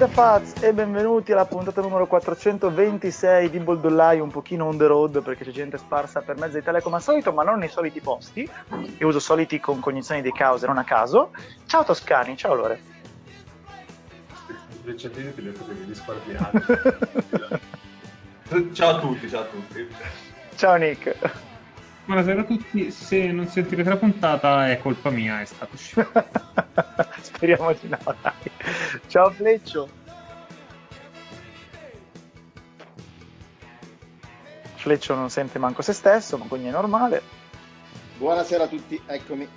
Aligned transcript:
Da 0.00 0.08
Faz 0.08 0.62
e 0.62 0.72
benvenuti 0.72 1.30
alla 1.30 1.44
puntata 1.44 1.82
numero 1.82 2.06
426 2.06 3.50
di 3.50 3.58
Boldollai, 3.58 4.18
un 4.18 4.30
pochino 4.30 4.64
on 4.64 4.78
the 4.78 4.86
road 4.86 5.20
perché 5.20 5.44
c'è 5.44 5.50
gente 5.50 5.76
sparsa 5.76 6.22
per 6.22 6.38
mezzo 6.38 6.56
Italia 6.56 6.80
come 6.80 6.96
al 6.96 7.02
solito, 7.02 7.34
ma 7.34 7.42
non 7.42 7.58
nei 7.58 7.68
soliti 7.68 8.00
posti. 8.00 8.48
Io 8.96 9.06
uso 9.06 9.18
soliti 9.18 9.60
con 9.60 9.78
cognizioni 9.78 10.22
di 10.22 10.32
cause, 10.32 10.66
non 10.66 10.78
a 10.78 10.84
caso. 10.84 11.32
Ciao 11.66 11.84
Toscani, 11.84 12.34
ciao 12.34 12.54
Lore. 12.54 12.80
Brecciatini 14.84 15.34
ti 15.34 15.42
detto 15.42 15.66
che 15.66 15.72
mi 15.74 15.84
risparmiare. 15.84 17.60
ciao 18.72 18.96
a 18.96 19.00
tutti, 19.00 19.28
ciao 19.28 19.42
a 19.42 19.44
tutti. 19.44 19.86
Ciao 20.56 20.76
Nick. 20.76 21.48
Buonasera 22.04 22.40
a 22.40 22.44
tutti, 22.44 22.90
se 22.90 23.30
non 23.30 23.46
sentirete 23.46 23.88
la 23.88 23.96
puntata 23.96 24.68
è 24.70 24.78
colpa 24.80 25.10
mia, 25.10 25.40
è 25.40 25.44
stato 25.44 25.76
scemo. 25.76 26.08
Speriamo 27.20 27.72
di 27.72 27.88
no, 27.88 27.98
dai. 28.20 28.32
Ciao 29.06 29.30
Fleccio. 29.30 29.88
Fleccio 34.74 35.14
non 35.14 35.30
sente 35.30 35.58
manco 35.58 35.82
se 35.82 35.92
stesso, 35.92 36.36
ma 36.36 36.46
quindi 36.46 36.68
è 36.68 36.70
normale. 36.70 37.22
Buonasera 38.16 38.64
a 38.64 38.68
tutti, 38.68 39.00
eccomi. 39.06 39.48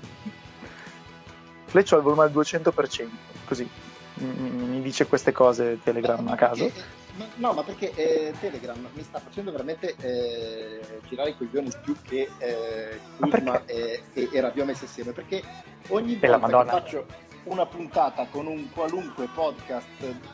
Fleccio 1.65 1.95
ha 1.95 1.97
il 1.97 2.03
volume 2.03 2.23
al 2.23 2.31
200%, 2.31 3.07
così 3.45 3.67
mi 4.15 4.81
dice 4.81 5.07
queste 5.07 5.31
cose 5.31 5.79
Telegram 5.81 6.27
a 6.27 6.35
caso. 6.35 6.69
No, 7.35 7.53
ma 7.53 7.63
perché 7.63 7.93
eh, 7.93 8.33
Telegram 8.39 8.89
mi 8.93 9.03
sta 9.03 9.19
facendo 9.19 9.51
veramente 9.51 9.95
eh, 9.99 10.79
girare 11.07 11.31
i 11.31 11.37
coglioni 11.37 11.69
più 11.83 11.95
che 12.01 12.29
eh, 12.39 12.99
Kuzma 13.19 13.65
e, 13.65 14.01
e, 14.13 14.29
e 14.31 14.41
Rabiot 14.41 14.65
messi 14.65 14.85
assieme, 14.85 15.11
perché 15.11 15.43
ogni 15.89 16.15
volta 16.15 16.47
che 16.47 16.69
faccio 16.69 17.05
una 17.43 17.65
puntata 17.65 18.25
con 18.31 18.47
un 18.47 18.71
qualunque 18.71 19.27
podcast 19.33 19.87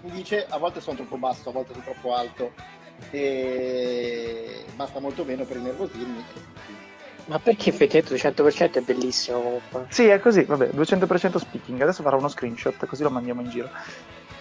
mi 0.03 0.11
dice 0.11 0.45
a 0.47 0.57
volte 0.57 0.79
sono 0.79 0.95
troppo 0.97 1.17
basso, 1.17 1.49
a 1.49 1.51
volte 1.51 1.73
sono 1.73 1.83
troppo 1.83 2.15
alto 2.15 2.53
e 3.11 4.63
basta 4.75 4.99
molto 4.99 5.25
meno 5.25 5.43
per 5.43 5.57
innervosirmi. 5.57 6.23
Ma 7.25 7.37
perché 7.37 7.69
effettivamente 7.69 8.15
200% 8.15 8.71
è 8.71 8.81
bellissimo 8.81 9.39
comunque? 9.41 9.85
Sì, 9.89 10.07
è 10.07 10.19
così, 10.19 10.43
vabbè, 10.43 10.69
200% 10.69 11.37
speaking. 11.37 11.79
Adesso 11.79 12.01
farò 12.01 12.17
uno 12.17 12.27
screenshot 12.27 12.85
così 12.87 13.03
lo 13.03 13.11
mandiamo 13.11 13.41
in 13.41 13.49
giro. 13.49 13.69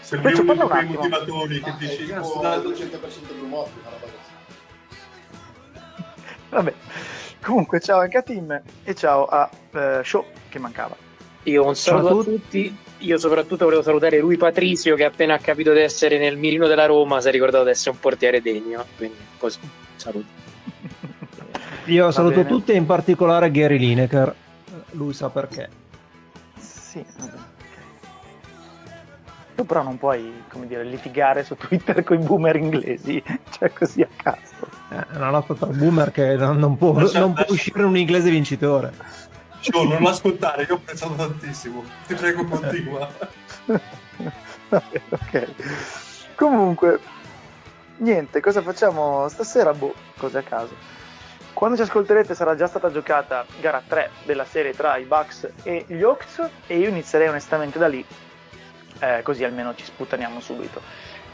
Sembri 0.09 0.33
uno 0.41 0.55
di 0.55 0.61
quei 0.61 0.87
motivatori 0.87 1.61
che 1.61 1.75
dici 1.77 2.07
che 2.07 2.23
sto 2.23 2.41
dando 2.41 2.71
il 2.71 2.77
100% 2.77 3.35
di 3.35 3.41
un 3.43 3.49
morto, 3.51 3.79
una 3.79 3.91
roba 3.91 4.07
Vabbè, 6.49 6.75
comunque 7.43 7.79
ciao 7.79 8.01
anche 8.01 8.17
a 8.17 8.23
Tim 8.23 8.63
e 8.85 8.95
ciao 8.95 9.27
a 9.27 9.51
uh, 9.71 10.03
Show 10.03 10.25
che 10.49 10.59
mancava. 10.59 10.97
Io 11.43 11.67
un 11.67 11.77
saluto 11.77 12.21
a 12.21 12.25
tutti. 12.25 12.75
Io 13.01 13.19
soprattutto 13.19 13.65
volevo 13.65 13.83
salutare 13.83 14.19
lui 14.19 14.39
Patrizio 14.39 14.97
che 14.97 15.05
appena 15.05 15.35
ha 15.35 15.39
capito 15.41 15.75
di 15.75 15.81
essere 15.81 16.17
nel 16.17 16.39
mirino 16.39 16.67
della 16.67 16.87
Roma 16.87 17.21
si 17.21 17.29
è 17.29 17.31
ricordato 17.31 17.65
di 17.65 17.71
essere 17.71 17.91
un 17.91 17.99
portiere 17.99 18.41
degno. 18.41 18.87
Quindi 18.97 19.19
così, 19.37 19.59
saluto. 19.97 20.27
Io 21.85 22.11
saluto 22.13 22.47
tutti 22.47 22.73
e 22.73 22.77
in 22.77 22.87
particolare 22.87 23.51
Gary 23.51 23.77
Lineker. 23.77 24.35
Lui 24.93 25.13
sa 25.13 25.29
perché. 25.29 25.69
Sì, 26.59 27.05
vabbè. 27.19 27.48
Tu 29.59 29.67
però 29.67 29.83
non 29.83 29.99
puoi, 29.99 30.45
come 30.49 30.69
dire, 30.69 30.85
litigare 30.85 31.43
su 31.43 31.57
Twitter 31.57 32.05
con 32.05 32.21
i 32.21 32.25
boomer 32.25 32.55
inglesi, 32.55 33.21
cioè 33.51 33.73
così 33.73 34.03
a 34.03 34.09
caso. 34.15 34.69
Eh, 34.91 35.05
è 35.15 35.17
una 35.17 35.31
lotta 35.31 35.53
tra 35.55 35.67
boomer 35.67 36.13
che 36.13 36.37
non, 36.37 36.59
non 36.59 36.77
può, 36.77 36.93
non 36.93 37.33
può 37.33 37.45
uscire 37.49 37.83
un 37.83 37.97
inglese 37.97 38.31
vincitore. 38.31 38.93
Cioè, 39.59 39.85
non 39.85 40.07
ascoltare, 40.07 40.63
io 40.63 40.77
ho 40.77 40.79
pensato 40.79 41.15
tantissimo. 41.15 41.83
Ti 42.07 42.15
prego, 42.15 42.45
continua. 42.45 43.09
ok. 44.71 45.49
Comunque, 46.37 47.01
niente, 47.97 48.41
cosa 48.41 48.63
facciamo 48.63 49.27
stasera? 49.27 49.75
Boh, 49.75 49.93
cose 50.19 50.39
a 50.39 50.43
caso. 50.43 50.77
Quando 51.53 51.75
ci 51.75 51.83
ascolterete 51.83 52.33
sarà 52.37 52.55
già 52.55 52.69
stata 52.69 52.93
giocata 52.93 53.45
gara 53.61 53.83
3 53.85 54.11
della 54.25 54.45
serie 54.45 54.73
tra 54.73 54.97
i 54.99 55.05
Bucks 55.05 55.51
e 55.65 55.85
gli 55.89 56.01
Hawks 56.01 56.49
e 56.69 56.79
io 56.79 56.91
inizierei 56.91 57.27
onestamente 57.27 57.81
da 57.81 57.89
lì 57.89 58.07
eh, 59.01 59.23
così 59.23 59.45
almeno 59.45 59.75
ci 59.75 59.85
sputtaniamo 59.85 60.41
subito. 60.41 60.81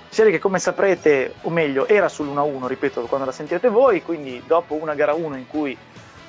Serie 0.09 0.31
che 0.31 0.39
come 0.39 0.59
saprete, 0.59 1.35
o 1.43 1.51
meglio, 1.51 1.89
era 1.89 2.07
sull'1-1, 2.07 2.67
ripeto, 2.67 3.03
quando 3.07 3.27
la 3.27 3.33
sentirete 3.33 3.69
voi, 3.69 4.03
quindi 4.03 4.43
dopo 4.47 4.75
una 4.75 4.95
gara 4.95 5.13
1 5.13 5.37
in 5.37 5.47
cui, 5.49 5.77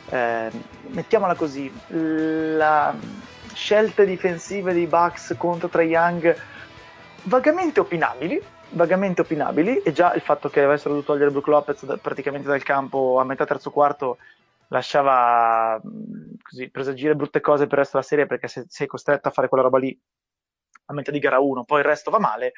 eh, 0.09 0.49
mettiamola 0.87 1.35
così, 1.35 1.71
la 1.87 2.95
scelte 3.53 4.05
difensive 4.05 4.73
dei 4.73 4.87
Bucks 4.87 5.35
contro 5.37 5.69
Trae 5.69 5.85
Young 5.85 6.35
vagamente 7.23 7.79
opinabili, 7.79 8.41
vagamente 8.69 9.21
opinabili, 9.21 9.77
e 9.77 9.91
già 9.91 10.13
il 10.13 10.21
fatto 10.21 10.49
che 10.49 10.63
avessero 10.63 10.89
dovuto 10.89 11.13
togliere 11.13 11.31
Brook 11.31 11.47
Lopez 11.47 11.85
da, 11.85 11.97
praticamente 11.97 12.47
dal 12.47 12.63
campo 12.63 13.19
a 13.19 13.23
metà 13.23 13.45
terzo 13.45 13.71
quarto 13.71 14.17
lasciava 14.69 15.79
così 16.41 16.69
presagire 16.69 17.15
brutte 17.15 17.39
cose 17.39 17.65
per 17.65 17.73
il 17.73 17.79
resto 17.79 17.97
della 17.97 18.07
serie 18.07 18.25
perché 18.25 18.47
se 18.47 18.65
sei 18.67 18.87
costretto 18.87 19.27
a 19.27 19.31
fare 19.31 19.47
quella 19.47 19.63
roba 19.63 19.77
lì 19.77 19.97
a 20.85 20.93
metà 20.93 21.11
di 21.11 21.19
gara 21.19 21.39
1, 21.39 21.63
poi 21.63 21.79
il 21.79 21.85
resto 21.85 22.11
va 22.11 22.19
male, 22.19 22.53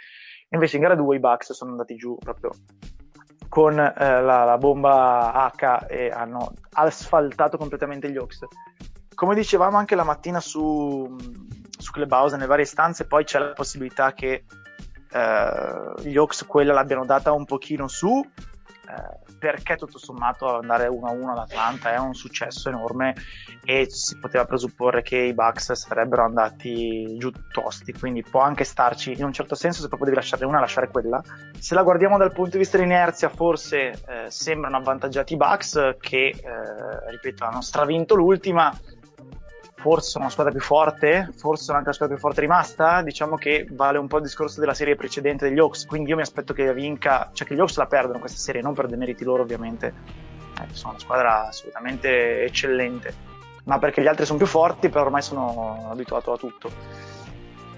invece 0.49 0.77
in 0.77 0.83
gara 0.83 0.95
2 0.95 1.15
i 1.15 1.19
Bucks 1.19 1.53
sono 1.53 1.71
andati 1.71 1.95
giù 1.95 2.17
proprio 2.17 2.51
con 3.49 3.79
eh, 3.79 3.93
la, 3.97 4.43
la, 4.43 4.57
bomba 4.57 5.51
H 5.55 5.85
e 5.87 6.09
hanno 6.09 6.53
asfaltato 6.71 7.57
completamente 7.57 8.11
gli 8.11 8.17
Hawks. 8.17 8.43
Come 9.13 9.35
dicevamo 9.35 9.77
anche 9.77 9.95
la 9.95 10.03
mattina 10.03 10.39
su, 10.39 11.15
su 11.77 11.91
Clubhouse, 11.91 12.35
nelle 12.35 12.47
varie 12.47 12.65
stanze, 12.65 13.07
poi 13.07 13.23
c'è 13.23 13.39
la 13.39 13.53
possibilità 13.53 14.13
che 14.13 14.43
eh, 15.11 15.93
gli 16.01 16.17
Hawks 16.17 16.45
quella 16.45 16.73
l'abbiano 16.73 17.05
data 17.05 17.31
un 17.31 17.45
pochino 17.45 17.87
su, 17.87 18.19
eh, 18.19 19.26
perché 19.37 19.75
tutto 19.75 19.97
sommato 19.97 20.57
andare 20.57 20.87
1-1 20.87 21.29
ad 21.29 21.37
Atlanta 21.37 21.93
è 21.93 21.97
un 21.97 22.13
successo 22.13 22.69
enorme 22.69 23.15
e 23.63 23.87
si 23.89 24.17
poteva 24.19 24.45
presupporre 24.45 25.01
che 25.01 25.17
i 25.17 25.33
Bucks 25.33 25.71
sarebbero 25.73 26.23
andati 26.23 27.17
giù 27.17 27.31
tosti, 27.51 27.93
quindi 27.93 28.23
può 28.23 28.41
anche 28.41 28.63
starci 28.63 29.13
in 29.13 29.23
un 29.23 29.33
certo 29.33 29.55
senso 29.55 29.81
se 29.81 29.87
proprio 29.87 30.09
devi 30.09 30.21
lasciare 30.21 30.45
una, 30.45 30.59
lasciare 30.59 30.89
quella. 30.89 31.21
Se 31.59 31.75
la 31.75 31.83
guardiamo 31.83 32.17
dal 32.17 32.31
punto 32.31 32.51
di 32.51 32.57
vista 32.59 32.77
dell'inerzia, 32.77 33.29
forse 33.29 33.91
eh, 33.91 34.29
sembrano 34.29 34.77
avvantaggiati 34.77 35.33
i 35.33 35.37
Bucks 35.37 35.95
che, 35.99 36.27
eh, 36.27 37.09
ripeto, 37.11 37.43
hanno 37.43 37.61
stravinto 37.61 38.15
l'ultima, 38.15 38.71
forse 39.87 40.09
sono 40.09 40.25
una 40.25 40.33
squadra 40.33 40.51
più 40.51 40.61
forte, 40.61 41.29
forse 41.33 41.71
anche 41.71 41.85
la 41.85 41.93
squadra 41.93 42.15
più 42.15 42.23
forte 42.25 42.41
rimasta. 42.41 43.01
Diciamo 43.01 43.37
che 43.37 43.65
vale 43.71 43.97
un 43.97 44.07
po' 44.07 44.17
il 44.17 44.23
discorso 44.23 44.59
della 44.59 44.73
serie 44.73 44.97
precedente 44.97 45.47
degli 45.47 45.59
Hawks. 45.59 45.85
Quindi 45.85 46.09
io 46.09 46.17
mi 46.17 46.23
aspetto 46.23 46.53
che 46.53 46.73
vinca, 46.73 47.29
cioè 47.31 47.47
che 47.47 47.55
gli 47.55 47.59
Hawks 47.59 47.77
la 47.77 47.85
perdano 47.85 48.19
questa 48.19 48.37
serie, 48.37 48.61
non 48.61 48.73
per 48.73 48.87
demeriti 48.87 49.23
loro, 49.23 49.43
ovviamente. 49.43 49.93
Eh, 50.59 50.73
sono 50.73 50.91
una 50.91 50.99
squadra 50.99 51.47
assolutamente 51.47 52.43
eccellente, 52.43 53.13
ma 53.63 53.79
perché 53.79 54.01
gli 54.01 54.07
altri 54.07 54.25
sono 54.25 54.37
più 54.37 54.47
forti, 54.47 54.89
però 54.89 55.05
ormai 55.05 55.21
sono 55.21 55.87
abituato 55.89 56.33
a 56.33 56.37
tutto. 56.37 56.69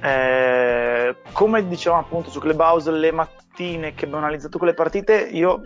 Eh, 0.01 1.15
come 1.31 1.67
dicevamo 1.67 2.01
appunto 2.01 2.31
su 2.31 2.39
Clubhouse 2.39 2.89
le 2.89 3.11
mattine 3.11 3.93
che 3.93 4.05
abbiamo 4.05 4.23
analizzato 4.23 4.57
quelle 4.57 4.73
partite, 4.73 5.27
io 5.31 5.61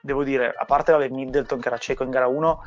devo 0.00 0.22
dire, 0.22 0.54
a 0.56 0.64
parte 0.64 0.92
la 0.92 1.08
Middleton 1.08 1.58
che 1.58 1.66
era 1.66 1.78
cieco 1.78 2.04
in 2.04 2.10
gara 2.10 2.28
1 2.28 2.60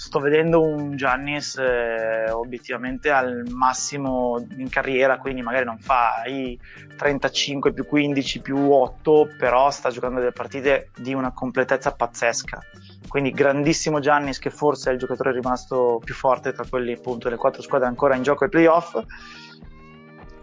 sto 0.00 0.18
vedendo 0.18 0.62
un 0.62 0.96
Giannis 0.96 1.58
eh, 1.58 2.30
obiettivamente 2.30 3.10
al 3.10 3.44
massimo 3.50 4.42
in 4.56 4.70
carriera, 4.70 5.18
quindi 5.18 5.42
magari 5.42 5.66
non 5.66 5.78
fa 5.78 6.22
i 6.24 6.58
35 6.96 7.74
più 7.74 7.84
15 7.84 8.40
più 8.40 8.72
8, 8.72 9.34
però 9.36 9.70
sta 9.70 9.90
giocando 9.90 10.18
delle 10.20 10.32
partite 10.32 10.88
di 10.96 11.12
una 11.12 11.32
completezza 11.32 11.92
pazzesca. 11.92 12.62
Quindi 13.08 13.30
grandissimo 13.32 14.00
Giannis 14.00 14.38
che 14.38 14.48
forse 14.48 14.88
è 14.88 14.92
il 14.94 14.98
giocatore 14.98 15.32
rimasto 15.32 16.00
più 16.02 16.14
forte 16.14 16.54
tra 16.54 16.64
quelli 16.66 16.94
appunto 16.94 17.28
delle 17.28 17.38
quattro 17.38 17.60
squadre 17.60 17.86
ancora 17.86 18.14
in 18.14 18.22
gioco 18.22 18.44
ai 18.44 18.50
playoff. 18.50 18.98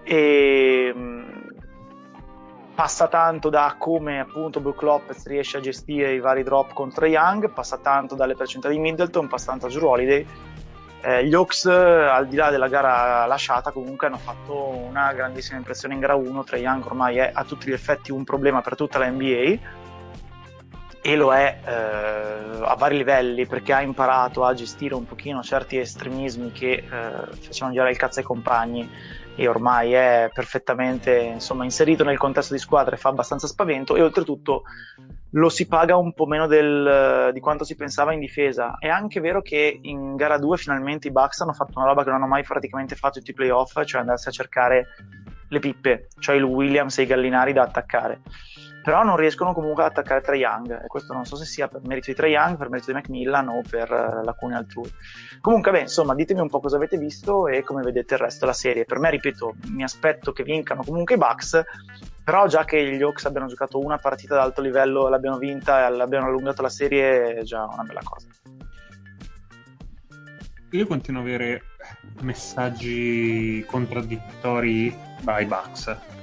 E 0.03 0.93
passa 2.77 3.07
tanto 3.07 3.49
da 3.49 3.73
come 3.75 4.19
appunto 4.19 4.59
Brook 4.59 4.83
Lopez 4.83 5.25
riesce 5.25 5.57
a 5.57 5.59
gestire 5.59 6.13
i 6.13 6.19
vari 6.19 6.43
drop 6.43 6.73
contro 6.73 7.07
Young, 7.07 7.49
passa 7.49 7.79
tanto 7.79 8.13
dalle 8.13 8.35
percentuali 8.35 8.75
di 8.75 8.81
Middleton, 8.83 9.27
passa 9.27 9.47
tanto 9.47 9.65
a 9.65 9.69
Drew 9.69 9.87
Holiday. 9.87 10.27
Eh, 11.01 11.25
gli 11.25 11.33
Hawks, 11.33 11.65
al 11.65 12.27
di 12.27 12.35
là 12.35 12.51
della 12.51 12.67
gara 12.67 13.25
lasciata, 13.25 13.71
comunque 13.71 14.05
hanno 14.05 14.19
fatto 14.19 14.67
una 14.67 15.11
grandissima 15.13 15.57
impressione 15.57 15.95
in 15.95 16.01
gara 16.01 16.13
1. 16.13 16.43
Trae 16.43 16.59
Young 16.59 16.85
ormai 16.85 17.17
è 17.17 17.31
a 17.33 17.43
tutti 17.45 17.67
gli 17.67 17.73
effetti 17.73 18.11
un 18.11 18.23
problema 18.23 18.61
per 18.61 18.75
tutta 18.75 18.99
la 18.99 19.09
NBA 19.09 19.57
e 21.01 21.15
lo 21.15 21.33
è 21.33 21.59
eh, 21.65 22.59
a 22.61 22.75
vari 22.75 22.97
livelli 22.97 23.47
perché 23.47 23.73
ha 23.73 23.81
imparato 23.81 24.43
a 24.45 24.53
gestire 24.53 24.93
un 24.93 25.07
pochino 25.07 25.41
certi 25.41 25.79
estremismi 25.79 26.51
che 26.51 26.73
eh, 26.73 27.35
facevano 27.39 27.71
girare 27.73 27.89
il 27.89 27.97
cazzo 27.97 28.19
ai 28.19 28.25
compagni 28.25 28.87
e 29.37 29.47
ormai 29.47 29.93
è 29.93 30.31
perfettamente 30.33 31.15
insomma, 31.15 31.63
inserito 31.63 32.03
nel 32.03 32.17
contesto 32.17 32.53
di 32.53 32.59
squadra 32.59 32.95
e 32.95 32.97
fa 32.97 33.09
abbastanza 33.09 33.45
spavento 33.45 33.95
e 33.95 34.01
oltretutto 34.01 34.63
lo 35.31 35.49
si 35.49 35.67
paga 35.67 35.95
un 35.95 36.13
po' 36.13 36.25
meno 36.25 36.47
del, 36.47 37.29
di 37.31 37.39
quanto 37.39 37.63
si 37.63 37.75
pensava 37.75 38.13
in 38.13 38.19
difesa. 38.19 38.77
È 38.79 38.87
anche 38.87 39.19
vero 39.19 39.43
che 39.43 39.79
in 39.79 40.15
gara 40.15 40.39
2 40.39 40.57
finalmente 40.57 41.07
i 41.07 41.11
Bucks 41.11 41.41
hanno 41.41 41.53
fatto 41.53 41.77
una 41.77 41.87
roba 41.87 42.03
che 42.03 42.09
non 42.09 42.17
hanno 42.17 42.31
mai 42.31 42.43
praticamente 42.43 42.95
fatto 42.95 43.19
tutti 43.19 43.31
i 43.31 43.35
playoff, 43.35 43.83
cioè 43.83 44.01
andarsi 44.01 44.27
a 44.27 44.31
cercare 44.31 44.87
le 45.49 45.59
pippe, 45.59 46.07
cioè 46.17 46.35
il 46.35 46.43
Williams 46.43 46.97
e 46.97 47.03
i 47.03 47.05
Gallinari 47.05 47.53
da 47.53 47.61
attaccare. 47.61 48.21
Però 48.87 49.03
non 49.03 49.17
riescono 49.17 49.51
comunque 49.51 49.83
ad 49.83 49.89
attaccare 49.89 50.21
Trae 50.21 50.37
Young, 50.37 50.85
e 50.85 50.87
questo 50.87 51.11
non 51.11 51.25
so 51.25 51.35
se 51.35 51.43
sia 51.43 51.67
per 51.67 51.81
merito 51.83 52.09
di 52.09 52.15
Trae 52.15 52.29
Young, 52.29 52.55
per 52.55 52.69
merito 52.69 52.87
di 52.87 52.93
Macmillan 52.93 53.49
o 53.49 53.61
per 53.69 53.91
uh, 53.91 54.23
lacune 54.23 54.55
altrui. 54.55 54.89
Comunque, 55.41 55.71
beh, 55.71 55.81
insomma, 55.81 56.15
ditemi 56.15 56.39
un 56.39 56.47
po' 56.47 56.61
cosa 56.61 56.77
avete 56.77 56.97
visto 56.97 57.49
e 57.49 57.63
come 57.63 57.81
vedete 57.81 58.13
il 58.13 58.21
resto 58.21 58.45
della 58.45 58.53
serie. 58.53 58.85
Per 58.85 58.97
me, 58.99 59.09
ripeto, 59.09 59.55
mi 59.71 59.83
aspetto 59.83 60.31
che 60.31 60.43
vincano 60.43 60.83
comunque 60.85 61.15
i 61.15 61.17
Bucks, 61.17 61.61
però 62.23 62.47
già 62.47 62.63
che 62.63 62.81
gli 62.95 63.01
Hawks 63.01 63.25
abbiano 63.25 63.47
giocato 63.47 63.77
una 63.77 63.97
partita 63.97 64.35
ad 64.35 64.39
alto 64.39 64.61
livello, 64.61 65.09
l'abbiano 65.09 65.37
vinta 65.37 65.85
e 65.85 65.89
l'abbiano 65.89 66.27
allungato 66.27 66.61
la 66.61 66.69
serie, 66.69 67.33
è 67.33 67.43
già 67.43 67.65
una 67.65 67.83
bella 67.83 68.01
cosa. 68.05 68.27
Io 70.71 70.87
continuo 70.87 71.19
a 71.19 71.25
avere 71.25 71.61
messaggi 72.21 73.65
contraddittori 73.67 74.97
dai 75.19 75.43
Bucks 75.43 76.15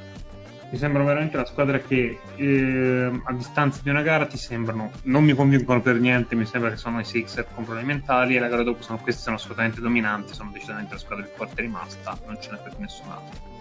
mi 0.75 0.81
sembrano 0.81 1.06
veramente 1.06 1.37
una 1.37 1.47
squadra 1.47 1.79
che 1.79 2.19
eh, 2.35 3.21
a 3.25 3.32
distanza 3.32 3.79
di 3.81 3.91
una 3.91 4.03
gara 4.03 4.26
ti 4.26 4.37
sembrano 4.37 4.91
non 5.05 5.23
mi 5.23 5.32
convincono 5.32 5.81
per 5.81 6.00
niente 6.00 6.35
mi 6.35 6.47
sembra 6.47 6.71
che 6.71 6.76
sono 6.76 6.99
i 6.99 7.05
Sixer 7.05 7.47
mentali 7.85 8.35
e 8.35 8.41
la 8.41 8.49
gara 8.49 8.65
dopo 8.65 8.82
sono, 8.82 8.99
questi 8.99 9.23
sono 9.23 9.37
assolutamente 9.37 9.81
dominanti 9.81 10.35
sono 10.35 10.50
decisamente 10.53 10.94
la 10.94 10.99
squadra 10.99 11.25
più 11.25 11.35
forte 11.37 11.62
rimasta 11.62 12.19
non 12.26 12.41
ce 12.41 12.50
n'è 12.50 12.59
per 12.59 12.76
nessun 12.79 13.09
altro. 13.09 13.53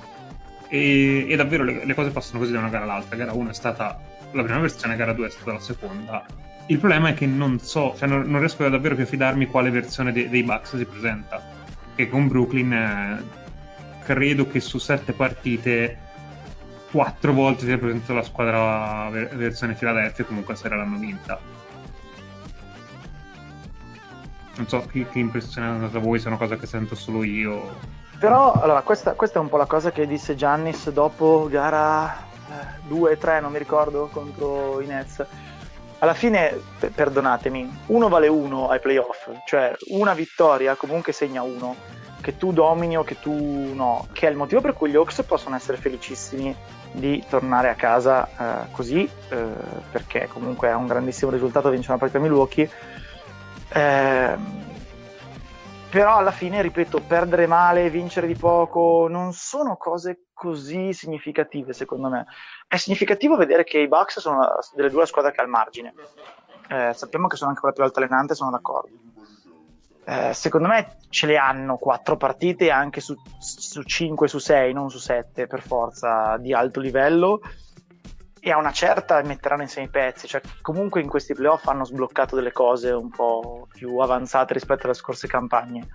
E, 0.69 1.27
e 1.29 1.35
davvero 1.35 1.63
le, 1.63 1.85
le, 1.85 1.93
cose 1.93 2.09
passano 2.09 2.39
così 2.39 2.51
da 2.51 2.57
una 2.57 2.69
gara 2.69 2.85
all'altra 2.85 3.15
gara 3.15 3.31
1 3.31 3.49
è 3.51 3.53
stata 3.53 3.99
la 4.31 4.41
prima 4.41 4.59
versione 4.59 4.95
gara 4.95 5.13
2 5.13 5.27
è 5.27 5.29
stata 5.29 5.51
la 5.51 5.59
seconda. 5.59 6.25
Il 6.65 6.79
problema 6.79 7.09
è 7.09 7.13
che 7.13 7.27
non 7.27 7.59
so 7.59 7.93
cioè 7.95 8.07
non, 8.07 8.23
non 8.23 8.39
riesco 8.39 8.67
davvero 8.67 8.95
più 8.95 9.03
a 9.03 9.07
fidarmi 9.07 9.45
quale 9.45 9.69
versione 9.69 10.11
de, 10.11 10.29
dei 10.29 10.41
Bucks 10.41 10.77
si 10.77 10.85
presenta 10.85 11.43
che 11.93 12.09
con 12.09 12.27
Brooklyn 12.27 12.73
eh, 12.73 13.23
credo 14.03 14.47
che 14.47 14.59
su 14.59 14.79
sette 14.79 15.13
partite 15.13 16.11
quattro 16.93 17.33
volte 17.33 17.65
si 17.65 17.71
è 17.71 17.77
presentata 17.79 18.13
la 18.13 18.21
squadra 18.21 19.09
versione 19.09 19.73
Philadelphia 19.73 20.23
e 20.23 20.27
comunque 20.27 20.55
sera 20.55 20.75
l'hanno 20.75 20.97
vinta. 20.97 21.39
Non 24.57 24.67
so 24.67 24.85
che, 24.85 25.07
che 25.09 25.17
impressione 25.17 25.65
è 25.65 25.71
andata 25.71 25.97
a 25.97 26.01
voi, 26.01 26.19
se 26.19 26.25
è 26.25 26.27
una 26.27 26.37
cosa 26.37 26.55
che 26.55 26.67
sento 26.67 26.93
solo 26.93 27.23
io. 27.23 27.75
Però, 28.19 28.53
allora, 28.53 28.81
questa, 28.81 29.13
questa, 29.13 29.39
è 29.39 29.41
un 29.41 29.49
po' 29.49 29.57
la 29.57 29.65
cosa 29.65 29.91
che 29.91 30.05
disse 30.05 30.35
Giannis 30.35 30.91
dopo 30.91 31.47
gara 31.49 32.27
2-3, 32.87 33.37
eh, 33.37 33.39
non 33.39 33.51
mi 33.51 33.57
ricordo, 33.57 34.07
contro 34.11 34.79
i 34.79 34.85
Nets. 34.85 35.25
Alla 35.97 36.13
fine, 36.13 36.61
p- 36.77 36.91
perdonatemi, 36.91 37.85
uno 37.87 38.07
vale 38.07 38.27
uno 38.27 38.69
ai 38.69 38.79
playoff, 38.79 39.31
cioè 39.47 39.73
una 39.87 40.13
vittoria 40.13 40.75
comunque 40.75 41.11
segna 41.11 41.41
uno, 41.41 41.75
che 42.21 42.37
tu 42.37 42.53
domini 42.53 42.95
o 42.97 43.03
che 43.03 43.19
tu 43.19 43.73
no, 43.73 44.07
che 44.11 44.27
è 44.27 44.29
il 44.29 44.37
motivo 44.37 44.61
per 44.61 44.73
cui 44.73 44.91
gli 44.91 44.95
Hawks 44.95 45.23
possono 45.23 45.55
essere 45.55 45.77
felicissimi 45.77 46.55
di 46.93 47.23
tornare 47.27 47.69
a 47.69 47.75
casa 47.75 48.27
eh, 48.27 48.71
così, 48.71 49.09
eh, 49.29 49.45
perché 49.91 50.27
comunque 50.31 50.69
è 50.69 50.73
un 50.73 50.87
grandissimo 50.87 51.31
risultato 51.31 51.69
vincere 51.69 51.93
una 51.93 52.01
partita 52.01 52.19
a 52.19 52.27
Milwaukee. 52.27 52.69
Eh, 53.73 54.61
però 55.89 56.17
alla 56.17 56.31
fine, 56.31 56.61
ripeto, 56.61 57.01
perdere 57.01 57.45
male, 57.45 57.89
vincere 57.89 58.25
di 58.25 58.35
poco, 58.35 59.07
non 59.09 59.33
sono 59.33 59.75
cose 59.77 60.27
così 60.33 60.93
significative 60.93 61.73
secondo 61.73 62.09
me. 62.09 62.25
È 62.67 62.77
significativo 62.77 63.37
vedere 63.37 63.63
che 63.63 63.79
i 63.79 63.87
Bucks 63.87 64.19
sono 64.19 64.47
delle 64.75 64.89
due 64.89 65.05
squadre 65.05 65.31
che 65.31 65.41
al 65.41 65.49
margine. 65.49 65.93
Eh, 66.69 66.93
sappiamo 66.93 67.27
che 67.27 67.35
sono 67.35 67.49
anche 67.49 67.61
quella 67.61 67.75
più 67.75 67.83
altalenante, 67.83 68.33
sono 68.33 68.49
d'accordo 68.49 69.12
eh, 70.05 70.33
secondo 70.33 70.67
me 70.67 70.97
ce 71.09 71.27
le 71.27 71.37
hanno 71.37 71.77
quattro 71.77 72.17
partite 72.17 72.69
anche 72.69 72.99
su, 72.99 73.15
su 73.39 73.83
5 73.83 74.27
su 74.27 74.37
6 74.37 74.73
non 74.73 74.89
su 74.89 74.97
7 74.97 75.47
per 75.47 75.61
forza 75.61 76.37
di 76.37 76.53
alto 76.53 76.79
livello. 76.79 77.41
E 78.45 78.51
a 78.51 78.57
una 78.57 78.73
certa 78.73 79.21
metteranno 79.21 79.61
insieme 79.61 79.87
i 79.87 79.91
pezzi 79.91 80.27
cioè 80.27 80.41
comunque 80.61 80.99
in 80.99 81.07
questi 81.07 81.33
playoff 81.33 81.65
hanno 81.67 81.85
sbloccato 81.85 82.35
delle 82.35 82.51
cose 82.51 82.91
un 82.91 83.09
po' 83.09 83.67
più 83.71 83.97
avanzate 83.99 84.53
rispetto 84.53 84.85
alle 84.85 84.95
scorse 84.95 85.27
campagne. 85.27 85.87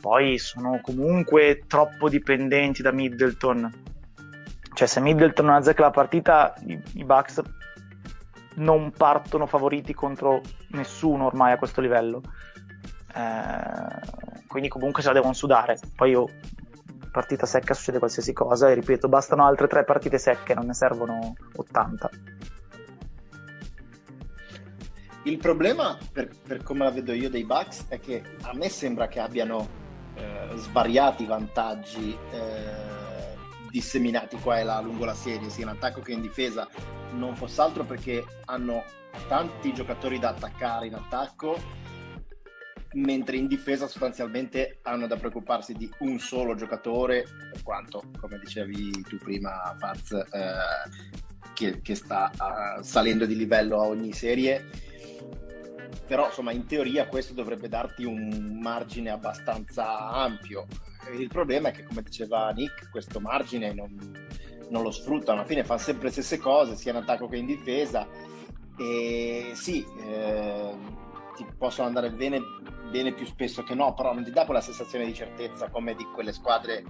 Poi 0.00 0.38
sono 0.38 0.80
comunque 0.80 1.64
troppo 1.66 2.08
dipendenti 2.08 2.80
da 2.80 2.92
Middleton. 2.92 3.82
Cioè 4.72 4.88
se 4.88 5.00
Middleton 5.00 5.44
non 5.44 5.56
azzecca 5.56 5.82
la 5.82 5.90
partita 5.90 6.54
i, 6.66 6.80
i 6.94 7.04
Bucks 7.04 7.42
non 8.54 8.90
partono 8.90 9.46
favoriti 9.46 9.92
contro 9.92 10.40
nessuno 10.70 11.26
ormai 11.26 11.52
a 11.52 11.58
questo 11.58 11.80
livello 11.80 12.22
eh, 13.14 14.46
quindi 14.46 14.68
comunque 14.68 15.02
se 15.02 15.08
la 15.08 15.14
devono 15.14 15.32
sudare. 15.32 15.78
Poi 15.94 16.10
io, 16.10 16.28
partita 17.10 17.46
secca 17.46 17.74
succede 17.74 17.98
qualsiasi 17.98 18.32
cosa 18.32 18.70
e 18.70 18.74
ripeto, 18.74 19.08
bastano 19.08 19.44
altre 19.44 19.66
tre 19.66 19.84
partite 19.84 20.18
secche, 20.18 20.54
non 20.54 20.66
ne 20.66 20.74
servono 20.74 21.34
80. 21.56 22.10
Il 25.24 25.36
problema, 25.36 25.98
per, 26.12 26.30
per 26.46 26.62
come 26.62 26.84
la 26.84 26.90
vedo 26.90 27.12
io 27.12 27.28
dei 27.28 27.44
Bucks, 27.44 27.86
è 27.88 28.00
che 28.00 28.22
a 28.42 28.54
me 28.54 28.68
sembra 28.68 29.08
che 29.08 29.20
abbiano 29.20 29.68
eh, 30.14 30.56
svariati 30.56 31.26
vantaggi 31.26 32.16
eh, 32.30 33.36
disseminati 33.70 34.38
qua 34.38 34.58
e 34.58 34.64
là 34.64 34.80
lungo 34.80 35.04
la 35.04 35.14
serie, 35.14 35.50
sia 35.50 35.64
in 35.64 35.70
attacco 35.70 36.00
che 36.00 36.12
in 36.12 36.22
difesa, 36.22 36.66
non 37.12 37.34
fosse 37.34 37.60
altro 37.60 37.84
perché 37.84 38.24
hanno 38.46 38.84
tanti 39.26 39.74
giocatori 39.74 40.18
da 40.18 40.30
attaccare 40.30 40.86
in 40.86 40.94
attacco 40.94 41.58
mentre 42.94 43.36
in 43.36 43.46
difesa 43.46 43.86
sostanzialmente 43.86 44.78
hanno 44.82 45.06
da 45.06 45.16
preoccuparsi 45.16 45.74
di 45.74 45.90
un 46.00 46.18
solo 46.18 46.54
giocatore, 46.54 47.24
per 47.52 47.62
quanto, 47.62 48.04
come 48.18 48.38
dicevi 48.38 49.02
tu 49.02 49.18
prima, 49.18 49.74
Faz, 49.78 50.12
eh, 50.12 50.24
che, 51.52 51.82
che, 51.82 51.94
sta 51.94 52.30
uh, 52.32 52.82
salendo 52.82 53.26
di 53.26 53.36
livello 53.36 53.80
a 53.80 53.86
ogni 53.86 54.12
serie. 54.12 54.64
Però, 56.06 56.26
insomma, 56.26 56.52
in 56.52 56.66
teoria 56.66 57.06
questo 57.06 57.34
dovrebbe 57.34 57.68
darti 57.68 58.04
un 58.04 58.58
margine 58.62 59.10
abbastanza 59.10 60.08
ampio. 60.08 60.66
Il 61.18 61.28
problema 61.28 61.68
è 61.68 61.72
che, 61.72 61.84
come 61.84 62.02
diceva 62.02 62.50
Nick, 62.50 62.90
questo 62.90 63.20
margine 63.20 63.74
non, 63.74 63.94
non 64.70 64.82
lo 64.82 64.90
sfruttano. 64.90 65.40
Alla 65.40 65.48
fine 65.48 65.64
fanno 65.64 65.80
sempre 65.80 66.06
le 66.06 66.12
stesse 66.12 66.38
cose, 66.38 66.76
sia 66.76 66.92
in 66.92 66.98
attacco 66.98 67.28
che 67.28 67.36
in 67.36 67.44
difesa. 67.44 68.06
E 68.78 69.50
sì, 69.54 69.84
eh, 70.06 70.74
ti 71.44 71.46
possono 71.56 71.86
andare 71.86 72.10
bene 72.10 72.40
bene 72.90 73.12
più 73.12 73.26
spesso 73.26 73.62
che 73.62 73.74
no, 73.74 73.94
però 73.94 74.12
non 74.14 74.24
ti 74.24 74.30
dà 74.30 74.44
quella 74.44 74.60
sensazione 74.60 75.04
di 75.04 75.14
certezza 75.14 75.68
come 75.68 75.94
di 75.94 76.04
quelle 76.14 76.32
squadre 76.32 76.84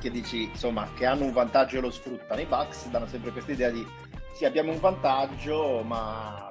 che 0.00 0.10
dici, 0.10 0.44
insomma, 0.44 0.88
che 0.94 1.06
hanno 1.06 1.24
un 1.24 1.32
vantaggio 1.32 1.78
e 1.78 1.80
lo 1.80 1.90
sfruttano. 1.90 2.40
I 2.40 2.46
Bucks 2.46 2.88
danno 2.88 3.06
sempre 3.06 3.30
questa 3.32 3.52
idea 3.52 3.70
di 3.70 3.86
sì, 4.32 4.44
abbiamo 4.44 4.72
un 4.72 4.80
vantaggio, 4.80 5.82
ma 5.82 6.48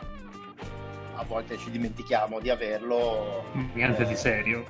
a 1.16 1.24
volte 1.24 1.58
ci 1.58 1.70
dimentichiamo 1.70 2.40
di 2.40 2.50
averlo. 2.50 3.46
Niente 3.74 4.04
eh, 4.04 4.06
di 4.08 4.16
serio. 4.16 4.66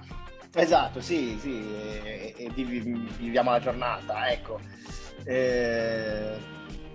Esatto, 0.53 1.01
sì, 1.01 1.37
sì, 1.39 1.65
e, 2.03 2.33
e 2.37 2.49
viviamo 2.49 3.51
la 3.51 3.59
giornata, 3.59 4.29
ecco. 4.29 4.59
Eh, 5.23 6.37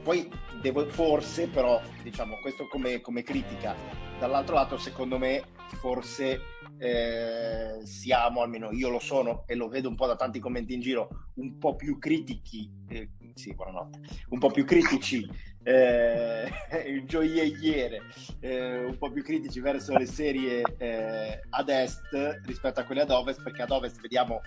poi 0.02 0.30
devo, 0.60 0.86
forse, 0.88 1.46
però, 1.46 1.80
diciamo, 2.02 2.38
questo 2.40 2.66
come, 2.68 3.00
come 3.00 3.22
critica. 3.22 3.74
Dall'altro 4.18 4.54
lato, 4.54 4.76
secondo 4.76 5.18
me, 5.18 5.42
forse 5.76 6.40
eh, 6.78 7.80
siamo, 7.84 8.42
almeno 8.42 8.70
io 8.72 8.88
lo 8.88 8.98
sono 8.98 9.44
e 9.46 9.54
lo 9.54 9.68
vedo 9.68 9.88
un 9.88 9.94
po' 9.94 10.06
da 10.06 10.16
tanti 10.16 10.38
commenti 10.38 10.74
in 10.74 10.80
giro, 10.80 11.28
un 11.34 11.58
po' 11.58 11.76
più 11.76 11.98
critichi, 11.98 12.70
eh, 12.88 13.10
sì, 13.34 13.54
buonanotte, 13.54 14.00
un 14.28 14.38
po' 14.38 14.50
più 14.50 14.64
critici, 14.64 15.28
eh, 15.62 16.50
gioielliere, 17.06 18.02
eh, 18.40 18.84
un 18.84 18.96
po' 18.98 19.10
più 19.10 19.22
critici 19.22 19.60
verso 19.60 19.96
le 19.96 20.06
serie 20.06 20.62
eh, 20.78 21.40
ad 21.50 21.68
est 21.68 22.40
rispetto 22.44 22.80
a 22.80 22.84
quelle 22.84 23.02
ad 23.02 23.10
ovest, 23.10 23.42
perché 23.42 23.62
ad 23.62 23.70
ovest 23.70 24.00
vediamo 24.00 24.40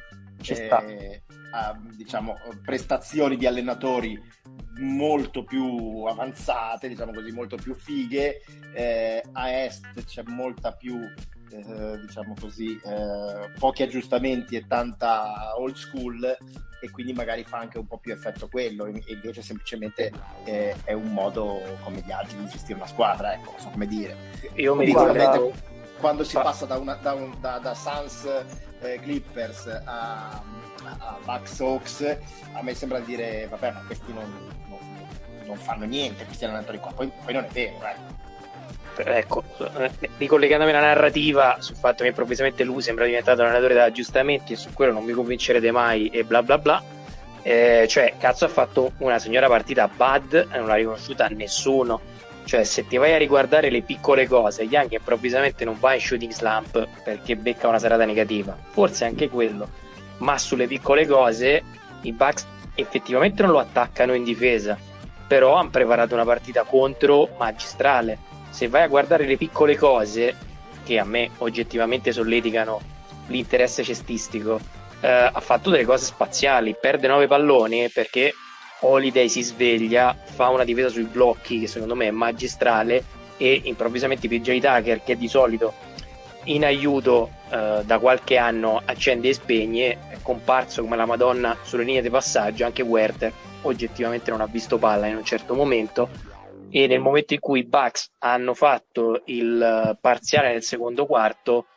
eh, 0.48 1.24
a, 1.52 1.80
diciamo, 1.96 2.36
prestazioni 2.64 3.38
di 3.38 3.46
allenatori 3.46 4.20
molto 4.80 5.44
più 5.44 6.04
avanzate, 6.06 6.88
diciamo 6.88 7.14
così, 7.14 7.32
molto 7.32 7.56
più 7.58 7.76
fighe, 7.76 8.42
eh, 8.74 9.24
a 9.34 9.52
est 9.52 10.04
c'è 10.06 10.24
molta 10.26 10.74
più 10.74 11.00
eh, 11.54 12.00
diciamo 12.00 12.34
così, 12.40 12.80
eh, 12.84 13.50
pochi 13.60 13.84
aggiustamenti 13.84 14.56
e 14.56 14.66
tanta 14.68 15.54
old 15.58 15.76
school 15.76 16.38
e 16.80 16.90
quindi 16.90 17.14
magari 17.14 17.44
fa 17.44 17.60
anche 17.60 17.78
un 17.78 17.88
po' 17.88 17.98
più 17.98 18.12
effetto 18.12 18.50
quello 18.50 18.86
e 18.86 19.04
invece 19.08 19.42
semplicemente 19.42 20.12
eh, 20.44 20.76
è 20.84 20.94
un 20.94 21.14
modo 21.14 21.62
come 21.84 22.02
gli 22.06 22.12
altri 22.12 22.38
di 22.38 22.48
gestire 22.48 22.74
una 22.74 22.88
squadra, 22.88 23.34
ecco, 23.34 23.52
non 23.52 23.60
so 23.60 23.70
come 23.70 23.88
dire. 23.88 24.16
Io 24.56 24.76
mi 24.76 24.86
ricordo 24.86 25.54
quando 26.00 26.24
si 26.24 26.34
passa 26.34 26.66
da, 26.66 26.78
una, 26.78 26.96
da, 26.96 27.14
un, 27.14 27.36
da, 27.40 27.60
da 27.60 27.74
Suns 27.74 28.28
eh, 28.82 29.00
Clippers 29.02 29.68
a, 29.86 30.44
a 30.84 31.20
Bucks 31.24 31.60
Hawks, 31.62 32.18
a 32.54 32.62
me 32.62 32.74
sembra 32.74 33.00
dire, 33.00 33.48
vabbè, 33.48 33.72
ma 33.72 33.84
questi 33.86 34.12
non, 34.12 34.30
non, 34.68 34.80
non 35.46 35.56
fanno 35.56 35.86
niente, 35.86 36.26
questi 36.26 36.44
allenatori 36.44 36.80
qua, 36.80 36.92
poi, 36.92 37.10
poi 37.24 37.34
non 37.34 37.46
è 37.46 37.50
vero, 37.50 37.78
eh 37.86 38.22
ecco, 38.96 39.44
ricollegandomi 40.18 40.72
alla 40.72 40.82
narrativa 40.82 41.58
sul 41.60 41.76
fatto 41.76 42.04
che 42.04 42.10
improvvisamente 42.10 42.64
lui 42.64 42.82
sembra 42.82 43.06
diventato 43.06 43.42
un 43.42 43.48
allenatore 43.48 43.74
da 43.74 43.86
aggiustamenti 43.86 44.54
e 44.54 44.56
su 44.56 44.72
quello 44.74 44.92
non 44.92 45.04
mi 45.04 45.14
convincerete 45.14 45.72
mai 45.72 46.08
e 46.08 46.24
bla 46.24 46.44
bla 46.44 46.58
bla. 46.58 46.84
Eh, 47.46 47.86
cioè, 47.90 48.14
cazzo 48.18 48.46
ha 48.46 48.48
fatto 48.48 48.94
una 49.00 49.20
signora 49.20 49.48
partita 49.48 49.88
bad 49.88 50.48
e 50.52 50.58
non 50.58 50.68
l'ha 50.68 50.76
riconosciuta 50.76 51.26
a 51.26 51.30
nessuno. 51.30 52.00
Cioè, 52.46 52.64
se 52.64 52.88
ti 52.88 52.98
vai 52.98 53.14
a 53.14 53.18
riguardare 53.18 53.70
le 53.70 53.82
piccole 53.82 54.28
cose, 54.28 54.64
Young 54.64 54.92
improvvisamente 54.92 55.66
non 55.66 55.78
va 55.80 55.94
in 55.94 56.02
shooting 56.02 56.32
slump 56.32 56.88
perché 57.04 57.36
becca 57.36 57.68
una 57.68 57.80
serata 57.80 58.06
negativa. 58.06 58.56
Forse 58.72 59.06
anche 59.06 59.30
quello. 59.30 59.68
Ma 60.18 60.38
sulle 60.38 60.68
piccole 60.68 61.06
cose, 61.06 61.64
i 62.02 62.12
Bucks 62.12 62.46
effettivamente 62.76 63.42
non 63.44 63.52
lo 63.52 63.60
attaccano 63.60 64.14
in 64.14 64.24
difesa. 64.24 64.78
Però 65.28 65.56
hanno 65.56 65.70
preparato 65.70 66.14
una 66.14 66.26
partita 66.26 66.64
contro 66.64 67.30
magistrale. 67.38 68.32
Se 68.54 68.68
vai 68.68 68.84
a 68.84 68.88
guardare 68.88 69.26
le 69.26 69.36
piccole 69.36 69.76
cose, 69.76 70.36
che 70.86 71.00
a 71.00 71.04
me 71.06 71.32
oggettivamente 71.40 72.12
solleticano 72.12 72.80
l'interesse 73.28 73.84
cestistico, 73.84 74.60
eh, 75.02 75.08
ha 75.10 75.40
fatto 75.40 75.72
delle 75.72 75.86
cose 75.86 76.06
spaziali. 76.06 76.76
Perde 76.80 77.08
9 77.08 77.26
palloni 77.26 77.90
perché 77.90 78.32
Holiday 78.82 79.28
si 79.28 79.42
sveglia, 79.42 80.16
fa 80.24 80.50
una 80.50 80.64
difesa 80.64 80.90
sui 80.90 81.06
blocchi 81.06 81.62
che 81.62 81.68
secondo 81.68 81.96
me 81.96 82.10
è 82.10 82.12
magistrale 82.12 83.04
e 83.38 83.62
improvvisamente 83.64 84.28
PJ 84.28 84.60
Tucker 84.60 85.02
che 85.04 85.18
di 85.18 85.28
solito 85.28 85.74
in 86.44 86.64
aiuto 86.64 87.32
eh, 87.50 87.82
da 87.84 87.98
qualche 87.98 88.38
anno 88.38 88.80
accende 88.86 89.30
e 89.30 89.34
spegne, 89.34 90.10
è 90.10 90.18
comparso 90.22 90.84
come 90.84 90.96
la 90.96 91.08
Madonna 91.08 91.58
sulle 91.64 91.86
linee 91.86 92.04
di 92.04 92.12
passaggio, 92.12 92.66
anche 92.66 92.84
Werther 92.84 93.34
oggettivamente 93.64 94.30
non 94.30 94.42
ha 94.42 94.46
visto 94.46 94.78
palla 94.78 95.08
in 95.08 95.16
un 95.16 95.24
certo 95.24 95.56
momento 95.56 96.32
e 96.76 96.88
nel 96.88 97.00
momento 97.00 97.36
in 97.36 97.40
cui 97.40 97.60
i 97.60 97.66
Bucks 97.66 98.14
hanno 98.18 98.56
fatto 98.56 99.22
il 99.26 99.96
parziale 100.02 100.54
nel 100.54 100.64
secondo 100.64 101.06
quarto 101.06 101.68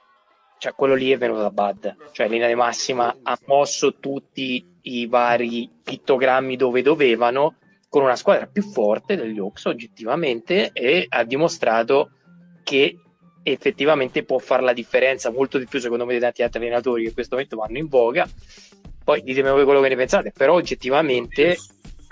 cioè 0.59 0.73
quello 0.75 0.95
lì 0.95 1.11
è 1.11 1.19
venuto 1.19 1.43
da 1.43 1.51
Bad, 1.51 1.97
cioè 2.13 2.29
linea 2.29 2.49
di 2.49 2.55
massima 2.55 3.15
ha 3.23 3.39
mosso 3.45 3.97
tutti 3.97 4.67
i 4.83 5.07
vari 5.07 5.71
pittogrammi 5.83 6.57
dove 6.57 6.81
dovevano 6.81 7.57
con 7.91 8.03
una 8.03 8.17
squadra 8.17 8.47
più 8.47 8.63
forte 8.63 9.17
degli 9.17 9.39
Hawks 9.39 9.67
oggettivamente 9.67 10.71
e 10.73 11.05
ha 11.07 11.25
dimostrato 11.25 12.13
che 12.63 12.99
effettivamente 13.43 14.25
può 14.25 14.39
fare 14.39 14.63
la 14.63 14.73
differenza 14.73 15.31
molto 15.31 15.59
di 15.59 15.67
più 15.67 15.79
secondo 15.79 16.07
me 16.07 16.15
di 16.15 16.21
tanti 16.21 16.43
altri 16.43 16.61
allenatori 16.61 17.03
che 17.03 17.09
in 17.09 17.15
questo 17.15 17.35
momento 17.35 17.57
vanno 17.59 17.77
in 17.77 17.89
voga. 17.89 18.27
Poi 19.05 19.23
ditemi 19.23 19.51
voi 19.51 19.65
quello 19.65 19.83
che 19.83 19.91
ne 19.91 19.97
pensate 19.97 20.33
però 20.33 20.55
oggettivamente 20.55 21.59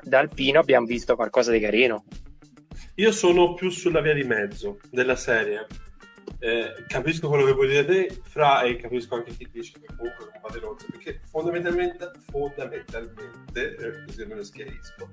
da 0.02 0.18
Alpino 0.18 0.60
abbiamo 0.60 0.84
visto 0.84 1.16
qualcosa 1.16 1.50
di 1.50 1.60
carino 1.60 2.04
io 2.96 3.12
sono 3.12 3.54
più 3.54 3.70
sulla 3.70 4.00
via 4.00 4.14
di 4.14 4.24
mezzo 4.24 4.78
della 4.90 5.16
serie. 5.16 5.66
Eh, 6.38 6.84
capisco 6.86 7.28
quello 7.28 7.44
che 7.44 7.52
vuoi 7.52 7.68
dire 7.68 7.84
te, 7.84 8.20
Fra, 8.22 8.62
e 8.62 8.76
capisco 8.76 9.14
anche 9.14 9.34
chi 9.36 9.48
dice 9.50 9.80
che 9.80 9.86
comunque 9.96 10.26
non 10.30 10.40
fate 10.40 10.58
rozze, 10.58 10.86
perché 10.90 11.20
fondamentalmente, 11.28 12.10
fondamentalmente 12.30 13.76
eh, 13.76 14.04
così 14.04 14.24
me 14.26 14.34
lo 14.34 14.44
schiarisco, 14.44 15.08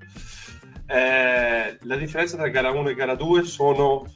eh, 0.86 1.78
la 1.80 1.96
differenza 1.96 2.36
tra 2.36 2.48
gara 2.48 2.70
1 2.70 2.88
e 2.90 2.94
gara 2.94 3.14
2 3.14 3.44
sono 3.44 4.06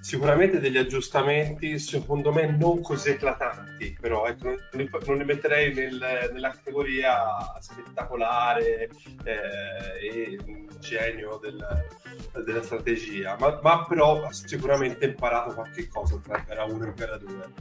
sicuramente 0.00 0.60
degli 0.60 0.78
aggiustamenti 0.78 1.78
secondo 1.78 2.32
me 2.32 2.46
non 2.46 2.80
così 2.80 3.10
eclatanti 3.10 3.96
però 4.00 4.26
ecco, 4.26 4.48
non, 4.48 4.56
li, 4.72 4.88
non, 5.06 5.18
li, 5.18 5.24
metterei 5.24 5.74
nel, 5.74 6.30
nella 6.32 6.50
categoria 6.50 7.18
spettacolare 7.60 8.88
eh, 9.24 10.10
e 10.10 10.38
genio 10.78 11.36
del, 11.36 11.58
della 12.44 12.62
strategia 12.62 13.36
ma, 13.38 13.58
ma, 13.62 13.84
però 13.86 14.22
ha 14.24 14.32
sicuramente 14.32 15.06
imparato 15.06 15.54
qualche 15.54 15.88
cosa 15.88 16.18
tra 16.22 16.44
gara 16.46 16.64
1 16.64 16.84
e 16.84 16.94
gara 16.94 17.16
2 17.16 17.52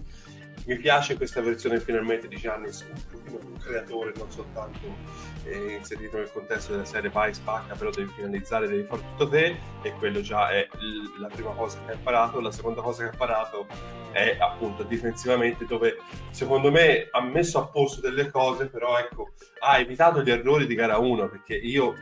mi 0.66 0.78
piace 0.78 1.18
questa 1.18 1.42
versione 1.42 1.80
finalmente 1.80 2.28
di 2.28 2.38
Giannis 2.38 2.86
un 3.32 3.58
creatore 3.58 4.12
non 4.16 4.30
soltanto 4.32 4.98
eh, 5.46 5.74
inserito 5.74 6.18
nel 6.18 6.32
contesto 6.32 6.72
della 6.72 6.86
serie 6.86 7.10
vai 7.10 7.34
spacca 7.34 7.76
però 7.76 7.90
devi 7.90 8.12
finalizzare 8.12 8.68
devi 8.68 8.84
fare 8.84 9.02
tutto 9.02 9.30
te 9.30 9.58
e 9.82 9.92
quello 9.94 10.22
già 10.22 10.50
è 10.50 10.68
l- 10.80 11.20
la 11.20 11.28
prima 11.28 11.52
cosa 11.52 11.80
che 11.86 11.92
ha 11.92 11.96
imparato. 11.96 12.40
La 12.40 12.52
seconda 12.52 12.82
cosa 12.82 13.04
che 13.04 13.10
ha 13.10 13.12
imparato 13.12 13.68
è 14.12 14.38
appunto 14.40 14.84
difensivamente 14.84 15.66
dove 15.66 15.98
secondo 16.32 16.72
me 16.72 17.08
ha 17.12 17.22
messo 17.22 17.60
a 17.60 17.68
posto 17.68 18.02
delle 18.02 18.30
cose 18.30 18.68
però 18.68 18.98
ecco 18.98 19.32
ha 19.60 19.78
evitato 19.80 20.22
gli 20.22 20.32
errori 20.32 20.66
di 20.66 20.76
gara 20.76 20.98
1 20.98 21.30
perché 21.30 21.56
io 21.56 21.96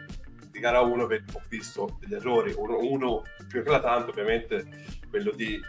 di 0.57 0.59
gara 0.59 0.81
1 0.81 1.03
ho 1.03 1.41
visto 1.47 1.97
degli 1.99 2.15
errori 2.15 2.53
uno, 2.57 2.79
uno 2.79 3.21
più 3.47 3.59
eclatante 3.59 4.09
ovviamente 4.09 4.67
quello 5.09 5.31
di 5.31 5.61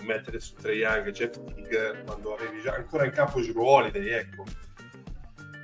mettere 0.00 0.40
su 0.40 0.54
Trey 0.54 0.78
Young 0.78 1.06
e 1.06 1.12
Jeff 1.12 1.38
Teague 1.44 2.02
quando 2.04 2.34
avevi 2.34 2.60
già 2.60 2.74
ancora 2.74 3.04
in 3.04 3.12
campo 3.12 3.40
Giro 3.40 3.64
Holiday 3.64 4.08
ecco 4.08 4.44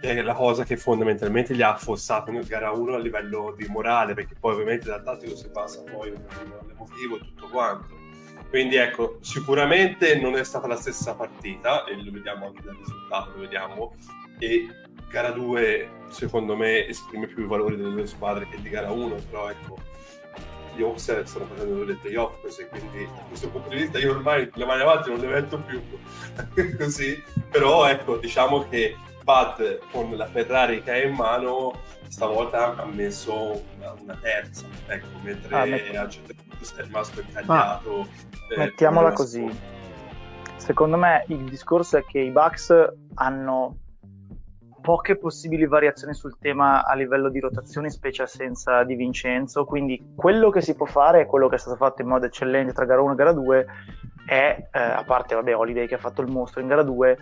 che 0.00 0.12
è 0.12 0.22
la 0.22 0.34
cosa 0.34 0.64
che 0.64 0.76
fondamentalmente 0.76 1.54
gli 1.54 1.62
ha 1.62 1.72
affossato 1.72 2.30
in 2.30 2.42
gara 2.46 2.70
1 2.70 2.94
a 2.94 2.98
livello 2.98 3.54
di 3.56 3.66
morale, 3.68 4.12
perché 4.12 4.34
poi 4.38 4.52
ovviamente 4.52 4.86
dal 4.86 5.02
tattico 5.02 5.34
si 5.34 5.48
passa 5.48 5.82
poi 5.82 6.12
all'emotivo 6.12 7.16
e 7.16 7.20
tutto 7.20 7.48
quanto. 7.48 7.96
Quindi 8.50 8.76
ecco, 8.76 9.16
sicuramente 9.22 10.20
non 10.20 10.36
è 10.36 10.44
stata 10.44 10.66
la 10.66 10.76
stessa 10.76 11.14
partita, 11.14 11.84
e 11.84 11.96
lo 11.96 12.10
vediamo 12.10 12.44
anche 12.48 12.60
dal 12.62 12.76
risultato, 12.76 13.30
lo 13.32 13.40
vediamo, 13.40 13.94
e 14.38 14.68
gara 15.08 15.30
2 15.30 15.88
secondo 16.08 16.56
me 16.56 16.86
esprime 16.86 17.26
più 17.26 17.44
i 17.44 17.46
valori 17.46 17.76
delle 17.76 17.90
due 17.90 18.06
squadre 18.06 18.48
che 18.48 18.60
di 18.60 18.68
gara 18.68 18.90
1, 18.90 19.14
però 19.30 19.50
ecco, 19.50 19.76
gli 20.74 20.82
Hawks 20.82 21.22
stanno 21.22 21.46
facendo 21.46 21.84
delle 21.84 21.94
playoff 21.94 22.40
così, 22.40 22.66
quindi 22.66 23.04
da 23.04 23.22
questo 23.28 23.48
punto 23.48 23.68
di 23.68 23.76
vista 23.76 23.98
io 23.98 24.12
ormai 24.12 24.50
le 24.52 24.64
mani 24.64 24.82
avanti 24.82 25.10
non 25.10 25.20
le 25.20 25.26
metto 25.26 25.58
più 25.58 25.80
così, 26.78 27.22
però 27.50 27.86
ecco, 27.86 28.16
diciamo 28.16 28.68
che 28.68 28.96
Bud 29.24 29.80
con 29.90 30.14
la 30.16 30.26
Ferrari 30.26 30.82
che 30.82 30.90
ha 30.90 31.02
in 31.02 31.14
mano 31.14 31.80
stavolta 32.08 32.76
ha 32.76 32.84
messo 32.84 33.62
una, 33.76 33.94
una 33.98 34.18
terza 34.20 34.66
ecco, 34.86 35.06
mentre 35.22 35.56
ah, 35.56 36.02
a 36.02 36.08
certo 36.08 36.34
punto 36.34 36.76
è 36.76 36.82
rimasto 36.82 37.20
incagliato 37.20 38.00
ah, 38.02 38.06
eh, 38.52 38.58
mettiamola 38.58 39.12
così. 39.12 39.50
secondo 40.56 40.98
me 40.98 41.24
il 41.28 41.44
discorso 41.44 41.96
è 41.96 42.04
che 42.04 42.20
i 42.20 42.30
Bucks 42.30 42.72
hanno 43.14 43.78
poche 44.84 45.16
possibili 45.16 45.66
variazioni 45.66 46.12
sul 46.12 46.36
tema 46.38 46.84
a 46.84 46.94
livello 46.94 47.30
di 47.30 47.40
rotazioni, 47.40 47.88
specie 47.88 48.24
assenza 48.24 48.84
di 48.84 48.94
Vincenzo. 48.96 49.64
Quindi 49.64 50.12
quello 50.14 50.50
che 50.50 50.60
si 50.60 50.74
può 50.74 50.84
fare 50.84 51.22
è 51.22 51.26
quello 51.26 51.48
che 51.48 51.54
è 51.54 51.58
stato 51.58 51.76
fatto 51.76 52.02
in 52.02 52.08
modo 52.08 52.26
eccellente 52.26 52.74
tra 52.74 52.84
gara 52.84 53.00
1 53.00 53.12
e 53.12 53.16
gara 53.16 53.32
2 53.32 53.66
è, 54.26 54.68
eh, 54.70 54.78
a 54.78 55.02
parte 55.06 55.34
vabbè, 55.34 55.56
Holiday 55.56 55.86
che 55.86 55.94
ha 55.94 55.98
fatto 55.98 56.20
il 56.20 56.30
mostro 56.30 56.60
in 56.60 56.66
gara 56.66 56.82
2, 56.82 57.18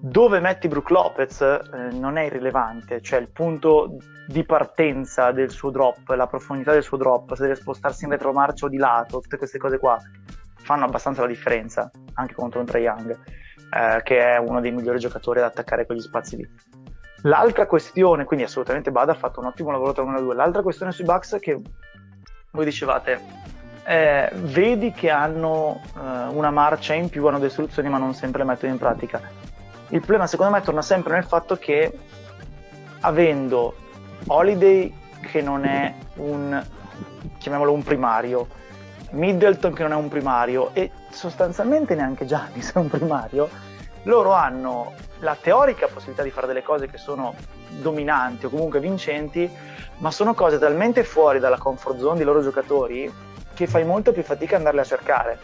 dove 0.00 0.40
metti 0.40 0.66
Brook 0.66 0.88
Lopez 0.88 1.42
eh, 1.42 1.90
non 1.92 2.16
è 2.16 2.22
irrilevante, 2.22 3.02
cioè 3.02 3.20
il 3.20 3.28
punto 3.32 3.98
di 4.26 4.42
partenza 4.44 5.30
del 5.30 5.50
suo 5.50 5.68
drop, 5.68 6.08
la 6.08 6.26
profondità 6.26 6.72
del 6.72 6.82
suo 6.82 6.96
drop, 6.96 7.34
se 7.34 7.42
deve 7.42 7.56
spostarsi 7.56 8.04
in 8.04 8.12
retromarcia 8.12 8.64
o 8.64 8.68
di 8.70 8.78
lato, 8.78 9.20
tutte 9.20 9.36
queste 9.36 9.58
cose 9.58 9.78
qua 9.78 10.00
fanno 10.54 10.86
abbastanza 10.86 11.20
la 11.20 11.28
differenza, 11.28 11.90
anche 12.14 12.32
contro 12.32 12.60
un 12.60 12.66
Trae 12.66 12.80
Young, 12.80 13.10
eh, 13.70 14.02
che 14.02 14.32
è 14.32 14.38
uno 14.38 14.60
dei 14.60 14.72
migliori 14.72 14.98
giocatori 14.98 15.40
ad 15.40 15.46
attaccare 15.46 15.86
quegli 15.86 16.00
spazi 16.00 16.36
lì. 16.36 16.48
L'altra 17.22 17.66
questione, 17.66 18.24
quindi 18.24 18.44
assolutamente 18.44 18.92
Bada 18.92 19.12
ha 19.12 19.16
fatto 19.16 19.40
un 19.40 19.46
ottimo 19.46 19.70
lavoro 19.70 19.92
tra 19.92 20.02
1 20.02 20.18
e 20.18 20.22
2, 20.22 20.34
l'altra 20.34 20.62
questione 20.62 20.92
sui 20.92 21.04
Bucks 21.04 21.34
è 21.34 21.40
che 21.40 21.60
voi 22.52 22.64
dicevate, 22.64 23.20
eh, 23.84 24.30
vedi 24.34 24.92
che 24.92 25.10
hanno 25.10 25.80
eh, 25.96 26.00
una 26.28 26.50
marcia 26.50 26.94
in 26.94 27.08
più, 27.08 27.26
hanno 27.26 27.38
delle 27.38 27.50
soluzioni 27.50 27.88
ma 27.88 27.98
non 27.98 28.14
sempre 28.14 28.42
le 28.42 28.48
mettono 28.48 28.72
in 28.72 28.78
pratica. 28.78 29.20
Il 29.88 30.00
problema 30.00 30.26
secondo 30.26 30.52
me 30.52 30.60
torna 30.60 30.82
sempre 30.82 31.14
nel 31.14 31.24
fatto 31.24 31.56
che 31.56 31.98
avendo 33.00 33.74
Holiday 34.26 34.94
che 35.20 35.40
non 35.40 35.64
è 35.64 35.94
un 36.16 36.62
chiamiamolo 37.38 37.72
un 37.72 37.82
primario 37.82 38.48
Middleton 39.10 39.72
che 39.72 39.82
non 39.82 39.92
è 39.92 39.94
un 39.94 40.08
primario 40.08 40.70
e 40.74 40.90
sostanzialmente 41.10 41.94
neanche 41.94 42.26
Giannis 42.26 42.72
è 42.72 42.78
un 42.78 42.88
primario 42.88 43.48
loro 44.02 44.32
hanno 44.32 44.92
la 45.20 45.36
teorica 45.40 45.86
possibilità 45.86 46.22
di 46.22 46.30
fare 46.30 46.46
delle 46.46 46.62
cose 46.62 46.88
che 46.88 46.98
sono 46.98 47.34
dominanti 47.68 48.46
o 48.46 48.50
comunque 48.50 48.80
vincenti 48.80 49.50
ma 49.98 50.10
sono 50.10 50.34
cose 50.34 50.58
talmente 50.58 51.04
fuori 51.04 51.38
dalla 51.38 51.58
comfort 51.58 51.98
zone 51.98 52.16
dei 52.16 52.24
loro 52.24 52.42
giocatori 52.42 53.12
che 53.54 53.66
fai 53.66 53.84
molto 53.84 54.12
più 54.12 54.22
fatica 54.22 54.54
ad 54.54 54.60
andarle 54.60 54.80
a 54.80 54.84
cercare 54.84 55.38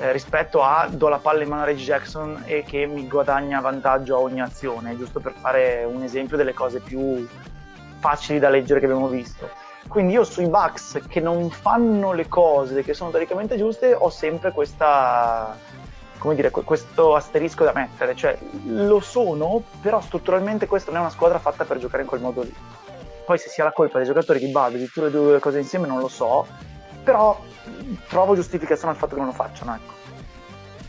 eh, 0.00 0.12
rispetto 0.12 0.62
a 0.62 0.88
do 0.90 1.08
la 1.08 1.18
palla 1.18 1.42
in 1.42 1.48
mano 1.50 1.62
a 1.62 1.64
Reggie 1.66 1.84
Jackson 1.84 2.42
e 2.46 2.64
che 2.64 2.86
mi 2.86 3.06
guadagna 3.06 3.60
vantaggio 3.60 4.16
a 4.16 4.20
ogni 4.20 4.40
azione, 4.40 4.96
giusto 4.96 5.20
per 5.20 5.34
fare 5.34 5.84
un 5.84 6.02
esempio 6.02 6.38
delle 6.38 6.54
cose 6.54 6.80
più 6.80 7.28
facili 7.98 8.38
da 8.38 8.48
leggere 8.48 8.80
che 8.80 8.86
abbiamo 8.86 9.08
visto. 9.08 9.48
Quindi 9.88 10.14
io 10.14 10.24
sui 10.24 10.46
Bucks 10.46 11.00
che 11.06 11.20
non 11.20 11.50
fanno 11.50 12.12
le 12.12 12.28
cose 12.28 12.82
che 12.82 12.94
sono 12.94 13.10
teoricamente 13.10 13.58
giuste 13.58 13.92
ho 13.92 14.08
sempre 14.08 14.52
questa, 14.52 15.54
come 16.20 16.34
dire, 16.34 16.50
questo 16.50 17.16
asterisco 17.16 17.64
da 17.64 17.72
mettere, 17.74 18.14
cioè 18.14 18.38
lo 18.66 19.00
sono, 19.00 19.62
però 19.80 20.02
strutturalmente 20.02 20.66
questa 20.66 20.90
non 20.90 21.00
è 21.00 21.02
una 21.02 21.10
squadra 21.10 21.38
fatta 21.38 21.64
per 21.64 21.78
giocare 21.78 22.02
in 22.02 22.08
quel 22.08 22.20
modo 22.20 22.42
lì. 22.42 22.54
Poi 23.24 23.38
se 23.38 23.48
sia 23.48 23.64
la 23.64 23.72
colpa 23.72 23.96
dei 23.96 24.06
giocatori 24.06 24.38
di 24.38 24.48
Bud 24.48 24.76
di 24.76 24.84
tutte 24.84 25.00
le 25.04 25.10
due 25.10 25.38
cose 25.38 25.58
insieme 25.58 25.86
non 25.86 25.98
lo 25.98 26.08
so, 26.08 26.46
però 27.02 27.40
trovo 28.08 28.34
giustificazione 28.34 28.92
al 28.92 28.98
fatto 28.98 29.14
che 29.14 29.20
non 29.20 29.30
lo 29.30 29.34
facciano. 29.34 29.74
Ecco. 29.74 29.92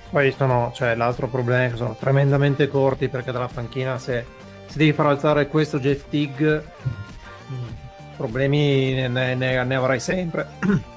Poi 0.10 0.34
sono, 0.34 0.72
cioè, 0.76 0.96
l'altro 0.96 1.28
problema 1.28 1.64
è 1.64 1.70
che 1.70 1.78
sono 1.78 1.96
tremendamente 1.98 2.68
corti 2.68 3.08
perché 3.08 3.32
dalla 3.32 3.48
panchina 3.48 3.98
se, 3.98 4.26
se 4.66 4.78
devi 4.78 4.92
far 4.92 5.06
alzare 5.06 5.48
questo 5.48 5.80
Jeff 5.80 6.10
Tigg, 6.10 6.44
problemi 8.18 9.08
ne, 9.08 9.36
ne, 9.36 9.64
ne 9.64 9.76
avrai 9.76 10.02
sempre. 10.02 10.50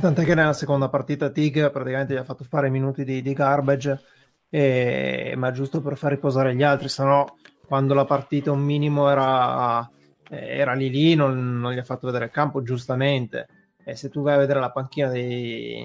Tant'è 0.00 0.24
che 0.24 0.34
nella 0.34 0.52
seconda 0.52 0.88
partita 0.88 1.30
Tig 1.30 1.70
praticamente 1.70 2.14
gli 2.14 2.18
ha 2.18 2.24
fatto 2.24 2.44
fare 2.44 2.70
minuti 2.70 3.04
di, 3.04 3.20
di 3.20 3.32
garbage, 3.32 4.00
e, 4.48 5.34
ma 5.36 5.50
giusto 5.50 5.80
per 5.80 5.96
far 5.96 6.12
riposare 6.12 6.54
gli 6.54 6.62
altri, 6.62 6.88
se 6.88 7.02
no 7.02 7.36
quando 7.66 7.94
la 7.94 8.04
partita 8.04 8.52
un 8.52 8.60
minimo 8.60 9.10
era, 9.10 9.88
era 10.28 10.72
lì 10.72 10.88
lì 10.88 11.14
non, 11.14 11.58
non, 11.58 11.72
gli 11.72 11.78
ha 11.78 11.84
fatto 11.84 12.06
vedere 12.06 12.26
il 12.26 12.30
campo 12.30 12.62
giustamente. 12.62 13.48
E 13.84 13.96
se 13.96 14.08
tu 14.08 14.22
vai 14.22 14.34
a 14.34 14.38
vedere 14.38 14.60
la 14.60 14.70
panchina 14.70 15.08
dei, 15.08 15.80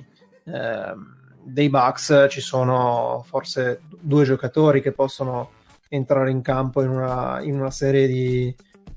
eh, 0.45 0.93
dei 1.43 1.69
Bucks 1.69 2.27
ci 2.29 2.41
sono 2.41 3.23
forse 3.25 3.81
due 3.99 4.23
giocatori 4.23 4.81
che 4.81 4.91
possono 4.91 5.51
entrare 5.89 6.31
in 6.31 6.41
campo 6.41 6.81
in 6.81 6.89
una, 6.89 7.41
in 7.41 7.59
una 7.59 7.71
serie 7.71 8.07
di, 8.07 8.55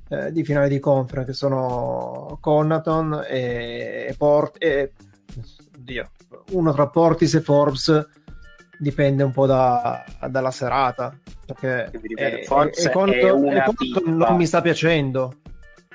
eh, 0.09 0.31
di 0.31 0.45
finale 0.45 0.69
di 0.69 0.79
conference 0.79 1.31
che 1.31 1.37
sono 1.37 2.39
Connaton 2.41 3.25
e, 3.29 4.07
e 4.09 4.15
Port 4.17 4.57
e 4.59 4.93
oddio, 5.77 6.11
uno 6.53 6.73
tra 6.73 6.89
Portis 6.89 7.35
e 7.35 7.41
Forbes 7.41 8.09
dipende 8.79 9.23
un 9.23 9.33
po' 9.33 9.47
da, 9.47 10.05
dalla 10.29 10.51
serata 10.51 11.17
perché 11.47 11.91
ripeto, 11.93 12.47
Forbes 12.47 12.87
è, 12.87 12.91
è 12.91 13.31
una 13.31 13.65
non 14.05 14.37
mi 14.37 14.47
sta 14.47 14.61
piacendo. 14.61 15.37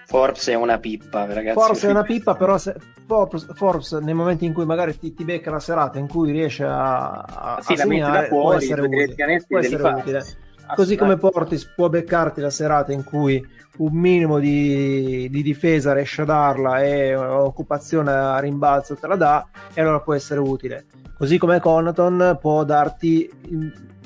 Forbes 0.06 0.50
è 0.50 0.56
una 0.56 0.78
pippa 0.78 1.26
ragazzi. 1.26 1.58
Forbes 1.58 1.84
è 1.84 1.90
una 1.90 2.04
pippa 2.04 2.36
però 2.36 2.58
se, 2.58 2.76
Forbes, 3.06 3.54
Forbes 3.54 3.92
nei 3.94 4.14
momenti 4.14 4.46
in 4.46 4.54
cui 4.54 4.66
magari 4.66 4.98
ti, 4.98 5.14
ti, 5.14 5.24
becca 5.24 5.52
la 5.52 5.60
serata 5.60 6.00
in 6.00 6.08
cui 6.08 6.32
riesce 6.32 6.64
a, 6.64 7.12
a, 7.12 7.60
sì, 7.62 7.74
a 7.74 7.78
segnare 7.78 8.28
fuori, 8.28 8.44
può 8.44 8.54
essere 8.54 8.82
utile, 8.82 9.46
può 9.48 9.60
essere 9.60 9.90
utile. 9.90 10.26
Così 10.76 10.96
come 10.96 11.18
Portis 11.18 11.66
può 11.66 11.90
beccarti 11.90 12.42
la 12.42 12.50
serata 12.50 12.92
in 12.92 13.04
cui 13.04 13.46
un 13.78 13.94
minimo 13.94 14.40
di, 14.40 15.28
di, 15.30 15.42
difesa 15.42 15.94
riesce 15.94 16.22
a 16.22 16.26
darla 16.26 16.84
e 16.84 17.16
occupazione 17.16 18.12
a 18.12 18.40
rimbalzo 18.40 18.96
te 18.96 19.08
la 19.08 19.16
dà 19.16 19.48
e 19.74 19.82
allora 19.82 20.00
può 20.00 20.14
essere 20.14 20.40
utile. 20.40 20.86
Così 21.18 21.38
come 21.38 21.60
Conaton 21.60 22.38
può 22.40 22.64
darti 22.64 23.30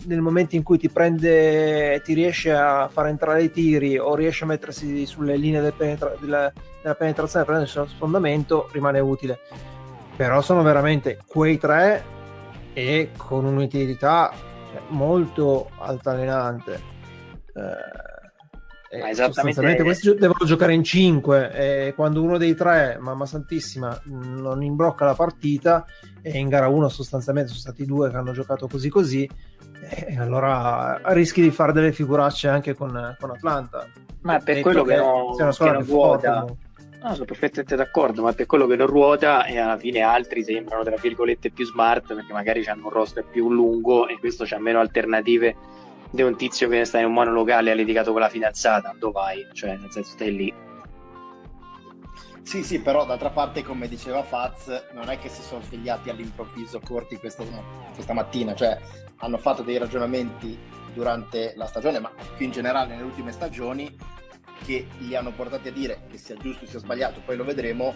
nel 0.05 0.21
momento 0.21 0.55
in 0.55 0.63
cui 0.63 0.77
ti 0.77 0.89
prende 0.89 2.01
ti 2.03 2.13
riesce 2.13 2.53
a 2.53 2.87
far 2.91 3.07
entrare 3.07 3.43
i 3.43 3.51
tiri 3.51 3.97
o 3.97 4.15
riesce 4.15 4.43
a 4.43 4.47
mettersi 4.47 5.05
sulle 5.05 5.35
linee 5.35 5.61
del 5.61 5.73
penetra- 5.73 6.15
della, 6.19 6.51
della 6.81 6.95
penetrazione 6.95 7.45
prendere 7.45 7.69
sullo 7.69 7.87
sfondamento 7.87 8.69
rimane 8.71 8.99
utile. 8.99 9.39
Però 10.15 10.41
sono 10.41 10.61
veramente 10.61 11.19
quei 11.25 11.57
tre 11.57 12.03
e 12.73 13.11
con 13.17 13.45
un'utilità 13.45 14.31
molto 14.89 15.69
altalenante 15.77 16.93
eh, 17.53 18.99
ma 18.99 19.09
esattamente 19.09 19.83
questi 19.83 20.15
devono 20.15 20.45
giocare 20.45 20.73
in 20.73 20.83
5 20.83 21.51
e 21.51 21.93
quando 21.95 22.21
uno 22.21 22.37
dei 22.37 22.55
tre, 22.55 22.97
mamma 22.99 23.25
santissima, 23.25 23.99
non 24.05 24.63
imbrocca 24.63 25.05
la 25.05 25.15
partita 25.15 25.85
e 26.21 26.37
in 26.37 26.47
gara 26.47 26.67
1 26.67 26.87
sostanzialmente 26.89 27.49
sono 27.49 27.61
stati 27.61 27.85
due 27.85 28.09
che 28.09 28.17
hanno 28.17 28.31
giocato 28.31 28.67
così 28.67 28.89
così 28.89 29.29
e 29.89 30.17
allora 30.17 30.99
rischi 31.13 31.41
di 31.41 31.51
fare 31.51 31.73
delle 31.73 31.91
figuracce 31.91 32.47
anche 32.47 32.73
con, 32.73 33.15
con 33.19 33.31
Atlanta. 33.31 33.87
Ma 34.21 34.39
per 34.39 34.61
quello 34.61 34.83
che, 34.83 34.95
no, 34.95 35.35
che 35.35 35.43
non 35.43 35.85
ruota. 35.85 36.45
No, 37.05 37.13
sono 37.13 37.25
perfettamente 37.25 37.75
d'accordo, 37.75 38.23
ma 38.23 38.33
per 38.33 38.47
quello 38.47 38.65
che 38.65 38.75
non 38.75 38.87
ruota 38.87 39.45
e 39.45 39.59
alla 39.59 39.77
fine 39.77 40.01
altri 40.01 40.43
sembrano 40.43 40.83
tra 40.83 40.95
virgolette 40.95 41.51
più 41.51 41.63
smart 41.63 42.15
perché 42.15 42.33
magari 42.33 42.65
hanno 42.65 42.85
un 42.85 42.89
roster 42.89 43.23
più 43.23 43.51
lungo 43.51 44.07
e 44.07 44.17
questo 44.17 44.43
c'ha 44.43 44.57
meno 44.57 44.79
alternative 44.79 45.55
di 46.09 46.23
un 46.23 46.35
tizio 46.35 46.67
che 46.67 46.83
sta 46.83 46.97
in 46.97 47.05
un 47.05 47.13
monolocale 47.13 47.69
e 47.69 47.73
ha 47.73 47.75
litigato 47.75 48.11
con 48.11 48.21
la 48.21 48.29
fidanzata, 48.29 48.95
dove 48.97 49.13
vai? 49.13 49.47
Cioè, 49.53 49.77
nel 49.77 49.91
senso, 49.91 50.13
stai 50.13 50.35
lì. 50.35 50.53
Sì, 52.41 52.63
sì, 52.63 52.79
però 52.79 53.05
d'altra 53.05 53.29
parte, 53.29 53.61
come 53.61 53.87
diceva 53.87 54.23
Faz, 54.23 54.87
non 54.93 55.07
è 55.11 55.19
che 55.19 55.29
si 55.29 55.43
sono 55.43 55.61
svegliati 55.61 56.09
all'improvviso 56.09 56.81
corti 56.83 57.17
questa, 57.17 57.43
questa 57.93 58.13
mattina, 58.13 58.55
cioè 58.55 58.79
hanno 59.17 59.37
fatto 59.37 59.61
dei 59.61 59.77
ragionamenti 59.77 60.57
durante 60.91 61.53
la 61.55 61.67
stagione, 61.67 61.99
ma 61.99 62.09
più 62.35 62.47
in 62.47 62.51
generale 62.51 62.95
nelle 62.95 63.03
ultime 63.03 63.31
stagioni, 63.31 63.95
che 64.65 64.87
li 64.99 65.15
hanno 65.15 65.31
portati 65.31 65.67
a 65.67 65.71
dire 65.71 66.07
che 66.09 66.17
sia 66.17 66.35
giusto 66.35 66.65
sia 66.65 66.79
sbagliato, 66.79 67.21
poi 67.23 67.35
lo 67.37 67.43
vedremo, 67.43 67.93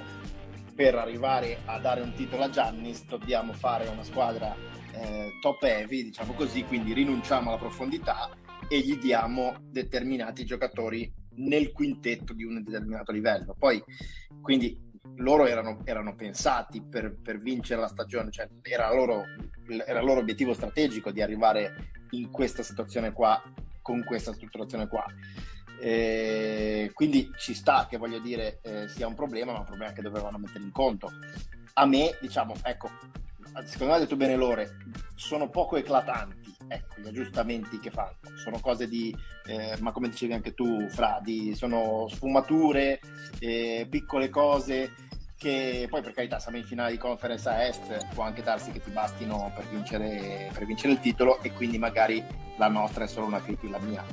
per 0.76 0.96
arrivare 0.96 1.60
a 1.66 1.78
dare 1.80 2.00
un 2.00 2.14
titolo 2.14 2.44
a 2.44 2.50
Giannis 2.50 3.04
dobbiamo 3.06 3.52
fare 3.52 3.90
una 3.90 4.04
squadra 4.04 4.56
eh, 4.94 5.32
top 5.42 5.64
heavy, 5.64 6.04
diciamo 6.04 6.34
così, 6.34 6.64
quindi 6.64 6.94
rinunciamo 6.94 7.50
alla 7.50 7.60
profondità 7.60 8.30
e 8.70 8.80
gli 8.80 8.98
diamo 8.98 9.56
determinati 9.62 10.46
giocatori 10.46 11.12
nel 11.36 11.72
quintetto 11.72 12.34
di 12.34 12.44
un 12.44 12.64
determinato 12.64 13.12
livello. 13.12 13.56
Poi, 13.58 13.84
quindi 14.42 14.88
loro 15.16 15.48
erano, 15.48 15.82
erano 15.84 16.16
pensati 16.16 16.82
per, 16.82 17.18
per, 17.22 17.40
vincere 17.40 17.82
la 17.82 17.88
stagione, 17.88 18.32
cioè 18.32 18.48
era, 18.62 18.94
loro, 18.94 19.24
era 19.86 20.00
il 20.00 20.06
loro 20.06 20.22
obiettivo 20.22 20.54
strategico 20.54 21.12
di 21.12 21.22
arrivare 21.22 21.92
in 22.12 22.30
questa 22.30 22.64
situazione 22.64 23.12
qua, 23.12 23.42
con 23.82 24.04
questa 24.04 24.34
strutturazione 24.34 24.88
qua. 24.88 25.06
Eh, 25.82 26.92
quindi 26.94 27.32
ci 27.38 27.54
sta 27.54 27.88
che 27.89 27.98
voglio 27.98 28.20
dire 28.20 28.60
eh, 28.63 28.88
sia 28.88 29.08
un 29.08 29.15
problema, 29.15 29.54
ma 29.54 29.60
un 29.60 29.65
problema 29.65 29.94
che 29.94 30.02
dovevano 30.02 30.38
mettere 30.38 30.63
in 30.63 30.72
conto. 30.72 31.12
A 31.74 31.86
me, 31.86 32.18
diciamo, 32.20 32.56
ecco, 32.63 32.89
secondo 33.65 33.94
me 33.94 34.00
ha 34.00 34.00
detto 34.00 34.15
bene 34.15 34.36
Lore, 34.36 34.78
sono 35.15 35.50
poco 35.50 35.78
eclatanti, 35.78 36.56
ecco, 36.68 37.00
gli 37.00 37.08
aggiustamenti 37.08 37.80
che 37.80 37.92
fanno, 37.92 38.18
sono 38.36 38.60
cose 38.60 38.88
di, 38.88 39.15
eh, 39.46 39.78
ma 39.80 39.92
come 39.92 40.10
dicevi 40.10 40.34
anche 40.34 40.54
tu, 40.54 40.89
Fra, 40.89 41.20
di, 41.24 41.56
sono 41.56 42.08
sfumature, 42.10 43.00
eh, 43.39 43.88
piccole 43.89 44.30
cose 44.30 44.94
che 45.38 45.88
poi 45.89 46.02
per 46.02 46.12
carità 46.12 46.38
siamo 46.38 46.58
in 46.58 46.65
finale 46.65 46.92
di 46.92 46.98
conference 46.98 47.48
a 47.48 47.63
est, 47.63 48.13
può 48.13 48.24
anche 48.24 48.44
darsi 48.44 48.72
che 48.72 48.82
ti 48.82 48.89
bastino 48.89 49.50
per 49.56 49.65
vincere, 49.70 50.50
per 50.54 50.65
vincere 50.65 50.92
il 50.92 51.00
titolo 51.00 51.42
e 51.42 51.54
quindi 51.54 51.78
magari 51.78 52.22
la 52.58 52.68
nostra 52.68 53.06
è 53.06 53.08
solo 53.08 53.28
una 53.28 53.42
critica, 53.42 53.78
la 53.78 53.86
mia, 53.86 54.04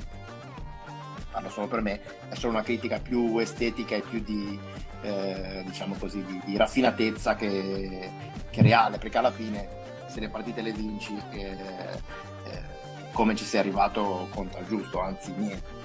parlo 1.37 1.49
solo 1.49 1.67
per 1.67 1.81
me, 1.81 1.99
è 2.29 2.35
solo 2.35 2.53
una 2.53 2.63
critica 2.63 2.99
più 2.99 3.37
estetica 3.37 3.95
e 3.95 4.01
più 4.01 4.23
di, 4.23 4.59
eh, 5.01 5.61
diciamo 5.63 5.95
così, 5.99 6.25
di, 6.25 6.41
di 6.43 6.57
raffinatezza 6.57 7.35
che, 7.35 8.09
che, 8.49 8.61
reale, 8.63 8.97
perché 8.97 9.19
alla 9.19 9.31
fine 9.31 9.67
se 10.07 10.19
le 10.19 10.29
partite 10.29 10.61
le 10.61 10.71
vinci, 10.71 11.15
eh, 11.31 11.45
eh, 11.45 12.61
come 13.11 13.35
ci 13.35 13.45
sei 13.45 13.59
arrivato 13.59 14.27
conta 14.33 14.57
il 14.57 14.65
giusto, 14.65 14.99
anzi 14.99 15.31
niente. 15.35 15.75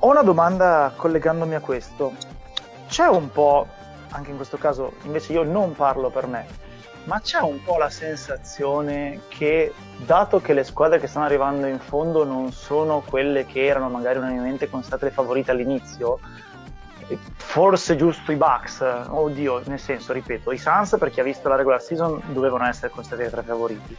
Ho 0.00 0.10
una 0.10 0.22
domanda 0.22 0.92
collegandomi 0.94 1.54
a 1.54 1.60
questo. 1.60 2.12
C'è 2.88 3.06
un 3.06 3.30
po', 3.30 3.66
anche 4.10 4.30
in 4.30 4.36
questo 4.36 4.58
caso 4.58 4.96
invece 5.04 5.32
io 5.32 5.44
non 5.44 5.74
parlo 5.74 6.10
per 6.10 6.26
me, 6.26 6.46
ma 7.06 7.20
c'è 7.20 7.40
un 7.40 7.62
po' 7.62 7.76
la 7.78 7.90
sensazione 7.90 9.20
che, 9.28 9.72
dato 9.98 10.40
che 10.40 10.52
le 10.52 10.64
squadre 10.64 10.98
che 10.98 11.06
stanno 11.06 11.26
arrivando 11.26 11.66
in 11.66 11.78
fondo 11.78 12.24
non 12.24 12.52
sono 12.52 13.02
quelle 13.06 13.46
che 13.46 13.64
erano 13.64 13.88
magari 13.88 14.18
unanimemente 14.18 14.68
considerate 14.68 15.06
le 15.06 15.10
favorite 15.12 15.52
all'inizio, 15.52 16.18
forse 17.36 17.94
giusto 17.94 18.32
i 18.32 18.36
Bucks, 18.36 18.84
oddio, 19.08 19.62
nel 19.66 19.78
senso, 19.78 20.12
ripeto, 20.12 20.50
i 20.50 20.58
Suns 20.58 20.96
per 20.98 21.10
chi 21.10 21.20
ha 21.20 21.24
visto 21.24 21.48
la 21.48 21.54
regular 21.54 21.80
season 21.80 22.20
dovevano 22.26 22.66
essere 22.66 22.90
considerati 22.90 23.28
i 23.28 23.32
tre 23.32 23.42
favoriti. 23.42 23.96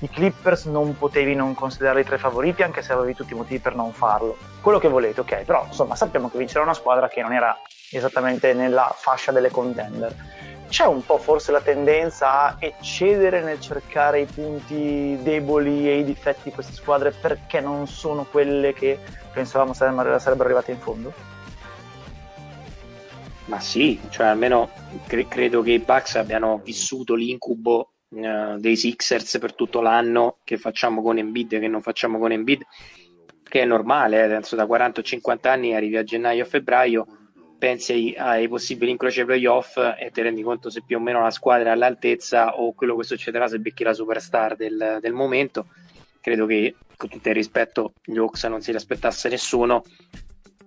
I 0.00 0.08
Clippers 0.08 0.66
non 0.66 0.96
potevi 0.96 1.34
non 1.34 1.54
considerare 1.54 2.02
i 2.02 2.04
tre 2.04 2.18
favoriti 2.18 2.62
anche 2.62 2.82
se 2.82 2.92
avevi 2.92 3.14
tutti 3.14 3.32
i 3.32 3.36
motivi 3.36 3.58
per 3.58 3.74
non 3.74 3.92
farlo. 3.92 4.36
Quello 4.60 4.78
che 4.78 4.88
volete, 4.88 5.20
ok, 5.20 5.42
però 5.44 5.64
insomma 5.66 5.96
sappiamo 5.96 6.30
che 6.30 6.38
vincerà 6.38 6.62
una 6.62 6.74
squadra 6.74 7.08
che 7.08 7.20
non 7.20 7.32
era 7.32 7.58
esattamente 7.90 8.52
nella 8.54 8.92
fascia 8.94 9.32
delle 9.32 9.50
contender 9.50 10.14
c'è 10.74 10.86
un 10.86 11.06
po' 11.06 11.18
forse 11.18 11.52
la 11.52 11.60
tendenza 11.60 12.46
a 12.46 12.56
eccedere 12.58 13.40
nel 13.42 13.60
cercare 13.60 14.22
i 14.22 14.24
punti 14.24 15.16
deboli 15.22 15.88
e 15.88 16.00
i 16.00 16.04
difetti 16.04 16.40
di 16.46 16.50
queste 16.50 16.72
squadre 16.72 17.12
perché 17.12 17.60
non 17.60 17.86
sono 17.86 18.24
quelle 18.24 18.72
che 18.72 18.98
pensavamo 19.32 19.72
sarebbero 19.72 20.42
arrivate 20.42 20.72
in 20.72 20.80
fondo? 20.80 21.12
Ma 23.44 23.60
sì, 23.60 24.00
cioè 24.08 24.26
almeno 24.26 24.68
cre- 25.06 25.28
credo 25.28 25.62
che 25.62 25.70
i 25.70 25.78
Bucks 25.78 26.16
abbiano 26.16 26.60
vissuto 26.64 27.14
l'incubo 27.14 27.92
uh, 28.08 28.58
dei 28.58 28.74
Sixers 28.74 29.38
per 29.38 29.54
tutto 29.54 29.80
l'anno 29.80 30.38
che 30.42 30.56
facciamo 30.56 31.02
con 31.02 31.18
Embiid 31.18 31.52
e 31.52 31.60
che 31.60 31.68
non 31.68 31.82
facciamo 31.82 32.18
con 32.18 32.32
Embiid, 32.32 32.62
che 33.44 33.60
è 33.60 33.64
normale, 33.64 34.24
eh, 34.24 34.56
da 34.56 34.66
40 34.66 35.00
o 35.00 35.04
50 35.04 35.52
anni 35.52 35.72
arrivi 35.72 35.96
a 35.98 36.02
gennaio 36.02 36.42
o 36.42 36.48
febbraio 36.48 37.06
pensi 37.64 37.92
ai, 37.92 38.14
ai 38.18 38.48
possibili 38.48 38.90
incroci 38.90 39.24
playoff 39.24 39.78
e 39.78 40.10
ti 40.12 40.20
rendi 40.20 40.42
conto 40.42 40.68
se 40.68 40.82
più 40.86 40.98
o 40.98 41.00
meno 41.00 41.22
la 41.22 41.30
squadra 41.30 41.70
è 41.70 41.72
all'altezza 41.72 42.58
o 42.58 42.74
quello 42.74 42.94
che 42.94 43.04
succederà 43.04 43.48
se 43.48 43.58
becchi 43.58 43.82
la 43.82 43.94
superstar 43.94 44.54
del, 44.54 44.98
del 45.00 45.12
momento. 45.14 45.68
Credo 46.20 46.44
che 46.44 46.74
con 46.94 47.08
tutto 47.08 47.30
il 47.30 47.34
rispetto 47.34 47.94
gli 48.04 48.18
Hawks 48.18 48.44
non 48.44 48.60
si 48.60 48.70
rispettasse 48.70 49.30
nessuno 49.30 49.82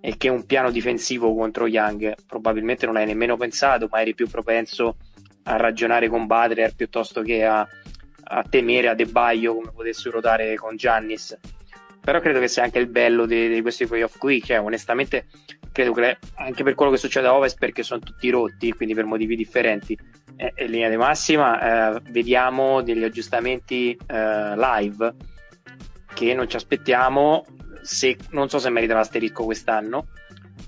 e 0.00 0.16
che 0.16 0.28
un 0.28 0.44
piano 0.44 0.72
difensivo 0.72 1.32
contro 1.36 1.68
Young 1.68 2.14
probabilmente 2.26 2.86
non 2.86 2.96
hai 2.96 3.06
nemmeno 3.06 3.36
pensato, 3.36 3.86
ma 3.88 4.00
eri 4.00 4.14
più 4.14 4.28
propenso 4.28 4.96
a 5.44 5.54
ragionare 5.54 6.08
con 6.08 6.26
Butler 6.26 6.74
piuttosto 6.74 7.22
che 7.22 7.44
a, 7.44 7.64
a 8.24 8.42
temere 8.42 8.88
a 8.88 8.94
De 8.94 9.06
Baio 9.06 9.54
come 9.54 9.70
potesse 9.70 10.10
ruotare 10.10 10.56
con 10.56 10.74
Giannis 10.74 11.38
però 12.08 12.20
credo 12.20 12.40
che 12.40 12.48
sia 12.48 12.62
anche 12.62 12.78
il 12.78 12.86
bello 12.86 13.26
di, 13.26 13.50
di 13.50 13.60
questi 13.60 13.86
playoff 13.86 14.16
qui, 14.16 14.42
cioè 14.42 14.58
onestamente 14.58 15.26
credo 15.78 15.92
che 15.92 16.18
anche 16.34 16.64
per 16.64 16.74
quello 16.74 16.90
che 16.90 16.96
succede 16.96 17.28
a 17.28 17.34
Ovest 17.36 17.56
perché 17.56 17.84
sono 17.84 18.00
tutti 18.00 18.28
rotti, 18.30 18.72
quindi 18.72 18.94
per 18.94 19.04
motivi 19.04 19.36
differenti, 19.36 19.96
eh, 20.34 20.52
in 20.58 20.70
linea 20.72 20.88
di 20.88 20.96
massima 20.96 21.94
eh, 21.94 22.00
vediamo 22.10 22.82
degli 22.82 23.04
aggiustamenti 23.04 23.96
eh, 24.06 24.56
live 24.56 25.14
che 26.14 26.34
non 26.34 26.48
ci 26.48 26.56
aspettiamo, 26.56 27.44
se, 27.82 28.16
non 28.30 28.48
so 28.48 28.58
se 28.58 28.70
merita 28.70 28.94
l'asterisco 28.94 29.44
quest'anno, 29.44 30.08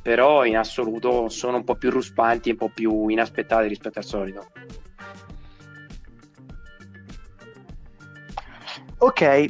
però 0.00 0.44
in 0.44 0.56
assoluto 0.56 1.28
sono 1.28 1.56
un 1.56 1.64
po' 1.64 1.74
più 1.74 1.90
ruspanti 1.90 2.50
e 2.50 2.52
un 2.52 2.58
po' 2.58 2.70
più 2.72 3.08
inaspettati 3.08 3.66
rispetto 3.66 3.98
al 3.98 4.04
solito. 4.04 4.46
Ok, 8.98 9.46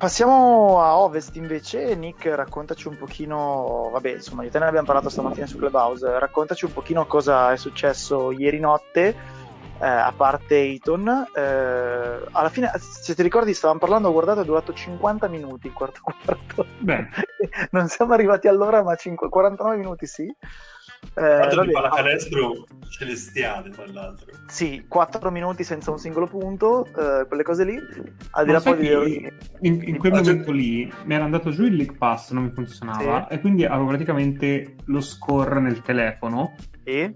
passiamo 0.00 0.80
a 0.80 0.96
Ovest 0.96 1.36
invece. 1.36 1.94
Nick, 1.94 2.24
raccontaci 2.24 2.88
un 2.88 2.96
pochino, 2.96 3.90
vabbè, 3.92 4.12
insomma, 4.12 4.44
io 4.44 4.50
te 4.50 4.58
ne 4.58 4.64
abbiamo 4.64 4.86
parlato 4.86 5.10
stamattina 5.10 5.46
su 5.46 5.58
Clubhouse, 5.58 6.18
raccontaci 6.18 6.64
un 6.64 6.72
pochino 6.72 7.06
cosa 7.06 7.52
è 7.52 7.58
successo 7.58 8.32
ieri 8.32 8.58
notte 8.58 9.14
eh, 9.78 9.86
a 9.86 10.10
parte 10.16 10.58
Eton, 10.58 11.06
eh, 11.34 12.20
alla 12.30 12.48
fine, 12.48 12.72
se 12.78 13.14
ti 13.14 13.22
ricordi, 13.22 13.52
stavamo 13.52 13.78
parlando, 13.78 14.10
guardate, 14.10 14.40
è 14.40 14.44
durato 14.44 14.72
50 14.72 15.28
minuti 15.28 15.66
il 15.66 15.74
quarto 15.74 16.00
quarto. 16.24 16.64
Beh. 16.78 17.06
non 17.72 17.88
siamo 17.88 18.14
arrivati 18.14 18.48
all'ora, 18.48 18.82
ma 18.82 18.94
5, 18.94 19.28
49 19.28 19.76
minuti 19.76 20.06
sì. 20.06 20.34
Eh, 21.14 21.64
di 21.64 21.70
pallacanestro 21.72 22.66
celestiale, 22.88 23.70
tra 23.70 23.84
l'altro. 23.86 24.32
Sì, 24.46 24.84
4 24.86 25.30
minuti 25.30 25.64
senza 25.64 25.90
un 25.90 25.98
singolo 25.98 26.26
punto, 26.26 26.86
eh, 26.86 27.26
quelle 27.26 27.42
cose 27.42 27.64
lì. 27.64 27.78
Al 28.32 28.44
di 28.44 28.52
là 28.52 28.60
poi 28.60 28.76
di... 28.76 29.32
In, 29.60 29.82
in 29.82 29.96
quel 29.98 30.12
momento 30.12 30.52
lì 30.52 30.92
mi 31.04 31.14
era 31.14 31.24
andato 31.24 31.50
giù 31.50 31.64
il 31.64 31.76
League 31.76 31.96
Pass, 31.96 32.30
non 32.32 32.44
mi 32.44 32.50
funzionava, 32.50 33.26
sì. 33.28 33.34
e 33.34 33.40
quindi 33.40 33.64
avevo 33.64 33.86
praticamente 33.86 34.76
lo 34.86 35.00
score 35.00 35.60
nel 35.60 35.80
telefono. 35.82 36.54
E? 36.84 37.14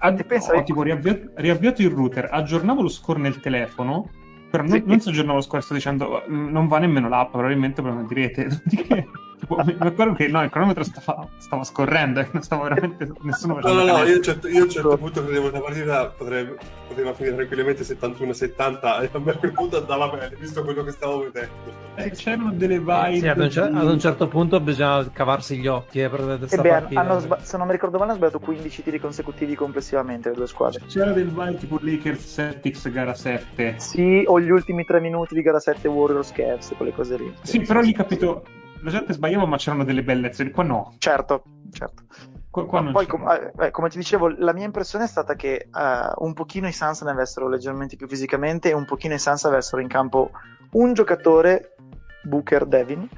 Ad... 0.00 0.24
Ho 0.54 0.62
tipo 0.62 0.82
riavviato, 0.82 1.30
riavviato, 1.36 1.82
il 1.82 1.90
router, 1.90 2.28
aggiornavo 2.30 2.82
lo 2.82 2.88
score 2.88 3.18
nel 3.18 3.40
telefono, 3.40 4.10
però 4.50 4.62
non, 4.62 4.72
sì. 4.72 4.82
non 4.84 5.00
si 5.00 5.08
aggiornava 5.08 5.38
lo 5.38 5.44
score, 5.44 5.62
sto 5.62 5.74
dicendo 5.74 6.22
non 6.26 6.66
va 6.68 6.78
nemmeno 6.78 7.08
l'app, 7.08 7.30
probabilmente 7.30 7.82
me 7.82 7.90
lo 7.90 8.02
direte. 8.02 8.48
Mi 9.48 9.76
ricordo 9.78 10.14
che 10.14 10.28
no, 10.28 10.42
il 10.42 10.50
cronometro 10.50 10.82
stava, 10.84 11.28
stava 11.38 11.64
scorrendo 11.64 12.20
e 12.20 12.28
non 12.32 12.42
stava 12.42 12.64
veramente 12.64 13.10
nessuno 13.22 13.54
facendo. 13.54 13.84
No, 13.84 13.92
no, 13.92 13.98
no, 13.98 14.04
io, 14.04 14.20
certo, 14.20 14.48
io 14.48 14.60
a 14.60 14.64
un 14.64 14.70
certo 14.70 14.96
punto 14.96 15.24
credevo 15.24 15.50
che 15.50 15.56
la 15.56 15.62
partita 15.62 16.06
potrebbe, 16.06 16.56
poteva 16.88 17.14
finire 17.14 17.36
tranquillamente 17.36 17.82
71-70 17.82 19.02
e 19.02 19.10
a 19.12 19.18
me 19.18 19.30
a 19.30 19.36
quel 19.36 19.52
punto 19.52 19.78
andava 19.78 20.08
bene, 20.08 20.36
visto 20.38 20.62
quello 20.64 20.82
che 20.82 20.90
stavo 20.90 21.22
vedendo. 21.24 21.86
Eh, 21.94 22.10
c'erano 22.10 22.52
delle 22.52 22.78
vibe. 22.78 23.18
Sì, 23.18 23.28
ad, 23.28 23.38
un 23.38 23.50
cer- 23.50 23.74
ad 23.74 23.88
un, 23.88 23.98
certo 23.98 24.28
punto 24.28 24.60
bisogna 24.60 25.08
cavarsi 25.10 25.58
gli 25.58 25.66
occhi 25.66 26.00
eh, 26.00 26.08
per 26.08 26.22
vedere 26.24 26.46
eh 26.50 26.60
beh, 26.60 26.96
hanno 26.96 27.18
sba- 27.18 27.40
se 27.40 27.56
non 27.56 27.66
mi 27.66 27.72
ricordo 27.72 27.98
male, 27.98 28.10
hanno 28.10 28.18
sbagliato 28.18 28.38
15 28.40 28.82
tiri 28.82 29.00
consecutivi 29.00 29.54
complessivamente 29.54 30.28
le 30.30 30.34
due 30.34 30.46
squadre. 30.46 30.82
C'era 30.86 31.12
del 31.12 31.28
vibe 31.28 31.56
tipo 31.56 31.78
Lakers 31.80 32.32
Celtics 32.34 32.90
gara 32.90 33.14
7. 33.14 33.74
Sì, 33.78 34.22
o 34.26 34.40
gli 34.40 34.50
ultimi 34.50 34.84
3 34.84 35.00
minuti 35.00 35.34
di 35.34 35.42
gara 35.42 35.60
7 35.60 35.88
Warriors 35.88 36.32
Cavs, 36.32 36.72
quelle 36.76 36.92
cose 36.92 37.16
lì. 37.16 37.34
Sì, 37.42 37.60
però 37.60 37.80
lì 37.80 37.92
capito 37.92 38.44
la 38.82 38.90
gente 38.90 39.12
sbagliava, 39.12 39.46
ma 39.46 39.56
c'erano 39.56 39.84
delle 39.84 40.02
bellezze. 40.02 40.50
Qua 40.50 40.64
no. 40.64 40.94
Certo, 40.98 41.42
certo. 41.70 42.04
Qua, 42.50 42.66
qua 42.66 42.82
poi, 42.90 43.06
com- 43.06 43.52
eh, 43.60 43.70
come 43.70 43.88
ti 43.88 43.98
dicevo, 43.98 44.28
la 44.28 44.52
mia 44.52 44.64
impressione 44.64 45.04
è 45.04 45.08
stata 45.08 45.34
che 45.34 45.68
uh, 45.72 46.24
un 46.24 46.32
pochino 46.32 46.66
i 46.66 46.72
Suns 46.72 47.02
ne 47.02 47.10
avessero 47.10 47.48
leggermente 47.48 47.96
più 47.96 48.08
fisicamente 48.08 48.70
e 48.70 48.74
un 48.74 48.84
pochino 48.84 49.14
i 49.14 49.18
Suns 49.18 49.44
avessero 49.44 49.82
in 49.82 49.88
campo 49.88 50.30
un 50.72 50.92
giocatore, 50.92 51.76
Booker 52.22 52.66
Devin, 52.66 53.08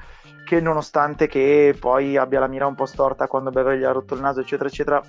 che 0.44 0.60
nonostante 0.60 1.26
che 1.28 1.76
poi 1.78 2.16
abbia 2.16 2.40
la 2.40 2.48
mira 2.48 2.66
un 2.66 2.74
po' 2.74 2.86
storta 2.86 3.28
quando 3.28 3.50
Beverly 3.50 3.84
ha 3.84 3.92
rotto 3.92 4.14
il 4.14 4.20
naso, 4.20 4.40
eccetera, 4.40 4.68
eccetera, 4.68 5.00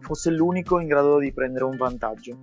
fosse 0.00 0.30
l'unico 0.30 0.80
in 0.80 0.88
grado 0.88 1.18
di 1.18 1.32
prendere 1.32 1.64
un 1.64 1.76
vantaggio 1.76 2.38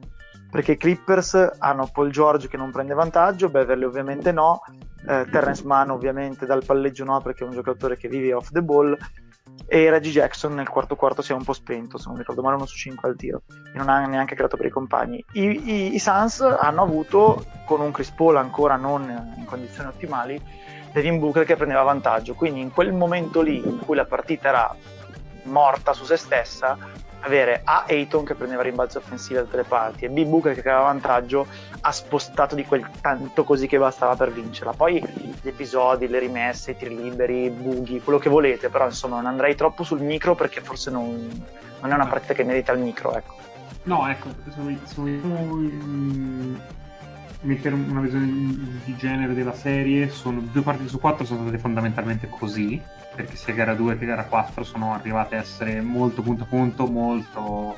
perché 0.51 0.73
i 0.73 0.77
Clippers 0.77 1.55
hanno 1.59 1.89
Paul 1.91 2.11
George 2.11 2.49
che 2.49 2.57
non 2.57 2.71
prende 2.71 2.93
vantaggio, 2.93 3.49
Beverly 3.49 3.85
ovviamente 3.85 4.33
no, 4.33 4.59
eh, 5.07 5.27
Terrence 5.29 5.65
Mann 5.65 5.89
ovviamente 5.89 6.45
dal 6.45 6.63
palleggio 6.65 7.03
no 7.03 7.21
perché 7.21 7.43
è 7.43 7.47
un 7.47 7.53
giocatore 7.53 7.97
che 7.97 8.07
vive 8.07 8.33
off 8.33 8.49
the 8.51 8.61
ball. 8.61 8.97
E 9.67 9.89
Reggie 9.89 10.11
Jackson 10.11 10.53
nel 10.53 10.67
quarto 10.67 10.95
quarto 10.95 11.21
si 11.21 11.31
è 11.31 11.35
un 11.35 11.43
po' 11.43 11.53
spento, 11.53 11.97
se 11.97 12.07
non 12.07 12.17
ricordo 12.17 12.41
male 12.41 12.55
uno 12.55 12.65
su 12.65 12.75
5 12.75 13.07
al 13.07 13.15
tiro. 13.15 13.43
E 13.73 13.77
non 13.77 13.89
ha 13.89 14.05
neanche 14.05 14.35
creato 14.35 14.57
per 14.57 14.65
i 14.65 14.69
compagni. 14.69 15.23
I, 15.33 15.69
i, 15.69 15.95
i 15.95 15.99
Suns 15.99 16.41
hanno 16.41 16.81
avuto, 16.81 17.45
con 17.65 17.79
un 17.79 17.91
Chris 17.91 18.11
Paul 18.11 18.37
ancora 18.37 18.75
non 18.75 19.33
in 19.37 19.45
condizioni 19.45 19.89
ottimali, 19.89 20.41
Devin 20.91 21.19
Booker 21.19 21.45
che 21.45 21.55
prendeva 21.55 21.83
vantaggio, 21.83 22.33
quindi 22.33 22.59
in 22.59 22.71
quel 22.71 22.91
momento 22.91 23.41
lì 23.41 23.57
in 23.57 23.79
cui 23.79 23.95
la 23.95 24.05
partita 24.05 24.49
era 24.49 24.75
morta 25.43 25.93
su 25.93 26.03
se 26.03 26.17
stessa, 26.17 26.77
avere 27.21 27.61
A. 27.63 27.85
Ayton 27.87 28.25
che 28.25 28.35
prendeva 28.35 28.61
rimbalzi 28.61 28.97
offensivi 28.97 29.35
da 29.35 29.41
tutte 29.43 29.57
le 29.57 29.63
parti 29.63 30.05
e 30.05 30.09
B. 30.09 30.23
Booker 30.25 30.53
che 30.53 30.61
aveva 30.61 30.83
vantaggio 30.83 31.47
ha 31.81 31.91
spostato 31.91 32.55
di 32.55 32.65
quel 32.65 32.87
tanto 33.01 33.43
così 33.43 33.67
che 33.67 33.77
bastava 33.77 34.15
per 34.15 34.31
vincerla. 34.31 34.73
Poi 34.73 35.01
gli 35.41 35.47
episodi, 35.47 36.07
le 36.07 36.19
rimesse, 36.19 36.71
i 36.71 36.77
tiri 36.77 36.95
liberi, 36.95 37.45
i 37.45 37.49
bughi, 37.49 38.01
quello 38.01 38.19
che 38.19 38.29
volete, 38.29 38.69
però 38.69 38.85
insomma 38.85 39.17
non 39.17 39.27
andrei 39.27 39.55
troppo 39.55 39.83
sul 39.83 40.01
micro 40.01 40.35
perché 40.35 40.61
forse 40.61 40.91
non, 40.91 41.29
non 41.79 41.91
è 41.91 41.93
una 41.93 42.07
partita 42.07 42.33
che 42.33 42.43
merita 42.43 42.71
il 42.71 42.79
micro. 42.79 43.15
Ecco. 43.15 43.35
No, 43.83 44.07
ecco, 44.07 44.27
se 44.85 44.91
vogliamo 44.95 46.49
mettere 47.41 47.73
una 47.73 48.01
visione 48.01 48.27
di 48.85 48.95
genere 48.95 49.33
della 49.33 49.53
serie, 49.53 50.09
sono 50.09 50.41
due 50.41 50.61
partite 50.61 50.89
su 50.89 50.99
quattro 50.99 51.25
sono 51.25 51.41
state 51.41 51.57
fondamentalmente 51.57 52.29
così 52.29 52.79
perché 53.15 53.35
sia 53.35 53.53
gara 53.53 53.73
2 53.73 53.97
che 53.97 54.05
gara 54.05 54.23
4 54.23 54.63
sono 54.63 54.93
arrivate 54.93 55.35
a 55.35 55.39
essere 55.39 55.81
molto 55.81 56.21
punto 56.21 56.43
a 56.43 56.47
punto, 56.47 56.87
molto 56.87 57.75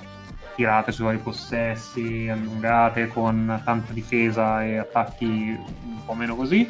tirate 0.55 0.91
sui 0.91 1.05
vari 1.05 1.17
possessi, 1.17 2.29
allungate, 2.29 3.07
con 3.07 3.61
tanta 3.63 3.91
difesa 3.91 4.63
e 4.63 4.77
attacchi 4.77 5.25
un 5.25 6.05
po' 6.05 6.13
meno 6.13 6.35
così. 6.35 6.69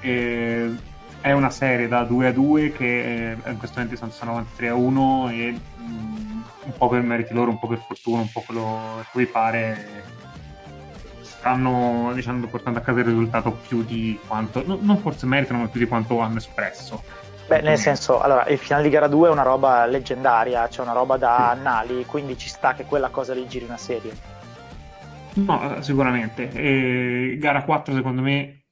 E 0.00 0.74
è 1.20 1.32
una 1.32 1.50
serie 1.50 1.88
da 1.88 2.04
2 2.04 2.26
a 2.26 2.32
2 2.32 2.72
che 2.72 3.30
eh, 3.30 3.50
in 3.50 3.56
questo 3.56 3.80
momento 3.80 4.10
sono 4.10 4.32
avanti 4.32 4.56
3 4.56 4.68
a 4.68 4.74
1 4.74 5.28
e 5.30 5.58
mm, 5.80 6.40
un 6.64 6.72
po' 6.76 6.88
per 6.88 7.00
meriti 7.00 7.32
loro, 7.32 7.50
un 7.50 7.58
po' 7.58 7.68
per 7.68 7.78
fortuna, 7.78 8.20
un 8.20 8.30
po' 8.30 8.42
quello 8.44 9.02
che 9.10 9.18
vi 9.18 9.26
pare 9.26 10.12
stanno 11.22 12.10
diciamo, 12.14 12.46
portando 12.46 12.78
a 12.78 12.82
casa 12.82 13.00
il 13.00 13.04
risultato 13.04 13.52
più 13.52 13.82
di 13.84 14.18
quanto 14.26 14.64
non 14.64 14.98
forse 14.98 15.26
meritano 15.26 15.58
ma 15.60 15.68
più 15.68 15.80
di 15.80 15.86
quanto 15.86 16.20
hanno 16.20 16.38
espresso 16.38 17.02
Beh, 17.46 17.60
nel 17.60 17.76
senso, 17.76 18.20
allora, 18.20 18.46
il 18.46 18.58
finale 18.58 18.84
di 18.84 18.88
gara 18.88 19.06
2 19.06 19.28
è 19.28 19.30
una 19.30 19.42
roba 19.42 19.84
leggendaria, 19.84 20.66
cioè 20.68 20.84
una 20.84 20.94
roba 20.94 21.18
da 21.18 21.50
annali, 21.50 22.06
quindi 22.06 22.38
ci 22.38 22.48
sta 22.48 22.72
che 22.72 22.84
quella 22.84 23.10
cosa 23.10 23.34
lì 23.34 23.46
giri 23.46 23.66
una 23.66 23.76
serie. 23.76 24.12
No, 25.34 25.76
sicuramente. 25.80 26.50
E 26.50 27.36
gara 27.38 27.64
4, 27.64 27.94
secondo 27.94 28.22
me, 28.22 28.62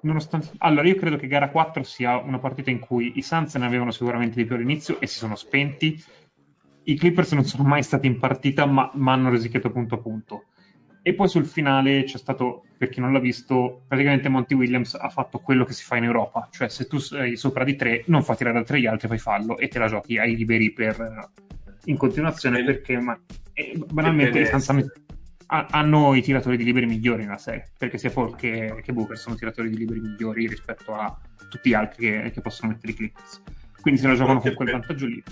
nonostante... 0.00 0.50
Allora, 0.58 0.86
io 0.86 0.96
credo 0.96 1.16
che 1.16 1.26
gara 1.26 1.48
4 1.48 1.82
sia 1.84 2.18
una 2.18 2.38
partita 2.38 2.70
in 2.70 2.80
cui 2.80 3.12
i 3.16 3.22
Suns 3.22 3.54
ne 3.54 3.64
avevano 3.64 3.92
sicuramente 3.92 4.36
di 4.36 4.44
più 4.44 4.56
all'inizio 4.56 5.00
e 5.00 5.06
si 5.06 5.16
sono 5.16 5.34
spenti. 5.34 6.02
I 6.84 6.96
Clippers 6.96 7.32
non 7.32 7.44
sono 7.44 7.66
mai 7.66 7.82
stati 7.82 8.06
in 8.06 8.18
partita, 8.18 8.66
ma, 8.66 8.90
ma 8.94 9.12
hanno 9.12 9.30
risichiato 9.30 9.70
punto 9.70 9.94
a 9.94 9.98
punto. 9.98 10.44
E 11.06 11.14
poi 11.14 11.28
sul 11.28 11.46
finale 11.46 12.02
c'è 12.02 12.18
stato, 12.18 12.64
per 12.76 12.88
chi 12.88 12.98
non 12.98 13.12
l'ha 13.12 13.20
visto, 13.20 13.82
praticamente 13.86 14.28
Monty 14.28 14.56
Williams 14.56 14.94
ha 14.94 15.08
fatto 15.08 15.38
quello 15.38 15.64
che 15.64 15.72
si 15.72 15.84
fa 15.84 15.94
in 15.94 16.02
Europa, 16.02 16.48
cioè 16.50 16.68
se 16.68 16.88
tu 16.88 16.98
sei 16.98 17.36
sopra 17.36 17.62
di 17.62 17.76
tre, 17.76 18.02
non 18.06 18.24
fa 18.24 18.34
tirare 18.34 18.58
da 18.58 18.64
tre 18.64 18.80
gli 18.80 18.86
altri, 18.86 19.06
fai 19.06 19.18
fallo 19.18 19.56
e 19.56 19.68
te 19.68 19.78
la 19.78 19.86
giochi 19.86 20.18
ai 20.18 20.34
liberi 20.34 20.72
per, 20.72 21.30
in 21.84 21.96
continuazione 21.96 22.64
perché 22.64 22.98
ma, 22.98 23.16
eh, 23.52 23.80
banalmente 23.86 24.50
hanno 25.46 26.14
i 26.16 26.22
tiratori 26.22 26.56
di 26.56 26.64
liberi 26.64 26.86
migliori 26.86 27.22
nella 27.22 27.38
serie, 27.38 27.70
perché 27.78 27.98
sia 27.98 28.10
Paul 28.10 28.34
che, 28.34 28.80
che 28.82 28.92
Booker 28.92 29.16
sono 29.16 29.36
tiratori 29.36 29.70
di 29.70 29.76
liberi 29.76 30.00
migliori 30.00 30.48
rispetto 30.48 30.92
a 30.92 31.16
tutti 31.48 31.68
gli 31.68 31.74
altri 31.74 32.04
che, 32.04 32.30
che 32.32 32.40
possono 32.40 32.72
mettere 32.72 32.90
i 32.90 32.96
Clippers. 32.96 33.42
Quindi 33.80 34.00
se 34.00 34.08
la 34.08 34.14
giocano 34.16 34.40
con 34.40 34.54
quel 34.54 34.72
vantaggio 34.72 35.06
lì. 35.06 35.22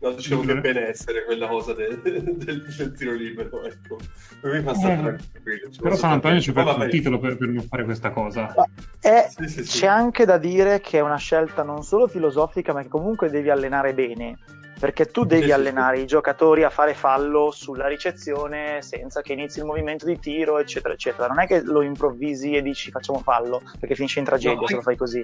No, 0.00 0.12
dicevo 0.12 0.40
che 0.42 0.58
benessere 0.58 1.24
quella 1.26 1.46
cosa 1.46 1.74
del, 1.74 2.00
del, 2.00 2.22
del 2.34 2.92
tiro 2.96 3.12
libero, 3.12 3.64
ecco. 3.64 3.98
Mi 4.42 4.62
fa 4.62 4.74
stare 4.74 4.94
eh, 4.94 4.98
tranquillo. 4.98 5.70
Però 5.78 5.94
San 5.94 6.12
Antonio 6.12 6.40
ci 6.40 6.52
perso 6.52 6.82
il 6.82 6.90
titolo 6.90 7.18
per, 7.18 7.36
per, 7.36 7.48
non 7.48 7.62
fare 7.64 7.84
questa 7.84 8.10
cosa. 8.10 8.54
È, 8.98 9.26
sì, 9.28 9.48
sì, 9.48 9.64
sì. 9.64 9.78
C'è 9.80 9.86
anche 9.86 10.24
da 10.24 10.38
dire 10.38 10.80
che 10.80 10.98
è 10.98 11.02
una 11.02 11.18
scelta 11.18 11.62
non 11.62 11.82
solo 11.82 12.08
filosofica, 12.08 12.72
ma 12.72 12.80
che 12.80 12.88
comunque 12.88 13.28
devi 13.28 13.50
allenare 13.50 13.92
bene. 13.92 14.38
Perché 14.80 15.04
tu 15.04 15.24
devi 15.24 15.52
allenare 15.52 15.98
i 15.98 16.06
giocatori 16.06 16.64
a 16.64 16.70
fare 16.70 16.94
fallo 16.94 17.50
sulla 17.50 17.86
ricezione 17.86 18.80
senza 18.80 19.20
che 19.20 19.34
inizi 19.34 19.58
il 19.58 19.66
movimento 19.66 20.06
di 20.06 20.18
tiro, 20.18 20.58
eccetera, 20.58 20.94
eccetera. 20.94 21.26
Non 21.26 21.40
è 21.40 21.46
che 21.46 21.60
lo 21.60 21.82
improvvisi 21.82 22.54
e 22.54 22.62
dici 22.62 22.90
facciamo 22.90 23.18
fallo, 23.18 23.60
perché 23.78 23.94
finisce 23.94 24.20
in 24.20 24.24
tragedia 24.24 24.58
no, 24.58 24.66
se 24.66 24.76
lo 24.76 24.80
fai 24.80 24.96
così. 24.96 25.20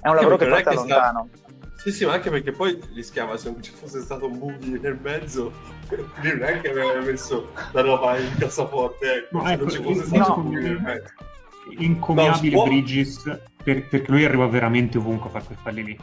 È 0.00 0.08
un 0.08 0.14
lavoro 0.14 0.36
che 0.36 0.46
porta 0.46 0.72
lontano. 0.72 1.28
Sta 1.32 1.59
sì, 1.82 1.92
sì, 1.92 2.04
ma 2.04 2.12
anche 2.12 2.30
perché 2.30 2.52
poi 2.52 2.78
rischiava 2.92 3.36
se 3.36 3.50
non 3.50 3.62
ci 3.62 3.72
fosse 3.72 4.00
stato 4.00 4.26
un 4.26 4.38
buggy 4.38 4.78
nel 4.78 4.98
mezzo, 5.00 5.52
quindi 5.86 6.38
non 6.38 6.42
è 6.42 6.60
che 6.60 6.70
aveva 6.70 7.00
messo 7.00 7.52
la 7.72 7.80
roba 7.80 8.18
in 8.18 8.34
cassaforte, 8.38 9.14
ecco, 9.14 9.38
no, 9.38 9.46
se 9.46 9.52
ecco, 9.52 9.64
non 9.64 9.72
ci 9.72 9.82
fosse 9.82 10.04
stato 10.04 10.28
no, 10.28 10.36
un 10.36 10.42
buggy 10.44 10.62
nel 10.62 10.80
mezzo. 10.80 11.12
incomiabile 11.78 12.56
no, 12.56 12.62
Bridges 12.64 13.40
per, 13.62 13.88
perché 13.88 14.10
lui 14.10 14.24
arriva 14.24 14.46
veramente 14.46 14.98
ovunque 14.98 15.28
a 15.28 15.32
fare 15.32 15.44
quei 15.46 15.58
falli 15.60 15.84
lì. 15.84 15.98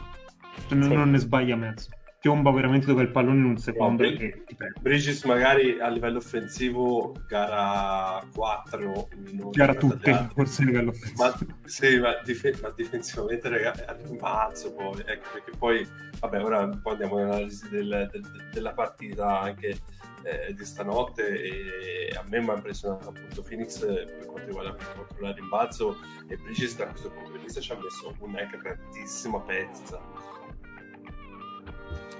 Non, 0.70 0.82
sì. 0.88 0.94
non 0.94 1.10
ne 1.10 1.18
sbaglia 1.18 1.54
mezzo 1.54 1.88
piomba 2.20 2.50
veramente 2.50 2.86
dove 2.86 3.02
il 3.02 3.10
pallone 3.10 3.38
in 3.38 3.44
un 3.44 3.58
secondo 3.58 4.02
no, 4.02 4.08
e 4.08 4.42
ti 4.44 4.56
Bridges 4.80 5.22
magari 5.24 5.78
a 5.78 5.88
livello 5.88 6.18
offensivo 6.18 7.14
gara 7.28 8.20
4 8.34 9.08
gara 9.50 9.74
tutte 9.74 10.28
forse 10.34 10.62
a 10.62 10.64
livello 10.64 10.90
offensivo. 10.90 11.22
Ma, 11.22 11.38
sì 11.64 11.98
ma, 12.00 12.20
dif- 12.24 12.60
ma 12.60 12.72
difensivamente 12.74 13.48
ragazzi 13.48 13.82
è 13.82 13.96
un 14.08 14.16
mazzo 14.20 14.72
poi 14.72 15.00
ecco 15.06 15.28
perché 15.32 15.52
poi 15.56 15.86
vabbè 16.18 16.42
ora 16.42 16.58
un 16.64 16.80
po' 16.82 16.90
andiamo 16.90 17.18
all'analisi 17.18 17.68
del, 17.68 18.08
del, 18.10 18.48
della 18.52 18.72
partita 18.72 19.40
anche 19.40 19.78
eh, 20.24 20.52
di 20.52 20.64
stanotte 20.64 21.40
e 21.40 22.16
a 22.16 22.24
me 22.28 22.40
mi 22.40 22.50
ha 22.50 22.54
impressionato 22.54 23.10
appunto 23.10 23.42
Phoenix 23.42 23.78
per 23.78 24.26
quanto 24.26 24.46
riguarda 24.46 24.76
il 25.20 25.34
rimbalzo 25.34 25.98
e 26.26 26.36
Bridges 26.36 26.76
da 26.76 26.86
questo 26.88 27.10
punto 27.10 27.30
di 27.30 27.38
vista 27.44 27.60
ci 27.60 27.70
ha 27.70 27.76
messo 27.76 28.12
una 28.18 28.42
grandissima 28.44 29.40
pezza 29.40 30.17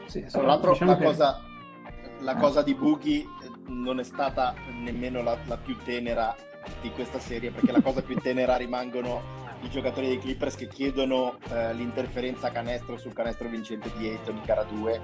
sì, 0.09 0.25
Tra 0.25 0.43
l'altro 0.43 0.73
diciamo 0.73 0.93
la, 0.93 0.97
che... 0.97 1.05
cosa, 1.05 1.43
la 2.21 2.35
cosa 2.37 2.63
di 2.63 2.75
Boogie 2.75 3.27
non 3.67 4.01
è 4.01 4.05
stata 4.05 4.55
nemmeno 4.83 5.23
la, 5.23 5.37
la, 5.47 5.59
più 5.59 5.77
tenera 5.85 6.35
di 6.81 6.91
questa 6.91 7.19
serie, 7.19 7.51
perché 7.51 7.73
la 7.73 7.83
cosa 7.83 8.03
più 8.03 8.17
tenera 8.17 8.57
rimangono 8.57 9.37
i 9.63 9.69
giocatori 9.69 10.09
dei 10.09 10.19
Clippers 10.19 10.55
che 10.55 10.69
chiedono 10.69 11.39
eh, 11.51 11.75
l'interferenza 11.75 12.51
canestro 12.51 12.97
sul 12.97 13.13
canestro 13.13 13.49
vincente 13.49 13.91
di 13.97 14.09
Ayton 14.09 14.37
in 14.37 14.43
gara 14.45 14.63
2, 14.63 15.01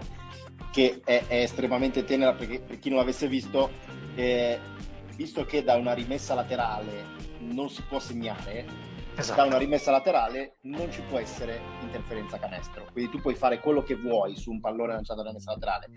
che 0.72 1.00
è, 1.04 1.24
è 1.26 1.42
estremamente 1.42 2.04
tenera 2.04 2.32
perché 2.32 2.60
per 2.60 2.78
chi 2.78 2.88
non 2.88 2.98
l'avesse 2.98 3.28
visto, 3.28 3.70
eh, 4.14 4.58
visto 5.16 5.44
che 5.44 5.62
da 5.62 5.74
una 5.74 5.92
rimessa 5.92 6.34
laterale 6.34 7.04
non 7.40 7.68
si 7.68 7.82
può 7.82 7.98
segnare, 7.98 8.64
esatto. 9.20 9.40
da 9.40 9.46
una 9.46 9.58
rimessa 9.58 9.90
laterale 9.90 10.56
non 10.62 10.90
ci 10.90 11.02
può 11.02 11.18
essere 11.18 11.60
interferenza 11.80 12.38
canestro. 12.38 12.86
Quindi 12.92 13.10
tu 13.10 13.20
puoi 13.20 13.34
fare 13.34 13.60
quello 13.60 13.82
che 13.82 13.94
vuoi 13.94 14.36
su 14.36 14.50
un 14.50 14.60
pallone 14.60 14.92
lanciato 14.94 15.22
da 15.22 15.28
rimessa 15.28 15.52
laterale 15.52 15.88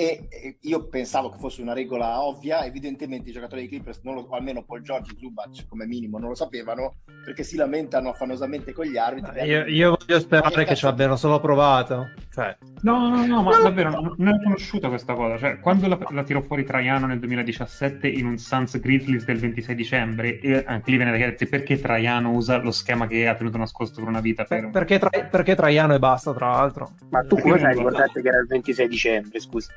e 0.00 0.58
io 0.60 0.86
pensavo 0.86 1.28
che 1.28 1.38
fosse 1.38 1.60
una 1.60 1.72
regola 1.72 2.22
ovvia, 2.22 2.64
evidentemente 2.64 3.30
i 3.30 3.32
giocatori 3.32 3.62
dei 3.62 3.70
Clippers, 3.70 4.00
lo, 4.04 4.28
o 4.28 4.36
almeno 4.36 4.62
Paul 4.62 4.80
George 4.80 5.10
e 5.10 5.16
Zubac 5.18 5.66
come 5.66 5.86
minimo, 5.86 6.18
non 6.18 6.28
lo 6.28 6.36
sapevano 6.36 6.98
perché 7.24 7.42
si 7.42 7.56
lamentano 7.56 8.10
affannosamente 8.10 8.72
con 8.72 8.86
gli 8.86 8.96
arbitri. 8.96 9.40
Io, 9.40 9.66
io 9.66 9.98
voglio 9.98 10.20
sperare 10.20 10.64
che 10.64 10.76
ci 10.76 10.86
abbiano 10.86 11.16
solo 11.16 11.40
provato. 11.40 12.12
Cioè. 12.32 12.56
No, 12.82 13.08
no, 13.08 13.26
no, 13.26 13.42
ma 13.42 13.58
davvero 13.58 13.90
non, 13.90 14.14
non 14.16 14.34
è 14.34 14.42
conosciuta 14.42 14.88
questa 14.88 15.14
cosa. 15.14 15.36
Cioè, 15.36 15.58
quando 15.58 15.88
la, 15.88 15.98
la 16.10 16.22
tirò 16.22 16.40
fuori 16.42 16.64
Traiano 16.64 17.06
nel 17.06 17.18
2017 17.18 18.06
in 18.06 18.26
un 18.26 18.38
Suns 18.38 18.78
Grizzlies 18.78 19.24
del 19.24 19.38
26 19.38 19.74
dicembre, 19.74 20.38
e 20.38 20.62
anche 20.64 20.92
lì 20.92 20.96
viene 20.96 21.10
da 21.10 21.16
chiedersi 21.16 21.46
perché 21.46 21.80
Traiano 21.80 22.30
usa 22.30 22.58
lo 22.58 22.70
schema 22.70 23.08
che 23.08 23.26
ha 23.26 23.34
tenuto 23.34 23.58
nascosto 23.58 23.98
per 23.98 24.08
una 24.08 24.20
vita. 24.20 24.44
Per... 24.44 24.70
Perché, 24.70 25.00
tra... 25.00 25.10
perché 25.10 25.56
Traiano 25.56 25.94
e 25.94 25.98
basta, 25.98 26.32
tra 26.32 26.50
l'altro. 26.50 26.92
Ma 27.10 27.22
tu 27.22 27.36
come 27.36 27.58
sai 27.58 27.74
ricordate 27.74 28.22
che 28.22 28.28
era 28.28 28.38
il 28.38 28.46
26 28.46 28.88
dicembre, 28.88 29.40
scusa? 29.40 29.72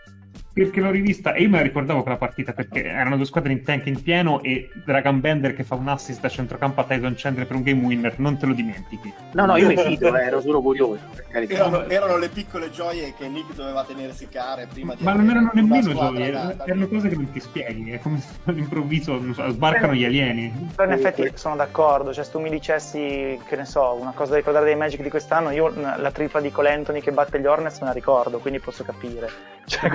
Perché 0.54 0.82
l'ho 0.82 0.92
rivista 0.92 1.34
e 1.34 1.44
io 1.44 1.50
me 1.50 1.58
la 1.58 1.64
ricordavo 1.64 2.02
quella 2.02 2.18
partita 2.18 2.52
perché 2.52 2.84
erano 2.84 3.16
due 3.16 3.26
squadre 3.26 3.54
in 3.54 3.64
tank 3.64 3.86
in 3.86 4.02
pieno 4.02 4.42
e 4.44 4.70
Dragon 4.86 5.20
Bender 5.20 5.56
che 5.56 5.64
fa 5.64 5.76
un 5.76 5.88
assist 5.88 6.20
da 6.20 6.28
centrocampo 6.28 6.82
a 6.82 6.84
Tyson 6.84 7.14
Chandler 7.16 7.48
per 7.48 7.56
un 7.56 7.64
game 7.64 7.82
winner 7.86 8.20
non 8.20 8.38
te 8.38 8.46
lo 8.46 8.54
dimentichi. 8.54 9.14
No 9.32 9.46
no 9.46 9.56
io 9.56 9.68
mi 9.68 9.78
fido 9.78 10.14
eh, 10.16 10.26
ero 10.26 10.42
solo 10.42 10.62
curioso 10.62 11.00
erano, 11.30 11.88
erano, 11.88 12.18
le 12.18 12.28
piccole 12.28 12.70
gioie 12.70 13.14
che 13.18 13.30
Nick 13.30 13.54
doveva 13.54 13.86
tenersi 13.86 14.28
care 14.28 14.68
prima 14.68 14.94
di 14.94 15.04
ma 15.04 15.14
non 15.14 15.30
erano 15.30 15.52
nemmeno 15.54 15.94
gioie 15.94 16.32
da, 16.32 16.54
da... 16.54 16.66
erano 16.66 16.88
cose 16.88 17.08
che 17.08 17.16
non 17.16 17.32
ti 17.32 17.40
spieghi 17.40 17.92
è 17.92 18.00
come 18.00 18.20
se 18.20 18.28
all'improvviso 18.46 19.22
so, 19.34 19.50
sbarcano 19.50 19.94
gli 19.94 20.04
alieni. 20.04 20.70
Però 20.76 20.92
in 20.92 20.98
effetti 20.98 21.32
sono 21.36 21.56
d'accordo 21.56 22.14
cioè 22.14 22.26
se 22.26 22.32
tu 22.32 22.40
mi 22.40 22.50
dicessi 22.50 23.40
che 23.48 23.56
ne 23.56 23.66
so 23.66 23.98
una 24.00 24.12
cosa 24.12 24.32
da 24.32 24.38
ricordare 24.38 24.66
dei 24.66 24.76
Magic 24.76 25.02
di 25.02 25.10
quest'anno 25.10 25.52
io 25.52 25.74
la 25.74 26.12
tripla 26.12 26.42
di 26.42 26.52
Cole 26.52 26.74
Anthony 26.74 27.00
che 27.00 27.12
batte 27.12 27.40
gli 27.40 27.46
Hornets 27.46 27.80
me 27.80 27.88
la 27.88 27.94
ricordo 27.94 28.40
quindi 28.40 28.60
posso 28.60 28.84
capire. 28.84 29.30
Cioè, 29.66 29.90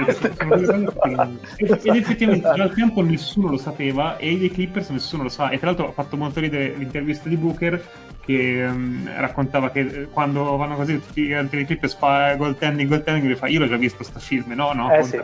ed 0.55 1.97
effettivamente 1.97 2.53
già 2.55 2.63
al 2.63 2.75
tempo 2.75 3.03
nessuno 3.03 3.51
lo 3.51 3.57
sapeva 3.57 4.17
e 4.17 4.31
i 4.31 4.51
Clippers 4.51 4.91
nessuno 4.91 5.25
lo 5.25 5.29
sa. 5.29 5.51
E 5.51 5.59
tra 5.59 5.67
l'altro 5.69 5.87
ho 5.87 5.93
fatto 5.93 6.17
molto 6.17 6.41
ridere 6.41 6.75
l'intervista 6.77 7.29
di 7.29 7.37
Booker 7.37 7.83
che 8.25 8.67
um, 8.69 9.09
raccontava 9.17 9.71
che 9.71 9.81
eh, 9.81 10.09
quando 10.11 10.57
vanno 10.57 10.75
così 10.75 11.01
tutti 11.01 11.21
i 11.23 11.65
Clippers 11.65 11.95
fa 11.95 12.35
goaltending 12.35 12.89
goaltending 12.89 13.37
fa 13.37 13.47
io 13.47 13.61
l'ho 13.61 13.69
già 13.69 13.77
visto 13.77 14.03
sto 14.03 14.19
film 14.19 14.53
no 14.53 14.73
no 14.73 14.93
eh, 14.93 15.03
sì. 15.05 15.21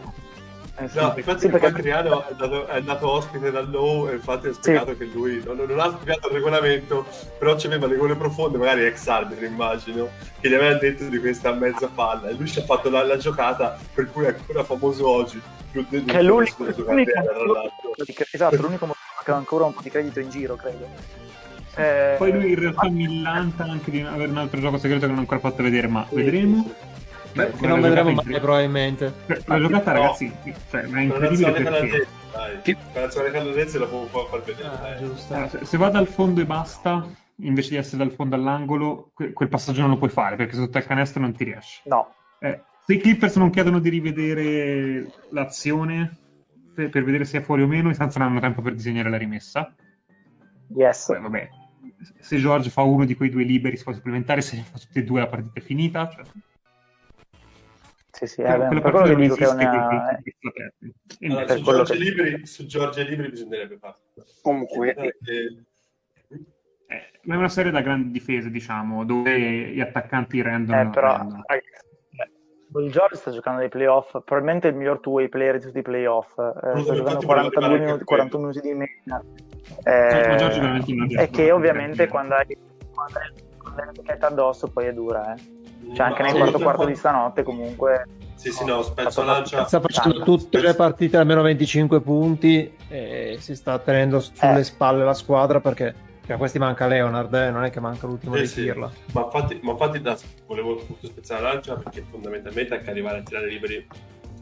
Eh 0.82 0.88
sì. 0.88 0.98
No, 0.98 1.14
infatti 1.16 1.40
sì, 1.40 1.48
perché... 1.48 1.66
Adriano 1.66 2.26
è 2.26 2.30
andato, 2.32 2.66
è 2.66 2.76
andato 2.76 3.08
ospite 3.08 3.50
da 3.52 3.60
Low 3.60 4.08
e 4.08 4.14
infatti 4.14 4.48
ha 4.48 4.52
spiegato 4.52 4.92
sì. 4.92 4.98
che 4.98 5.04
lui 5.04 5.40
non, 5.44 5.56
non, 5.56 5.78
ha 5.78 5.90
spiegato 5.92 6.26
il 6.26 6.34
regolamento, 6.34 7.06
però 7.38 7.54
c'aveva 7.56 7.86
le 7.86 7.96
gole 7.96 8.16
profonde, 8.16 8.58
magari 8.58 8.84
ex 8.84 9.06
arbitro 9.06 9.44
immagino, 9.44 10.08
che 10.40 10.48
gli 10.48 10.54
aveva 10.54 10.76
detto 10.78 11.04
di 11.04 11.20
questa 11.20 11.52
mezza 11.52 11.88
palla 11.88 12.28
e 12.28 12.32
lui 12.32 12.48
ci 12.48 12.58
ha 12.58 12.62
fatto 12.62 12.90
la, 12.90 13.04
la 13.04 13.16
giocata 13.16 13.78
per 13.94 14.10
cui 14.10 14.24
è 14.24 14.28
ancora 14.28 14.64
famoso 14.64 15.08
oggi. 15.08 15.40
Più 15.70 15.86
che 15.86 16.02
è 16.04 16.22
l'unico, 16.22 16.64
l'unico 16.64 17.12
esatto, 18.30 18.56
l'unico 18.56 18.86
motivo 18.86 19.22
che 19.24 19.30
ha 19.30 19.36
ancora 19.36 19.64
un 19.64 19.72
po' 19.72 19.82
di 19.82 19.88
credito 19.88 20.18
in 20.18 20.30
giro, 20.30 20.56
credo. 20.56 20.88
Eh... 21.76 22.16
Poi 22.18 22.32
lui 22.32 22.50
in 22.50 22.58
realtà 22.58 22.88
millanta 22.90 23.64
anche 23.64 23.90
di 23.90 24.00
avere 24.02 24.30
un 24.30 24.36
altro 24.36 24.60
gioco 24.60 24.78
segreto 24.78 25.02
che 25.02 25.06
non 25.06 25.16
ha 25.18 25.20
ancora 25.20 25.40
fatto 25.40 25.62
vedere, 25.62 25.86
ma 25.86 26.04
vedremo. 26.10 26.70
Beh, 27.34 27.50
che 27.52 27.66
non 27.66 27.80
vedremo 27.80 28.12
mai 28.12 28.40
probabilmente. 28.40 29.12
La 29.46 29.58
giocata, 29.58 29.92
no. 29.92 29.98
ragazzi, 29.98 30.32
cioè, 30.70 30.82
è 30.82 31.00
incredibile 31.00 31.52
perché... 31.52 32.06
La 32.94 33.00
nazionale 33.00 33.32
canadese 33.32 33.78
la 33.78 33.86
può 33.86 34.06
far 34.06 34.42
vedere. 34.42 34.68
Ah, 34.68 34.88
eh, 34.88 35.48
se, 35.48 35.64
se 35.64 35.76
va 35.76 35.90
dal 35.90 36.06
fondo 36.06 36.40
e 36.40 36.46
basta, 36.46 37.06
invece 37.36 37.70
di 37.70 37.76
essere 37.76 37.98
dal 37.98 38.12
fondo 38.12 38.36
all'angolo, 38.36 39.10
que- 39.12 39.32
quel 39.32 39.48
passaggio 39.48 39.80
non 39.82 39.90
lo 39.90 39.98
puoi 39.98 40.10
fare 40.10 40.36
perché 40.36 40.54
sotto 40.54 40.78
il 40.78 40.86
canestro 40.86 41.20
non 41.20 41.34
ti 41.34 41.44
riesci. 41.44 41.82
No. 41.84 42.14
Eh, 42.40 42.62
se 42.84 42.94
i 42.94 42.98
Clippers 42.98 43.36
non 43.36 43.50
chiedono 43.50 43.78
di 43.80 43.88
rivedere 43.88 45.12
l'azione 45.30 46.18
per, 46.74 46.88
per, 46.88 47.04
vedere 47.04 47.24
se 47.24 47.38
è 47.38 47.40
fuori 47.42 47.62
o 47.62 47.66
meno, 47.66 47.90
i 47.90 47.94
Suns 47.94 48.16
non 48.16 48.28
hanno 48.28 48.40
tempo 48.40 48.62
per 48.62 48.74
disegnare 48.74 49.10
la 49.10 49.18
rimessa. 49.18 49.74
Yes. 50.74 51.08
Beh, 51.08 51.18
vabbè. 51.18 51.48
Se 52.18 52.36
George 52.38 52.70
fa 52.70 52.82
uno 52.82 53.04
di 53.04 53.14
quei 53.14 53.28
due 53.28 53.44
liberi 53.44 53.76
si 53.76 53.84
può 53.84 53.92
supplementare, 53.92 54.40
se 54.40 54.56
ne 54.56 54.62
fa 54.62 54.78
tutti 54.78 54.98
e 54.98 55.04
due 55.04 55.20
la 55.20 55.28
partita 55.28 55.60
è 55.60 55.62
finita. 55.62 56.08
Cioè 56.08 56.24
sì, 58.26 58.34
sì, 58.34 58.40
eh, 58.42 58.56
per 58.56 58.80
quello 58.80 59.02
che 59.02 59.16
dico 59.16 59.34
che 59.34 59.44
è 59.44 59.48
una... 59.48 60.20
Allora, 61.22 61.56
su, 61.56 61.62
Giorgio 61.62 61.92
che... 61.92 61.98
Libri, 61.98 62.46
su 62.46 62.66
Giorgio 62.66 63.02
Libri 63.02 63.28
bisognerebbe 63.30 63.78
farlo. 63.78 63.98
Comunque... 64.42 64.94
Eh, 64.94 65.16
eh, 66.86 67.10
è 67.24 67.34
una 67.34 67.48
serie 67.48 67.72
da 67.72 67.80
grandi 67.80 68.10
difese, 68.10 68.50
diciamo, 68.50 69.04
dove 69.04 69.72
gli 69.72 69.80
attaccanti 69.80 70.40
rendono... 70.40 70.80
Eh, 70.80 70.88
però, 70.88 71.16
rendono. 71.16 71.42
Il 72.74 72.90
George 72.90 73.16
sta 73.16 73.30
giocando 73.30 73.60
nei 73.60 73.68
playoff, 73.68 74.10
probabilmente 74.10 74.68
il 74.68 74.74
miglior 74.74 75.00
two-way 75.00 75.28
player 75.28 75.58
di 75.58 75.66
tutti 75.66 75.78
i 75.78 75.82
playoff. 75.82 76.38
Eh, 76.38 76.80
sta 76.80 76.94
giocando 76.94 77.26
42 77.26 77.78
minuti, 77.78 78.04
41 78.04 78.46
minuti 78.46 78.66
di 78.66 78.74
media. 78.74 79.22
Eh, 79.84 81.22
e 81.22 81.30
che 81.30 81.50
ovviamente 81.50 82.08
quando 82.08 82.34
hai, 82.34 82.56
quando 82.92 83.18
hai 83.18 83.86
l'etichetta 83.86 84.28
addosso 84.28 84.68
poi 84.68 84.86
è 84.86 84.92
dura, 84.92 85.34
eh. 85.34 85.61
Cioè, 85.92 86.06
anche 86.06 86.22
nel 86.22 86.34
quarto 86.34 86.58
quarto 86.58 86.84
di 86.84 86.94
stanotte, 86.94 87.42
comunque. 87.42 88.06
Sì, 88.34 88.50
sì, 88.50 88.64
no, 88.64 88.82
Spezzo 88.82 89.22
lancia. 89.22 89.66
Sta 89.66 89.80
facendo 89.80 90.20
tutte 90.22 90.60
le 90.60 90.74
partite 90.74 91.16
almeno 91.16 91.42
25 91.42 92.00
punti 92.00 92.76
e 92.88 93.36
si 93.38 93.54
sta 93.54 93.78
tenendo 93.78 94.20
sulle 94.20 94.60
eh. 94.60 94.64
spalle 94.64 95.04
la 95.04 95.14
squadra 95.14 95.60
perché. 95.60 96.10
Cioè, 96.24 96.36
a 96.36 96.38
questi 96.38 96.60
manca 96.60 96.86
Leonard, 96.86 97.34
eh? 97.34 97.50
non 97.50 97.64
è 97.64 97.70
che 97.70 97.80
manca 97.80 98.06
l'ultimo 98.06 98.36
eh, 98.36 98.42
di 98.42 98.46
sì. 98.46 98.72
Ma 98.72 98.90
infatti, 99.24 99.58
ma 99.60 99.72
infatti 99.72 100.00
da, 100.00 100.16
volevo 100.46 100.78
appunto 100.80 101.08
spezzare 101.08 101.42
la 101.42 101.52
lancia 101.54 101.74
perché 101.74 102.04
fondamentalmente 102.08 102.74
anche 102.74 102.90
arrivare 102.90 103.18
a 103.18 103.22
tirare 103.22 103.48
liberi 103.48 103.84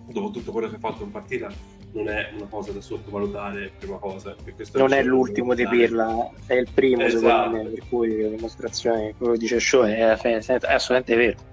dopo 0.07 0.31
tutto 0.31 0.53
quello 0.53 0.69
che 0.69 0.77
ha 0.77 0.79
fatto 0.79 1.05
in 1.05 1.11
partita 1.11 1.49
non 1.93 2.09
è 2.09 2.31
una 2.35 2.47
cosa 2.47 2.73
da 2.73 2.81
sottovalutare, 2.81 3.73
prima 3.79 3.99
cosa. 3.99 4.37
Non 4.75 4.93
è 4.93 5.03
l'ultimo 5.03 5.55
di 5.55 5.67
Pirla, 5.67 6.31
è 6.47 6.55
il 6.55 6.69
primo 6.73 7.03
esatto. 7.03 7.27
secondo 7.27 7.63
me, 7.63 7.75
per 7.75 7.89
cui 7.89 8.23
la 8.23 8.29
dimostrazione, 8.29 9.15
quello 9.17 9.33
che 9.33 9.39
dice 9.39 9.61
Show 9.61 9.85
è, 9.85 9.99
è 9.99 10.59
assolutamente 10.67 11.17
vero. 11.17 11.49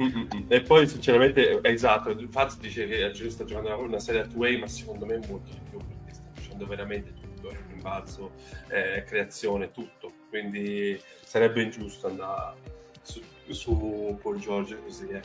Mm-mm. 0.00 0.46
E 0.48 0.62
poi 0.62 0.86
sinceramente, 0.86 1.60
esatto, 1.62 2.16
Faz 2.30 2.58
dice 2.58 2.86
che 2.86 3.04
Agile 3.04 3.30
sta 3.30 3.44
giocando 3.44 3.82
una 3.82 3.98
serie 3.98 4.22
a 4.22 4.26
two-way, 4.26 4.58
ma 4.58 4.66
secondo 4.66 5.04
me 5.04 5.20
molto 5.28 5.50
di 5.50 5.60
più, 5.68 5.78
perché 5.78 6.14
sta 6.14 6.24
facendo 6.32 6.66
veramente 6.66 7.12
tutto, 7.20 7.54
rimbalzo, 7.68 8.30
eh, 8.68 9.04
creazione, 9.04 9.70
tutto. 9.72 10.10
Quindi 10.30 10.98
sarebbe 11.22 11.62
ingiusto 11.62 12.06
andare 12.06 12.56
su, 13.02 13.20
su 13.48 14.18
Paul 14.22 14.38
George 14.38 14.78
così. 14.82 15.08
Eh. 15.08 15.20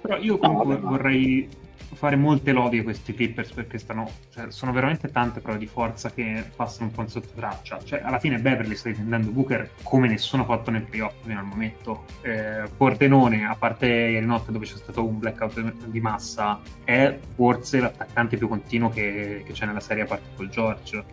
Però 0.00 0.16
io 0.16 0.38
comunque 0.38 0.78
no, 0.78 0.88
vorrei 0.88 1.46
fare 1.94 2.16
molte 2.16 2.52
lodi 2.52 2.78
a 2.78 2.82
questi 2.82 3.14
Clippers 3.14 3.52
perché 3.52 3.78
stanno, 3.78 4.10
cioè, 4.32 4.50
sono 4.50 4.72
veramente 4.72 5.10
tante 5.10 5.40
prove 5.40 5.58
di 5.58 5.66
forza 5.66 6.10
che 6.10 6.44
passano 6.54 6.86
un 6.86 6.92
po' 6.92 7.02
in 7.02 7.08
sottotraccia. 7.08 7.78
Cioè, 7.82 8.00
alla 8.02 8.18
fine 8.18 8.38
Beverly 8.38 8.74
sta 8.74 8.88
difendendo 8.88 9.30
Booker 9.30 9.70
come 9.82 10.08
nessuno 10.08 10.42
ha 10.42 10.46
fatto 10.46 10.70
nel 10.70 10.82
playoff 10.82 11.14
fino 11.22 11.38
al 11.38 11.44
momento. 11.44 12.04
Eh, 12.22 12.68
Pordenone, 12.76 13.46
a 13.46 13.54
parte 13.56 13.86
ieri 13.86 14.26
notte 14.26 14.52
dove 14.52 14.66
c'è 14.66 14.76
stato 14.76 15.04
un 15.04 15.18
blackout 15.18 15.86
di 15.86 16.00
massa, 16.00 16.60
è 16.84 17.18
forse 17.34 17.80
l'attaccante 17.80 18.36
più 18.36 18.48
continuo 18.48 18.88
che, 18.88 19.42
che 19.44 19.52
c'è 19.52 19.66
nella 19.66 19.80
serie 19.80 20.04
a 20.04 20.06
parte 20.06 20.28
col 20.36 20.48
George. 20.48 21.04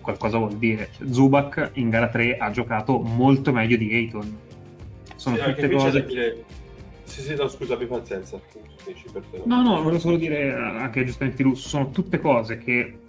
qualcosa 0.00 0.38
vuol 0.38 0.56
dire. 0.56 0.88
Cioè, 0.96 1.08
Zubac 1.12 1.70
in 1.74 1.90
gara 1.90 2.08
3 2.08 2.36
ha 2.36 2.50
giocato 2.50 2.98
molto 2.98 3.52
meglio 3.52 3.76
di 3.76 3.94
Ayton. 3.94 4.38
Sono 5.16 5.36
sì, 5.36 5.42
tutte 5.42 5.70
cose. 5.70 6.04
Dire... 6.04 6.44
Sì, 7.12 7.20
sì, 7.20 7.34
no, 7.34 7.46
scusa, 7.46 7.74
abbi 7.74 7.84
pazienza. 7.84 8.40
No, 9.44 9.60
no, 9.60 9.82
volevo 9.82 9.98
solo 9.98 10.16
dire 10.16 10.50
anche 10.54 11.04
giustamente 11.04 11.42
lui, 11.42 11.56
sono 11.56 11.90
tutte 11.90 12.18
cose 12.18 12.56
che. 12.56 13.00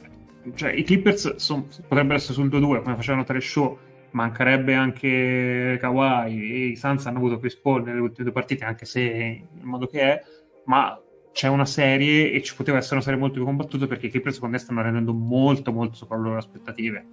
Cioè, 0.55 0.73
i 0.73 0.83
Clippers 0.83 1.35
son... 1.35 1.65
potrebbero 1.87 2.15
essere 2.15 2.33
sul 2.33 2.49
2-2, 2.49 2.83
come 2.83 2.95
faceva 2.97 3.15
notare 3.19 3.39
show. 3.39 3.77
Mancherebbe 4.11 4.73
anche 4.73 5.77
Kawhi 5.79 6.51
e 6.51 6.65
i 6.67 6.75
Suns 6.75 7.05
hanno 7.05 7.19
avuto 7.19 7.39
Chris 7.39 7.55
Paul 7.55 7.83
nelle 7.83 8.01
ultime 8.01 8.25
due 8.25 8.33
partite, 8.33 8.65
anche 8.65 8.83
se 8.83 8.99
in 8.99 9.47
modo 9.61 9.87
che 9.87 10.01
è, 10.01 10.21
ma 10.65 11.01
c'è 11.31 11.47
una 11.47 11.65
serie 11.65 12.29
e 12.29 12.43
ci 12.43 12.55
poteva 12.55 12.79
essere 12.79 12.95
una 12.95 13.03
serie 13.03 13.17
molto 13.17 13.35
più 13.35 13.45
combattuta 13.45 13.87
perché 13.87 14.07
i 14.07 14.09
Clippers 14.09 14.35
secondo 14.35 14.57
me 14.57 14.61
stanno 14.61 14.81
rendendo 14.81 15.13
molto 15.13 15.71
molto 15.71 15.95
sopra 15.95 16.17
le 16.17 16.23
loro 16.23 16.37
aspettative 16.37 17.05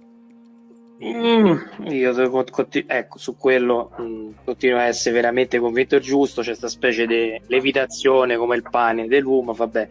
mm, 1.03 1.57
io 1.87 2.29
continu- 2.29 2.91
ecco 2.91 3.17
su 3.17 3.35
quello 3.37 3.91
mh, 3.97 4.03
mm, 4.03 4.29
continuo 4.43 4.77
a 4.77 4.85
essere 4.85 5.15
veramente 5.15 5.59
convinto 5.59 5.99
giusto 5.99 6.41
c'è 6.41 6.47
questa 6.47 6.69
specie 6.69 7.05
di 7.07 7.41
levitazione 7.47 8.37
come 8.37 8.55
il 8.55 8.63
pane 8.69 9.07
dell'uomo 9.07 9.53
vabbè. 9.53 9.87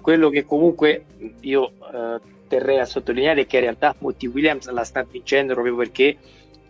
Quello 0.00 0.28
che 0.28 0.44
comunque 0.44 1.04
io 1.40 1.72
eh, 1.92 2.20
terrei 2.46 2.78
a 2.78 2.84
sottolineare 2.84 3.42
è 3.42 3.46
che 3.46 3.56
in 3.56 3.62
realtà 3.62 3.94
Monty 3.98 4.26
Williams 4.26 4.68
la 4.70 4.84
sta 4.84 5.04
vincendo 5.08 5.54
proprio 5.54 5.76
perché 5.76 6.16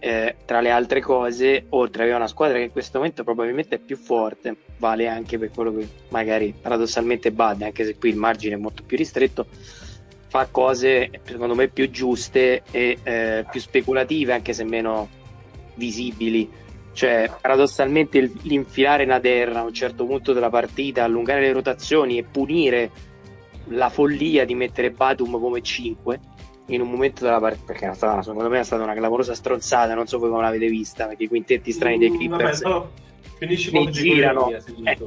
eh, 0.01 0.37
tra 0.45 0.61
le 0.61 0.71
altre 0.71 1.01
cose, 1.01 1.67
oltre 1.71 2.03
avere 2.03 2.17
una 2.17 2.29
squadra 2.29 2.59
che 2.59 2.65
in 2.65 2.73
questo 2.73 2.99
momento 2.99 3.25
probabilmente 3.25 3.77
è 3.77 3.79
più 3.79 3.97
forte, 3.97 4.57
vale 4.79 5.09
anche 5.09 5.39
per 5.39 5.51
quello 5.51 5.75
che 5.75 5.89
magari 6.09 6.55
paradossalmente 6.59 7.33
Bad, 7.33 7.63
anche 7.63 7.85
se 7.85 7.97
qui 7.97 8.11
il 8.11 8.17
margine 8.17 8.55
è 8.55 8.59
molto 8.59 8.83
più 8.87 8.97
ristretto, 8.97 9.47
fa 10.29 10.47
cose 10.51 11.11
secondo 11.25 11.55
me 11.55 11.69
più 11.69 11.91
giuste 11.91 12.63
e 12.71 12.99
eh, 13.03 13.47
più 13.51 13.61
speculative, 13.61 14.33
anche 14.33 14.53
se 14.53 14.65
meno 14.65 15.09
visibili. 15.75 16.51
Cioè, 16.93 17.31
paradossalmente, 17.41 18.21
l'infilare 18.43 19.05
Naderra 19.05 19.61
a 19.61 19.65
un 19.65 19.73
certo 19.73 20.05
punto 20.05 20.33
della 20.33 20.51
partita, 20.51 21.05
allungare 21.05 21.41
le 21.41 21.53
rotazioni 21.53 22.19
e 22.19 22.25
punire 22.25 22.91
la 23.69 23.89
follia 23.89 24.45
di 24.45 24.55
mettere 24.55 24.91
Batum 24.91 25.39
come 25.39 25.63
5 25.63 26.21
in 26.67 26.81
un 26.81 26.91
momento 26.91 27.25
della 27.25 27.39
partita, 27.39 27.73
perché 27.73 27.95
stata, 27.95 28.21
secondo 28.23 28.49
me 28.49 28.61
è 28.61 28.65
stata 28.65 28.83
una 28.83 28.95
clamorosa 28.95 29.35
stronzata, 29.35 29.95
non 29.95 30.07
so 30.07 30.19
voi 30.19 30.29
come 30.29 30.43
l'avete 30.43 30.69
vista, 30.69 31.07
perché 31.07 31.25
i 31.25 31.29
quintetti 31.29 31.73
strani 31.73 31.99
dei 31.99 32.11
mm, 32.11 32.17
Clippers 32.17 32.67
mm, 32.67 32.71
finisci 33.39 33.73
ne 33.73 33.89
girano. 33.91 34.51
Eh, 34.51 34.99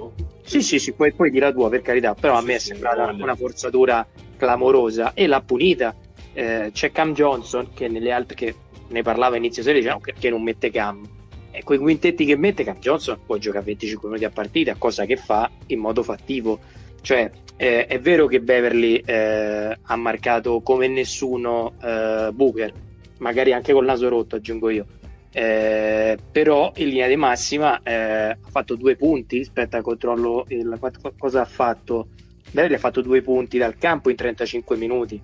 sì, 0.44 0.62
sì, 0.62 0.80
sì, 0.80 0.94
poi, 0.94 1.14
poi 1.14 1.30
di 1.30 1.40
la 1.40 1.52
tua 1.52 1.70
per 1.70 1.82
carità, 1.82 2.14
però 2.14 2.38
a 2.38 2.42
me 2.42 2.56
è 2.56 2.60
sembrata 2.60 3.12
una 3.12 3.36
forzatura 3.36 4.06
clamorosa 4.38 5.14
e 5.14 5.28
l'ha 5.28 5.42
punita. 5.42 5.96
Eh, 6.34 6.70
c'è 6.72 6.92
Cam 6.92 7.14
Johnson 7.14 7.74
che 7.74 7.90
nelle 7.90 8.12
altre 8.12 8.36
che 8.36 8.56
ne 8.88 9.02
parlava 9.02 9.36
inizio 9.36 9.64
serie, 9.64 9.82
diciamo 9.82 10.00
perché 10.00 10.30
non 10.30 10.42
mette 10.42 10.72
Cam. 10.72 11.08
E 11.52 11.64
quei 11.64 11.78
quintetti 11.78 12.26
che 12.26 12.38
mette 12.38 12.64
Cam 12.64 12.80
Johnson 12.80 13.20
può 13.26 13.38
giocare 13.38 13.66
25 13.66 14.08
minuti 14.08 14.26
a 14.26 14.32
partita, 14.32 14.76
cosa 14.78 15.06
che 15.06 15.18
fa 15.18 15.50
in 15.68 15.80
modo 15.80 16.02
fattivo. 16.02 16.60
Cioè, 17.02 17.30
eh, 17.58 17.86
è 17.86 18.00
vero 18.00 18.28
che 18.28 18.40
Beverly 18.40 19.02
eh, 19.06 19.78
ha 19.82 19.96
marcato 19.96 20.62
come 20.62 20.88
nessuno 20.88 21.74
eh, 21.82 22.30
Booker, 22.32 22.72
magari 23.20 23.52
anche 23.52 23.74
col 23.74 23.86
naso 23.86 24.08
rotto, 24.08 24.38
aggiungo 24.38 24.70
io. 24.70 24.86
Eh, 25.34 26.18
però 26.32 26.74
in 26.76 26.90
linea 26.90 27.08
di 27.08 27.16
massima 27.16 27.82
eh, 27.84 27.94
ha 28.32 28.50
fatto 28.50 28.76
due 28.76 28.96
punti 28.96 29.38
rispetto 29.38 29.78
al 29.78 29.84
controllo. 29.84 30.46
Il, 30.50 30.78
cosa 31.18 31.42
ha 31.42 31.46
fatto? 31.46 32.10
Beverly 32.52 32.76
ha 32.76 32.80
fatto 32.80 33.02
due 33.02 33.22
punti 33.22 33.58
dal 33.58 33.78
campo 33.78 34.10
in 34.10 34.16
35 34.16 34.78
minuti. 34.78 35.22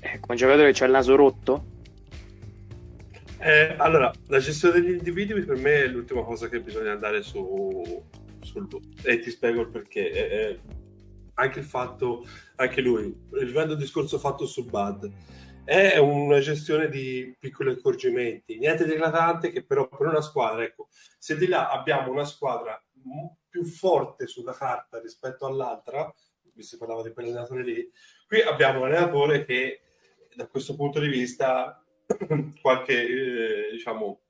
Eh, 0.00 0.20
un 0.28 0.36
giocatore 0.36 0.72
che 0.72 0.78
c'ha 0.78 0.84
il 0.84 0.92
naso 0.92 1.14
rotto, 1.16 1.70
eh, 3.44 3.74
allora, 3.76 4.12
la 4.28 4.38
gestione 4.38 4.80
degli 4.80 4.92
individui 4.92 5.42
per 5.42 5.56
me 5.56 5.82
è 5.82 5.88
l'ultima 5.88 6.22
cosa 6.22 6.48
che 6.48 6.60
bisogna 6.60 6.92
andare 6.92 7.24
su, 7.24 7.82
sul, 8.40 8.68
e 9.02 9.18
ti 9.18 9.30
spiego 9.30 9.62
il 9.62 9.68
perché. 9.68 10.10
Eh, 10.12 10.60
anche 11.34 11.58
il 11.58 11.64
fatto, 11.64 12.24
anche 12.56 12.80
lui, 12.80 13.12
il 13.40 13.76
discorso 13.76 14.18
fatto 14.20 14.46
su 14.46 14.64
Bud, 14.64 15.10
è 15.64 15.96
una 15.98 16.40
gestione 16.40 16.88
di 16.88 17.36
piccoli 17.38 17.70
accorgimenti, 17.70 18.58
niente 18.58 18.84
di 18.84 18.92
eclatante 18.92 19.50
che 19.50 19.64
però 19.64 19.88
per 19.88 20.06
una 20.06 20.20
squadra, 20.20 20.64
ecco, 20.64 20.88
se 21.18 21.36
di 21.36 21.46
là 21.46 21.70
abbiamo 21.70 22.10
una 22.10 22.24
squadra 22.24 22.82
più 23.48 23.64
forte 23.64 24.26
sulla 24.26 24.54
carta 24.54 25.00
rispetto 25.00 25.46
all'altra, 25.46 26.12
si 26.56 26.76
parlava 26.76 27.02
di 27.02 27.12
quell'allenatore 27.12 27.62
lì, 27.62 27.90
qui 28.26 28.40
abbiamo 28.40 28.80
un 28.80 28.86
allenatore 28.86 29.44
che 29.44 29.80
da 30.34 30.46
questo 30.46 30.74
punto 30.74 31.00
di 31.00 31.08
vista 31.08 31.82
qualche 32.60 32.94
eh, 32.94 33.70
diciamo 33.72 34.20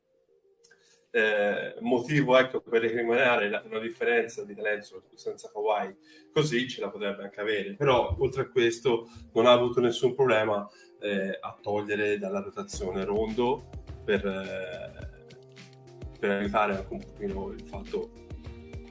eh, 1.14 1.76
motivo 1.80 2.38
ecco, 2.38 2.60
per 2.62 2.80
recriminare 2.80 3.50
la, 3.50 3.62
una 3.66 3.78
differenza 3.78 4.44
di 4.44 4.54
talento 4.54 5.04
senza 5.14 5.50
Kawhi, 5.52 5.94
così 6.32 6.68
ce 6.68 6.80
la 6.80 6.88
potrebbe 6.88 7.22
anche 7.24 7.40
avere. 7.40 7.74
Però 7.74 8.16
oltre 8.18 8.42
a 8.42 8.48
questo 8.48 9.08
non 9.34 9.46
ha 9.46 9.52
avuto 9.52 9.80
nessun 9.80 10.14
problema 10.14 10.66
eh, 11.02 11.38
a 11.40 11.56
togliere 11.60 12.18
dalla 12.18 12.40
rotazione 12.40 13.04
Rondo 13.04 13.68
per, 14.04 14.24
eh, 14.24 16.16
per 16.18 16.30
aiutare 16.30 16.76
anche 16.76 16.92
un 16.92 17.00
pochino 17.00 17.50
il 17.50 17.62
fatto 17.62 18.10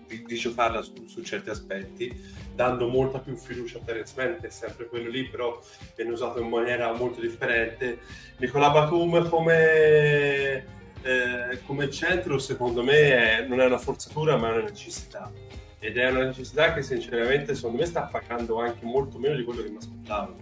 di, 0.07 0.23
di 0.23 0.35
giocarla 0.35 0.81
su, 0.81 1.05
su, 1.05 1.21
certi 1.21 1.49
aspetti, 1.49 2.13
dando 2.53 2.87
molta 2.89 3.19
più 3.19 3.35
fiducia 3.35 3.79
a 3.79 3.81
Terence 3.81 4.13
Mann, 4.17 4.39
che 4.39 4.47
è 4.47 4.49
sempre 4.49 4.87
quello 4.87 5.09
lì, 5.09 5.27
però 5.27 5.59
viene 5.95 6.11
usato 6.11 6.41
in 6.41 6.49
maniera 6.49 6.91
molto 6.91 7.21
differente. 7.21 7.99
Nicola 8.37 8.69
Batum 8.69 9.29
come 9.29 10.79
eh, 11.03 11.61
come 11.65 11.89
centro 11.89 12.37
secondo 12.37 12.83
me 12.83 13.39
è, 13.39 13.47
non 13.47 13.59
è 13.59 13.65
una 13.65 13.79
forzatura 13.79 14.37
ma 14.37 14.49
è 14.49 14.57
una 14.57 14.69
necessità 14.69 15.31
ed 15.79 15.97
è 15.97 16.09
una 16.11 16.25
necessità 16.25 16.73
che 16.73 16.83
sinceramente 16.83 17.55
secondo 17.55 17.77
me 17.77 17.85
sta 17.85 18.03
pagando 18.03 18.59
anche 18.59 18.85
molto 18.85 19.17
meno 19.17 19.35
di 19.35 19.43
quello 19.43 19.63
che 19.63 19.69
mi 19.69 19.77
aspettavo 19.77 20.35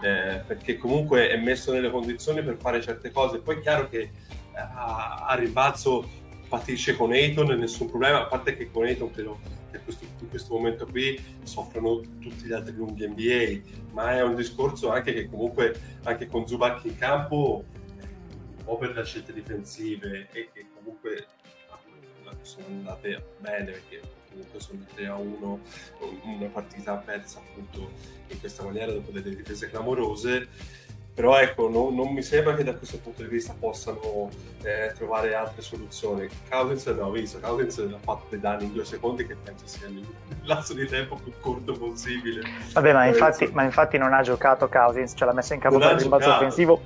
eh, 0.00 0.42
perché 0.46 0.76
comunque 0.76 1.28
è 1.28 1.36
messo 1.36 1.72
nelle 1.72 1.90
condizioni 1.90 2.42
per 2.42 2.56
fare 2.56 2.80
certe 2.80 3.10
cose. 3.10 3.38
Poi 3.38 3.56
è 3.56 3.60
chiaro 3.60 3.88
che 3.88 4.10
a, 4.54 5.26
a 5.28 5.34
ribalzo 5.34 6.08
patisce 6.48 6.96
con 6.96 7.12
Ayton 7.12 7.58
nessun 7.58 7.90
problema 7.90 8.22
a 8.22 8.26
parte 8.26 8.56
che 8.56 8.70
con 8.70 8.84
Ayton 8.84 9.10
credo 9.10 9.38
che 9.70 9.80
questo, 9.80 10.06
in 10.20 10.30
questo 10.30 10.54
momento 10.54 10.86
qui 10.86 11.22
soffrono 11.42 12.00
tutti 12.00 12.46
gli 12.46 12.52
altri 12.52 12.74
lunghi 12.74 13.06
NBA 13.06 13.92
ma 13.92 14.16
è 14.16 14.22
un 14.22 14.34
discorso 14.34 14.90
anche 14.90 15.12
che 15.12 15.28
comunque 15.28 15.78
anche 16.04 16.26
con 16.26 16.46
Zubac 16.46 16.86
in 16.86 16.96
campo 16.96 17.66
po' 18.68 18.76
per 18.76 18.94
le 18.94 19.02
scelte 19.02 19.32
difensive 19.32 20.28
e 20.30 20.50
che 20.52 20.66
comunque 20.74 21.26
sono 22.42 22.66
andate 22.66 23.34
bene 23.38 23.64
perché 23.64 24.00
comunque 24.38 24.60
sono 24.60 24.84
3 24.94 25.06
a 25.06 25.16
1 25.16 25.60
una 26.24 26.46
partita 26.52 26.94
persa 26.94 27.40
appunto 27.40 27.90
in 28.28 28.38
questa 28.38 28.62
maniera 28.62 28.92
dopo 28.92 29.10
delle 29.10 29.34
difese 29.34 29.68
clamorose. 29.68 30.48
Però 31.14 31.36
ecco 31.36 31.68
non, 31.68 31.96
non 31.96 32.12
mi 32.12 32.22
sembra 32.22 32.54
che 32.54 32.62
da 32.62 32.74
questo 32.74 32.98
punto 32.98 33.22
di 33.22 33.28
vista 33.28 33.52
possano 33.58 34.30
eh, 34.62 34.92
trovare 34.96 35.34
altre 35.34 35.62
soluzioni. 35.62 36.28
Cousins 36.48 36.86
non 36.86 37.06
ho 37.06 37.10
visto 37.10 37.40
Cousins 37.40 37.78
ha 37.78 37.98
fatto 37.98 38.26
dei 38.28 38.38
danni 38.38 38.66
in 38.66 38.72
due 38.72 38.84
secondi 38.84 39.26
che 39.26 39.34
penso 39.34 39.66
sia 39.66 39.88
il 39.88 40.06
lasso 40.42 40.74
di 40.74 40.86
tempo 40.86 41.16
più 41.16 41.32
corto 41.40 41.72
possibile. 41.72 42.42
Vabbè 42.72 42.92
ma 42.92 43.06
infatti, 43.06 43.48
ma 43.52 43.64
infatti 43.64 43.98
non 43.98 44.12
ha 44.12 44.22
giocato 44.22 44.68
Cousins 44.68 45.14
ce 45.16 45.24
l'ha 45.24 45.32
messa 45.32 45.54
in 45.54 45.60
campo 45.60 45.78
per 45.78 45.94
il 45.94 46.00
rimbalzo 46.02 46.30
offensivo 46.30 46.80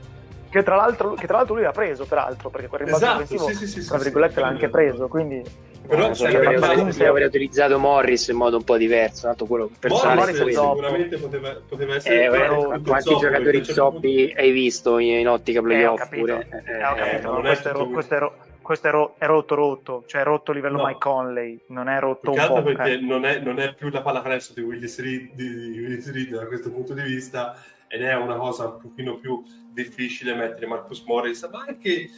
che 0.48 0.62
tra, 0.62 0.76
l'altro, 0.76 1.14
che 1.14 1.26
tra 1.26 1.38
l'altro 1.38 1.55
lui 1.55 1.64
ha 1.64 1.70
preso 1.70 2.05
peraltro 2.05 2.50
perché 2.50 2.68
quel 2.68 2.82
rimbalzo 2.82 3.05
esatto, 3.05 3.22
offensivo 3.22 3.48
sì, 3.48 3.66
sì, 3.66 3.82
sì, 3.82 3.88
tra 3.88 3.96
virgolette 3.96 4.40
l'ha 4.40 4.48
anche 4.48 4.68
preso 4.68 5.09
quindi 5.09 5.42
però 5.86 6.10
eh, 6.10 6.30
io 6.30 6.38
avrei, 6.38 7.06
avrei 7.06 7.26
utilizzato 7.26 7.78
Morris 7.78 8.28
in 8.28 8.36
modo 8.36 8.56
un 8.56 8.64
po' 8.64 8.76
diverso 8.76 9.26
tanto 9.26 9.46
quello 9.46 9.70
personale 9.78 10.32
Morris 10.32 10.56
sicuramente 10.56 11.18
poteva, 11.18 11.60
poteva 11.66 11.94
essere 11.96 12.24
eh, 12.24 12.30
però, 12.30 12.80
quanti 12.80 13.10
zoppi, 13.10 13.20
giocatori 13.20 13.64
zoppi 13.64 14.34
hai 14.36 14.50
visto 14.50 14.98
in, 14.98 15.18
in 15.18 15.28
ottica 15.28 15.60
playoff 15.60 16.12
eh, 16.12 16.16
pure? 16.16 16.48
Eh, 16.50 16.72
eh, 16.72 17.16
eh 17.16 17.20
questo, 17.20 17.68
è, 17.68 17.88
questo, 17.90 18.14
è, 18.14 18.32
questo 18.62 18.88
è, 18.88 18.90
ro- 18.90 19.14
è, 19.18 19.26
rotto 19.26 19.54
rotto. 19.54 20.04
Cioè 20.06 20.22
è 20.22 20.24
rotto 20.24 20.52
a 20.52 20.54
livello 20.54 20.78
no. 20.78 20.86
Mike 20.86 20.98
Conley. 20.98 21.60
Non 21.68 21.88
è 21.88 21.98
rotto 21.98 22.30
un 22.30 22.44
po' 22.46 22.62
perché 22.62 22.96
non 22.98 23.24
è, 23.24 23.38
non 23.40 23.58
è 23.58 23.74
più 23.74 23.90
la 23.90 24.00
pallacanestro 24.00 24.54
di 24.54 24.68
Willis 24.68 25.00
Reed, 25.00 25.32
di, 25.34 25.80
Willis 25.80 26.10
Reed 26.10 26.30
da 26.30 26.46
questo 26.46 26.70
punto 26.70 26.94
di 26.94 27.02
vista 27.02 27.56
ed 27.88 28.02
è 28.02 28.14
una 28.14 28.36
cosa 28.36 28.68
un 28.68 28.78
pochino 28.80 29.18
più 29.18 29.42
difficile 29.70 30.34
mettere 30.34 30.66
Marcus 30.66 31.02
Morris, 31.04 31.46
ma 31.50 31.64
anche 31.68 32.08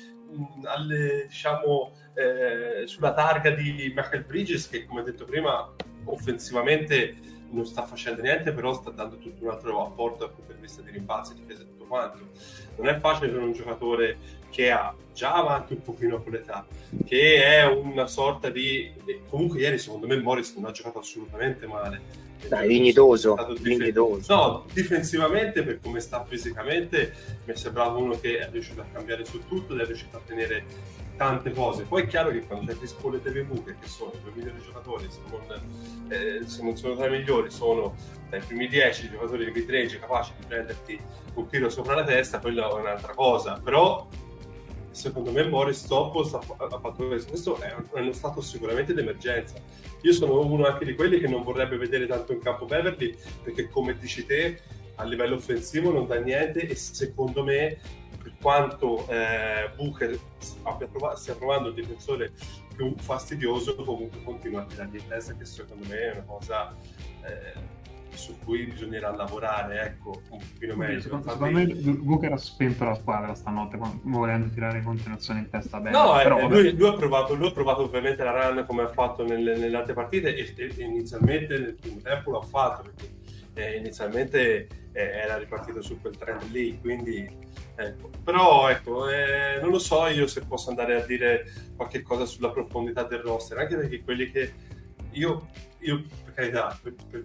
alle, 0.65 1.27
diciamo, 1.29 1.93
eh, 2.15 2.87
sulla 2.87 3.13
targa 3.13 3.51
di 3.51 3.93
Michael 3.95 4.25
Bridges, 4.25 4.69
che 4.69 4.85
come 4.85 5.03
detto 5.03 5.25
prima, 5.25 5.73
offensivamente 6.05 7.17
non 7.51 7.65
sta 7.67 7.85
facendo 7.85 8.23
niente, 8.23 8.53
però 8.53 8.73
sta 8.73 8.91
dando 8.91 9.17
tutto 9.19 9.45
un 9.45 9.51
altro 9.51 9.87
apporto 9.87 10.27
dal 10.27 10.35
punto 10.35 10.53
di 10.53 10.61
vista 10.61 10.83
di 10.83 10.91
rimbalzi, 10.91 11.35
difesa 11.35 11.63
e 11.63 11.67
tutto 11.67 11.85
quanto. 11.85 12.19
Non 12.77 12.89
è 12.89 12.99
facile 12.99 13.29
per 13.29 13.41
un 13.41 13.53
giocatore 13.53 14.43
che 14.51 14.71
ha 14.71 14.95
già 15.13 15.35
avanti 15.35 15.73
un 15.75 15.83
pochino 15.83 16.23
con 16.23 16.33
l'età, 16.33 16.67
che 17.07 17.43
è 17.43 17.65
una 17.67 18.07
sorta 18.07 18.51
di... 18.51 18.93
Comunque 19.29 19.61
ieri 19.61 19.79
secondo 19.79 20.07
me 20.07 20.17
Morris 20.21 20.55
non 20.55 20.67
ha 20.67 20.73
giocato 20.73 20.99
assolutamente 20.99 21.67
male. 21.67 22.23
Dai, 22.49 22.69
vignidoso, 22.69 23.37
vignidoso. 23.61 24.35
No, 24.35 24.65
difensivamente 24.73 25.63
per 25.63 25.81
come 25.81 26.01
sta 26.01 26.25
fisicamente 26.25 27.15
mi 27.45 27.53
è 27.53 27.57
sembrato 27.57 27.99
uno 27.99 28.19
che 28.21 28.39
è 28.39 28.49
riuscito 28.51 28.83
a 28.83 28.87
cambiare 28.93 29.25
su 29.25 29.47
tutto 29.47 29.73
ed 29.73 29.81
è 29.81 29.87
riuscito 29.87 30.17
a 30.17 30.21
tenere 30.25 30.65
tante 31.17 31.53
cose. 31.53 31.85
Poi 31.85 32.03
è 32.03 32.07
chiaro 32.07 32.31
che 32.31 32.45
quando 32.47 32.73
c'è 32.73 32.79
Crispo 32.79 33.13
e 33.15 33.23
TV, 33.23 33.65
che 33.65 33.75
sono 33.87 34.13
i 34.15 34.21
due 34.23 34.33
migliori 34.35 34.61
giocatori, 34.65 35.07
se 35.09 35.21
non, 35.31 35.63
eh, 36.09 36.41
se 36.45 36.63
non 36.63 36.77
sono 36.77 36.95
tra 36.97 37.07
i 37.07 37.11
migliori, 37.11 37.51
sono 37.51 37.95
tra 38.29 38.39
i 38.39 38.43
primi 38.43 38.69
dieci 38.69 39.09
giocatori 39.09 39.45
di 39.45 39.51
mid 39.53 39.99
capaci 39.99 40.33
di 40.39 40.47
prenderti 40.47 41.01
un 41.35 41.47
tiro 41.49 41.69
sopra 41.69 41.95
la 41.95 42.05
testa, 42.05 42.41
quella 42.41 42.69
è 42.69 42.73
un'altra 42.73 43.15
cosa. 43.15 43.61
Però 43.63 44.07
secondo 44.95 45.31
me 45.33 45.47
Morris 45.47 45.87
Toppo 45.87 46.21
ha 46.21 46.79
fatto 46.79 47.07
questo. 47.07 47.29
Questo 47.31 47.61
è, 47.61 47.75
uno 47.93 48.13
stato 48.13 48.41
sicuramente 48.41 48.95
d'emergenza. 48.95 49.57
Io 50.03 50.13
sono 50.13 50.41
uno 50.41 50.67
anche 50.67 50.85
di 50.85 50.95
quelli 50.95 51.19
che 51.19 51.29
non 51.29 51.43
vorrebbe 51.43 51.77
vedere 51.77 52.07
tanto 52.07 52.33
in 52.33 52.41
campo 52.41 52.65
Beverly, 52.65 53.17
perché 53.43 53.69
come 53.69 53.97
dici 53.99 54.25
te, 54.25 54.61
a 54.97 55.05
livello 55.05 55.35
offensivo 55.37 55.91
non 55.91 56.07
dà 56.07 56.19
niente 56.21 56.69
e 56.69 56.75
secondo 56.75 57.43
me 57.43 57.79
per 58.23 58.35
quanto 58.41 59.07
eh, 59.09 59.71
Booker 59.75 60.19
prov- 60.91 61.15
stia 61.15 61.35
trovando 61.35 61.69
il 61.69 61.75
difensore 61.75 62.33
più 62.75 62.95
fastidioso 62.97 63.75
comunque 63.75 64.23
continua 64.23 64.63
a 64.63 64.65
tirare 64.67 64.97
in 64.97 65.07
testa 65.09 65.35
che 65.35 65.45
secondo 65.45 65.87
me 65.89 65.99
è 65.99 66.13
una 66.13 66.23
cosa 66.23 66.77
eh, 67.25 67.83
su 68.15 68.37
cui 68.45 68.65
bisognerà 68.65 69.15
lavorare, 69.15 69.83
ecco, 69.83 70.23
un 70.31 70.39
pochino 70.39 70.77
meglio. 70.77 71.01
Secondo, 71.01 71.31
secondo 71.31 71.59
me 71.59 71.67
Booker 71.67 72.33
ha 72.33 72.37
spento 72.37 72.85
la 72.85 72.95
squadra 72.95 73.35
stanotte 73.35 73.79
volendo 74.03 74.49
tirare 74.49 74.79
in 74.79 74.85
continuazione 74.85 75.41
in 75.41 75.51
testa 75.51 75.81
bene. 75.81 75.97
No, 75.97 76.15
Però, 76.15 76.39
eh, 76.39 76.49
lui, 76.49 76.77
lui, 76.77 76.89
ha 76.89 76.95
provato, 76.95 77.35
lui, 77.35 77.49
ha 77.49 77.53
provato, 77.53 77.83
ovviamente 77.83 78.23
la 78.25 78.49
run 78.49 78.65
come 78.67 78.83
ha 78.83 78.89
fatto 78.89 79.25
nelle, 79.27 79.57
nelle 79.57 79.77
altre 79.77 79.95
partite 79.95 80.35
e, 80.35 80.55
e, 80.57 80.83
inizialmente 80.83 81.59
nel 81.59 81.75
primo 81.75 82.01
tempo 82.01 82.31
l'ha 82.31 82.43
fatto 82.43 82.83
perché 82.83 83.13
eh, 83.55 83.77
inizialmente 83.77 84.69
eh, 84.93 85.03
era 85.03 85.37
ripartito 85.39 85.83
su 85.83 86.01
quel 86.01 86.17
trend 86.17 86.51
lì, 86.51 86.79
quindi 86.81 87.29
ecco. 87.75 88.11
però 88.23 88.69
ecco, 88.69 89.09
eh, 89.09 89.59
non 89.61 89.71
lo 89.71 89.79
so 89.79 90.07
io 90.07 90.27
se 90.27 90.43
posso 90.43 90.71
andare 90.71 91.01
a 91.01 91.05
dire 91.05 91.45
qualche 91.77 92.03
cosa 92.03 92.25
sulla 92.25 92.51
profondità 92.51 93.05
del 93.05 93.21
roster, 93.21 93.59
anche 93.59 93.77
perché 93.77 94.03
quelli 94.03 94.31
che 94.31 94.53
io, 95.13 95.49
io 95.81 96.03
per 96.25 96.35
carità, 96.35 96.79
per, 96.81 96.95
per, 97.11 97.25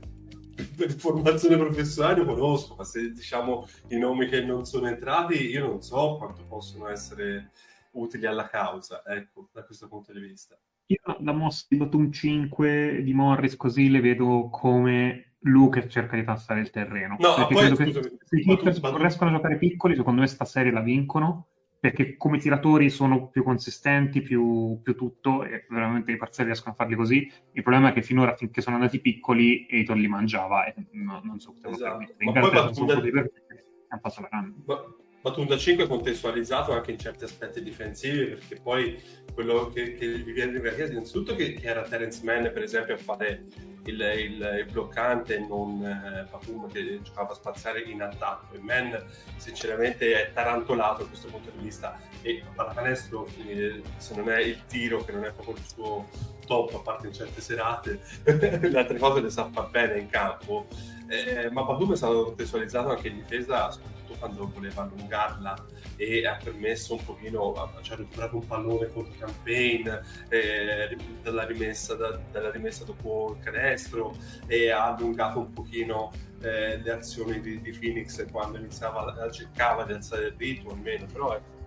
per 0.76 0.92
formazione 0.92 1.58
professionale 1.58 2.24
conosco, 2.26 2.76
ma 2.76 2.84
se 2.84 3.12
diciamo 3.12 3.68
i 3.90 3.98
nomi 3.98 4.28
che 4.28 4.42
non 4.42 4.66
sono 4.66 4.88
entrati, 4.88 5.50
io 5.50 5.68
non 5.68 5.82
so 5.82 6.18
quanto 6.18 6.44
possono 6.48 6.88
essere 6.88 7.52
utili 7.92 8.26
alla 8.26 8.48
causa, 8.48 9.04
ecco, 9.06 9.50
da 9.52 9.64
questo 9.64 9.88
punto 9.88 10.14
di 10.14 10.20
vista. 10.20 10.58
Io 10.88 11.18
la 11.20 11.34
mossa 11.34 11.66
di 11.70 11.78
Batum 11.78 12.12
5 12.12 13.02
di 13.04 13.14
Morris 13.14 13.56
così 13.56 13.90
le 13.90 14.02
vedo 14.02 14.50
come 14.52 15.36
Luke 15.42 15.88
cerca 15.88 16.16
di 16.16 16.24
passare 16.24 16.62
il 16.62 16.72
terreno. 16.72 17.16
No, 17.20 17.48
poi, 17.48 17.56
credo 17.56 17.76
scusami, 17.76 17.92
che 17.92 18.18
se 18.24 18.36
i 18.38 18.42
Clippers 18.44 18.82
riescono 18.96 19.30
a 19.30 19.34
giocare 19.34 19.58
piccoli, 19.58 19.96
secondo 19.96 20.22
me 20.22 20.28
sta 20.28 20.46
serie 20.46 20.72
la 20.72 20.82
vincono 20.82 21.48
perché 21.80 22.18
come 22.18 22.40
tiratori 22.40 22.90
sono 22.90 23.30
più 23.30 23.44
consistenti, 23.44 24.22
più, 24.22 24.80
più, 24.84 24.96
tutto, 24.96 25.44
e 25.44 25.66
veramente 25.70 26.12
i 26.12 26.18
parziali 26.18 26.50
riescono 26.50 26.74
a 26.74 26.78
farli 26.78 26.96
così. 26.96 27.32
Il 27.54 27.62
problema 27.62 27.90
è 27.90 27.94
che 27.94 28.02
finora, 28.02 28.36
finché 28.36 28.62
sono 28.62 28.76
andati 28.76 29.00
piccoli, 29.00 29.66
Eitor 29.66 29.96
li 29.96 30.08
mangiava 30.08 30.66
e 30.66 30.76
no, 30.92 31.22
non 31.24 31.40
so 31.40 31.54
cosa 31.62 31.76
esatto. 31.76 31.98
permettere. 31.98 32.26
In 32.26 32.34
realtà 32.34 32.74
sono 32.74 32.94
da... 32.94 33.02
hanno 33.02 34.02
fatto 34.02 34.22
la 34.22 34.28
grande. 34.30 34.56
Ma... 34.66 34.96
Batum 35.22 35.58
5 35.58 35.88
contestualizzato 35.88 36.72
anche 36.72 36.92
in 36.92 37.00
certi 37.00 37.26
aspetti 37.26 37.62
difensivi 37.62 38.26
perché 38.28 38.60
poi 38.62 39.02
quello 39.34 39.70
che, 39.70 39.94
che 39.94 40.08
gli 40.08 40.32
viene 40.32 40.58
in 40.58 40.62
realtà 40.62 40.86
innanzututto 40.86 41.36
che 41.36 41.60
era 41.62 41.84
Terence 41.84 42.24
Mann 42.24 42.44
per 42.44 42.64
esempio 42.64 42.94
a 42.94 42.98
fare 42.98 43.44
il, 43.86 44.00
il, 44.00 44.66
il 44.66 44.72
bloccante 44.72 45.40
non 45.40 45.84
eh, 45.84 46.28
che 46.72 47.00
giocava 47.02 47.32
a 47.32 47.36
spaziare 47.36 47.82
in 47.82 48.02
attacco. 48.02 48.56
E 48.56 48.60
Mann 48.60 48.94
sinceramente 49.38 50.14
è 50.14 50.32
tarantolato 50.34 51.04
da 51.04 51.10
questo 51.10 51.28
punto 51.28 51.50
di 51.52 51.64
vista. 51.64 52.00
E 52.22 52.44
a 52.46 52.52
pallacanestro 52.54 53.28
eh, 53.48 53.82
se 53.98 54.16
non 54.16 54.30
è 54.30 54.40
il 54.40 54.66
tiro 54.68 55.04
che 55.04 55.12
non 55.12 55.26
è 55.26 55.32
proprio 55.32 55.56
il 55.56 55.64
suo 55.66 56.08
top 56.46 56.74
a 56.76 56.80
parte 56.80 57.08
in 57.08 57.14
certe 57.14 57.42
serate 57.42 58.00
le 58.24 58.78
altre 58.78 58.98
cose 58.98 59.22
le 59.22 59.30
sa 59.30 59.50
far 59.52 59.70
bene 59.70 60.00
in 60.00 60.10
campo. 60.10 60.68
Eh, 61.08 61.50
ma 61.50 61.64
Batum 61.64 61.94
è 61.94 61.96
stato 61.96 62.26
contestualizzato 62.26 62.90
anche 62.90 63.08
in 63.08 63.16
difesa 63.16 63.72
quando 64.20 64.52
voleva 64.54 64.84
allungarla 64.84 65.66
e 65.96 66.26
ha 66.26 66.38
permesso 66.42 66.94
un 66.94 67.04
pochino, 67.04 67.54
cioè 67.82 67.96
ha 67.96 67.98
recuperato 67.98 68.36
un 68.36 68.46
pallone 68.46 68.88
contro 68.88 69.14
campaign 69.18 69.90
eh, 70.30 70.96
dalla, 71.24 71.46
rimessa, 71.46 71.96
da, 71.96 72.20
dalla 72.32 72.52
rimessa 72.52 72.84
dopo 72.84 73.36
il 73.38 73.44
canestro 73.44 74.16
e 74.48 74.70
ha 74.70 74.94
allungato 74.94 75.40
un 75.40 75.52
pochino 75.54 76.12
eh, 76.42 76.78
le 76.78 76.92
azioni 76.92 77.40
di, 77.40 77.62
di, 77.62 77.72
Phoenix 77.72 78.30
quando 78.32 78.58
iniziava, 78.58 79.30
cercava 79.32 79.84
di 79.84 79.94
alzare 79.94 80.28
il 80.28 80.36
ritmo 80.38 80.72
almeno, 80.72 81.06
però 81.12 81.34
ecco. 81.34 81.58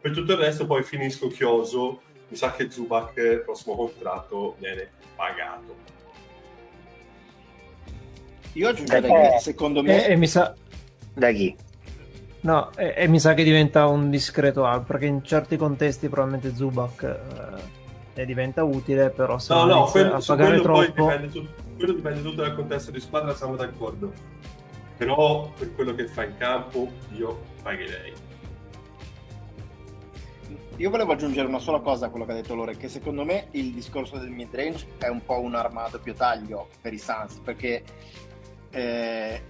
Per 0.00 0.12
tutto 0.12 0.32
il 0.32 0.38
resto 0.38 0.66
poi 0.66 0.82
finisco 0.82 1.28
chioso, 1.28 2.02
mi 2.28 2.36
sa 2.36 2.52
che 2.52 2.70
Zubac, 2.70 3.16
il 3.16 3.42
prossimo 3.42 3.74
contratto, 3.74 4.56
viene 4.58 4.90
pagato. 5.16 5.92
Io 8.54 8.68
aggiungerei 8.68 9.10
che 9.10 9.38
secondo 9.40 9.82
me... 9.82 10.06
E, 10.06 10.12
e 10.12 10.16
mi 10.16 10.28
sa... 10.28 10.54
Da 11.14 11.30
chi? 11.30 11.56
No, 12.40 12.70
e, 12.76 12.94
e, 12.96 13.08
mi 13.08 13.18
sa 13.18 13.32
che 13.32 13.42
diventa 13.42 13.86
un 13.86 14.10
discreto 14.10 14.64
up, 14.64 14.84
perché 14.86 15.06
in 15.06 15.22
certi 15.24 15.56
contesti 15.56 16.08
probabilmente 16.08 16.54
Zubac 16.54 17.18
eh, 18.14 18.26
diventa 18.26 18.64
utile, 18.64 19.08
però 19.10 19.38
se 19.38 19.54
no, 19.54 19.64
no, 19.64 19.84
quello, 19.86 20.14
a 20.14 20.22
pagare 20.24 20.60
troppo... 20.60 20.84
Dipende 20.84 21.62
quello 21.76 21.92
dipende 21.92 22.22
tutto 22.22 22.42
dal 22.42 22.54
contesto 22.54 22.90
di 22.90 23.00
squadra, 23.00 23.34
siamo 23.34 23.56
d'accordo. 23.56 24.12
Però 24.96 25.50
per 25.58 25.74
quello 25.74 25.94
che 25.94 26.06
fa 26.06 26.24
in 26.24 26.36
campo 26.36 26.88
io 27.12 27.40
pagherei. 27.62 28.12
Io 30.76 30.90
volevo 30.90 31.12
aggiungere 31.12 31.46
una 31.46 31.58
sola 31.60 31.80
cosa 31.80 32.06
a 32.06 32.08
quello 32.10 32.24
che 32.24 32.32
ha 32.32 32.34
detto 32.34 32.54
Lore, 32.54 32.76
che 32.76 32.88
secondo 32.88 33.24
me 33.24 33.46
il 33.52 33.72
discorso 33.72 34.18
del 34.18 34.30
mid-range 34.30 34.86
è 34.98 35.08
un 35.08 35.24
po' 35.24 35.40
un 35.40 35.54
armato 35.54 35.98
più 35.98 36.14
taglio 36.14 36.68
per 36.80 36.92
i 36.92 36.98
Suns, 36.98 37.38
perché 37.42 37.82
eh, 38.70 39.42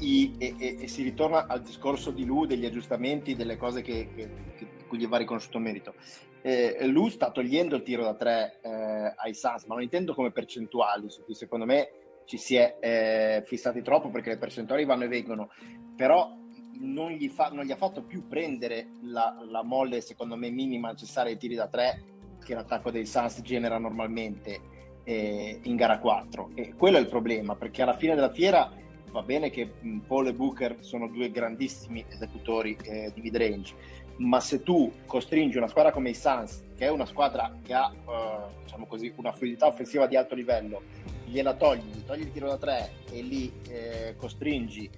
i, 0.00 0.34
e, 0.38 0.54
e, 0.58 0.76
e, 0.80 0.88
si 0.88 1.02
ritorna 1.02 1.46
al 1.46 1.62
discorso 1.62 2.10
di 2.10 2.24
Lu, 2.24 2.46
degli 2.46 2.66
aggiustamenti, 2.66 3.36
delle 3.36 3.56
cose 3.56 3.82
che, 3.82 4.08
che, 4.14 4.30
che 4.56 4.66
cui 4.86 4.98
gli 4.98 5.06
va 5.06 5.18
riconosciuto 5.18 5.58
merito. 5.58 5.94
Eh, 6.42 6.86
Lu 6.86 7.08
sta 7.08 7.30
togliendo 7.30 7.76
il 7.76 7.82
tiro 7.82 8.02
da 8.02 8.14
tre 8.14 8.58
eh, 8.62 9.14
ai 9.16 9.34
Suns, 9.34 9.64
ma 9.64 9.74
non 9.74 9.82
intendo 9.82 10.14
come 10.14 10.32
percentuali, 10.32 11.10
su 11.10 11.22
cui 11.24 11.34
secondo 11.34 11.64
me 11.64 11.90
ci 12.24 12.36
si 12.36 12.56
è 12.56 12.76
eh, 12.80 13.42
fissati 13.44 13.82
troppo 13.82 14.10
perché 14.10 14.30
le 14.30 14.38
percentuali 14.38 14.84
vanno 14.84 15.04
e 15.04 15.08
vengono, 15.08 15.50
però 15.96 16.36
non 16.80 17.10
gli, 17.10 17.28
fa, 17.28 17.48
non 17.48 17.64
gli 17.64 17.72
ha 17.72 17.76
fatto 17.76 18.02
più 18.02 18.26
prendere 18.26 18.92
la, 19.02 19.36
la, 19.48 19.62
molle, 19.62 20.00
secondo 20.00 20.36
me, 20.36 20.50
minima 20.50 20.90
necessaria 20.90 21.32
ai 21.32 21.38
tiri 21.38 21.54
da 21.54 21.68
tre 21.68 22.04
che 22.42 22.54
l'attacco 22.54 22.90
dei 22.90 23.04
Suns 23.04 23.42
genera 23.42 23.78
normalmente 23.78 24.60
eh, 25.04 25.60
in 25.62 25.76
gara 25.76 25.98
4. 25.98 26.52
E 26.54 26.74
quello 26.74 26.96
è 26.96 27.00
il 27.00 27.08
problema, 27.08 27.54
perché 27.54 27.82
alla 27.82 27.96
fine 27.96 28.14
della 28.14 28.30
fiera 28.30 28.72
va 29.10 29.22
bene 29.22 29.50
che 29.50 29.70
Paul 30.06 30.28
e 30.28 30.32
Booker 30.32 30.76
sono 30.80 31.08
due 31.08 31.30
grandissimi 31.30 32.04
esecutori 32.08 32.76
eh, 32.82 33.10
di 33.14 33.20
mid-range, 33.20 33.74
ma 34.16 34.40
se 34.40 34.62
tu 34.62 34.92
costringi 35.06 35.56
una 35.56 35.68
squadra 35.68 35.92
come 35.92 36.10
i 36.10 36.14
Suns, 36.14 36.62
che 36.76 36.86
è 36.86 36.90
una 36.90 37.06
squadra 37.06 37.56
che 37.62 37.72
ha 37.72 37.90
uh, 37.90 38.62
diciamo 38.62 38.86
così, 38.86 39.12
una 39.16 39.32
fluidità 39.32 39.66
offensiva 39.66 40.06
di 40.06 40.16
alto 40.16 40.34
livello, 40.34 40.82
gliela 41.24 41.54
togli, 41.54 41.90
gli 41.92 42.04
togli 42.04 42.20
il 42.20 42.32
tiro 42.32 42.48
da 42.48 42.58
tre 42.58 42.92
e 43.10 43.22
lì 43.22 43.52
eh, 43.68 44.14
costringi, 44.16 44.90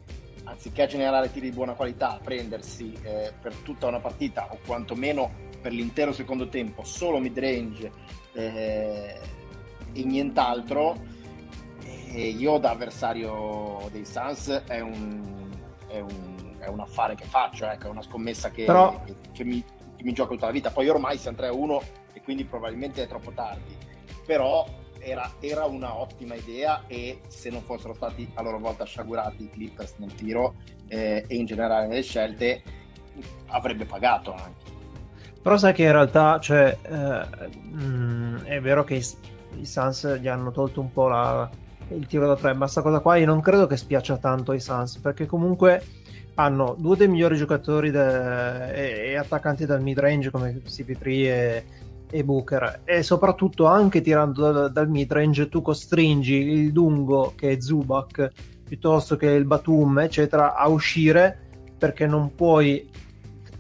anziché 0.45 0.87
generare 0.87 1.31
tiri 1.31 1.51
di 1.51 1.55
buona 1.55 1.75
qualità, 1.75 2.15
a 2.15 2.21
prendersi 2.23 2.93
eh, 3.03 3.33
per 3.41 3.55
tutta 3.63 3.87
una 3.87 4.01
partita 4.01 4.49
o 4.51 4.59
quantomeno 4.67 5.51
per 5.61 5.73
l'intero 5.73 6.13
secondo 6.13 6.49
tempo 6.49 6.83
solo 6.83 7.19
mid-range 7.19 7.91
eh, 8.33 9.21
e 9.93 10.05
nient'altro, 10.05 10.97
e 12.13 12.29
io 12.29 12.59
da 12.59 12.71
avversario 12.71 13.89
dei 13.91 14.05
Suns 14.05 14.49
è 14.67 14.81
un, 14.81 15.51
è 15.87 16.01
un, 16.01 16.57
è 16.59 16.69
un 16.69 16.81
affare 16.81 17.15
che 17.15 17.25
faccio, 17.25 17.67
ecco, 17.67 17.87
è 17.87 17.91
una 17.91 18.03
scommessa 18.03 18.51
che, 18.51 18.65
Però... 18.65 19.01
che, 19.05 19.15
che, 19.33 19.45
mi, 19.45 19.63
che, 19.97 20.05
mi, 20.05 20.13
gioco 20.13 20.35
tutta 20.35 20.47
la 20.47 20.53
vita. 20.53 20.71
Poi 20.71 20.89
ormai 20.89 21.17
siamo 21.17 21.39
3-1 21.39 21.81
e 22.13 22.21
quindi 22.23 22.45
probabilmente 22.45 23.03
è 23.03 23.07
troppo 23.07 23.33
tardi. 23.33 23.77
Però 24.27 24.67
era, 24.99 25.33
era 25.41 25.65
una 25.65 25.99
ottima 25.99 26.35
idea 26.35 26.85
e 26.87 27.21
se 27.29 27.51
non 27.51 27.63
fossero 27.63 27.95
stati 27.95 28.31
a 28.35 28.43
loro 28.43 28.59
volta 28.59 28.85
sciagurati 28.85 29.45
i 29.45 29.51
Clippers 29.51 29.95
nel 29.97 30.15
tiro 30.15 30.55
eh, 30.89 31.25
e 31.27 31.35
in 31.35 31.47
generale 31.47 31.87
nelle 31.87 32.03
scelte, 32.03 32.63
avrebbe 33.49 33.85
pagato 33.85 34.33
anche. 34.33 34.71
Però 35.43 35.57
sai 35.57 35.73
che 35.73 35.83
in 35.83 35.93
realtà, 35.93 36.39
cioè, 36.39 36.77
eh, 36.83 37.49
mh, 37.59 37.83
mm, 37.83 38.37
è 38.45 38.61
vero 38.61 38.85
che 38.85 38.95
i, 38.95 39.05
i 39.59 39.67
Suns 39.67 40.19
gli 40.21 40.29
hanno 40.29 40.53
tolto 40.53 40.81
un 40.81 40.93
po' 40.93 41.09
la, 41.09 41.51
il 41.89 42.07
tiro 42.07 42.27
da 42.27 42.37
tre, 42.37 42.55
ma 42.55 42.67
sta 42.67 42.83
cosa 42.83 43.01
qua 43.01 43.17
io 43.17 43.27
non 43.27 43.41
credo 43.41 43.67
che 43.67 43.77
spiaccia 43.77 44.17
tanto 44.19 44.53
ai 44.53 44.61
Suns, 44.61 44.99
perché 44.99 45.27
comunque 45.27 45.83
hanno 46.35 46.75
due 46.79 46.97
dei 46.97 47.09
migliori 47.09 47.37
giocatori 47.37 47.91
de... 47.91 48.73
e, 48.73 49.11
e, 49.11 49.17
attaccanti 49.17 49.67
dal 49.67 49.83
mid 49.83 49.99
range 49.99 50.31
come 50.31 50.63
CP3 50.65 51.07
e, 51.07 51.65
e 52.11 52.25
Booker. 52.25 52.81
E 52.85 53.03
soprattutto 53.03 53.67
anche 53.67 54.01
tirando 54.01 54.51
dal, 54.51 54.73
dal 54.73 54.89
mid 54.89 55.13
range 55.13 55.49
tu 55.49 55.61
costringi 55.63 56.35
il 56.35 56.73
Dungo 56.73 57.33
che 57.37 57.51
è 57.51 57.61
Zubac 57.61 58.31
piuttosto 58.65 59.17
che 59.17 59.27
il 59.27 59.45
Batum 59.45 59.99
eccetera 59.99 60.55
a 60.55 60.67
uscire 60.69 61.37
perché 61.77 62.07
non 62.07 62.35
puoi 62.35 62.89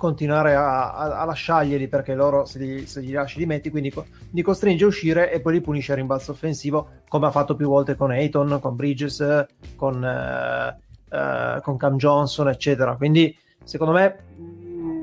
continuare 0.03 0.57
a, 0.57 0.93
a, 0.93 1.21
a 1.21 1.25
lasciarglieli 1.25 1.87
perché 1.87 2.15
loro 2.15 2.45
se 2.45 2.59
li, 2.59 2.87
se 2.87 3.01
li 3.01 3.13
lasci 3.13 3.39
li 3.39 3.47
metti 3.47 3.71
quindi 3.71 3.93
li 4.33 4.43
costringe 4.43 4.83
a 4.83 4.89
uscire 4.89 5.31
e 5.31 5.41
poi 5.41 5.53
li 5.53 5.61
punisce 5.61 5.93
a 5.93 5.95
rimbalzo 5.95 6.33
offensivo 6.33 7.03
come 7.07 7.29
ha 7.29 7.31
fatto 7.31 7.55
più 7.55 7.69
volte 7.69 7.95
con 7.95 8.11
Ayton, 8.11 8.59
con 8.61 8.75
Bridges 8.75 9.47
con, 9.77 10.05
eh, 10.05 10.77
eh, 11.09 11.61
con 11.63 11.77
Cam 11.77 11.97
Johnson 11.99 12.49
eccetera. 12.49 12.97
Quindi 12.97 13.37
secondo 13.63 13.93
me 13.93 14.25
mh, 14.37 14.45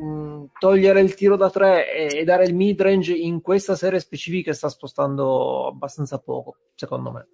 mm, 0.05 0.43
togliere 0.59 0.99
il 0.99 1.13
tiro 1.13 1.37
da 1.37 1.49
tre 1.49 1.89
e, 1.89 2.19
e 2.19 2.23
dare 2.25 2.43
il 2.43 2.53
mid 2.53 2.81
range 2.81 3.13
in 3.13 3.39
questa 3.39 3.77
serie 3.77 4.01
specifica 4.01 4.51
sta 4.51 4.67
spostando 4.67 5.67
abbastanza 5.67 6.19
poco 6.19 6.57
secondo 6.75 7.11
me. 7.11 7.27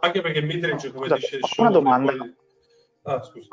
Anche 0.00 0.20
perché 0.20 0.40
il 0.40 0.46
mid 0.46 0.64
range 0.64 0.90
come 0.90 1.06
Scusate, 1.06 1.20
dice 1.20 1.38
Sean 1.46 1.68
una 1.68 1.78
domanda 1.78 2.12
poi... 2.16 2.34
ah 3.02 3.22
scusa 3.22 3.46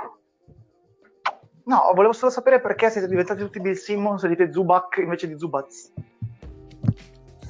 No, 1.65 1.91
volevo 1.95 2.13
solo 2.13 2.31
sapere 2.31 2.61
perché 2.61 2.91
siete 2.91 3.07
diventati 3.07 3.39
tutti 3.41 3.59
Bill 3.59 3.73
Simmons 3.73 4.23
e 4.23 4.27
dite 4.27 4.51
Zubac 4.53 4.97
invece 4.97 5.27
di 5.27 5.37
Zubaz. 5.37 5.91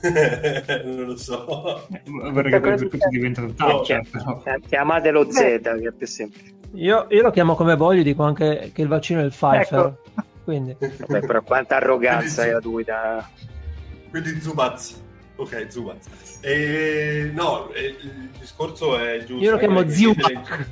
non 0.86 1.06
lo 1.06 1.18
so. 1.18 1.86
Perché 2.34 2.60
poi 2.60 2.78
tutti 2.78 2.98
diventano 3.10 3.54
Thatcher. 3.54 4.08
No, 4.14 4.42
chiamatelo 4.68 5.30
Z, 5.30 5.38
che 5.38 5.60
è 5.62 5.92
più 5.92 6.08
semplice. 6.08 6.54
Io, 6.74 7.08
io, 7.10 7.22
lo 7.22 7.32
chiamo 7.32 7.56
come 7.56 7.76
voglio, 7.76 8.04
dico 8.04 8.24
anche 8.24 8.72
che 8.74 8.82
il 8.82 8.88
vaccino 8.88 9.20
è 9.20 9.24
il 9.24 9.32
Pfizer. 9.32 9.80
Ecco. 9.80 9.98
Quindi. 10.46 10.78
Vabbè, 10.80 11.26
però 11.26 11.42
quanta 11.42 11.78
arroganza 11.78 12.46
è 12.46 12.50
gratuita. 12.50 13.30
Quindi 14.10 14.40
Zubaz. 14.40 15.04
Ok, 15.38 15.66
Zubaz. 15.70 16.40
E, 16.42 17.32
no, 17.34 17.70
il 17.76 18.30
discorso 18.40 18.98
è 18.98 19.18
giusto. 19.26 19.44
Io 19.44 19.52
lo 19.52 19.58
chiamo 19.58 19.90
Zubac 19.90 20.70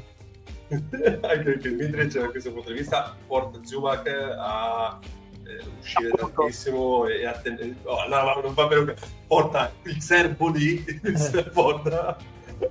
anche 1.21 1.43
perché 1.43 1.69
midrange 1.69 2.19
da 2.19 2.29
questo 2.29 2.51
punto 2.51 2.71
di 2.71 2.77
vista 2.79 3.15
porta 3.27 3.59
Zubac 3.63 4.07
a 4.07 4.99
eh, 5.45 5.63
uscire 5.79 6.11
tantissimo 6.11 7.07
e 7.07 7.25
a 7.25 7.33
ten- 7.33 7.77
oh, 7.83 8.07
no, 8.07 8.41
non 8.41 8.53
va 8.53 8.67
bene 8.67 8.95
porta 9.27 9.71
il 9.83 10.01
serbo 10.01 10.49
lì 10.49 10.83
porta 11.53 12.17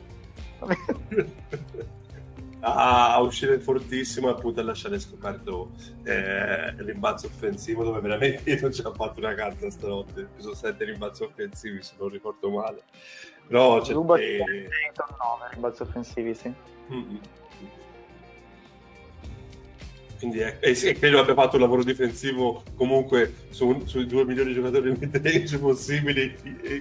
a... 2.62 3.14
a 3.16 3.20
uscire 3.20 3.60
fortissimo 3.60 4.30
e 4.30 4.32
appunto 4.32 4.60
a 4.60 4.64
lasciare 4.64 5.00
scoperto 5.00 5.72
eh, 6.04 6.70
il 6.78 6.84
rimbalzo 6.84 7.28
offensivo 7.28 7.84
dove 7.84 8.00
veramente 8.00 8.50
io 8.50 8.60
non 8.62 8.74
ci 8.74 8.82
ho 8.84 8.94
fatto 8.94 9.20
una 9.20 9.34
carta 9.34 9.70
stanotte. 9.70 10.30
Ci 10.36 10.42
sono 10.42 10.54
sette 10.54 10.86
rimbalzi 10.86 11.24
offensivi 11.24 11.82
se 11.82 11.96
non 11.98 12.10
ricordo 12.10 12.50
male. 12.50 12.84
Però 13.48 13.82
c'è 13.82 13.94
Zubac 13.94 14.20
e... 14.20 14.38
9 14.38 14.70
rimbalzi 15.52 15.82
offensivi 15.82 16.34
sì 16.34 16.54
Mm-hmm. 16.92 17.18
Quindi 20.20 20.38
è, 20.40 20.58
e, 20.60 20.78
e 20.80 20.94
credo 20.94 21.20
abbia 21.20 21.34
fatto 21.34 21.56
un 21.56 21.64
lavoro 21.64 21.84
difensivo 21.84 22.64
comunque 22.76 23.34
su, 23.50 23.82
sui 23.86 24.06
due 24.06 24.24
migliori 24.24 24.54
giocatori 24.54 24.92
mid 25.00 25.18
range 25.18 25.58
possibili 25.58 26.36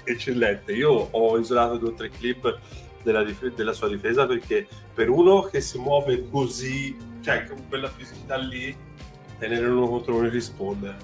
eccellente. 0.05 0.73
Io 0.73 0.91
ho 1.11 1.39
isolato 1.39 1.79
due 1.79 1.89
o 1.89 1.95
tre 1.95 2.11
clip 2.11 2.59
della, 3.03 3.25
dif- 3.25 3.55
della, 3.55 3.73
sua 3.73 3.89
difesa 3.89 4.27
perché 4.27 4.67
per 4.93 5.09
uno 5.09 5.43
che 5.43 5.63
si 5.63 5.79
muove 5.79 6.29
così, 6.29 6.95
cioè 7.23 7.47
con 7.47 7.67
quella 7.69 7.89
fisicità 7.89 8.37
lì, 8.37 8.77
tenere 9.39 9.67
uno 9.67 9.89
contro 9.89 10.17
uno 10.17 10.29
risponde 10.29 10.95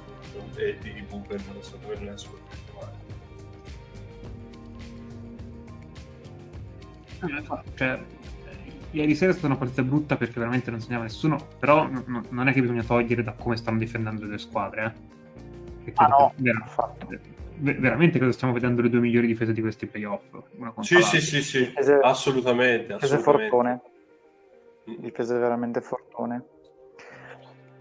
e 0.57 0.77
di 0.83 1.03
Booker 1.09 1.41
non 1.53 1.63
so 1.63 1.79
dove 1.81 1.95
non 1.97 2.09
è 2.09 2.11
assolutamente 2.11 2.73
male. 7.21 7.65
Cioè, 7.75 8.05
ieri 8.93 9.15
sera 9.15 9.31
è 9.31 9.35
stata 9.35 9.49
una 9.49 9.57
partita 9.57 9.83
brutta 9.83 10.17
perché 10.17 10.39
veramente 10.39 10.71
non 10.71 10.81
segnava 10.81 11.05
nessuno, 11.05 11.39
però 11.59 11.87
n- 11.87 12.25
non 12.31 12.49
è 12.49 12.53
che 12.53 12.61
bisogna 12.61 12.83
togliere 12.83 13.23
da 13.23 13.33
come 13.33 13.57
stanno 13.57 13.79
difendendo 13.79 14.23
le 14.23 14.29
due 14.29 14.39
squadre. 14.39 14.95
Eh. 15.85 15.93
Ah 15.95 16.07
no, 16.09 16.33
ver- 17.59 17.79
veramente 17.79 18.19
cosa 18.19 18.33
stiamo 18.33 18.53
vedendo 18.53 18.83
le 18.83 18.91
due 18.91 19.01
migliori 19.01 19.27
difese 19.27 19.53
di 19.53 19.61
questi 19.61 19.87
playoff? 19.87 20.23
Una 20.57 20.73
sì, 20.81 21.01
sì, 21.01 21.21
sì, 21.21 21.43
sì, 21.43 21.59
difese, 21.67 21.99
assolutamente. 22.03 22.95
Difese 22.95 23.19
fortune. 23.19 23.81
Difese 24.99 25.39
veramente 25.39 25.81
fortune. 25.81 26.43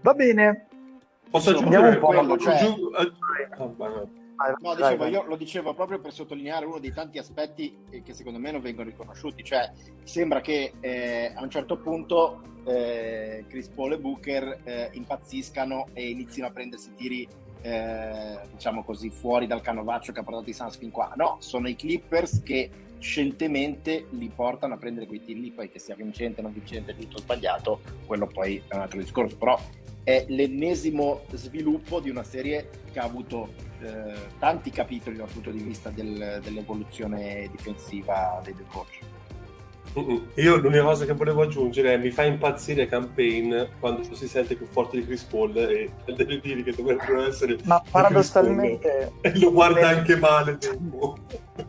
Va 0.02 0.14
bene. 0.14 0.68
Posso 1.30 1.50
aggiungere 1.50 1.88
un 1.88 1.98
po'? 1.98 2.06
Quello, 2.06 2.36
cioè... 2.38 2.54
Aggiung- 2.54 3.14
No, 4.60 4.74
dicevo, 4.74 5.06
io 5.06 5.24
lo 5.24 5.36
dicevo 5.36 5.74
proprio 5.74 5.98
per 5.98 6.12
sottolineare 6.12 6.66
uno 6.66 6.78
dei 6.78 6.92
tanti 6.92 7.18
aspetti 7.18 7.76
che 8.04 8.12
secondo 8.12 8.38
me 8.38 8.50
non 8.50 8.60
vengono 8.60 8.88
riconosciuti, 8.88 9.42
cioè 9.42 9.70
sembra 10.04 10.40
che 10.40 10.74
eh, 10.80 11.32
a 11.34 11.42
un 11.42 11.50
certo 11.50 11.78
punto 11.78 12.42
eh, 12.64 13.44
Chris 13.48 13.68
Paul 13.68 13.92
e 13.92 13.98
Booker 13.98 14.60
eh, 14.64 14.90
impazziscano 14.92 15.88
e 15.94 16.10
inizino 16.10 16.46
a 16.46 16.50
prendersi 16.50 16.92
tiri 16.94 17.26
eh, 17.62 18.38
diciamo 18.52 18.84
così 18.84 19.10
fuori 19.10 19.46
dal 19.46 19.60
canovaccio 19.60 20.12
che 20.12 20.20
ha 20.20 20.22
portato 20.22 20.50
i 20.50 20.52
Suns 20.52 20.76
fin 20.76 20.90
qua. 20.90 21.12
No, 21.16 21.36
sono 21.40 21.68
i 21.68 21.74
Clippers 21.74 22.42
che 22.42 22.70
scientemente 22.98 24.06
li 24.10 24.30
portano 24.34 24.74
a 24.74 24.76
prendere 24.76 25.06
quei 25.06 25.24
tiri 25.24 25.40
lì, 25.40 25.50
poi 25.50 25.70
che 25.70 25.78
sia 25.78 25.94
vincente 25.94 26.40
o 26.40 26.42
non 26.44 26.52
vincente, 26.52 26.94
giusto 26.96 27.16
o 27.16 27.20
sbagliato, 27.20 27.80
quello 28.06 28.26
poi 28.26 28.62
è 28.68 28.74
un 28.74 28.80
altro 28.80 28.98
discorso, 28.98 29.36
però 29.36 29.58
è 30.02 30.24
l'ennesimo 30.28 31.22
sviluppo 31.32 31.98
di 31.98 32.10
una 32.10 32.22
serie 32.22 32.70
che 32.92 33.00
ha 33.00 33.04
avuto 33.04 33.52
eh, 33.80 34.28
tanti 34.38 34.70
capitoli 34.70 35.16
dal 35.16 35.28
punto 35.30 35.50
di 35.50 35.62
vista 35.62 35.90
del, 35.90 36.40
dell'evoluzione 36.42 37.48
difensiva 37.50 38.40
dei 38.42 38.54
due 38.54 38.66
coach. 38.70 38.98
Io 40.34 40.56
l'unica 40.56 40.82
cosa 40.82 41.06
che 41.06 41.14
volevo 41.14 41.42
aggiungere 41.42 41.94
è 41.94 41.96
mi 41.96 42.10
fa 42.10 42.24
impazzire 42.24 42.86
Campaign 42.86 43.54
quando 43.80 44.02
si 44.14 44.28
sente 44.28 44.54
più 44.54 44.66
forte 44.66 44.98
di 44.98 45.06
Chris 45.06 45.22
Paul 45.22 45.56
e 45.56 45.90
deve 46.04 46.38
dire 46.40 46.62
che 46.62 46.72
dovrebbero 46.72 47.26
essere 47.26 47.56
ma 47.64 47.82
paradossalmente 47.90 49.12
e 49.22 49.38
lo 49.38 49.52
guarda 49.52 49.88
anche 49.88 50.16
male 50.16 50.58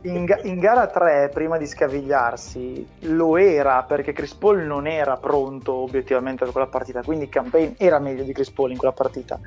in, 0.02 0.26
ga- 0.26 0.40
in, 0.44 0.60
gara 0.60 0.88
3 0.88 1.30
prima 1.34 1.58
di 1.58 1.66
scavigliarsi 1.66 2.88
lo 3.02 3.38
era 3.38 3.84
perché 3.84 4.14
Chris 4.14 4.34
Paul 4.34 4.64
non 4.64 4.88
era 4.88 5.18
pronto 5.18 5.74
obiettivamente 5.74 6.44
per 6.44 6.52
quella 6.52 6.68
partita 6.68 7.02
quindi 7.04 7.30
Campaign 7.30 7.74
era 7.78 8.00
meglio 8.00 8.24
di 8.24 8.34
Chris 8.34 8.52
Paul 8.52 8.72
in 8.72 8.78
quella 8.78 8.94
partita. 8.94 9.40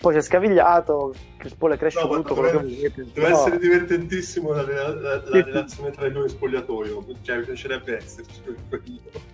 Poi 0.00 0.12
si 0.12 0.18
è 0.18 0.22
scavigliato 0.22 1.14
Chris 1.36 1.54
Paul 1.54 1.72
è 1.72 1.76
cresciuto 1.76 2.14
no, 2.14 2.22
deve, 2.22 2.52
volete, 2.52 2.92
deve 2.96 3.10
però... 3.12 3.36
essere 3.36 3.58
divertentissimo 3.58 4.52
la, 4.52 4.62
la, 4.62 4.88
la, 4.88 5.22
la 5.24 5.42
relazione 5.42 5.90
tra 5.90 6.06
i 6.06 6.12
due 6.12 6.28
spogliatoio 6.28 7.04
cioè 7.22 7.38
mi 7.38 7.44
piacerebbe 7.44 7.96
esserci 7.96 8.42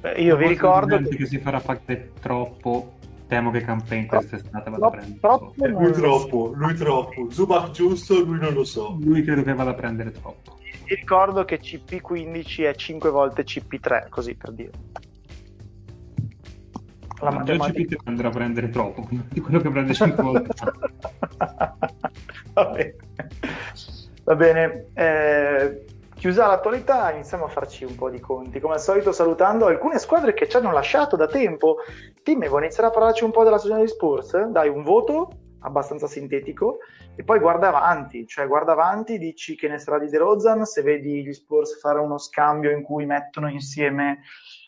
Beh, 0.00 0.20
io 0.20 0.36
vi 0.36 0.48
ricordo 0.48 0.98
che... 0.98 1.16
che 1.16 1.26
si 1.26 1.38
farà 1.38 1.60
pagare 1.60 2.12
troppo 2.20 2.92
temo 3.26 3.50
che 3.50 3.62
Campaign 3.62 4.06
quest'estate 4.06 4.70
vada 4.70 4.86
a 4.86 4.90
prendere 4.90 5.18
troppo, 5.20 5.54
so. 5.56 5.66
lui 5.66 5.92
troppo 5.92 6.52
lui 6.54 6.74
troppo. 6.74 7.30
Zubac 7.30 7.70
giusto 7.70 8.22
lui 8.22 8.38
non 8.38 8.52
lo 8.52 8.64
so. 8.64 8.96
Lui 9.00 9.22
credo 9.22 9.42
che 9.42 9.54
vada 9.54 9.70
a 9.70 9.74
prendere 9.74 10.10
troppo. 10.12 10.58
Vi 10.86 10.94
ricordo 10.94 11.44
che 11.44 11.60
CP15 11.60 12.64
è 12.66 12.74
5 12.74 13.10
volte 13.10 13.44
CP3 13.44 14.08
così 14.08 14.34
per 14.34 14.52
dire. 14.52 14.70
La 17.20 17.30
Ma 17.30 17.38
matematica... 17.38 17.96
CP3 17.96 18.00
andrà 18.04 18.28
a 18.28 18.30
prendere 18.30 18.68
troppo 18.68 19.08
di 19.10 19.40
quello 19.40 19.60
che 19.60 19.70
prende 19.70 19.94
5 19.94 20.22
volte. 20.22 20.54
Va 22.52 22.64
bene, 22.66 22.96
va 24.24 24.34
bene. 24.34 24.86
Eh 24.92 25.84
chiusa 26.24 26.46
l'attualità, 26.46 27.12
iniziamo 27.12 27.44
a 27.44 27.48
farci 27.48 27.84
un 27.84 27.96
po' 27.96 28.08
di 28.08 28.18
conti. 28.18 28.58
Come 28.58 28.72
al 28.72 28.80
solito, 28.80 29.12
salutando 29.12 29.66
alcune 29.66 29.98
squadre 29.98 30.32
che 30.32 30.48
ci 30.48 30.56
hanno 30.56 30.72
lasciato 30.72 31.16
da 31.16 31.26
tempo. 31.26 31.76
Tim, 32.22 32.48
vuoi 32.48 32.62
iniziare 32.62 32.88
a 32.88 32.92
parlarci 32.92 33.24
un 33.24 33.30
po' 33.30 33.44
della 33.44 33.58
stagione 33.58 33.82
di 33.82 33.88
Spurs? 33.88 34.34
Dai 34.46 34.70
un 34.70 34.84
voto 34.84 35.28
abbastanza 35.60 36.06
sintetico 36.06 36.78
e 37.14 37.24
poi 37.24 37.40
guarda 37.40 37.68
avanti, 37.68 38.26
cioè 38.26 38.46
guarda 38.46 38.72
avanti, 38.72 39.18
dici 39.18 39.54
che 39.54 39.68
ne 39.68 39.78
sarà 39.78 39.98
di 39.98 40.08
DeRozan, 40.08 40.64
se 40.64 40.80
vedi 40.80 41.22
gli 41.22 41.32
Spurs 41.34 41.78
fare 41.78 41.98
uno 41.98 42.16
scambio 42.16 42.70
in 42.70 42.82
cui 42.82 43.04
mettono 43.04 43.50
insieme 43.50 44.20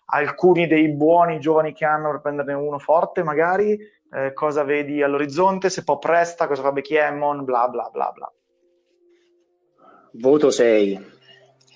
alcuni 0.08 0.66
dei 0.66 0.90
buoni 0.92 1.40
giovani 1.40 1.72
che 1.72 1.86
hanno 1.86 2.10
per 2.10 2.20
prenderne 2.20 2.52
uno 2.52 2.78
forte 2.78 3.22
magari, 3.22 3.78
eh, 4.12 4.34
cosa 4.34 4.62
vedi 4.62 5.02
all'orizzonte, 5.02 5.70
se 5.70 5.84
può 5.84 5.96
presta, 5.96 6.48
cosa 6.48 6.60
fa 6.60 6.72
Becky 6.72 6.98
Hammond, 6.98 7.44
bla 7.44 7.66
bla 7.68 7.88
bla 7.90 8.12
bla. 8.12 8.30
Voto 10.12 10.50
6. 10.50 11.14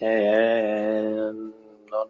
Eh, 0.02 1.30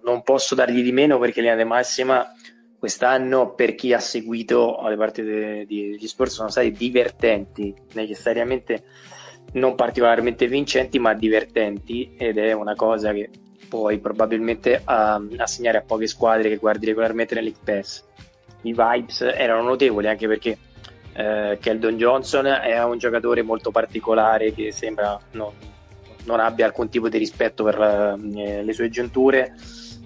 non 0.03 0.23
posso 0.23 0.55
dargli 0.55 0.83
di 0.83 0.93
meno 0.93 1.19
perché 1.19 1.41
linea 1.41 1.57
di 1.57 1.65
massima 1.65 2.33
quest'anno 2.79 3.55
per 3.55 3.75
chi 3.75 3.93
ha 3.93 3.99
seguito 3.99 4.81
le 4.89 4.97
partite 4.97 5.67
degli 5.67 6.07
sport 6.07 6.31
sono 6.31 6.49
state 6.49 6.71
divertenti, 6.71 7.75
necessariamente 7.95 8.85
non 9.53 9.75
particolarmente 9.75 10.47
vincenti 10.47 10.99
ma 10.99 11.13
divertenti 11.13 12.15
ed 12.17 12.39
è 12.39 12.53
una 12.53 12.75
cosa 12.75 13.13
che 13.13 13.29
poi 13.69 13.99
probabilmente 13.99 14.81
a 14.85 15.21
assegnare 15.37 15.79
a 15.79 15.83
poche 15.83 16.07
squadre 16.07 16.49
che 16.49 16.57
guardi 16.57 16.87
regolarmente 16.87 17.35
nell'League 17.35 17.63
Pass. 17.65 18.05
I 18.63 18.73
vibes 18.73 19.21
erano 19.23 19.63
notevoli 19.63 20.07
anche 20.07 20.27
perché 20.27 20.59
eh, 21.15 21.59
Keldon 21.61 21.97
Johnson 21.97 22.47
è 22.47 22.83
un 22.83 22.99
giocatore 22.99 23.43
molto 23.43 23.71
particolare 23.71 24.53
che 24.53 24.73
sembra 24.73 25.19
non, 25.33 25.53
non 26.25 26.41
abbia 26.41 26.67
alcun 26.67 26.89
tipo 26.89 27.09
di 27.09 27.19
rispetto 27.19 27.65
per 27.65 27.79
eh, 27.81 28.63
le 28.63 28.73
sue 28.73 28.89
giunture. 28.89 29.55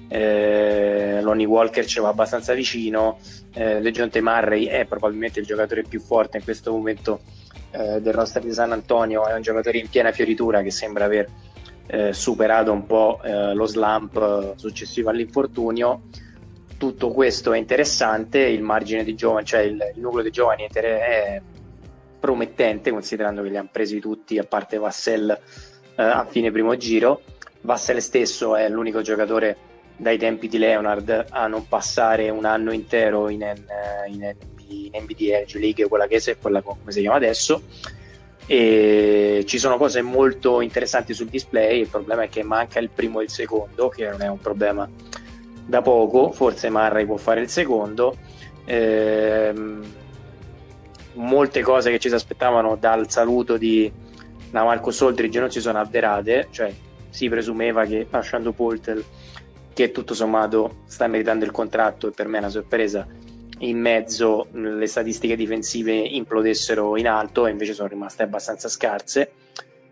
Eh, 0.09 1.21
Lonnie 1.23 1.47
Walker 1.47 1.85
ci 1.85 2.01
va 2.01 2.09
abbastanza 2.09 2.53
vicino. 2.55 3.19
Eh, 3.53 3.81
Legionte 3.81 4.21
Murray 4.21 4.67
è 4.67 4.85
probabilmente 4.85 5.41
il 5.41 5.47
giocatore 5.47 5.83
più 5.83 6.01
forte 6.01 6.39
in 6.39 6.45
questo 6.45 6.73
momento 6.73 7.21
eh, 7.71 8.01
del 8.01 8.13
roster 8.13 8.43
di 8.43 8.53
San 8.53 8.73
Antonio. 8.73 9.27
È 9.27 9.35
un 9.35 9.43
giocatore 9.43 9.79
in 9.79 9.89
piena 9.89 10.13
fioritura 10.13 10.63
che 10.63 10.71
sembra 10.71 11.07
aver 11.07 11.29
eh, 11.87 12.13
superato 12.13 12.73
un 12.73 12.87
po' 12.87 13.21
eh, 13.23 13.55
lo 13.55 13.67
slump 13.67 14.55
successivo 14.57 15.11
all'infortunio. 15.11 16.03
Tutto 16.77 17.11
questo 17.11 17.53
è 17.53 17.59
interessante. 17.59 18.39
Il 18.41 18.63
margine 18.63 19.05
di 19.05 19.15
giovani, 19.15 19.45
cioè 19.47 19.61
il, 19.61 19.93
il 19.95 20.01
nucleo 20.01 20.23
di 20.23 20.31
giovani 20.31 20.69
è 20.71 21.41
promettente, 22.21 22.91
considerando 22.91 23.43
che 23.43 23.51
li 23.51 23.57
hanno 23.57 23.69
presi 23.71 24.01
tutti 24.01 24.39
a 24.39 24.45
parte 24.45 24.79
Vassell 24.79 25.39
eh, 25.97 26.03
a 26.03 26.25
fine 26.25 26.51
primo 26.51 26.77
giro. 26.77 27.23
Vassell 27.63 27.99
stesso 27.99 28.57
è 28.57 28.69
l'unico 28.69 29.01
giocatore 29.01 29.57
dai 29.97 30.19
tempi 30.19 30.49
di 30.49 30.59
Leonard 30.59 31.27
a 31.31 31.47
non 31.47 31.67
passare 31.69 32.29
un 32.31 32.45
anno 32.45 32.73
intero 32.73 33.29
in, 33.29 33.41
in, 34.09 34.35
in, 34.69 34.91
in 34.93 35.03
NBD 35.03 35.55
League, 35.55 35.89
quella 35.89 36.07
che 36.07 36.17
è 36.17 36.39
quella 36.39 36.63
come 36.63 36.93
si 36.93 37.01
chiama 37.01 37.17
adesso. 37.17 37.63
E 38.47 39.45
ci 39.47 39.59
sono 39.59 39.79
cose 39.79 40.03
molto 40.03 40.61
interessanti 40.61 41.15
sul 41.15 41.29
display. 41.29 41.81
Il 41.81 41.89
problema 41.89 42.25
è 42.25 42.29
che 42.29 42.43
manca 42.43 42.79
il 42.79 42.91
primo 42.91 43.21
e 43.21 43.25
il 43.25 43.31
secondo, 43.31 43.89
che 43.89 44.09
non 44.09 44.21
è 44.21 44.29
un 44.29 44.39
problema 44.39 44.89
da 45.67 45.81
poco. 45.81 46.31
Forse 46.33 46.69
Marray 46.69 47.07
può 47.07 47.17
fare 47.17 47.41
il 47.41 47.49
secondo. 47.49 48.17
Ehm, 48.67 49.83
molte 51.15 51.63
cose 51.63 51.91
che 51.91 51.99
ci 51.99 52.09
si 52.09 52.15
aspettavano 52.15 52.77
dal 52.77 53.09
saluto 53.11 53.57
di 53.57 53.91
da 54.55 54.63
Marcus 54.63 55.03
Aldridge 55.03 55.41
non 55.41 55.51
si 55.51 55.61
sono 55.61 55.81
avverate, 55.81 56.47
cioè 56.53 56.73
si 57.11 57.29
presumeva 57.29 57.85
che 57.87 58.07
lasciando 58.09 58.53
Poltel, 58.53 59.05
che 59.73 59.91
tutto 59.91 60.15
sommato 60.15 60.83
sta 60.87 61.09
meritando 61.09 61.45
il 61.45 61.51
contratto 61.51 62.07
e 62.07 62.11
per 62.13 62.29
me 62.29 62.37
è 62.37 62.39
una 62.39 62.51
sorpresa, 62.51 63.05
in 63.59 63.81
mezzo 63.81 64.47
le 64.53 64.87
statistiche 64.87 65.35
difensive 65.35 65.93
implodessero 65.93 66.97
in 66.97 67.09
alto 67.09 67.49
e 67.49 67.51
invece 67.51 67.75
sono 67.75 67.89
rimaste 67.89 68.23
abbastanza 68.23 68.69
scarse. 68.69 69.33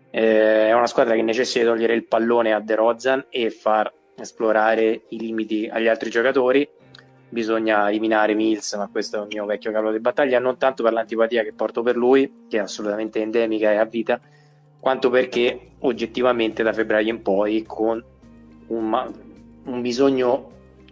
Eh, 0.09 0.67
è 0.69 0.71
una 0.71 0.87
squadra 0.87 1.13
che 1.15 1.23
necessita 1.23 1.65
di 1.65 1.69
togliere 1.69 1.93
il 1.93 2.05
pallone 2.05 2.53
a 2.53 2.61
De 2.61 2.75
Rozan 2.75 3.25
e 3.27 3.49
far 3.49 3.91
esplorare 4.17 5.01
i 5.09 5.19
limiti 5.19 5.67
agli 5.69 5.89
altri 5.89 6.09
giocatori. 6.09 6.65
Bisogna 7.27 7.89
eliminare 7.89 8.33
Mills, 8.33 8.75
ma 8.75 8.87
questo 8.89 9.17
è 9.17 9.21
il 9.23 9.27
mio 9.29 9.45
vecchio 9.45 9.73
cavallo 9.73 9.91
di 9.91 9.99
battaglia, 9.99 10.39
non 10.39 10.57
tanto 10.57 10.83
per 10.83 10.93
l'antipatia 10.93 11.43
che 11.43 11.51
porto 11.51 11.81
per 11.81 11.97
lui, 11.97 12.45
che 12.47 12.59
è 12.59 12.61
assolutamente 12.61 13.19
endemica 13.19 13.69
e 13.69 13.75
a 13.75 13.83
vita, 13.83 14.21
quanto 14.83 15.09
perché 15.09 15.75
oggettivamente 15.79 16.61
da 16.61 16.73
febbraio 16.73 17.09
in 17.09 17.21
poi 17.21 17.63
con 17.65 18.03
un, 18.67 19.13
un 19.63 19.81
bisogno 19.81 20.49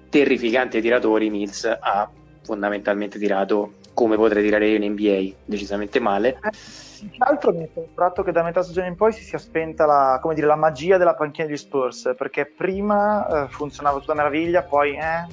terrificante 0.07 0.77
di 0.77 0.83
tiratori 0.83 1.29
Mills 1.29 1.65
ha 1.65 2.09
fondamentalmente 2.41 3.19
tirato 3.19 3.73
come 3.93 4.15
potrei 4.15 4.43
tirare 4.43 4.69
io 4.69 4.77
in 4.77 4.93
NBA 4.93 5.33
decisamente 5.43 5.99
male 5.99 6.29
eh, 6.29 7.09
tra 7.17 7.31
l'altro 7.31 7.51
mi 7.51 7.65
è 7.65 7.69
sembrato 7.73 8.23
che 8.23 8.31
da 8.31 8.43
metà 8.43 8.63
stagione 8.63 8.87
in 8.87 8.95
poi 8.95 9.11
si 9.11 9.25
sia 9.25 9.37
spenta 9.37 9.85
la, 9.85 10.21
dire, 10.33 10.47
la 10.47 10.55
magia 10.55 10.95
della 10.95 11.13
panchina 11.13 11.47
di 11.47 11.57
Spurs 11.57 12.13
perché 12.17 12.45
prima 12.45 13.43
eh, 13.43 13.47
funzionava 13.49 13.99
tutta 13.99 14.13
meraviglia 14.13 14.63
poi 14.63 14.95
eh. 14.95 15.27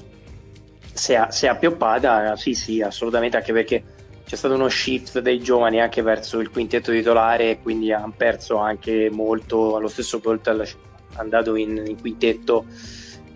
si, 0.91 1.13
è, 1.13 1.27
si 1.29 1.45
è 1.45 1.47
appioppata 1.47 2.35
sì 2.35 2.53
sì 2.53 2.81
assolutamente 2.81 3.37
anche 3.37 3.53
perché 3.53 3.83
c'è 4.29 4.35
stato 4.35 4.53
uno 4.53 4.69
shift 4.69 5.21
dei 5.21 5.39
giovani 5.39 5.81
anche 5.81 6.03
verso 6.03 6.39
il 6.39 6.51
quintetto 6.51 6.91
titolare 6.91 7.49
e 7.49 7.59
quindi 7.63 7.91
hanno 7.91 8.13
perso 8.15 8.57
anche 8.57 9.09
molto 9.11 9.79
lo 9.79 9.87
stesso 9.87 10.19
Poltel 10.19 10.61
è 10.61 10.69
andato 11.15 11.55
in, 11.55 11.83
in, 11.83 11.99
quintetto. 11.99 12.65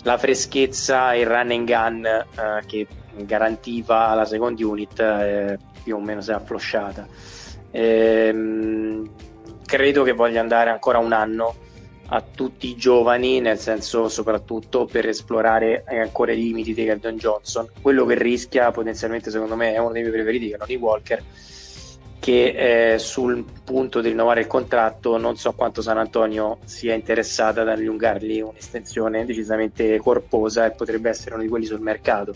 La 0.04 0.20
freschezza 0.20 1.14
e 1.14 1.22
il 1.22 1.26
run 1.26 1.50
and 1.50 1.66
gun 1.66 2.06
eh, 2.06 2.64
che 2.68 2.86
garantiva 3.16 4.14
la 4.14 4.26
second 4.26 4.60
unit 4.60 5.00
eh, 5.00 5.58
più 5.82 5.96
o 5.96 6.00
meno 6.00 6.22
si 6.22 6.30
è 6.30 6.36
afflosciata. 6.36 7.08
Ehm, 7.72 9.10
credo 9.66 10.04
che 10.04 10.12
voglia 10.12 10.42
andare 10.42 10.70
ancora 10.70 11.00
un 11.00 11.12
anno 11.12 11.56
a 12.08 12.22
tutti 12.22 12.68
i 12.68 12.76
giovani, 12.76 13.40
nel 13.40 13.58
senso 13.58 14.10
soprattutto 14.10 14.86
per 14.86 15.08
esplorare 15.08 15.84
ancora 15.88 16.32
i 16.32 16.38
limiti 16.38 16.74
di 16.74 16.86
Keldon 16.86 17.18
Johnson. 17.18 17.68
Quello 17.82 18.06
che 18.06 18.16
rischia 18.16 18.72
potenzialmente, 18.72 19.32
secondo 19.32 19.56
me, 19.56 19.74
è 19.74 19.78
uno 19.78 19.92
dei 19.92 20.02
miei 20.02 20.14
preferiti, 20.14 20.50
che 20.50 20.56
è 20.56 20.58
Ronnie 20.58 20.78
Walker, 20.78 21.24
che 22.20 22.94
è 22.94 22.98
sul 23.00 23.44
punto 23.64 24.00
di 24.00 24.10
rinnovare 24.10 24.42
il 24.42 24.48
contratto. 24.48 25.18
Non 25.18 25.36
so 25.38 25.54
quanto 25.54 25.82
San 25.82 25.98
Antonio 25.98 26.60
sia 26.66 26.94
interessata 26.94 27.62
ad 27.62 27.70
allungargli 27.70 28.40
un'estensione 28.42 29.26
decisamente 29.26 29.98
corposa 29.98 30.66
e 30.66 30.72
potrebbe 30.72 31.10
essere 31.10 31.34
uno 31.34 31.44
di 31.44 31.50
quelli 31.50 31.66
sul 31.66 31.82
mercato. 31.82 32.34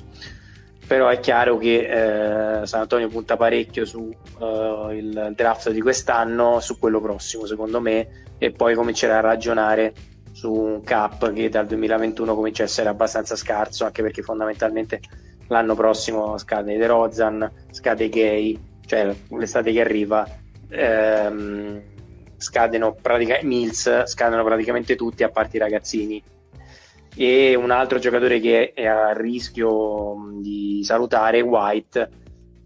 Però 0.88 1.10
è 1.10 1.20
chiaro 1.20 1.58
che 1.58 2.62
eh, 2.62 2.66
San 2.66 2.82
Antonio 2.82 3.10
punta 3.10 3.36
parecchio 3.36 3.86
sul 3.86 4.16
uh, 4.40 5.32
draft 5.34 5.70
di 5.72 5.82
quest'anno, 5.82 6.62
su 6.62 6.80
quello 6.80 7.02
prossimo, 7.02 7.46
secondo 7.46 7.82
me. 7.82 8.26
E 8.38 8.52
poi 8.52 8.74
comincerà 8.74 9.18
a 9.18 9.22
ragionare 9.22 9.94
su 10.32 10.52
un 10.52 10.84
cap 10.84 11.34
che 11.34 11.50
dal 11.50 11.66
2021 11.66 12.36
comincia 12.36 12.62
a 12.62 12.68
essere 12.68 12.90
abbastanza 12.90 13.36
scarso 13.36 13.86
anche 13.86 14.04
perché 14.04 14.22
fondamentalmente 14.22 15.02
l'anno 15.48 15.74
prossimo 15.74 16.38
scade 16.38 16.78
De 16.78 16.86
Rozan, 16.86 17.52
scade 17.72 18.08
Gay, 18.08 18.60
cioè 18.86 19.16
l'estate 19.30 19.72
che 19.72 19.82
arriva 19.82 20.28
ehm, 20.70 21.82
scadono 22.38 22.94
pratica- 22.94 23.40
Mills, 23.42 24.04
scadono 24.06 24.44
praticamente 24.44 24.96
tutti 24.96 25.24
a 25.24 25.30
parte 25.30 25.58
i 25.58 25.60
ragazzini 25.60 26.22
e 27.18 27.55
un 27.55 27.72
altro 27.72 27.97
giocatore 27.97 28.39
che 28.39 28.74
è 28.74 28.86
a 28.86 29.11
rischio 29.11 30.30
di 30.39 30.82
salutare 30.84 31.41
White 31.41 32.09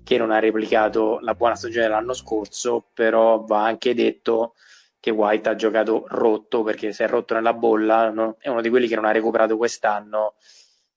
che 0.04 0.18
non 0.18 0.30
ha 0.30 0.40
replicato 0.40 1.20
la 1.22 1.36
buona 1.36 1.56
stagione 1.56 1.86
dell'anno 1.86 2.12
scorso 2.12 2.90
però 2.94 3.46
va 3.46 3.64
anche 3.64 3.94
detto 3.94 4.56
che 5.00 5.10
White 5.10 5.50
ha 5.50 5.56
giocato 5.56 6.04
rotto 6.10 6.64
perché 6.64 6.92
si 6.92 7.02
è 7.02 7.08
rotto 7.08 7.34
nella 7.34 7.54
bolla, 7.54 8.10
no? 8.12 8.36
è 8.40 8.50
uno 8.50 8.62
di 8.62 8.70
quelli 8.70 8.88
che 8.88 8.96
non 8.96 9.06
ha 9.06 9.12
recuperato 9.12 9.58
quest'anno 9.58 10.36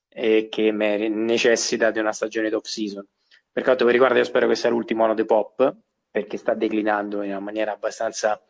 e 0.08 0.48
che 0.50 0.70
necessita 0.72 1.90
di 1.90 2.00
una 2.00 2.12
stagione 2.12 2.50
top 2.50 2.64
season. 2.64 3.06
Per 3.50 3.62
quanto 3.62 3.84
mi 3.86 3.92
riguarda, 3.92 4.18
io 4.18 4.24
spero 4.24 4.46
che 4.46 4.56
sia 4.56 4.68
l'ultimo 4.68 5.04
anno 5.04 5.14
di 5.14 5.24
Pop 5.24 5.76
perché 6.10 6.36
sta 6.36 6.54
declinando 6.54 7.22
in 7.22 7.30
una 7.30 7.40
maniera 7.40 7.72
abbastanza 7.72 8.40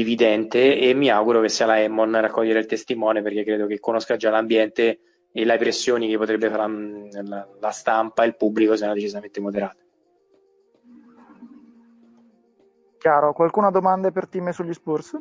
evidente 0.00 0.78
e 0.78 0.92
mi 0.94 1.08
auguro 1.08 1.40
che 1.40 1.48
sia 1.48 1.66
la 1.66 1.80
Emmon 1.80 2.14
a 2.14 2.20
raccogliere 2.20 2.58
il 2.58 2.66
testimone 2.66 3.22
perché 3.22 3.44
credo 3.44 3.66
che 3.66 3.78
conosca 3.78 4.16
già 4.16 4.30
l'ambiente 4.30 5.00
e 5.32 5.44
le 5.44 5.58
pressioni 5.58 6.08
che 6.08 6.16
potrebbe 6.16 6.48
fare 6.48 7.08
la, 7.22 7.48
la 7.60 7.70
stampa 7.70 8.22
e 8.22 8.26
il 8.26 8.36
pubblico 8.36 8.76
siano 8.76 8.94
decisamente 8.94 9.40
moderate. 9.40 9.82
Chiaro, 12.98 13.32
qualcuno 13.32 13.66
ha 13.66 13.70
domande 13.70 14.12
per 14.12 14.28
team 14.28 14.50
sugli 14.50 14.72
Spurs? 14.72 15.18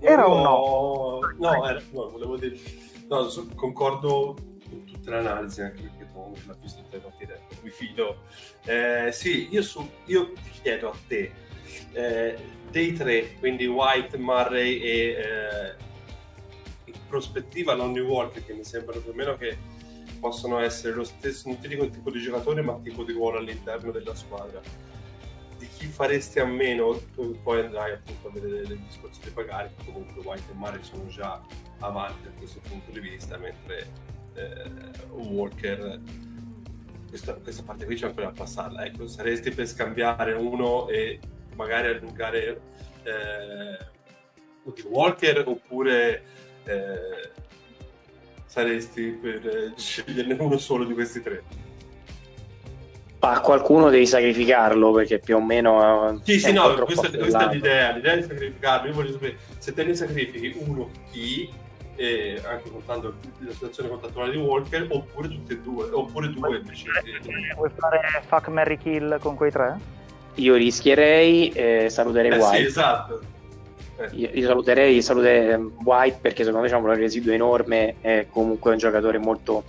Era 0.00 0.28
o 0.28 0.42
no? 0.42 1.20
No, 1.38 1.66
era, 1.66 1.80
no, 1.92 2.10
volevo 2.10 2.36
dire... 2.36 2.56
No, 3.08 3.26
concordo 3.54 4.36
con 4.68 4.84
tutte 4.84 5.10
le 5.10 5.16
analisi, 5.16 5.62
anche 5.62 5.82
perché 5.82 6.08
comunque 6.12 6.42
l'ha 6.46 6.56
visto 6.60 6.82
tutte 6.82 6.96
le 6.96 7.02
partite, 7.02 7.40
mi 7.66 7.70
fido. 7.70 8.22
Eh, 8.64 9.10
sì, 9.12 9.48
io, 9.50 9.62
su, 9.62 9.88
io, 10.06 10.32
ti 10.32 10.50
chiedo 10.62 10.90
a 10.90 10.96
te, 11.06 11.32
eh, 11.92 12.38
dei 12.70 12.92
tre, 12.92 13.34
quindi 13.38 13.66
White, 13.66 14.16
Murray 14.16 14.78
e 14.78 14.90
eh, 14.90 15.74
in 16.84 16.94
prospettiva 17.08 17.74
Lonnie 17.74 18.02
Walker, 18.02 18.44
che 18.44 18.54
mi 18.54 18.64
sembrano 18.64 19.00
più 19.00 19.10
o 19.10 19.14
meno 19.14 19.36
che 19.36 19.58
possono 20.20 20.58
essere 20.58 20.94
lo 20.94 21.04
stesso, 21.04 21.48
non 21.48 21.58
ti 21.58 21.68
dico 21.68 21.84
il 21.84 21.90
tipo 21.90 22.10
di 22.10 22.20
giocatore, 22.20 22.62
ma 22.62 22.78
tipo 22.82 23.02
di 23.02 23.12
ruolo 23.12 23.38
all'interno 23.38 23.90
della 23.90 24.14
squadra. 24.14 24.60
Di 25.58 25.68
chi 25.68 25.86
faresti 25.86 26.38
a 26.38 26.44
meno, 26.44 27.00
tu 27.14 27.38
poi 27.42 27.60
andrai 27.60 27.92
appunto 27.92 28.28
a 28.28 28.30
vedere 28.30 28.74
il 28.74 28.78
discorso 28.80 29.20
di 29.24 29.30
pagare, 29.30 29.72
comunque 29.84 30.22
White 30.22 30.52
e 30.52 30.54
Mare 30.54 30.82
sono 30.82 31.06
già 31.06 31.42
avanti 31.78 32.24
da 32.24 32.30
questo 32.38 32.60
punto 32.68 32.90
di 32.90 33.00
vista, 33.00 33.36
mentre 33.38 33.88
eh, 34.34 34.70
Walker 35.10 36.00
questa, 37.16 37.32
questa, 37.34 37.62
parte 37.62 37.86
qui 37.86 37.96
c'è 37.96 38.06
ancora 38.06 38.26
da 38.26 38.32
passarla. 38.32 38.84
Ecco, 38.84 39.06
saresti 39.06 39.50
per 39.50 39.66
scambiare 39.66 40.34
uno 40.34 40.88
e 40.88 41.18
magari 41.54 41.88
allungare 41.88 42.60
eh, 43.02 43.78
Walker 44.84 45.42
oppure 45.46 46.22
eh, 46.64 47.30
saresti 48.44 49.18
per 49.20 49.46
eh, 49.46 49.72
sceglierne 49.76 50.36
uno 50.38 50.58
solo 50.58 50.84
di 50.84 50.92
questi 50.92 51.22
tre? 51.22 51.64
a 53.18 53.40
qualcuno 53.40 53.90
devi 53.90 54.06
sacrificarlo 54.06 54.92
perché 54.92 55.18
più 55.18 55.36
o 55.36 55.42
meno 55.42 56.20
sì 56.22 56.38
sì 56.38 56.52
no 56.52 56.74
questa, 56.74 57.10
questa, 57.10 57.50
è 57.50 57.54
l'idea 57.54 57.90
l'idea 57.90 58.14
di 58.14 58.22
sacrificarlo 58.22 58.88
io 58.88 58.94
voglio 58.94 59.12
sapere 59.12 59.36
se 59.58 59.72
te 59.72 59.82
ne 59.82 59.94
sacrifichi 59.94 60.56
uno 60.64 60.90
chi 61.10 61.50
e 61.96 62.40
anche 62.46 62.70
contando 62.70 63.14
la 63.38 63.52
situazione 63.52 63.88
contrattuale 63.88 64.30
di 64.30 64.36
Walker 64.36 64.86
oppure 64.90 65.28
tutte 65.28 65.54
e 65.54 65.58
due 65.60 65.88
oppure 65.90 66.30
due 66.30 66.62
vuoi 67.54 67.70
fare 67.74 68.00
fuck 68.26 68.48
Mary 68.48 68.76
Kill 68.76 69.18
con 69.18 69.34
quei 69.34 69.50
tre? 69.50 69.78
io 70.34 70.54
rischierei 70.54 71.48
e 71.50 71.88
saluterei 71.88 72.30
eh, 72.30 72.36
White 72.36 72.56
sì, 72.56 72.64
esatto 72.64 73.20
eh. 73.98 74.08
io, 74.12 74.28
io, 74.30 74.46
saluterei, 74.46 75.00
saluterei 75.00 75.70
White 75.82 76.18
perché 76.20 76.38
secondo 76.44 76.58
me 76.58 76.66
diciamo, 76.66 76.86
un 76.86 76.94
residuo 76.94 77.32
enorme 77.32 77.96
è 78.00 78.26
comunque 78.30 78.72
un 78.72 78.78
giocatore 78.78 79.18
molto 79.18 79.64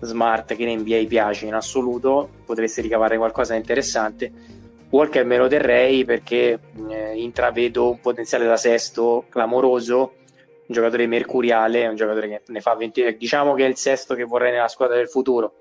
smart 0.00 0.54
che 0.54 0.62
in 0.62 0.80
NBA 0.80 1.04
piace 1.08 1.46
in 1.46 1.54
assoluto 1.54 2.28
potreste 2.44 2.82
ricavare 2.82 3.16
qualcosa 3.16 3.52
di 3.54 3.58
interessante 3.58 4.32
Walker 4.90 5.24
me 5.24 5.36
lo 5.36 5.46
terrei 5.46 6.04
perché 6.04 6.58
eh, 6.88 7.12
intravedo 7.14 7.90
un 7.90 8.00
potenziale 8.00 8.46
da 8.46 8.56
sesto 8.56 9.24
clamoroso 9.28 10.14
un 10.70 10.76
giocatore 10.76 11.06
mercuriale, 11.08 11.88
un 11.88 11.96
giocatore 11.96 12.28
che 12.28 12.42
ne 12.46 12.60
fa 12.60 12.74
20, 12.74 13.16
diciamo 13.18 13.54
che 13.54 13.64
è 13.64 13.68
il 13.68 13.76
sesto 13.76 14.14
che 14.14 14.22
vorrei 14.22 14.52
nella 14.52 14.68
squadra 14.68 14.96
del 14.96 15.08
futuro. 15.08 15.54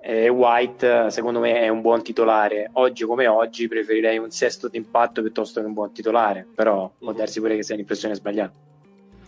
E 0.00 0.28
White, 0.28 1.10
secondo 1.10 1.38
me, 1.38 1.60
è 1.60 1.68
un 1.68 1.80
buon 1.80 2.02
titolare. 2.02 2.68
Oggi 2.74 3.04
come 3.04 3.28
oggi 3.28 3.68
preferirei 3.68 4.18
un 4.18 4.30
sesto 4.30 4.68
d'impatto 4.68 5.22
piuttosto 5.22 5.60
che 5.60 5.66
un 5.66 5.72
buon 5.72 5.92
titolare, 5.92 6.46
però 6.52 6.90
può 6.98 7.12
mhm. 7.12 7.16
darsi 7.16 7.38
pure 7.38 7.54
che 7.54 7.62
sia 7.62 7.74
un'impressione 7.74 8.14
sbagliata. 8.14 8.52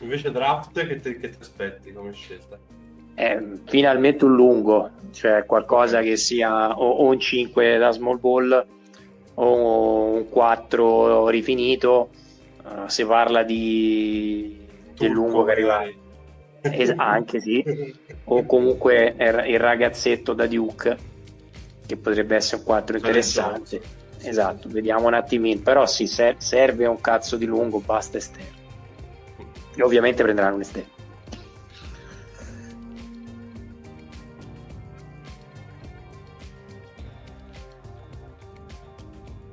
Invece 0.00 0.32
draft, 0.32 0.84
che, 0.84 0.98
ti 0.98 1.36
aspetti 1.38 1.92
come 1.92 2.12
scelta? 2.12 2.58
È 3.14 3.40
finalmente 3.66 4.24
un 4.24 4.34
lungo, 4.34 4.90
cioè 5.12 5.44
qualcosa 5.46 6.00
che 6.00 6.16
sia 6.16 6.76
o, 6.76 6.88
o 6.88 7.04
un 7.04 7.20
5 7.20 7.78
da 7.78 7.90
small 7.92 8.18
ball 8.18 8.66
o 9.34 10.04
un 10.14 10.28
4 10.28 11.28
rifinito. 11.28 12.10
Uh, 12.64 12.88
si 12.88 13.04
parla 13.04 13.42
di 13.42 14.59
del 15.00 15.10
lungo 15.10 15.44
che 15.44 15.52
arriva. 15.52 15.84
Es- 16.62 16.94
anche 16.96 17.40
sì. 17.40 17.64
O 18.32 18.44
comunque 18.46 19.16
il 19.18 19.58
ragazzetto 19.58 20.34
da 20.34 20.46
Duke 20.46 20.96
che 21.84 21.96
potrebbe 21.96 22.36
essere 22.36 22.58
un 22.58 22.64
4 22.64 22.96
interessante. 22.96 23.80
Esatto 24.22 24.68
vediamo 24.68 25.08
un 25.08 25.14
attimino. 25.14 25.60
Però 25.62 25.84
sì 25.86 26.06
serve 26.06 26.86
un 26.86 27.00
cazzo 27.00 27.36
di 27.36 27.46
lungo 27.46 27.80
basta 27.80 28.18
esterno. 28.18 28.58
E 29.74 29.82
ovviamente 29.82 30.22
prenderanno 30.22 30.54
un 30.54 30.60
esterno 30.60 30.98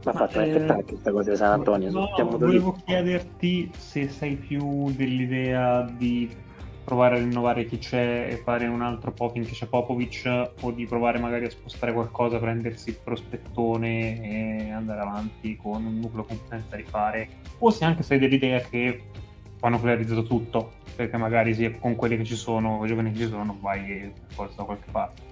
Ma 0.07 0.13
fatto 0.13 0.39
eh, 0.39 0.83
questa 0.85 1.11
cosa 1.11 1.31
di 1.31 1.35
San 1.35 1.51
Antonio. 1.51 1.91
No, 1.91 2.09
volevo 2.37 2.75
lì. 2.77 2.83
chiederti 2.85 3.71
se 3.75 4.07
sei 4.07 4.35
più 4.37 4.89
dell'idea 4.91 5.81
di 5.81 6.33
provare 6.85 7.17
a 7.17 7.19
rinnovare 7.19 7.65
chi 7.65 7.77
c'è 7.77 8.29
e 8.31 8.37
fare 8.37 8.67
un 8.67 8.81
altro 8.81 9.11
poking 9.11 9.45
che 9.45 9.51
c'è 9.51 9.65
Popovic 9.65 10.51
o 10.61 10.71
di 10.71 10.85
provare 10.85 11.19
magari 11.19 11.43
a 11.43 11.49
spostare 11.49 11.91
qualcosa, 11.91 12.39
prendersi 12.39 12.91
il 12.91 12.99
prospettone 13.03 14.21
e 14.21 14.71
andare 14.71 15.01
avanti 15.01 15.57
con 15.57 15.85
un 15.85 15.99
nucleo 15.99 16.23
completamente 16.23 16.69
da 16.69 16.77
rifare 16.77 17.27
o 17.57 17.69
se 17.69 17.83
anche 17.83 18.03
sei 18.03 18.19
dell'idea 18.19 18.61
che 18.61 19.01
ho 19.59 19.67
nuclearizzato 19.67 20.23
tutto 20.23 20.75
perché 20.95 21.17
magari 21.17 21.53
sì, 21.53 21.75
con 21.77 21.95
quelli 21.95 22.15
che 22.15 22.23
ci 22.23 22.35
sono, 22.35 22.77
con 22.77 22.85
i 22.85 22.87
giovani 22.87 23.11
che 23.11 23.17
ci 23.17 23.27
sono, 23.27 23.57
vai 23.59 24.09
forse 24.27 24.55
da 24.55 24.63
qualche 24.63 24.89
parte 24.89 25.26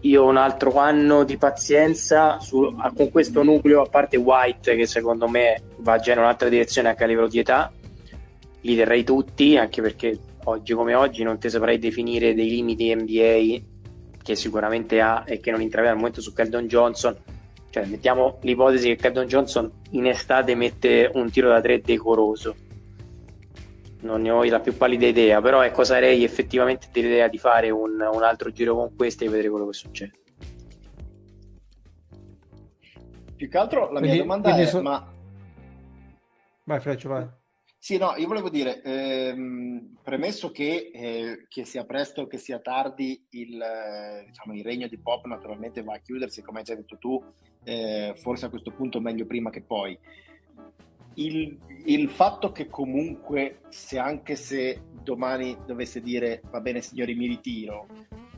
io 0.00 0.24
un 0.24 0.36
altro 0.36 0.76
anno 0.76 1.24
di 1.24 1.36
pazienza 1.36 2.38
su, 2.38 2.74
con 2.94 3.10
questo 3.10 3.42
nucleo, 3.42 3.82
a 3.82 3.88
parte 3.88 4.16
White 4.16 4.76
che 4.76 4.86
secondo 4.86 5.28
me 5.28 5.62
va 5.78 5.98
già 5.98 6.12
in 6.12 6.18
un'altra 6.18 6.48
direzione 6.48 6.88
anche 6.88 7.04
a 7.04 7.06
livello 7.06 7.28
di 7.28 7.38
età, 7.38 7.72
li 8.60 8.76
terrei 8.76 9.02
tutti 9.04 9.56
anche 9.56 9.82
perché 9.82 10.18
oggi 10.44 10.72
come 10.74 10.94
oggi 10.94 11.22
non 11.22 11.38
ti 11.38 11.50
saprei 11.50 11.78
definire 11.78 12.34
dei 12.34 12.48
limiti 12.48 12.94
NBA 12.94 13.64
che 14.22 14.36
sicuramente 14.36 15.00
ha 15.00 15.24
e 15.26 15.40
che 15.40 15.50
non 15.50 15.62
intravede 15.62 15.92
al 15.92 15.98
momento 15.98 16.20
su 16.20 16.32
Keldon 16.32 16.66
Johnson. 16.66 17.16
Cioè, 17.70 17.84
mettiamo 17.86 18.38
l'ipotesi 18.42 18.88
che 18.88 18.96
Keldon 18.96 19.26
Johnson 19.26 19.70
in 19.90 20.06
estate 20.06 20.54
mette 20.54 21.10
un 21.14 21.30
tiro 21.30 21.48
da 21.48 21.60
tre 21.60 21.80
decoroso 21.80 22.54
non 24.00 24.22
ne 24.22 24.30
ho 24.30 24.44
la 24.44 24.60
più 24.60 24.76
pallida 24.76 25.06
idea, 25.06 25.40
però 25.40 25.62
ecco 25.62 25.84
sarei 25.84 26.22
effettivamente 26.24 26.88
dell'idea 26.92 27.28
di 27.28 27.38
fare 27.38 27.70
un, 27.70 28.00
un 28.00 28.22
altro 28.22 28.52
giro 28.52 28.74
con 28.74 28.94
queste 28.94 29.24
e 29.24 29.28
vedere 29.28 29.48
quello 29.48 29.66
che 29.66 29.72
succede. 29.72 30.12
Più 33.34 33.48
che 33.48 33.58
altro 33.58 33.92
la 33.92 34.00
mia 34.00 34.10
quindi, 34.10 34.18
domanda 34.18 34.50
quindi 34.50 34.62
è, 34.62 34.66
so... 34.66 34.82
ma... 34.82 35.12
Vai 36.64 36.80
Freccio, 36.80 37.08
vai. 37.08 37.26
Sì, 37.80 37.96
no, 37.96 38.14
io 38.16 38.26
volevo 38.26 38.50
dire, 38.50 38.82
ehm, 38.82 39.98
premesso 40.02 40.50
che, 40.50 40.90
eh, 40.92 41.46
che 41.48 41.64
sia 41.64 41.84
presto 41.84 42.22
o 42.22 42.26
che 42.26 42.36
sia 42.36 42.58
tardi, 42.58 43.24
il, 43.30 43.60
eh, 43.62 44.24
diciamo, 44.26 44.52
il, 44.54 44.64
regno 44.64 44.88
di 44.88 44.98
Pop 44.98 45.24
naturalmente 45.26 45.82
va 45.84 45.94
a 45.94 46.00
chiudersi, 46.00 46.42
come 46.42 46.58
hai 46.58 46.64
già 46.64 46.74
detto 46.74 46.98
tu, 46.98 47.24
eh, 47.62 48.14
forse 48.16 48.46
a 48.46 48.48
questo 48.50 48.72
punto 48.72 49.00
meglio 49.00 49.26
prima 49.26 49.50
che 49.50 49.62
poi 49.62 49.96
il, 51.18 51.58
il, 51.84 52.08
fatto 52.08 52.52
che 52.52 52.68
comunque, 52.68 53.60
se 53.68 53.98
anche 53.98 54.36
se 54.36 54.82
domani 55.02 55.56
dovesse 55.66 56.00
dire 56.00 56.42
va 56.50 56.60
bene 56.60 56.80
signori 56.80 57.14
mi 57.14 57.26
ritiro, 57.26 57.86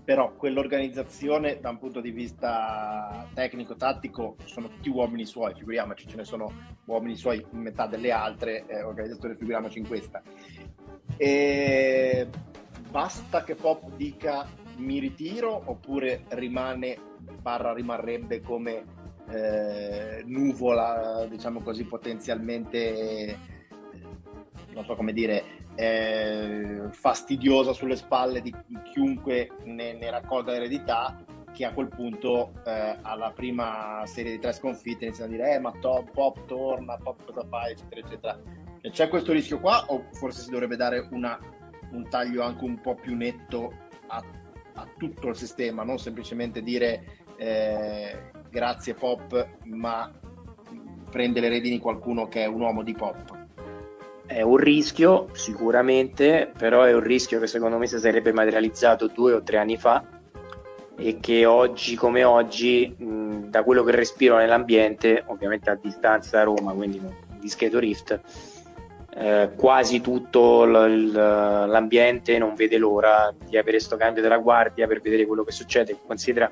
però 0.04 0.34
quell'organizzazione 0.34 1.60
da 1.60 1.70
un 1.70 1.78
punto 1.78 2.00
di 2.00 2.10
vista 2.10 3.28
tecnico-tattico 3.34 4.36
sono 4.44 4.68
tutti 4.68 4.88
uomini 4.88 5.24
suoi, 5.26 5.54
figuriamoci, 5.54 6.08
ce 6.08 6.16
ne 6.16 6.24
sono 6.24 6.50
uomini 6.86 7.16
suoi 7.16 7.44
in 7.52 7.60
metà 7.60 7.86
delle 7.86 8.10
altre 8.10 8.66
eh, 8.66 8.82
organizzazioni, 8.82 9.36
figuriamoci 9.36 9.78
in 9.78 9.86
questa. 9.86 10.22
E 11.16 12.28
basta 12.90 13.44
che 13.44 13.54
Pop 13.54 13.94
dica 13.94 14.48
mi 14.78 14.98
ritiro 14.98 15.62
oppure 15.66 16.24
rimane, 16.28 16.98
barra 17.40 17.74
rimarrebbe 17.74 18.40
come 18.40 18.84
eh, 19.30 20.22
nuvola, 20.26 21.26
diciamo 21.28 21.60
così, 21.60 21.84
potenzialmente, 21.84 23.38
non 24.72 24.84
so 24.84 24.94
come 24.94 25.12
dire, 25.12 25.58
eh, 25.74 26.88
fastidiosa 26.90 27.72
sulle 27.72 27.96
spalle 27.96 28.42
di 28.42 28.54
chiunque 28.92 29.50
ne, 29.64 29.94
ne 29.94 30.10
raccolga 30.10 30.52
l'eredità, 30.52 31.24
che 31.52 31.64
a 31.64 31.72
quel 31.72 31.88
punto 31.88 32.52
eh, 32.64 32.96
alla 33.02 33.32
prima 33.32 34.02
serie 34.04 34.32
di 34.32 34.38
tre 34.38 34.52
sconfitte 34.52 35.04
iniziano 35.04 35.32
a 35.32 35.36
dire 35.36 35.54
eh 35.54 35.58
ma 35.58 35.72
top, 35.72 36.10
Pop 36.12 36.46
torna, 36.46 36.96
Pop 36.96 37.24
cosa 37.24 37.46
fai, 37.48 37.72
eccetera, 37.72 38.00
eccetera. 38.00 38.40
E 38.80 38.90
c'è 38.90 39.08
questo 39.08 39.32
rischio 39.32 39.60
qua 39.60 39.84
o 39.88 40.06
forse 40.12 40.42
si 40.42 40.50
dovrebbe 40.50 40.76
dare 40.76 41.08
una, 41.10 41.38
un 41.92 42.08
taglio 42.08 42.42
anche 42.42 42.64
un 42.64 42.80
po' 42.80 42.94
più 42.94 43.14
netto 43.14 43.72
a, 44.06 44.22
a 44.74 44.88
tutto 44.96 45.28
il 45.28 45.36
sistema, 45.36 45.82
non 45.82 45.98
semplicemente 45.98 46.62
dire 46.62 47.04
eh, 47.36 48.30
grazie 48.50 48.94
pop, 48.94 49.46
ma 49.64 50.10
prende 51.10 51.40
le 51.40 51.48
redini 51.48 51.78
qualcuno 51.78 52.28
che 52.28 52.42
è 52.42 52.46
un 52.46 52.60
uomo 52.60 52.82
di 52.82 52.94
pop. 52.94 53.38
È 54.26 54.42
un 54.42 54.56
rischio, 54.56 55.28
sicuramente, 55.32 56.52
però 56.56 56.82
è 56.82 56.92
un 56.92 57.00
rischio 57.00 57.40
che 57.40 57.46
secondo 57.48 57.78
me 57.78 57.86
si 57.86 57.98
sarebbe 57.98 58.32
materializzato 58.32 59.08
due 59.08 59.32
o 59.32 59.42
tre 59.42 59.56
anni 59.58 59.76
fa 59.76 60.04
e 60.96 61.18
che 61.18 61.46
oggi 61.46 61.96
come 61.96 62.22
oggi, 62.22 62.94
mh, 62.96 63.48
da 63.48 63.64
quello 63.64 63.82
che 63.82 63.90
respiro 63.92 64.36
nell'ambiente, 64.36 65.24
ovviamente 65.26 65.70
a 65.70 65.74
distanza 65.74 66.36
da 66.36 66.44
Roma, 66.44 66.72
quindi 66.72 66.98
un 66.98 67.12
discreto 67.40 67.80
rift, 67.80 68.20
eh, 69.16 69.50
quasi 69.56 70.00
tutto 70.00 70.64
l- 70.64 71.10
l- 71.10 71.12
l'ambiente 71.12 72.38
non 72.38 72.54
vede 72.54 72.78
l'ora 72.78 73.34
di 73.36 73.56
avere 73.56 73.78
questo 73.78 73.96
cambio 73.96 74.22
della 74.22 74.38
guardia 74.38 74.86
per 74.86 75.00
vedere 75.00 75.26
quello 75.26 75.42
che 75.42 75.50
succede. 75.50 75.98
Considera 76.06 76.48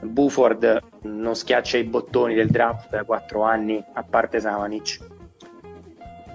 Buford 0.00 0.82
non 1.02 1.34
schiaccia 1.34 1.76
i 1.76 1.84
bottoni 1.84 2.34
del 2.34 2.48
draft 2.48 2.90
da 2.90 3.04
quattro 3.04 3.42
anni, 3.42 3.82
a 3.92 4.02
parte 4.02 4.40
Samanic, 4.40 4.98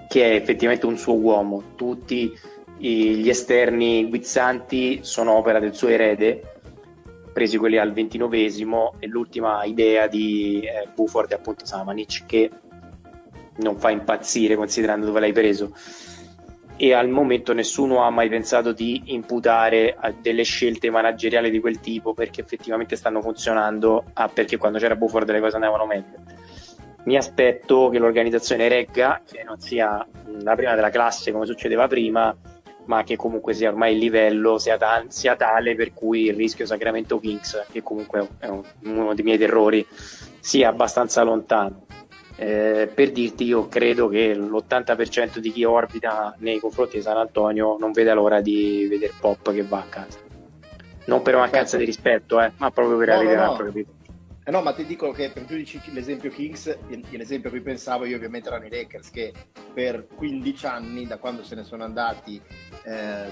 che 0.08 0.30
è 0.30 0.34
effettivamente 0.34 0.86
un 0.86 0.96
suo 0.96 1.14
uomo. 1.14 1.62
Tutti 1.74 2.32
gli 2.76 3.28
esterni 3.28 4.08
guizzanti 4.08 5.00
sono 5.02 5.32
opera 5.32 5.58
del 5.58 5.74
suo 5.74 5.88
erede, 5.88 6.42
presi 7.32 7.56
quelli 7.56 7.78
al 7.78 7.92
ventinovesimo, 7.92 8.94
e 8.98 9.06
l'ultima 9.06 9.64
idea 9.64 10.06
di 10.06 10.60
eh, 10.60 10.88
Buford 10.94 11.30
è 11.30 11.34
appunto 11.34 11.64
Samanic, 11.64 12.26
che 12.26 12.50
non 13.56 13.78
fa 13.78 13.90
impazzire 13.90 14.56
considerando 14.56 15.06
dove 15.06 15.20
l'hai 15.20 15.32
preso 15.32 15.72
e 16.76 16.92
al 16.92 17.08
momento 17.08 17.52
nessuno 17.52 18.02
ha 18.02 18.10
mai 18.10 18.28
pensato 18.28 18.72
di 18.72 19.02
imputare 19.06 19.96
a 19.98 20.12
delle 20.12 20.42
scelte 20.42 20.90
manageriali 20.90 21.50
di 21.50 21.60
quel 21.60 21.80
tipo 21.80 22.14
perché 22.14 22.40
effettivamente 22.40 22.96
stanno 22.96 23.22
funzionando 23.22 24.04
ah, 24.14 24.28
perché 24.28 24.56
quando 24.56 24.78
c'era 24.78 24.96
Buford 24.96 25.30
le 25.30 25.40
cose 25.40 25.54
andavano 25.54 25.86
meglio 25.86 26.22
mi 27.04 27.16
aspetto 27.16 27.90
che 27.90 27.98
l'organizzazione 27.98 28.66
regga 28.68 29.20
che 29.24 29.44
non 29.44 29.60
sia 29.60 30.04
la 30.42 30.54
prima 30.56 30.74
della 30.74 30.90
classe 30.90 31.30
come 31.30 31.46
succedeva 31.46 31.86
prima 31.86 32.36
ma 32.86 33.02
che 33.02 33.16
comunque 33.16 33.54
sia 33.54 33.70
ormai 33.70 33.92
il 33.92 33.98
livello 33.98 34.58
sia, 34.58 34.76
ta- 34.76 35.04
sia 35.08 35.36
tale 35.36 35.74
per 35.74 35.92
cui 35.92 36.24
il 36.24 36.34
rischio 36.34 36.66
Sacramento 36.66 37.18
Kings, 37.18 37.66
che 37.70 37.82
comunque 37.82 38.28
è 38.38 38.46
un, 38.46 38.62
uno 38.84 39.14
dei 39.14 39.24
miei 39.24 39.38
terrori, 39.38 39.86
sia 40.40 40.68
abbastanza 40.68 41.22
lontano. 41.22 41.86
Eh, 42.36 42.90
per 42.92 43.12
dirti, 43.12 43.44
io 43.44 43.68
credo 43.68 44.08
che 44.08 44.34
l'80% 44.34 45.38
di 45.38 45.52
chi 45.52 45.64
orbita 45.64 46.34
nei 46.38 46.58
confronti 46.58 46.96
di 46.96 47.02
San 47.02 47.16
Antonio 47.16 47.76
non 47.78 47.92
veda 47.92 48.12
l'ora 48.14 48.40
di 48.40 48.86
vedere 48.88 49.12
Pop 49.20 49.52
che 49.52 49.62
va 49.62 49.78
a 49.78 49.86
casa. 49.88 50.18
Non 51.06 51.22
per 51.22 51.36
mancanza 51.36 51.76
di 51.76 51.84
rispetto, 51.84 52.40
eh, 52.40 52.50
ma 52.56 52.70
proprio 52.70 52.96
per 52.96 53.08
no, 53.08 53.14
avere 53.14 53.36
no, 53.36 53.56
no. 53.56 53.84
Eh 54.46 54.50
no, 54.50 54.60
ma 54.60 54.74
ti 54.74 54.84
dico 54.84 55.10
che 55.10 55.30
per 55.30 55.46
giudici 55.46 55.80
l'esempio 55.92 56.28
Kings, 56.28 56.76
l'esempio 57.10 57.48
a 57.48 57.50
cui 57.52 57.62
pensavo 57.62 58.04
io 58.04 58.16
ovviamente 58.16 58.48
erano 58.48 58.66
i 58.66 58.70
Lakers 58.70 59.08
che 59.08 59.32
per 59.72 60.06
15 60.06 60.66
anni, 60.66 61.06
da 61.06 61.16
quando 61.16 61.42
se 61.42 61.54
ne 61.54 61.64
sono 61.64 61.82
andati 61.82 62.38
eh, 62.82 63.24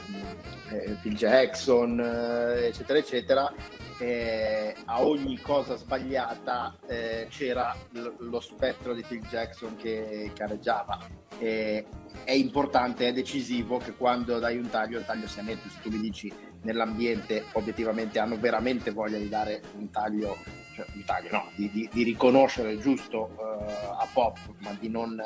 eh, 0.70 0.96
Phil 1.02 1.14
Jackson, 1.14 2.00
eh, 2.00 2.64
eccetera, 2.68 2.98
eccetera, 2.98 3.52
eh, 3.98 4.74
a 4.86 5.04
ogni 5.04 5.38
cosa 5.38 5.76
sbagliata 5.76 6.78
eh, 6.88 7.26
c'era 7.28 7.76
l- 7.90 8.14
lo 8.18 8.40
spettro 8.40 8.94
di 8.94 9.04
Phil 9.06 9.20
Jackson 9.26 9.76
che 9.76 10.30
careggiava. 10.34 10.98
è 11.38 11.84
importante, 12.30 13.08
è 13.08 13.12
decisivo 13.12 13.76
che 13.76 13.92
quando 13.92 14.38
dai 14.38 14.56
un 14.56 14.70
taglio, 14.70 14.98
il 14.98 15.04
taglio 15.04 15.26
sia 15.26 15.42
netto. 15.42 15.68
Se 15.68 15.80
tu 15.82 15.90
mi 15.90 15.98
dici 16.00 16.32
nell'ambiente, 16.62 17.44
obiettivamente 17.52 18.18
hanno 18.18 18.38
veramente 18.38 18.92
voglia 18.92 19.18
di 19.18 19.28
dare 19.28 19.60
un 19.76 19.90
taglio 19.90 20.38
cioè, 20.74 20.86
Italia, 20.94 21.30
no, 21.30 21.50
di, 21.54 21.70
di, 21.70 21.88
di, 21.92 22.02
riconoscere 22.02 22.78
giusto 22.78 23.30
uh, 23.36 23.42
a 23.42 24.06
Pop, 24.12 24.38
ma 24.58 24.74
di 24.78 24.88
non, 24.88 25.22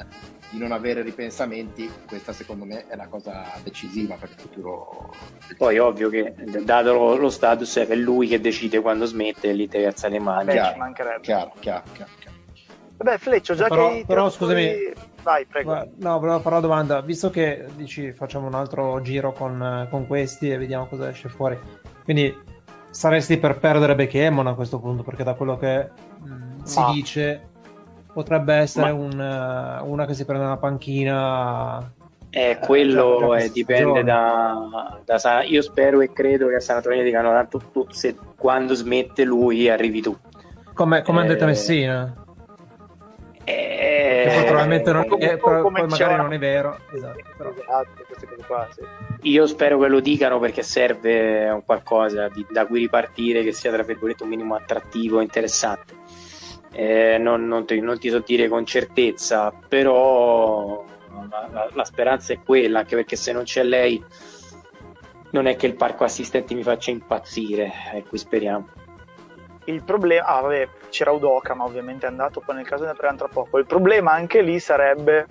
di 0.51 0.59
non, 0.59 0.73
avere 0.73 1.03
ripensamenti, 1.03 1.91
questa 2.07 2.33
secondo 2.33 2.65
me 2.65 2.87
è 2.89 2.97
la 2.97 3.07
cosa 3.07 3.45
decisiva 3.63 4.17
per 4.17 4.31
il 4.31 4.41
futuro. 4.41 5.15
Poi 5.57 5.79
ovvio 5.79 6.09
che 6.09 6.35
dato 6.63 6.93
lo, 6.93 7.17
lo 7.17 7.31
status 7.31 7.77
è 7.79 7.95
lui 7.95 8.29
che 8.29 8.41
decide 8.41 8.81
quando 8.81 9.05
smette 9.05 9.51
alza 9.87 10.09
le 10.09 10.19
mani. 10.19 10.47
Beh, 10.47 10.71
ci 10.73 10.79
mancherebbe. 10.79 11.21
Chiaro, 11.21 11.53
chiaro, 11.61 11.85
chiaro, 11.93 12.13
chiaro. 12.19 12.37
Vabbè, 12.97 13.19
Fleccio, 13.19 13.55
già 13.55 13.69
però, 13.69 13.91
che... 13.91 14.05
Però 14.07 14.31
scusami, 14.31 14.93
vai, 15.23 15.45
prego. 15.45 15.91
No, 15.97 16.19
volevo 16.19 16.41
fare 16.41 16.57
una 16.57 16.67
domanda, 16.67 17.01
visto 17.03 17.31
che 17.31 17.67
dici 17.75 18.13
facciamo 18.13 18.47
un 18.47 18.55
altro 18.55 19.01
giro 19.03 19.33
con, 19.33 19.87
con 19.91 20.07
questi 20.07 20.51
e 20.51 20.57
vediamo 20.57 20.87
cosa 20.87 21.11
esce 21.11 21.29
fuori. 21.29 21.59
Quindi 22.05 22.46
saresti 22.97 23.37
per 23.37 23.59
perdere 23.59 23.95
Becky 23.95 24.25
Hammond 24.25 24.49
a 24.49 24.55
questo 24.55 24.81
punto 24.81 25.03
perché 25.03 25.23
da 25.23 25.35
quello 25.35 25.59
che 25.59 25.91
mh, 26.23 26.63
si 26.63 26.81
Ma... 26.81 26.93
dice 26.93 27.49
potrebbe 28.11 28.55
essere 28.55 28.91
Ma... 28.91 28.99
un, 28.99 29.91
una 29.91 30.07
che 30.07 30.15
si 30.15 30.25
prende 30.25 30.47
una 30.47 30.57
panchina 30.57 31.93
eh, 32.31 32.59
quello 32.59 33.19
già, 33.21 33.27
già 33.27 33.45
eh, 33.45 33.51
dipende 33.51 34.03
da, 34.03 34.99
da, 35.05 35.43
io 35.43 35.61
spero 35.61 36.01
e 36.01 36.11
credo 36.11 36.49
che 36.49 36.55
a 36.55 36.61
San 36.61 36.77
Antonio 36.77 37.03
dicano 37.03 37.31
tanto 37.31 37.61
tu, 37.71 37.87
se 37.91 38.17
quando 38.37 38.75
smette 38.75 39.25
lui 39.25 39.69
arrivi 39.71 40.03
tu. 40.03 40.17
Come, 40.75 41.03
come 41.03 41.21
eh, 41.21 41.25
ha 41.25 41.27
detto 41.29 41.47
Messina 41.47 42.26
eh, 43.49 44.43
probabilmente 44.45 44.91
non 44.91 45.07
è, 45.21 45.37
poi 45.37 45.71
magari 45.71 46.17
non 46.17 46.33
è 46.33 46.39
vero 46.39 46.81
esatto, 46.93 47.23
però. 47.37 47.53
Qua, 48.45 48.69
sì. 48.73 48.83
io 49.31 49.47
spero 49.47 49.79
che 49.79 49.87
lo 49.87 50.01
dicano 50.01 50.41
perché 50.41 50.65
serve 50.65 51.49
un 51.51 51.65
qualcosa 51.65 52.29
di, 52.29 52.45
da 52.51 52.67
cui 52.67 52.81
ripartire 52.81 53.45
che 53.45 53.53
sia 53.53 53.71
tra 53.71 53.85
virgolette 53.85 54.25
un 54.25 54.31
minimo 54.31 54.57
attrattivo 54.57 55.21
interessante 55.21 55.95
eh, 56.73 57.19
non, 57.19 57.47
non, 57.47 57.65
ti, 57.67 57.79
non, 57.79 58.01
ti, 58.01 58.11
so 58.11 58.19
dire 58.19 58.49
con 58.49 58.67
certezza 58.67 59.53
però 59.69 60.85
la, 61.31 61.49
la, 61.53 61.71
la 61.73 61.85
speranza 61.85 62.33
è 62.33 62.41
quella 62.45 62.81
anche 62.81 62.97
perché 62.97 63.15
se 63.15 63.31
non 63.31 63.45
c'è 63.45 63.63
lei 63.63 64.03
non 65.31 65.47
è 65.47 65.55
che 65.55 65.67
il 65.67 65.77
parco 65.77 66.03
assistenti 66.03 66.53
mi 66.57 66.65
faccia 66.65 66.91
impazzire 66.91 67.73
e 67.95 68.03
qui 68.03 68.19
speriamo 68.19 68.69
il 69.67 69.83
problema, 69.83 70.25
ah 70.27 70.41
vabbè, 70.41 70.69
c'era 70.91 71.11
Udoka, 71.11 71.55
ma 71.55 71.64
ovviamente 71.64 72.07
è 72.07 72.09
andato, 72.09 72.41
poi 72.41 72.57
nel 72.57 72.67
caso 72.67 72.85
ne 72.85 72.95
prendono 72.95 73.31
tra 73.31 73.43
poco. 73.43 73.59
Il 73.59 73.67
problema 73.67 74.12
anche 74.12 74.41
lì 74.43 74.59
sarebbe 74.59 75.27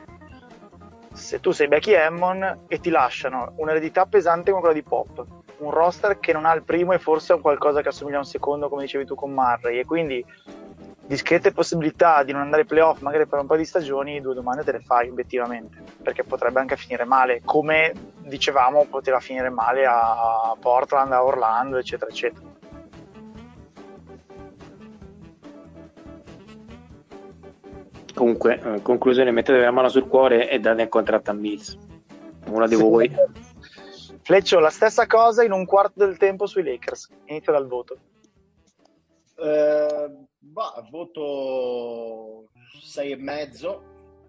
se 1.14 1.40
tu 1.40 1.52
sei 1.52 1.68
Becky 1.68 1.96
Hammond 1.96 2.66
e 2.68 2.80
ti 2.80 2.90
lasciano 2.90 3.54
un'eredità 3.56 4.06
pesante 4.06 4.52
come 4.52 4.62
quella 4.62 4.76
di 4.76 4.84
Pop, 4.84 5.26
un 5.60 5.72
roster 5.72 6.20
che 6.20 6.34
non 6.34 6.46
ha 6.46 6.54
il 6.54 6.64
primo 6.64 6.92
e 6.92 7.00
forse 7.00 7.32
ha 7.32 7.40
qualcosa 7.40 7.82
che 7.82 7.88
assomiglia 7.88 8.18
a 8.18 8.20
un 8.20 8.26
secondo, 8.26 8.68
come 8.68 8.84
dicevi 8.84 9.06
tu 9.06 9.16
con 9.16 9.32
Murray, 9.32 9.80
e 9.80 9.86
quindi 9.86 10.24
discrete 11.06 11.54
possibilità 11.54 12.24
di 12.24 12.34
non 12.34 12.42
andare 12.42 12.64
ai 12.64 12.68
playoff 12.68 13.00
magari 13.00 13.28
per 13.28 13.40
un 13.40 13.46
paio 13.46 13.60
di 13.60 13.66
stagioni, 13.66 14.20
due 14.20 14.34
domande 14.34 14.64
te 14.64 14.74
le 14.74 14.82
fai 14.82 15.08
obiettivamente, 15.08 15.82
perché 16.04 16.24
potrebbe 16.24 16.60
anche 16.60 16.76
finire 16.76 17.06
male, 17.06 17.42
come 17.46 17.94
dicevamo 18.18 18.86
poteva 18.90 19.22
finire 19.22 19.50
male 19.50 19.86
a 19.86 20.54
Portland, 20.60 21.14
a 21.14 21.24
Orlando, 21.24 21.78
eccetera, 21.78 22.12
eccetera. 22.12 22.46
Comunque, 28.16 28.62
eh, 28.62 28.82
conclusione, 28.82 29.30
mettetevi 29.32 29.66
la 29.66 29.72
mano 29.72 29.90
sul 29.90 30.08
cuore 30.08 30.50
e 30.50 30.60
date 30.60 30.84
il 30.84 30.90
contratto 30.90 31.32
a 31.32 31.34
Mills. 31.34 31.78
Una 32.48 32.66
di 32.66 32.76
voi. 32.76 33.12
Fleccio, 34.24 34.60
la 34.60 34.70
stessa 34.70 35.06
cosa 35.06 35.44
in 35.44 35.52
un 35.52 35.66
quarto 35.66 36.04
del 36.04 36.18
tempo 36.18 36.48
sui 36.48 36.64
Lakers. 36.64 37.10
Inizia 37.26 37.52
dal 37.52 37.68
voto. 37.68 37.98
Eh, 39.38 40.10
bah, 40.40 40.88
voto 40.90 42.46
6 42.82 43.12
e 43.12 43.16
mezzo. 43.18 43.84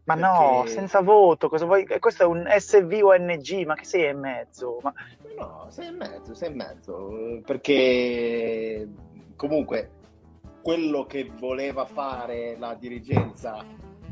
Ma 0.04 0.14
perché... 0.14 0.30
no, 0.30 0.66
senza 0.66 1.00
voto, 1.00 1.48
cosa 1.48 1.64
vuoi? 1.64 1.86
Questo 1.98 2.24
è 2.24 2.26
un 2.26 2.44
SV 2.46 3.00
o 3.02 3.16
NG, 3.16 3.64
ma 3.64 3.74
che 3.74 3.84
6 3.84 4.04
e 4.04 4.12
mezzo? 4.12 4.78
Ma... 4.82 4.92
No, 5.38 5.66
6 5.68 5.86
e 5.86 5.90
mezzo, 5.90 6.34
6 6.34 6.48
e 6.48 6.52
mezzo, 6.52 7.40
perché 7.44 8.88
comunque 9.36 9.90
quello 10.66 11.06
che 11.06 11.30
voleva 11.38 11.84
fare 11.84 12.56
la 12.58 12.74
dirigenza 12.74 13.64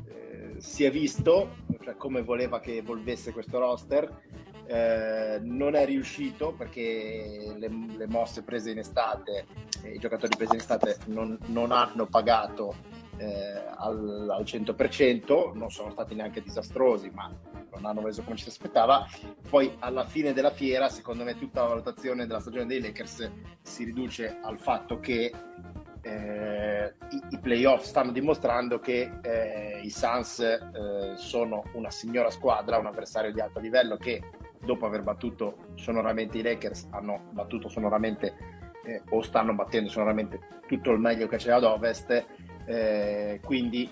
eh, 0.06 0.54
si 0.58 0.84
è 0.84 0.90
visto, 0.92 1.56
cioè 1.82 1.96
come 1.96 2.22
voleva 2.22 2.60
che 2.60 2.76
evolvesse 2.76 3.32
questo 3.32 3.58
roster. 3.58 4.22
Eh, 4.64 5.40
non 5.42 5.74
è 5.74 5.84
riuscito 5.84 6.52
perché 6.52 7.54
le, 7.56 7.68
le, 7.96 8.06
mosse 8.06 8.44
prese 8.44 8.70
in 8.70 8.78
estate, 8.78 9.46
i 9.92 9.98
giocatori 9.98 10.36
presi 10.36 10.52
in 10.52 10.60
estate 10.60 10.98
non, 11.06 11.36
non 11.46 11.72
hanno 11.72 12.06
pagato 12.06 12.76
eh, 13.16 13.64
al, 13.76 14.30
al, 14.30 14.44
100%, 14.44 15.56
non 15.56 15.72
sono 15.72 15.90
stati 15.90 16.14
neanche 16.14 16.40
disastrosi, 16.40 17.10
ma 17.10 17.36
non 17.72 17.84
hanno 17.84 18.04
reso 18.04 18.22
come 18.22 18.36
ci 18.36 18.44
si 18.44 18.50
aspettava. 18.50 19.04
Poi 19.50 19.74
alla 19.80 20.04
fine 20.04 20.32
della 20.32 20.52
fiera, 20.52 20.88
secondo 20.88 21.24
me, 21.24 21.36
tutta 21.36 21.62
la 21.62 21.68
valutazione 21.70 22.28
della 22.28 22.38
stagione 22.38 22.66
dei 22.66 22.80
Lakers 22.80 23.28
si 23.60 23.82
riduce 23.82 24.38
al 24.40 24.56
fatto 24.56 25.00
che 25.00 25.32
eh, 26.04 26.92
i, 27.10 27.22
i, 27.30 27.38
playoff 27.38 27.82
stanno 27.82 28.12
dimostrando 28.12 28.78
che 28.78 29.10
eh, 29.22 29.80
i 29.82 29.90
Suns 29.90 30.38
eh, 30.40 31.14
sono 31.16 31.64
una 31.72 31.90
signora 31.90 32.30
squadra, 32.30 32.78
un 32.78 32.86
avversario 32.86 33.32
di 33.32 33.40
alto 33.40 33.58
livello 33.58 33.96
che 33.96 34.22
dopo 34.60 34.84
aver 34.84 35.02
battuto 35.02 35.72
sonoramente 35.74 36.38
i 36.38 36.42
Lakers 36.42 36.88
hanno 36.90 37.28
battuto 37.30 37.68
sonoramente 37.68 38.34
eh, 38.84 39.02
o 39.10 39.22
stanno 39.22 39.54
battendo 39.54 39.88
sonoramente 39.88 40.40
tutto 40.66 40.90
il 40.90 40.98
meglio 40.98 41.26
che 41.26 41.36
c'è 41.36 41.52
ad 41.52 41.64
ovest 41.64 42.26
eh, 42.66 43.40
quindi 43.42 43.90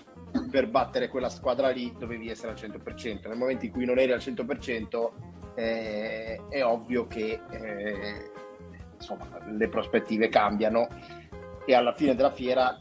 per 0.49 0.67
battere 0.67 1.09
quella 1.09 1.29
squadra 1.29 1.69
lì 1.69 1.95
dovevi 1.97 2.29
essere 2.29 2.51
al 2.51 2.57
100% 2.57 3.27
nel 3.27 3.37
momento 3.37 3.65
in 3.65 3.71
cui 3.71 3.85
non 3.85 3.97
eri 3.97 4.11
al 4.11 4.19
100% 4.19 5.11
eh, 5.55 6.41
è 6.49 6.63
ovvio 6.63 7.07
che 7.07 7.39
insomma, 8.95 9.27
le 9.47 9.67
prospettive 9.67 10.29
cambiano 10.29 10.87
e 11.65 11.73
alla 11.73 11.93
fine 11.93 12.15
della 12.15 12.31
fiera 12.31 12.77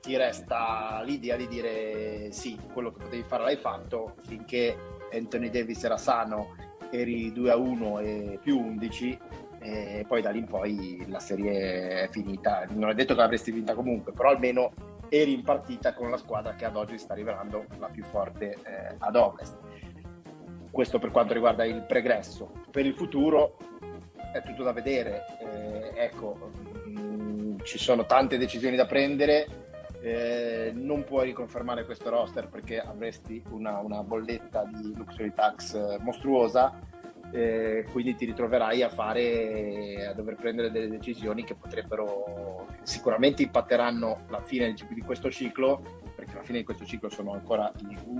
ti 0.00 0.16
resta 0.16 1.02
l'idea 1.04 1.36
di 1.36 1.48
dire 1.48 2.30
sì, 2.30 2.58
quello 2.72 2.92
che 2.92 3.04
potevi 3.04 3.22
fare 3.22 3.42
l'hai 3.42 3.56
fatto 3.56 4.14
finché 4.26 4.76
Anthony 5.12 5.48
Davis 5.48 5.82
era 5.84 5.96
sano, 5.96 6.54
eri 6.90 7.32
2 7.32 7.50
a 7.50 7.56
1 7.56 7.98
e 8.00 8.38
più 8.42 8.58
11 8.58 9.18
e 9.60 10.04
poi 10.06 10.20
da 10.20 10.30
lì 10.30 10.40
in 10.40 10.46
poi 10.46 11.04
la 11.08 11.20
serie 11.20 12.02
è 12.02 12.08
finita. 12.08 12.66
Non 12.70 12.90
è 12.90 12.94
detto 12.94 13.14
che 13.14 13.20
l'avresti 13.20 13.50
vinta 13.50 13.74
comunque, 13.74 14.12
però 14.12 14.28
almeno 14.28 14.72
eri 15.08 15.32
in 15.32 15.42
partita 15.42 15.94
con 15.94 16.10
la 16.10 16.16
squadra 16.18 16.54
che 16.54 16.66
ad 16.66 16.76
oggi 16.76 16.98
sta 16.98 17.14
rivelando 17.14 17.64
la 17.78 17.88
più 17.88 18.04
forte 18.04 18.58
eh, 18.62 18.94
ad 18.98 19.16
ovest. 19.16 19.56
Questo 20.70 20.98
per 20.98 21.10
quanto 21.10 21.32
riguarda 21.32 21.64
il 21.64 21.82
pregresso. 21.86 22.50
Per 22.70 22.84
il 22.84 22.94
futuro 22.94 23.56
è 24.32 24.42
tutto 24.42 24.62
da 24.62 24.72
vedere. 24.72 25.24
Eh, 25.40 25.92
ecco, 25.94 26.50
ci 27.64 27.78
sono 27.78 28.06
tante 28.06 28.38
decisioni 28.38 28.76
da 28.76 28.86
prendere. 28.86 29.62
Eh, 30.00 30.70
non 30.74 31.02
puoi 31.02 31.26
riconfermare 31.26 31.86
questo 31.86 32.10
roster 32.10 32.48
perché 32.48 32.78
avresti 32.78 33.42
una, 33.48 33.78
una 33.78 34.02
bolletta 34.02 34.64
di 34.70 34.94
luxury 34.94 35.32
tax 35.32 35.74
eh, 35.74 35.96
mostruosa, 36.00 36.78
eh, 37.32 37.86
quindi 37.90 38.14
ti 38.14 38.26
ritroverai 38.26 38.82
a 38.82 38.90
fare 38.90 40.06
a 40.06 40.12
dover 40.12 40.36
prendere 40.36 40.70
delle 40.70 40.90
decisioni 40.90 41.42
che 41.42 41.54
potrebbero 41.54 42.66
sicuramente 42.82 43.42
impatteranno 43.42 44.26
la 44.28 44.42
fine 44.42 44.74
di 44.74 45.00
questo 45.00 45.30
ciclo, 45.30 46.02
perché 46.14 46.34
la 46.34 46.42
fine 46.42 46.58
di 46.58 46.64
questo 46.64 46.84
ciclo 46.84 47.08
sono 47.08 47.32
ancora 47.32 47.72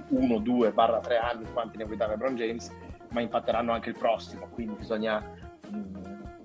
1, 0.08 0.38
2, 0.38 0.72
barra 0.72 1.00
3 1.00 1.18
anni, 1.18 1.52
quanti 1.52 1.76
ne 1.76 1.84
vuoi 1.84 1.98
dare 1.98 2.12
a 2.12 2.16
LeBron 2.16 2.34
James, 2.34 2.72
ma 3.10 3.20
impatteranno 3.20 3.72
anche 3.72 3.90
il 3.90 3.98
prossimo, 3.98 4.48
quindi 4.48 4.74
bisogna 4.76 5.22
mh, 5.68 6.03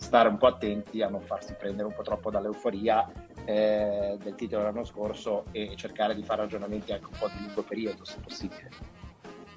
stare 0.09 0.27
un 0.27 0.39
po' 0.39 0.47
attenti 0.47 1.03
a 1.03 1.07
non 1.07 1.21
farsi 1.21 1.53
prendere 1.53 1.87
un 1.87 1.93
po' 1.93 2.01
troppo 2.01 2.31
dall'euforia 2.31 3.07
eh, 3.45 4.17
del 4.19 4.33
titolo 4.33 4.63
dell'anno 4.63 4.83
scorso 4.83 5.45
e 5.51 5.75
cercare 5.75 6.15
di 6.15 6.23
fare 6.23 6.41
ragionamenti 6.41 6.91
anche 6.91 7.05
un 7.05 7.17
po' 7.19 7.27
di 7.27 7.45
lungo 7.45 7.61
periodo, 7.61 8.03
se 8.05 8.17
possibile. 8.19 8.71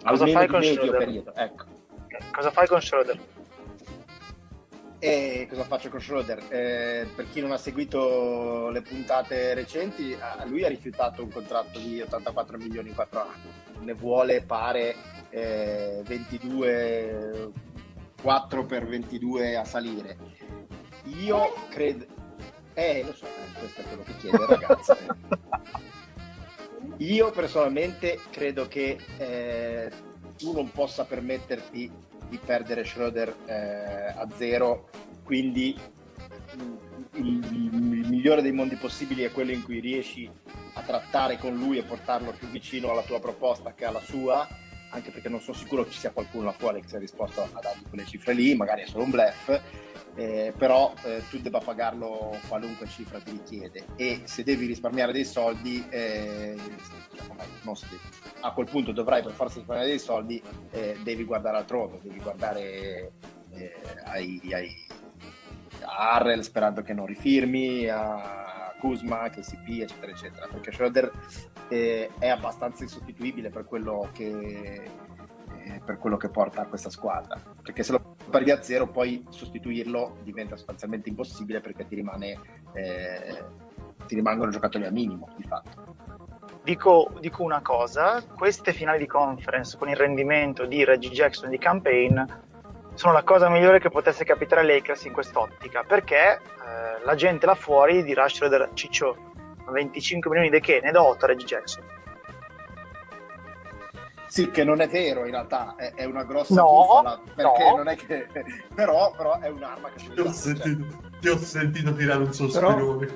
Cosa 0.04 0.26
fai 0.26 0.46
con 0.48 0.60
medio 0.60 0.74
Schroeder? 0.74 0.98
periodo, 0.98 1.34
ecco. 1.34 1.64
Cosa 2.30 2.50
fai 2.50 2.66
con 2.66 2.82
Schroeder? 2.82 3.18
E 4.98 5.46
cosa 5.48 5.64
faccio 5.64 5.88
con 5.88 6.00
Schroeder? 6.00 6.42
Eh, 6.50 7.08
per 7.16 7.30
chi 7.30 7.40
non 7.40 7.52
ha 7.52 7.56
seguito 7.56 8.68
le 8.68 8.82
puntate 8.82 9.54
recenti, 9.54 10.14
lui 10.44 10.64
ha 10.64 10.68
rifiutato 10.68 11.22
un 11.22 11.30
contratto 11.30 11.78
di 11.78 12.02
84 12.02 12.58
milioni 12.58 12.90
in 12.90 12.94
4 12.94 13.20
anni. 13.20 13.84
Ne 13.86 13.94
vuole, 13.94 14.42
pare, 14.42 14.94
eh, 15.30 16.02
22, 16.04 17.50
4 18.20 18.64
per 18.66 18.86
22 18.86 19.56
a 19.56 19.64
salire. 19.64 20.16
Io 21.04 21.52
credo... 21.68 22.06
Eh, 22.74 23.02
lo 23.04 23.12
so, 23.12 23.26
eh, 23.26 23.58
questo 23.58 23.80
è 23.80 23.84
quello 23.84 24.02
che 24.02 24.16
chiede 24.16 24.46
ragazzi. 24.46 24.92
Io 26.98 27.30
personalmente 27.30 28.18
credo 28.30 28.68
che 28.68 28.96
eh, 29.18 29.90
tu 30.36 30.52
non 30.52 30.70
possa 30.70 31.04
permetterti 31.04 31.90
di 32.28 32.38
perdere 32.38 32.84
Schroeder 32.84 33.34
eh, 33.46 34.14
a 34.16 34.26
zero, 34.36 34.88
quindi 35.24 35.78
il, 37.14 37.44
il, 37.50 38.06
migliore 38.08 38.42
dei 38.42 38.52
mondi 38.52 38.76
possibili 38.76 39.22
è 39.22 39.32
quello 39.32 39.50
in 39.50 39.62
cui 39.62 39.80
riesci 39.80 40.30
a 40.74 40.82
trattare 40.82 41.38
con 41.38 41.54
lui 41.54 41.78
e 41.78 41.82
portarlo 41.82 42.32
più 42.32 42.48
vicino 42.48 42.90
alla 42.90 43.02
tua 43.02 43.20
proposta 43.20 43.74
che 43.74 43.84
alla 43.84 44.00
sua, 44.00 44.46
anche 44.90 45.10
perché 45.10 45.28
non 45.28 45.40
sono 45.40 45.56
sicuro 45.56 45.84
che 45.84 45.90
ci 45.90 45.98
sia 45.98 46.10
qualcuno 46.10 46.44
là 46.44 46.52
fuori 46.52 46.80
che 46.80 46.88
sia 46.88 46.98
disposto 46.98 47.42
a 47.42 47.60
dargli 47.60 47.82
quelle 47.88 48.06
cifre 48.06 48.32
lì, 48.32 48.54
magari 48.54 48.82
è 48.82 48.86
solo 48.86 49.04
un 49.04 49.10
bluff, 49.10 49.60
eh, 50.14 50.52
però 50.56 50.92
eh, 51.04 51.22
tu 51.30 51.38
debba 51.38 51.60
pagarlo 51.60 52.36
qualunque 52.48 52.86
cifra 52.86 53.18
ti 53.18 53.30
richiede. 53.30 53.84
E 53.96 54.22
se 54.24 54.42
devi 54.42 54.66
risparmiare 54.66 55.12
dei 55.12 55.24
soldi, 55.24 55.84
eh, 55.88 56.56
a 58.40 58.52
quel 58.52 58.68
punto 58.68 58.92
dovrai 58.92 59.22
per 59.22 59.32
forza 59.32 59.56
risparmiare 59.56 59.90
dei 59.90 59.98
soldi, 59.98 60.42
eh, 60.70 60.96
devi 61.02 61.24
guardare 61.24 61.58
altrove, 61.58 62.00
devi 62.02 62.20
guardare 62.20 63.12
eh, 63.52 63.74
ai, 64.04 64.40
ai, 64.52 64.86
a 65.80 66.14
Harrell 66.14 66.40
sperando 66.40 66.82
che 66.82 66.92
non 66.92 67.06
rifirmi, 67.06 67.88
a 67.88 68.74
Kuzma, 68.78 69.30
KCP, 69.30 69.80
eccetera, 69.82 70.10
eccetera, 70.10 70.46
perché 70.48 70.72
Schroeder 70.72 71.12
eh, 71.68 72.10
è 72.18 72.28
abbastanza 72.28 72.82
insostituibile 72.82 73.48
per 73.48 73.64
quello 73.64 74.08
che 74.12 74.82
per 75.84 75.98
quello 75.98 76.16
che 76.16 76.28
porta 76.28 76.62
a 76.62 76.66
questa 76.66 76.90
squadra. 76.90 77.40
Perché 77.62 77.82
se 77.82 77.92
lo 77.92 78.16
perdi 78.30 78.50
a 78.50 78.62
zero, 78.62 78.88
poi 78.88 79.24
sostituirlo 79.28 80.18
diventa 80.22 80.56
sostanzialmente 80.56 81.08
impossibile 81.08 81.60
perché 81.60 81.86
ti, 81.86 81.94
rimane, 81.94 82.38
eh, 82.72 83.44
ti 84.06 84.14
rimangono 84.14 84.50
giocatori 84.50 84.86
a 84.86 84.90
minimo 84.90 85.28
di 85.36 85.42
fatto. 85.42 85.96
Dico, 86.62 87.10
dico, 87.20 87.42
una 87.42 87.60
cosa, 87.60 88.22
queste 88.22 88.72
finali 88.72 88.98
di 88.98 89.06
conference 89.06 89.76
con 89.76 89.88
il 89.88 89.96
rendimento 89.96 90.64
di 90.64 90.84
Reggie 90.84 91.10
Jackson 91.10 91.50
di 91.50 91.58
Campaign 91.58 92.22
sono 92.94 93.12
la 93.12 93.22
cosa 93.22 93.48
migliore 93.48 93.80
che 93.80 93.90
potesse 93.90 94.24
capitare 94.24 94.60
ai 94.60 94.66
Lakers 94.66 95.04
in 95.06 95.12
quest'ottica, 95.12 95.82
perché 95.82 96.34
eh, 96.34 97.04
la 97.04 97.14
gente 97.14 97.46
là 97.46 97.54
fuori 97.54 98.04
dirà 98.04 98.28
Schroeder 98.28 98.70
Ciccio 98.74 99.30
25 99.66 100.30
milioni 100.30 100.50
di 100.50 100.60
che? 100.60 100.80
Ne 100.82 100.92
do 100.92 101.02
8 101.02 101.24
a 101.24 101.28
Reggie 101.28 101.46
Jackson 101.46 102.00
sì, 104.32 104.50
che 104.50 104.64
non 104.64 104.80
è 104.80 104.88
vero 104.88 105.26
in 105.26 105.32
realtà, 105.32 105.74
è, 105.76 105.92
è 105.92 106.04
una 106.04 106.24
grossa 106.24 106.54
no, 106.54 106.64
bufala, 106.64 107.20
perché 107.34 107.64
no. 107.68 107.76
non 107.76 107.88
è 107.88 107.96
che... 107.96 108.26
però, 108.74 109.12
però 109.14 109.38
è 109.38 109.48
un'arma 109.48 109.90
che... 109.90 110.08
Ti 110.14 110.20
ho, 110.20 110.32
sentito, 110.32 110.86
ti 111.20 111.28
ho 111.28 111.36
sentito 111.36 111.92
tirare 111.92 112.22
un 112.22 112.32
sospirone. 112.32 113.08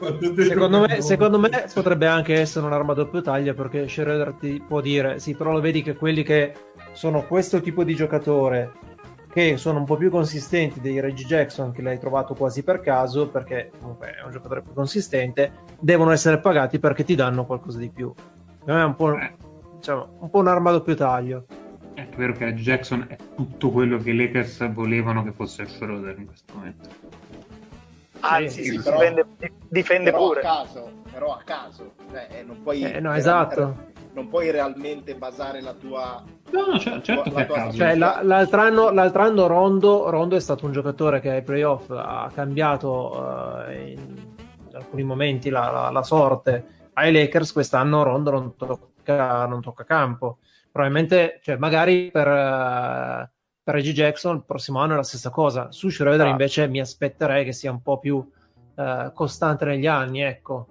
Secondo 0.47 0.81
me, 0.81 1.01
secondo 1.01 1.39
me, 1.39 1.71
potrebbe 1.73 2.07
anche 2.07 2.35
essere 2.39 2.67
un'arma 2.67 2.93
a 2.93 2.97
doppio 2.97 3.23
taglio 3.23 3.55
perché 3.55 3.89
Schroeder 3.89 4.35
ti 4.35 4.61
può 4.61 4.83
dire, 4.83 5.19
sì, 5.19 5.35
però 5.35 5.53
lo 5.53 5.61
vedi 5.61 5.81
che 5.81 5.95
quelli 5.97 6.23
che 6.23 6.53
sono 6.93 7.25
questo 7.25 7.63
tipo 7.63 7.83
di 7.83 7.95
giocatore 7.95 8.73
che 9.33 9.57
sono 9.57 9.79
un 9.79 9.87
po' 9.87 9.97
più 9.97 10.11
consistenti 10.11 10.83
dei 10.83 11.01
Reggie 11.01 11.25
Jackson 11.25 11.73
che 11.73 11.81
l'hai 11.81 11.99
trovato 11.99 12.35
quasi 12.35 12.63
per 12.63 12.81
caso 12.81 13.29
perché 13.29 13.71
comunque 13.81 14.17
è 14.21 14.25
un 14.25 14.33
giocatore 14.33 14.61
più 14.61 14.73
consistente 14.73 15.65
devono 15.79 16.11
essere 16.11 16.41
pagati 16.41 16.79
perché 16.79 17.05
ti 17.05 17.15
danno 17.15 17.45
qualcosa 17.45 17.79
di 17.79 17.91
più 17.91 18.15
è 18.65 18.73
un 18.73 18.95
po' 18.95 19.15
eh 19.15 19.46
diciamo, 19.77 20.17
un 20.21 20.31
po' 20.31 20.39
un'arma 20.39 20.71
a 20.71 20.73
doppio 20.73 20.95
taglio. 20.95 21.47
È 21.95 22.07
vero 22.15 22.33
che 22.33 22.53
Jackson 22.55 23.07
è 23.09 23.17
tutto 23.35 23.71
quello 23.71 23.97
che 23.99 24.11
i 24.11 24.17
Lakers 24.17 24.71
volevano 24.73 25.25
che 25.25 25.33
fosse 25.33 25.67
Schroeder 25.67 26.19
in 26.19 26.27
questo 26.27 26.53
momento. 26.55 26.89
Anzi, 28.21 28.65
sì, 28.65 28.71
sì, 28.73 28.83
però, 28.83 28.99
difende, 28.99 29.27
difende 29.69 30.11
però 30.11 30.27
pure. 30.27 30.41
A 30.41 30.43
caso, 30.43 30.91
però 31.11 31.33
a 31.33 31.43
caso, 31.45 31.93
cioè, 32.11 32.29
eh, 32.31 32.43
non 32.43 32.63
puoi, 32.63 32.83
eh, 32.83 33.01
no, 33.01 33.15
esatto. 33.15 33.93
non 34.13 34.29
puoi 34.29 34.51
realmente 34.51 35.15
basare 35.15 35.61
la 35.61 35.73
tua. 35.73 36.23
No, 36.51 36.67
no 36.67 36.79
certo, 36.79 37.03
certo 37.03 37.31
che 37.31 37.47
tua 37.47 37.71
cioè, 37.71 37.95
la, 37.95 38.21
l'altro, 38.23 38.61
anno, 38.61 38.91
l'altro 38.91 39.23
anno 39.23 39.47
Rondo, 39.47 40.11
Rondo, 40.11 40.37
è 40.37 40.41
stato 40.41 40.67
un 40.67 40.73
giocatore 40.73 41.21
che 41.21 41.31
ai 41.31 41.43
playoff 41.43 41.89
ha 41.91 42.31
cambiato 42.35 43.13
uh, 43.17 43.71
in 43.73 44.17
alcuni 44.73 45.03
momenti 45.03 45.49
la, 45.49 45.71
la, 45.71 45.91
la 45.91 46.03
sorte 46.03 46.91
ai 46.95 47.13
Lakers. 47.13 47.53
Quest'anno 47.53 48.03
Rondo 48.03 48.31
non 48.31 48.57
tocca 48.57 48.95
tocca, 49.07 49.47
non 49.47 49.61
tocca 49.61 49.85
campo. 49.85 50.39
Probabilmente, 50.71 51.39
cioè, 51.43 51.57
magari 51.57 52.11
per, 52.11 52.27
uh, 52.27 53.29
per 53.63 53.75
Reggie 53.75 53.93
Jackson 53.93 54.37
il 54.37 54.45
prossimo 54.45 54.81
anno 54.81 54.95
è 54.95 54.97
la 54.97 55.03
stessa 55.03 55.31
cosa. 55.31 55.71
Su 55.73 55.89
Schroeder 55.89 56.27
ah. 56.27 56.31
invece 56.31 56.69
mi 56.69 56.81
aspetterei 56.81 57.45
che 57.45 57.53
sia 57.53 57.71
un 57.71 57.83
po' 57.83 57.99
più 57.99 58.17
uh, 58.17 59.13
costante 59.13 59.65
negli 59.65 59.87
anni, 59.87 60.23
ecco. 60.23 60.69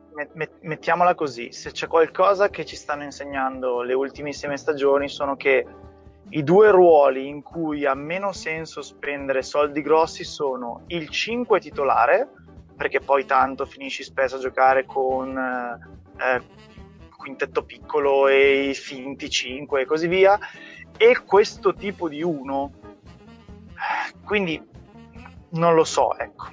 Mettiamola 0.62 1.14
così, 1.14 1.52
se 1.52 1.72
c'è 1.72 1.88
qualcosa 1.88 2.50
che 2.50 2.64
ci 2.64 2.78
stanno 2.78 3.04
insegnando 3.04 3.82
le 3.82 3.94
ultimissime 3.94 4.56
stagioni 4.56 5.10
sono 5.10 5.36
che 5.36 5.66
i 6.30 6.42
due 6.42 6.72
ruoli 6.72 7.28
in 7.28 7.42
cui 7.42 7.86
ha 7.86 7.94
meno 7.96 8.32
senso 8.32 8.82
spendere 8.82 9.44
soldi 9.44 9.82
grossi 9.82 10.24
sono 10.24 10.84
il 10.88 11.10
5 11.10 11.60
titolare, 11.60 12.30
perché 12.78 13.02
poi 13.02 13.26
tanto 13.26 13.66
finisci 13.66 14.04
spesso 14.04 14.38
a 14.38 14.40
giocare 14.40 14.86
con 14.86 15.38
eh, 15.38 16.42
quintetto 17.26 17.64
piccolo 17.64 18.28
e 18.28 18.70
i 18.70 18.74
finti 18.76 19.32
5 19.32 19.82
e 19.82 19.86
così 19.86 20.08
via, 20.08 20.38
e 20.96 21.24
questo 21.26 21.74
tipo 21.74 22.08
di 22.08 22.22
1. 22.22 22.72
Quindi 24.24 24.64
non 25.50 25.74
lo 25.74 25.84
so, 25.84 26.16
ecco. 26.16 26.46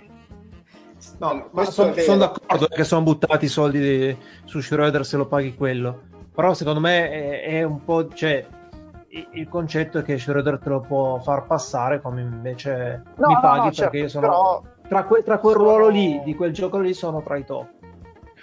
No, 1.18 1.48
ma 1.52 1.64
sono, 1.64 1.92
sono 1.94 2.16
d'accordo 2.16 2.66
che 2.68 2.84
sono 2.84 3.02
buttati 3.02 3.44
i 3.44 3.48
soldi 3.48 3.80
di, 3.80 4.16
su 4.44 4.60
Schroeder 4.60 5.04
se 5.04 5.18
lo 5.18 5.26
paghi 5.26 5.54
quello. 5.54 6.04
Però 6.34 6.54
secondo 6.54 6.80
me 6.80 7.10
è, 7.10 7.42
è 7.42 7.62
un 7.62 7.84
po'. 7.84 8.08
Cioè, 8.08 8.46
il 9.32 9.46
concetto 9.48 9.98
è 9.98 10.02
che 10.02 10.18
Schroeder 10.18 10.58
te 10.58 10.70
lo 10.70 10.80
può 10.80 11.18
far 11.18 11.46
passare 11.46 12.00
come 12.00 12.22
invece 12.22 13.02
no, 13.16 13.28
mi 13.28 13.38
paghi 13.40 13.58
no, 13.58 13.64
no, 13.64 13.70
perché 13.70 13.74
certo, 13.74 13.96
io 13.98 14.08
sono 14.08 14.26
però... 14.26 14.62
tra, 14.88 15.04
que, 15.04 15.22
tra, 15.22 15.38
quel 15.38 15.54
ruolo 15.54 15.88
lì 15.88 16.22
di 16.24 16.34
quel 16.34 16.52
gioco 16.52 16.78
lì 16.78 16.94
sono 16.94 17.22
tra 17.22 17.36
i 17.36 17.44
top 17.44 17.81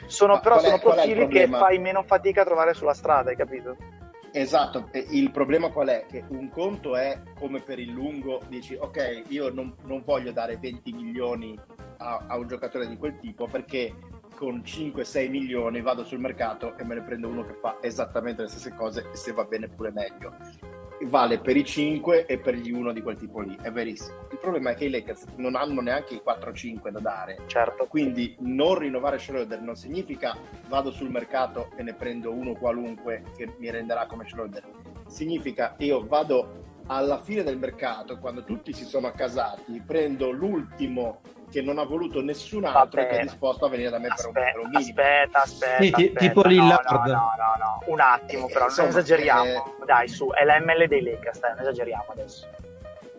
sono, 0.10 0.34
Ma 0.34 0.40
però 0.40 0.60
sono 0.60 0.80
profili 0.80 1.28
che 1.28 1.48
fai 1.48 1.80
meno 1.80 2.04
fatica 2.04 2.42
a 2.42 2.46
trovare 2.46 2.74
sulla 2.74 2.94
strada, 2.94 3.30
hai 3.30 3.36
capito? 3.36 3.76
Esatto, 4.32 4.90
il 5.10 5.32
problema 5.32 5.70
qual 5.70 5.88
è? 5.88 6.06
Che 6.08 6.24
un 6.30 6.50
conto 6.50 6.96
è 6.96 7.20
come 7.38 7.62
per 7.62 7.80
il 7.80 7.92
lungo, 7.92 8.42
dici 8.48 8.76
ok, 8.76 9.24
io 9.30 9.50
non, 9.52 9.74
non 9.86 10.02
voglio 10.04 10.32
dare 10.32 10.58
20 10.58 10.92
milioni 10.94 11.60
a, 11.98 12.26
a, 12.28 12.38
un 12.38 12.48
giocatore 12.48 12.88
di 12.88 12.98
quel 12.98 13.18
tipo 13.20 13.48
perché 13.48 13.96
con 14.36 14.62
5-6 14.64 15.30
milioni 15.30 15.82
vado 15.82 16.04
sul 16.04 16.20
mercato 16.20 16.78
e 16.78 16.84
me 16.84 16.96
ne 16.96 17.02
prendo 17.02 17.28
uno 17.28 17.44
che 17.44 17.54
fa 17.54 17.78
esattamente 17.82 18.44
le 18.44 18.48
stesse 18.48 18.74
cose 18.74 19.10
e 19.12 19.16
se 19.16 19.34
va 19.34 19.44
bene 19.44 19.68
pure 19.68 19.92
meglio 19.92 20.36
vale 21.08 21.40
per 21.40 21.56
i 21.56 21.64
5 21.64 22.26
e 22.26 22.40
per 22.40 22.56
gli 22.56 22.72
1 22.72 22.92
di 22.92 23.02
quel 23.02 23.16
tipo 23.16 23.40
lì, 23.40 23.58
è 23.62 23.72
verissimo. 23.72 24.28
Il 24.32 24.38
problema 24.40 24.72
è 24.72 24.76
che 24.76 24.86
i 24.86 24.90
Lakers 24.90 25.26
non 25.36 25.56
hanno 25.56 25.82
neanche 25.82 26.16
i 26.16 26.22
4-5 26.26 26.90
da 26.90 27.00
dare. 27.00 27.44
Certo. 27.48 27.86
Quindi 27.88 28.36
non 28.40 28.78
rinnovare 28.78 29.20
Schroeder 29.20 29.62
non 29.62 29.76
significa 29.76 30.38
vado 30.68 30.92
sul 30.92 31.10
mercato 31.10 31.72
e 31.76 31.84
ne 31.84 31.94
prendo 31.94 32.32
uno 32.32 32.54
qualunque 32.54 33.24
che 33.36 33.54
mi 33.58 33.70
renderà 33.70 34.06
come 34.06 34.28
Schroeder. 34.28 34.64
Significa 35.08 35.76
io 35.80 36.06
vado 36.06 36.68
alla 36.88 37.20
fine 37.20 37.44
del 37.44 37.58
mercato, 37.58 38.18
quando 38.18 38.44
tutti 38.44 38.74
si 38.74 38.84
sono 38.84 39.08
accasati, 39.08 39.82
prendo 39.86 40.32
l'ultimo 40.32 41.22
che 41.50 41.62
non 41.62 41.80
ha 41.80 41.84
voluto 41.84 42.22
nessun 42.22 42.66
altro 42.66 43.02
che 43.02 43.20
è 43.20 43.22
disposto 43.22 43.66
a 43.66 43.70
venire 43.70 43.90
da 43.90 44.00
me 44.00 44.08
aspetta, 44.08 44.32
per, 44.32 44.44
un, 44.44 44.52
per 44.52 44.60
un 44.60 44.70
minimo. 44.70 45.02
Aspetta, 45.02 45.42
aspetta, 45.42 45.82
sì, 45.82 45.90
aspetta. 45.90 46.20
tipo 46.20 46.42
Lillard. 46.44 46.90
No, 46.90 47.04
no, 47.06 47.14
no, 47.14 47.54
no, 47.58 47.84
un 47.86 48.00
attimo 48.00 48.48
però, 48.48 48.68
eh, 48.68 48.74
non 48.78 48.88
esageriamo. 48.88 49.44
Eh, 49.44 49.86
dai, 49.86 50.08
su, 50.08 50.30
è 50.32 50.46
l'ML 50.46 50.88
dei 50.88 51.04
Lakers, 51.04 51.40
dai, 51.40 51.52
non 51.52 51.60
esageriamo 51.62 52.06
adesso. 52.10 52.48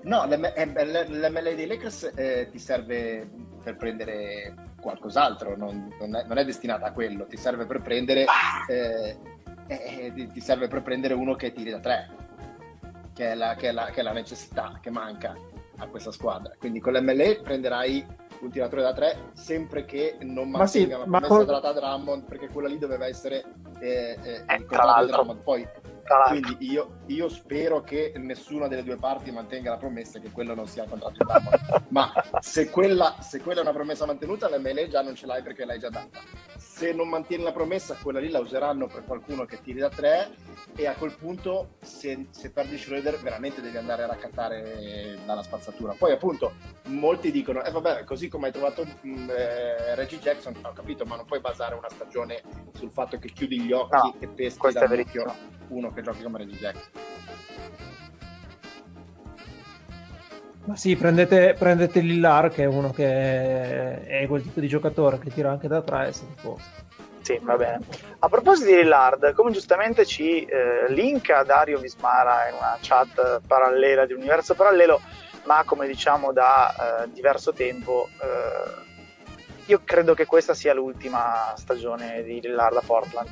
No, 0.02 0.24
l'ML 0.26 1.46
eh, 1.46 1.54
dei 1.54 1.66
Lakers 1.66 2.12
eh, 2.14 2.48
ti 2.50 2.58
serve 2.58 3.28
per 3.62 3.76
prendere 3.76 4.54
qualcos'altro, 4.80 5.56
non, 5.56 5.94
non, 5.98 6.16
è, 6.16 6.24
non, 6.24 6.38
è, 6.38 6.44
destinata 6.44 6.86
a 6.86 6.92
quello, 6.92 7.26
ti 7.26 7.36
serve 7.36 7.66
per 7.66 7.80
prendere... 7.82 8.24
Ah. 8.24 8.72
Eh, 8.72 9.18
eh, 9.66 10.12
ti 10.32 10.40
serve 10.40 10.66
per 10.66 10.82
prendere 10.82 11.14
uno 11.14 11.36
che 11.36 11.52
tiri 11.52 11.70
da 11.70 11.78
tre 11.78 12.10
che 13.20 13.32
è, 13.32 13.34
la, 13.34 13.54
che, 13.54 13.68
è 13.68 13.72
la, 13.72 13.90
che 13.90 14.00
è 14.00 14.02
la 14.02 14.12
necessità 14.12 14.78
che 14.80 14.88
manca 14.88 15.36
a 15.76 15.86
questa 15.88 16.10
squadra. 16.10 16.54
Quindi 16.58 16.80
con 16.80 16.94
l'MLE 16.94 17.40
prenderai 17.42 18.06
un 18.40 18.50
tiratore 18.50 18.82
da 18.82 18.92
tre 18.92 19.30
sempre 19.34 19.84
che 19.84 20.16
non 20.20 20.48
mantenga 20.48 20.58
ma 20.58 20.66
sì, 20.66 20.86
la 20.88 21.04
promessa 21.26 21.52
ma... 21.52 21.60
data 21.60 21.72
Drummond 21.72 22.24
perché 22.24 22.48
quella 22.48 22.68
lì 22.68 22.78
doveva 22.78 23.06
essere 23.06 23.44
eh, 23.80 24.18
eh, 24.22 24.44
eh, 24.46 24.56
di 24.58 25.10
Drummond. 25.10 25.40
Poi 25.42 25.68
quindi 26.28 26.56
io, 26.58 27.02
io, 27.06 27.28
spero 27.28 27.82
che 27.82 28.12
nessuna 28.16 28.66
delle 28.66 28.82
due 28.82 28.96
parti 28.96 29.30
mantenga 29.30 29.70
la 29.70 29.76
promessa 29.76 30.18
che 30.18 30.32
quello 30.32 30.54
non 30.54 30.66
sia 30.66 30.82
il 30.82 30.88
contratto 30.88 31.14
di 31.18 31.24
Drummond. 31.24 31.84
Ma 31.88 32.12
se 32.40 32.68
quella, 32.68 33.16
se 33.20 33.40
quella, 33.40 33.60
è 33.60 33.62
una 33.62 33.72
promessa 33.72 34.06
mantenuta, 34.06 34.48
l'MLE 34.48 34.88
già 34.88 35.02
non 35.02 35.14
ce 35.14 35.26
l'hai 35.26 35.42
perché 35.42 35.64
l'hai 35.64 35.78
già 35.78 35.88
data. 35.88 36.18
Se 36.80 36.94
non 36.94 37.10
mantieni 37.10 37.42
la 37.42 37.52
promessa, 37.52 37.94
quella 38.00 38.20
lì 38.20 38.30
la 38.30 38.38
useranno 38.38 38.86
per 38.86 39.04
qualcuno 39.04 39.44
che 39.44 39.60
tiri 39.60 39.80
da 39.80 39.90
tre 39.90 40.30
e 40.74 40.86
a 40.86 40.94
quel 40.94 41.14
punto 41.14 41.74
se, 41.82 42.28
se 42.30 42.52
perdi 42.52 42.78
Schroeder 42.78 43.18
veramente 43.20 43.60
devi 43.60 43.76
andare 43.76 44.04
a 44.04 44.06
raccattare 44.06 45.18
dalla 45.26 45.42
spazzatura. 45.42 45.92
Poi 45.92 46.12
appunto 46.12 46.54
molti 46.86 47.30
dicono, 47.30 47.62
eh 47.62 47.70
vabbè, 47.70 48.04
così 48.04 48.28
come 48.28 48.46
hai 48.46 48.52
trovato 48.52 48.86
mm, 49.06 49.28
eh, 49.28 49.94
Reggie 49.94 50.20
Jackson, 50.20 50.54
ho 50.62 50.72
capito, 50.72 51.04
ma 51.04 51.16
non 51.16 51.26
puoi 51.26 51.40
basare 51.40 51.74
una 51.74 51.90
stagione 51.90 52.40
sul 52.72 52.90
fatto 52.90 53.18
che 53.18 53.28
chiudi 53.28 53.60
gli 53.60 53.72
occhi 53.72 53.96
no, 53.96 54.14
e 54.18 54.26
peschi 54.28 54.72
da 54.72 54.88
uno 55.68 55.92
che 55.92 56.00
giochi 56.00 56.22
come 56.22 56.38
Reggie 56.38 56.56
Jackson. 56.56 56.92
Ma 60.70 60.76
sì, 60.76 60.94
prendete, 60.94 61.56
prendete 61.58 61.98
Lillar 61.98 62.48
che 62.48 62.62
è 62.62 62.66
uno 62.66 62.92
che 62.92 64.04
è 64.06 64.24
quel 64.28 64.40
tipo 64.40 64.60
di 64.60 64.68
giocatore 64.68 65.18
che 65.18 65.28
tira 65.28 65.50
anche 65.50 65.66
da 65.66 65.82
tre 65.82 66.06
e 66.06 66.10
a 66.10 66.40
posto. 66.40 66.68
Sì, 67.22 67.40
va 67.42 67.56
bene. 67.56 67.80
A 68.20 68.28
proposito 68.28 68.70
di 68.70 68.76
Lillard, 68.76 69.32
come 69.32 69.50
giustamente 69.50 70.06
ci 70.06 70.44
eh, 70.44 70.84
linka 70.90 71.42
Dario 71.42 71.80
Vismara 71.80 72.48
in 72.48 72.54
una 72.54 72.78
chat 72.80 73.40
parallela 73.44 74.06
di 74.06 74.12
universo 74.12 74.54
parallelo, 74.54 75.00
ma 75.46 75.64
come 75.66 75.88
diciamo 75.88 76.32
da 76.32 77.02
eh, 77.02 77.10
diverso 77.10 77.52
tempo, 77.52 78.08
eh, 78.22 78.70
io 79.66 79.80
credo 79.84 80.14
che 80.14 80.24
questa 80.24 80.54
sia 80.54 80.72
l'ultima 80.72 81.52
stagione 81.56 82.22
di 82.22 82.40
Lillard 82.40 82.76
a 82.76 82.82
Portland. 82.86 83.28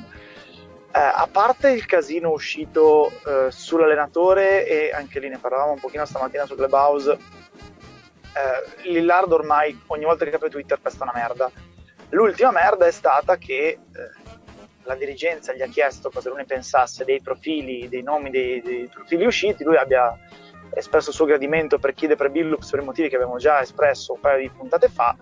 Eh, 0.91 0.99
a 0.99 1.27
parte 1.31 1.69
il 1.69 1.85
casino 1.85 2.31
uscito 2.31 3.11
eh, 3.25 3.51
sull'allenatore, 3.51 4.65
e 4.65 4.91
anche 4.91 5.19
lì 5.19 5.29
ne 5.29 5.37
parlavamo 5.37 5.73
un 5.73 5.79
pochino 5.79 6.03
stamattina 6.03 6.45
su 6.45 6.55
Clubhouse, 6.55 7.11
eh, 7.11 8.89
Lillard 8.89 9.31
ormai 9.31 9.79
ogni 9.87 10.05
volta 10.05 10.25
che 10.25 10.35
apre 10.35 10.49
Twitter 10.49 10.79
pesta 10.79 11.03
una 11.03 11.13
merda. 11.13 11.51
L'ultima 12.09 12.51
merda 12.51 12.87
è 12.87 12.91
stata 12.91 13.37
che 13.37 13.53
eh, 13.55 13.79
la 14.83 14.95
dirigenza 14.95 15.53
gli 15.53 15.61
ha 15.61 15.67
chiesto 15.67 16.09
cosa 16.09 16.29
lui 16.29 16.39
ne 16.39 16.45
pensasse 16.45 17.05
dei 17.05 17.21
profili, 17.21 17.87
dei 17.87 18.01
nomi 18.01 18.31
dei, 18.31 18.59
dei 18.61 18.89
profili 18.91 19.25
usciti, 19.25 19.63
lui 19.63 19.77
abbia 19.77 20.17
espresso 20.73 21.09
il 21.09 21.15
suo 21.15 21.25
gradimento 21.25 21.77
per 21.77 21.93
chiedere 21.93 22.17
per 22.17 22.31
Billups 22.31 22.69
per 22.69 22.79
i 22.79 22.83
motivi 22.83 23.09
che 23.09 23.15
abbiamo 23.15 23.37
già 23.37 23.61
espresso 23.61 24.13
un 24.13 24.19
paio 24.19 24.39
di 24.39 24.49
puntate 24.49 24.87
fa 24.87 25.15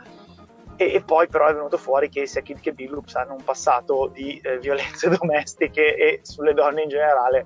e, 0.77 0.93
e 0.93 1.01
poi 1.01 1.27
però 1.27 1.47
è 1.47 1.53
venuto 1.53 1.77
fuori 1.77 2.07
che 2.07 2.25
sia 2.25 2.41
Kid 2.41 2.59
che 2.61 2.71
Billups 2.71 3.15
hanno 3.15 3.33
un 3.33 3.43
passato 3.43 4.09
di 4.13 4.39
eh, 4.41 4.59
violenze 4.59 5.09
domestiche 5.17 5.95
e 5.95 6.19
sulle 6.23 6.53
donne 6.53 6.83
in 6.83 6.89
generale 6.89 7.45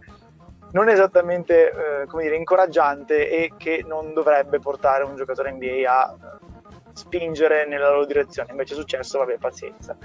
non 0.71 0.89
esattamente 0.89 1.71
eh, 1.71 2.05
come 2.07 2.23
dire, 2.23 2.35
incoraggiante 2.35 3.29
e 3.29 3.53
che 3.57 3.83
non 3.85 4.13
dovrebbe 4.13 4.59
portare 4.59 5.03
un 5.03 5.15
giocatore 5.15 5.51
NBA 5.51 5.91
a 5.91 6.15
spingere 6.93 7.65
nella 7.67 7.89
loro 7.89 8.05
direzione. 8.05 8.51
Invece 8.51 8.73
è 8.73 8.77
successo, 8.77 9.17
vabbè, 9.19 9.37
pazienza. 9.37 9.97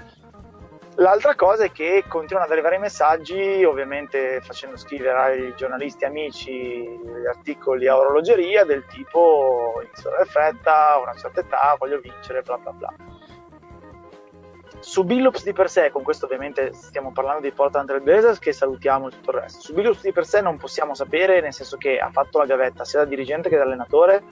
L'altra 0.99 1.35
cosa 1.35 1.65
è 1.65 1.71
che 1.71 2.05
continuano 2.07 2.47
ad 2.47 2.51
arrivare 2.51 2.79
messaggi, 2.79 3.63
ovviamente 3.63 4.41
facendo 4.41 4.77
scrivere 4.77 5.19
ai 5.19 5.53
giornalisti 5.55 6.05
amici 6.05 6.83
articoli 7.27 7.87
a 7.87 7.95
orologeria 7.95 8.65
del 8.65 8.83
tipo 8.87 9.79
inizio 9.83 10.09
la 10.09 10.25
fretta, 10.25 10.99
una 10.99 11.13
certa 11.13 11.41
età, 11.41 11.75
voglio 11.77 11.99
vincere, 11.99 12.41
bla 12.41 12.57
bla 12.57 12.71
bla. 12.71 12.93
Su 14.79 15.03
Billups 15.03 15.43
di 15.43 15.53
per 15.53 15.69
sé, 15.69 15.89
con 15.91 16.03
questo 16.03 16.25
ovviamente 16.25 16.73
stiamo 16.73 17.11
parlando 17.11 17.41
di 17.41 17.51
Portland 17.51 17.87
Trail 17.87 18.03
Blazers 18.03 18.39
che 18.39 18.53
salutiamo 18.53 19.07
e 19.07 19.11
tutto 19.11 19.31
il 19.31 19.37
resto. 19.41 19.61
Su 19.61 19.73
Billups 19.73 20.01
di 20.01 20.11
per 20.11 20.25
sé 20.25 20.41
non 20.41 20.57
possiamo 20.57 20.93
sapere, 20.93 21.41
nel 21.41 21.53
senso 21.53 21.77
che 21.77 21.97
ha 21.97 22.09
fatto 22.11 22.37
la 22.37 22.45
gavetta 22.45 22.85
sia 22.85 22.99
da 22.99 23.05
dirigente 23.05 23.49
che 23.49 23.57
da 23.57 23.63
allenatore, 23.63 24.23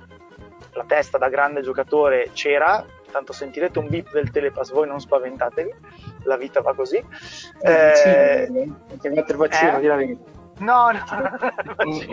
la 0.73 0.85
testa 0.85 1.17
da 1.17 1.29
grande 1.29 1.61
giocatore 1.61 2.29
c'era, 2.33 2.85
tanto 3.11 3.33
sentirete 3.33 3.79
un 3.79 3.87
beep 3.87 4.11
del 4.11 4.29
telepass, 4.29 4.71
voi 4.71 4.87
non 4.87 4.99
spaventatevi, 4.99 5.73
la 6.23 6.37
vita 6.37 6.61
va 6.61 6.73
così. 6.73 7.03
Eh, 7.61 7.71
eh, 7.71 8.71
vaccino, 9.37 9.79
eh? 9.79 10.17
No, 10.59 10.91
no. 10.91 11.03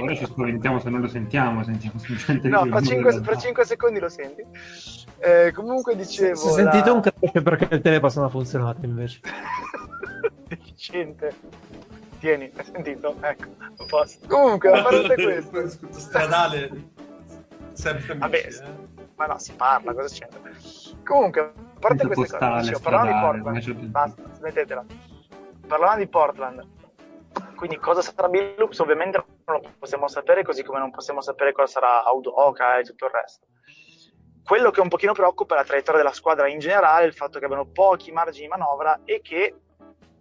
Ora 0.02 0.14
ci 0.16 0.24
spaventiamo 0.24 0.80
se 0.80 0.90
non 0.90 1.00
lo 1.00 1.08
sentiamo, 1.08 1.62
sentiamo 1.62 1.98
semplicemente 1.98 2.48
No, 2.48 2.66
per 2.66 2.82
5, 2.82 3.20
per 3.20 3.36
5 3.36 3.64
secondi 3.64 4.00
lo 4.00 4.08
senti. 4.08 4.44
Eh, 5.18 5.52
comunque 5.52 5.94
dicevo... 5.94 6.34
Se, 6.34 6.50
se 6.50 6.62
la... 6.62 6.70
sentite 6.72 6.90
un 6.90 7.00
crash 7.00 7.42
perché 7.42 7.74
il 7.74 7.80
telepass 7.80 8.16
non 8.16 8.24
ha 8.24 8.28
funzionato 8.28 8.84
invece. 8.84 9.20
Deficiente. 10.48 11.34
Tieni, 12.18 12.50
hai 12.56 12.64
sentito? 12.64 13.16
Ecco, 13.20 13.48
a 13.58 13.84
posto. 13.86 14.26
Comunque, 14.26 14.70
a 14.70 14.82
parte 14.82 15.14
questo... 15.50 15.88
Stradale 15.98 16.90
Sempre 17.72 18.14
Vabbè, 18.14 18.36
eh? 18.36 18.62
ma 19.16 19.26
no, 19.26 19.38
si 19.38 19.52
parla, 19.54 19.94
cosa 19.94 20.14
c'è? 20.14 20.28
Comunque, 21.04 21.40
a 21.40 21.52
parte 21.80 22.06
queste 22.06 22.14
postale, 22.14 22.52
cose, 22.52 22.60
dicevo, 22.60 22.80
parlavamo 22.80 23.32
di 23.32 23.40
Portland, 23.42 23.84
basta, 23.86 24.22
smettetela. 24.34 24.84
Parlavamo 25.66 25.98
di 25.98 26.06
Portland, 26.06 26.66
quindi 27.56 27.78
cosa 27.78 28.02
sarà 28.02 28.28
Billups 28.28 28.78
ovviamente 28.80 29.24
non 29.46 29.60
lo 29.60 29.70
possiamo 29.78 30.08
sapere, 30.08 30.42
così 30.42 30.62
come 30.62 30.78
non 30.78 30.90
possiamo 30.90 31.20
sapere 31.20 31.52
cosa 31.52 31.72
sarà 31.72 32.04
Audoka 32.04 32.78
e 32.78 32.82
tutto 32.82 33.06
il 33.06 33.12
resto. 33.12 33.46
Quello 34.44 34.70
che 34.70 34.80
un 34.80 34.88
pochino 34.88 35.12
preoccupa 35.12 35.54
è 35.54 35.58
la 35.58 35.64
traiettoria 35.64 36.02
della 36.02 36.14
squadra 36.14 36.48
in 36.48 36.58
generale, 36.58 37.06
il 37.06 37.14
fatto 37.14 37.38
che 37.38 37.44
abbiano 37.44 37.66
pochi 37.66 38.10
margini 38.10 38.46
di 38.46 38.50
manovra 38.50 39.00
e 39.04 39.20
che, 39.20 39.54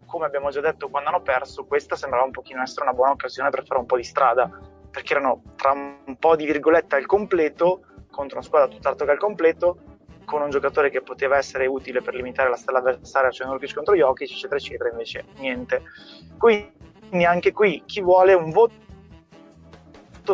come 0.05 0.26
abbiamo 0.26 0.51
già 0.51 0.62
detto 0.62 0.89
quando 0.89 1.09
hanno 1.09 1.22
perso, 1.22 1.66
questa 1.66 1.95
sembrava 1.95 2.26
un 2.26 2.32
pochino 2.32 2.62
essere 2.62 2.84
una 2.84 2.93
buona 2.93 3.14
occasione 3.14 3.49
per 3.49 3.66
fare 3.66 3.80
un 3.80 3.88
po' 3.88 3.97
di 3.97 4.03
strada 4.03 4.49
perché 4.91 5.14
erano 5.14 5.41
tra 5.55 5.72
un 5.72 6.18
po' 6.20 6.36
di 6.36 6.45
virgolette 6.45 6.95
al 6.95 7.05
completo 7.05 7.86
contro 8.12 8.38
una 8.38 8.45
squadra 8.45 8.68
tutt'altro 8.68 9.05
che 9.05 9.12
al 9.14 9.18
completo 9.18 9.78
con 10.26 10.41
un 10.41 10.49
giocatore 10.49 10.89
che 10.89 11.01
poteva 11.01 11.38
essere 11.38 11.66
utile 11.66 12.01
per 12.01 12.14
limitare 12.14 12.49
la 12.49 12.57
stella 12.57 12.80
avversaria 12.80 13.30
il 13.30 13.59
pitch 13.59 13.74
contro 13.74 13.95
Jokic 13.95 14.30
eccetera 14.30 14.57
eccetera 14.57 14.89
invece 14.89 15.26
niente 15.38 15.82
quindi 16.38 16.80
anche 17.26 17.51
qui. 17.51 17.84
Chi 17.86 18.01
vuole 18.01 18.34
un 18.34 18.51
voto 18.51 18.80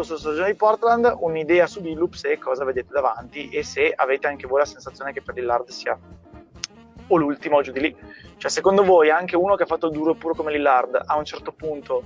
sulla 0.03 0.19
stagione 0.19 0.51
di 0.51 0.57
Portland 0.57 1.15
un'idea 1.19 1.65
su 1.65 1.81
Billups 1.81 2.25
e 2.25 2.37
cosa 2.37 2.63
vedete 2.63 2.91
davanti 2.91 3.49
e 3.49 3.63
se 3.63 3.91
avete 3.95 4.27
anche 4.27 4.47
voi 4.47 4.59
la 4.59 4.65
sensazione 4.65 5.11
che 5.11 5.21
per 5.21 5.35
Lillard 5.35 5.67
sia 5.69 5.97
o 7.09 7.15
l'ultimo 7.15 7.57
o 7.57 7.61
giù 7.61 7.71
di 7.71 7.79
lì. 7.79 7.97
Cioè 8.37 8.51
secondo 8.51 8.83
voi 8.83 9.09
anche 9.09 9.35
uno 9.35 9.55
che 9.55 9.63
ha 9.63 9.67
fatto 9.67 9.89
duro 9.89 10.13
puro 10.13 10.35
come 10.35 10.51
Lillard 10.51 11.01
a 11.05 11.17
un 11.17 11.25
certo 11.25 11.51
punto 11.51 12.03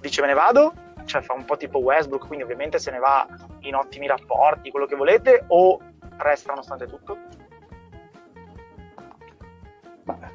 dice 0.00 0.20
me 0.20 0.26
ne 0.26 0.34
vado? 0.34 0.72
Cioè 1.04 1.22
fa 1.22 1.32
un 1.34 1.44
po' 1.44 1.56
tipo 1.56 1.78
Westbrook, 1.78 2.26
quindi 2.26 2.44
ovviamente 2.44 2.78
se 2.78 2.90
ne 2.90 2.98
va 2.98 3.26
in 3.60 3.74
ottimi 3.74 4.06
rapporti, 4.06 4.70
quello 4.70 4.86
che 4.86 4.96
volete, 4.96 5.44
o 5.48 5.80
resta 6.18 6.50
nonostante 6.50 6.86
tutto? 6.86 7.18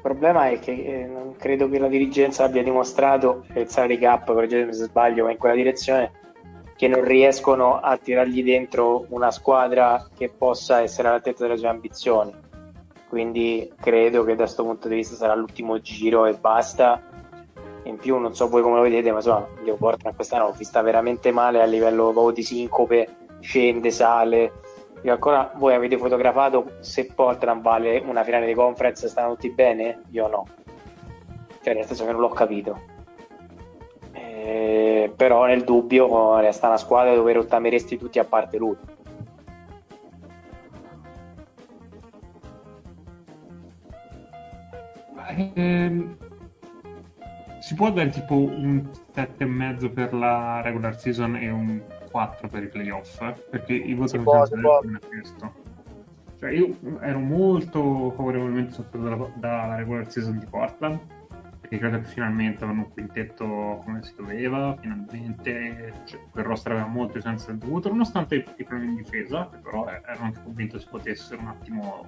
Il 0.00 0.06
problema 0.06 0.48
è 0.48 0.58
che 0.58 0.70
eh, 0.70 1.04
non 1.04 1.36
credo 1.36 1.68
che 1.68 1.78
la 1.78 1.86
dirigenza 1.86 2.44
abbia 2.44 2.62
dimostrato, 2.62 3.44
e 3.52 3.60
il 3.60 3.68
salary 3.68 3.98
cap, 3.98 4.32
correggetemi 4.32 4.72
se 4.72 4.84
sbaglio, 4.84 5.24
ma 5.24 5.30
in 5.30 5.36
quella 5.36 5.54
direzione, 5.54 6.10
che 6.74 6.88
non 6.88 7.04
riescono 7.04 7.78
a 7.78 7.98
tirargli 7.98 8.42
dentro 8.42 9.04
una 9.10 9.30
squadra 9.30 10.08
che 10.16 10.30
possa 10.30 10.80
essere 10.80 11.08
all'altezza 11.08 11.44
delle 11.44 11.58
sue 11.58 11.68
ambizioni. 11.68 12.32
Quindi 13.10 13.70
credo 13.78 14.24
che 14.24 14.30
da 14.36 14.44
questo 14.44 14.64
punto 14.64 14.88
di 14.88 14.94
vista 14.94 15.16
sarà 15.16 15.34
l'ultimo 15.34 15.78
giro 15.82 16.24
e 16.24 16.32
basta 16.32 17.02
in 17.82 17.96
più 17.98 18.16
non 18.16 18.34
so 18.34 18.48
voi 18.48 18.62
come 18.62 18.76
lo 18.76 18.82
vedete 18.82 19.10
ma 19.10 19.16
insomma 19.16 19.46
io 19.64 19.74
Portland 19.74 20.14
quest'anno 20.14 20.46
l'ho 20.46 20.52
vista 20.52 20.80
veramente 20.82 21.32
male 21.32 21.60
a 21.60 21.64
livello 21.64 22.30
di 22.30 22.42
sincope 22.42 23.16
scende, 23.40 23.90
sale 23.90 24.52
io 25.02 25.12
ancora 25.12 25.52
voi 25.54 25.74
avete 25.74 25.96
fotografato 25.96 26.72
se 26.80 27.06
Portland 27.06 27.62
vale 27.62 27.98
una 27.98 28.22
finale 28.24 28.46
di 28.46 28.54
conference 28.54 29.08
stanno 29.08 29.34
tutti 29.34 29.50
bene? 29.50 30.02
io 30.10 30.28
no. 30.28 30.46
Cioè 31.62 31.74
nel 31.74 31.84
senso 31.84 32.04
che 32.04 32.12
non 32.12 32.20
l'ho 32.20 32.28
capito. 32.28 32.80
Eh, 34.12 35.12
però 35.14 35.44
nel 35.46 35.64
dubbio 35.64 36.38
resta 36.38 36.68
una 36.68 36.76
squadra 36.76 37.14
dove 37.14 37.32
rottameresti 37.32 37.98
tutti 37.98 38.18
a 38.18 38.24
parte 38.24 38.56
lui. 38.58 38.76
Ehm 45.54 46.16
si 47.60 47.76
può 47.76 47.92
dare 47.92 48.08
tipo 48.10 48.34
un 48.34 48.88
7,5 49.14 49.92
per 49.92 50.12
la 50.12 50.60
regular 50.60 50.98
season 50.98 51.36
e 51.36 51.50
un 51.50 51.80
4 52.10 52.48
per 52.48 52.62
i 52.62 52.68
playoff? 52.68 53.18
Perché 53.50 53.74
i 53.74 53.94
voti 53.94 54.16
non 54.16 54.24
può, 54.24 54.46
può. 54.46 54.80
questo. 55.08 55.68
Cioè, 56.38 56.50
io 56.52 56.74
ero 57.00 57.18
molto 57.18 58.12
favorevolmente 58.16 58.72
sorpreso 58.72 59.08
dalla, 59.08 59.30
dalla 59.34 59.76
regular 59.76 60.10
season 60.10 60.38
di 60.38 60.46
Portland. 60.46 60.98
perché 61.60 61.76
credo 61.76 62.00
che 62.00 62.06
finalmente 62.06 62.64
avevano 62.64 62.86
un 62.86 62.92
quintetto 62.92 63.82
come 63.84 64.02
si 64.02 64.14
doveva, 64.16 64.74
finalmente 64.80 65.92
cioè, 66.04 66.18
quel 66.30 66.44
roster 66.44 66.72
aveva 66.72 66.86
molto 66.86 67.20
senso 67.20 67.48
del 67.48 67.58
dovuto, 67.58 67.90
nonostante 67.90 68.36
i, 68.36 68.44
i 68.56 68.64
problemi 68.64 68.92
in 68.92 69.02
difesa, 69.02 69.50
che 69.50 69.58
però 69.58 69.86
ero 69.86 70.22
anche 70.22 70.40
convinto 70.42 70.78
si 70.78 70.86
potessero 70.88 71.42
un 71.42 71.48
attimo 71.48 72.06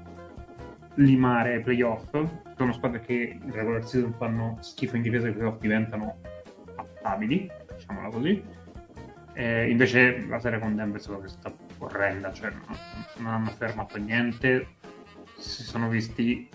limare 0.94 1.54
ai 1.54 1.62
playoff. 1.62 2.10
Sono 2.56 2.72
squadre 2.72 3.00
che 3.00 3.38
in 3.38 3.52
regular 3.52 3.86
season 3.86 4.14
fanno 4.14 4.56
schifo 4.60 4.96
in 4.96 5.02
difesa 5.02 5.26
e 5.26 5.30
i 5.30 5.34
playoff 5.34 5.60
diventano 5.60 6.16
affabili, 6.74 7.50
diciamola 7.74 8.08
così. 8.08 8.42
E 9.34 9.70
invece 9.70 10.26
la 10.28 10.38
serie 10.38 10.58
con 10.58 10.74
Denver 10.74 11.00
è 11.00 11.28
stata 11.28 11.54
orrenda, 11.78 12.32
cioè 12.32 12.50
non, 12.50 12.76
non 13.18 13.32
hanno 13.32 13.50
fermato 13.50 13.98
niente, 13.98 14.66
si 15.36 15.62
sono 15.62 15.88
visti 15.88 16.48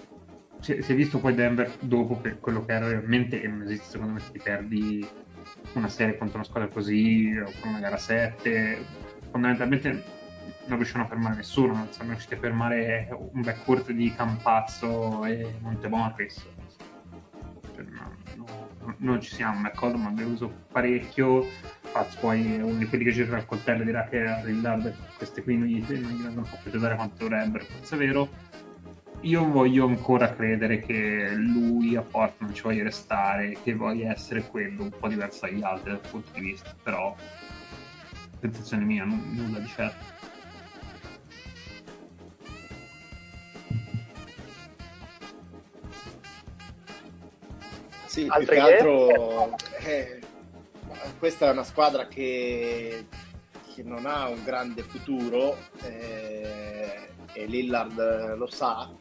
si, 0.59 0.73
è 0.73 0.95
visto 0.95 1.19
poi 1.19 1.35
Denver 1.35 1.71
dopo 1.79 2.15
per 2.15 2.39
quello 2.39 2.65
che 2.65 2.73
era 2.73 2.87
realmente 2.87 3.41
e 3.41 3.47
non 3.47 3.61
esiste 3.61 3.91
secondo 3.91 4.13
me 4.13 4.19
se 4.19 4.31
ti 4.31 4.39
perdi 4.39 5.07
una 5.73 5.89
serie 5.89 6.17
contro 6.17 6.37
una 6.37 6.45
squadra 6.45 6.69
così 6.69 7.37
o 7.37 7.51
con 7.59 7.69
una 7.69 7.79
gara 7.79 7.97
7 7.97 8.85
fondamentalmente 9.29 10.15
non 10.65 10.77
riuscirono 10.77 11.05
a 11.05 11.07
fermare 11.07 11.35
nessuno 11.35 11.73
non 11.73 11.91
sono 11.91 12.09
riusciti 12.09 12.33
a 12.33 12.37
fermare 12.37 13.07
un 13.11 13.41
backcourt 13.41 13.91
di 13.91 14.13
Campazzo 14.13 15.23
e 15.25 15.55
Montemorris. 15.61 16.45
Cioè, 17.75 17.83
no, 17.83 18.01
no, 18.01 18.16
non 18.97 19.21
ci 19.21 19.33
siamo 19.33 19.61
d'accordo 19.61 19.97
ma 19.97 20.09
abbiamo 20.09 20.33
uso 20.33 20.51
parecchio. 20.71 21.45
Paz 21.91 22.15
poi 22.15 22.59
uno 22.61 22.77
di 22.77 22.85
quelli 22.85 23.03
che 23.03 23.11
gira 23.11 23.37
al 23.37 23.45
coltello 23.45 23.83
dirà 23.83 24.07
che 24.07 24.25
a 24.25 24.43
Lillard 24.43 24.93
queste 25.17 25.43
qui 25.43 25.57
non 25.57 25.67
gli, 25.67 25.83
non 25.87 26.11
gli 26.11 26.21
vengono 26.21 26.45
fatte 26.45 26.77
dare 26.77 26.95
quanto 26.95 27.27
dovrebbero 27.27 27.63
forse 27.63 27.95
è 27.95 27.97
vero. 27.97 28.29
Io 29.21 29.49
voglio 29.49 29.87
ancora 29.87 30.33
credere 30.33 30.79
che 30.79 31.31
lui 31.33 31.95
a 31.95 32.01
Portland 32.01 32.53
ci 32.53 32.61
voglia 32.61 32.83
restare, 32.83 33.57
che 33.63 33.73
voglia 33.73 34.11
essere 34.11 34.43
quello 34.43 34.83
un 34.83 34.91
po' 34.91 35.07
diverso 35.07 35.47
dagli 35.47 35.63
altri 35.63 35.89
dal 35.89 36.01
punto 36.07 36.29
di 36.33 36.41
vista, 36.41 36.75
però 36.83 37.15
sensazione 38.39 38.85
mia, 38.85 39.05
non, 39.05 39.19
nulla 39.33 39.59
di 39.59 39.67
certo. 39.67 40.16
Sì, 48.17 48.25
Altre 48.27 48.55
più 48.55 48.65
che 48.65 48.73
altro 48.73 49.55
eh, 49.85 50.19
questa 51.19 51.49
è 51.49 51.51
una 51.51 51.63
squadra 51.63 52.07
che, 52.07 53.05
che, 53.75 53.83
non 53.83 54.07
ha 54.07 54.27
un 54.27 54.43
grande 54.43 54.81
futuro 54.81 55.55
eh, 55.83 57.09
e 57.31 57.45
Lillard 57.45 58.35
lo 58.35 58.47
sa, 58.47 58.91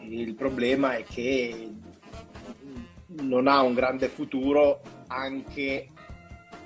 il 0.00 0.34
problema 0.34 0.94
è 0.94 1.04
che 1.04 1.74
non 3.20 3.48
ha 3.48 3.60
un 3.60 3.74
grande 3.74 4.08
futuro 4.08 4.80
anche 5.08 5.90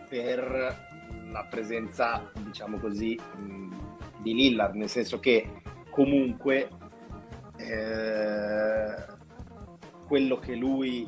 per 0.09 0.87
la 1.33 1.47
presenza, 1.51 2.31
diciamo 2.33 2.79
così, 2.79 3.19
di 4.19 4.35
Lillard, 4.35 4.77
nel 4.77 4.89
senso 4.89 5.19
che 5.19 5.63
comunque 5.91 6.69
eh, 7.57 9.17
quello 10.09 10.39
che 10.39 10.55
lui 10.55 11.07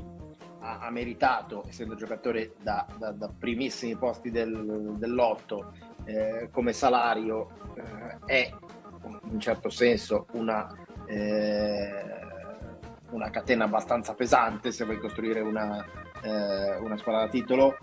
ha, 0.60 0.78
ha, 0.80 0.90
meritato, 0.90 1.64
essendo 1.66 1.94
giocatore 1.96 2.52
da, 2.62 2.86
da, 2.96 3.10
da 3.10 3.28
primissimi 3.36 3.96
posti 3.96 4.30
del, 4.30 4.94
dell'otto, 4.96 5.72
eh, 6.04 6.50
come 6.52 6.72
salario, 6.72 7.48
eh, 7.74 8.18
è 8.26 8.54
in 9.02 9.18
un 9.22 9.40
certo 9.40 9.70
senso 9.70 10.26
una 10.32 10.72
eh, 11.06 12.20
una 13.10 13.30
catena 13.30 13.64
abbastanza 13.64 14.14
pesante 14.14 14.72
se 14.72 14.84
vuoi 14.84 14.98
costruire 14.98 15.40
una, 15.40 15.84
eh, 16.22 16.76
una 16.76 16.96
squadra 16.96 17.24
da 17.24 17.28
titolo. 17.28 17.76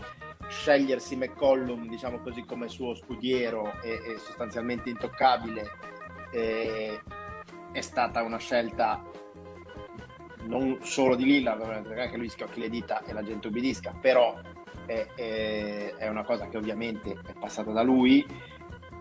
Scegliersi 0.48 1.18
McCollum, 1.18 1.90
diciamo 1.90 2.20
così, 2.20 2.46
come 2.46 2.70
suo 2.70 2.96
scudiero 2.96 3.82
e, 3.82 3.90
e 3.92 4.18
sostanzialmente 4.18 4.90
intoccabile 4.90 5.70
eh, 6.32 7.02
è 7.72 7.82
stata 7.82 8.24
una 8.24 8.38
scelta 8.38 9.04
non 10.48 10.80
solo 10.82 11.16
di 11.16 11.26
Lillard, 11.26 11.84
perché 11.84 12.02
anche 12.02 12.18
lui 12.18 12.30
schiocchi 12.30 12.60
le 12.60 12.70
dita 12.70 13.04
e 13.04 13.14
la 13.14 13.24
gente 13.24 13.48
ubbidisca, 13.48 13.94
però 14.00 14.40
è, 14.86 15.08
è, 15.16 15.94
è, 15.96 16.08
una 16.08 16.24
cosa 16.24 16.48
che 16.48 16.58
ovviamente 16.58 17.12
è 17.12 17.34
passata 17.38 17.72
da 17.72 17.84
lui 17.84 18.26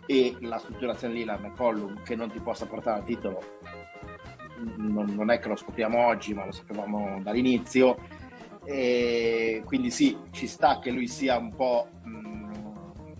e 0.04 0.36
la 0.40 0.58
strutturazione 0.58 1.14
Lillard 1.14 1.42
McCollum 1.42 2.02
che 2.02 2.16
non 2.16 2.30
ti 2.30 2.40
possa 2.40 2.66
portare 2.66 2.98
al 2.98 3.04
titolo 3.04 3.42
non, 4.76 5.06
non, 5.14 5.30
è 5.30 5.38
che 5.38 5.48
lo 5.48 5.56
scopriamo 5.56 6.06
oggi, 6.06 6.34
ma 6.34 6.44
lo 6.44 6.52
sapevamo 6.52 7.20
dall'inizio. 7.22 7.98
E 8.64 9.62
quindi 9.64 9.90
sì, 9.90 10.16
ci 10.30 10.46
sta 10.46 10.78
che 10.78 10.90
lui 10.90 11.06
sia 11.06 11.36
un 11.36 11.54
po' 11.54 11.88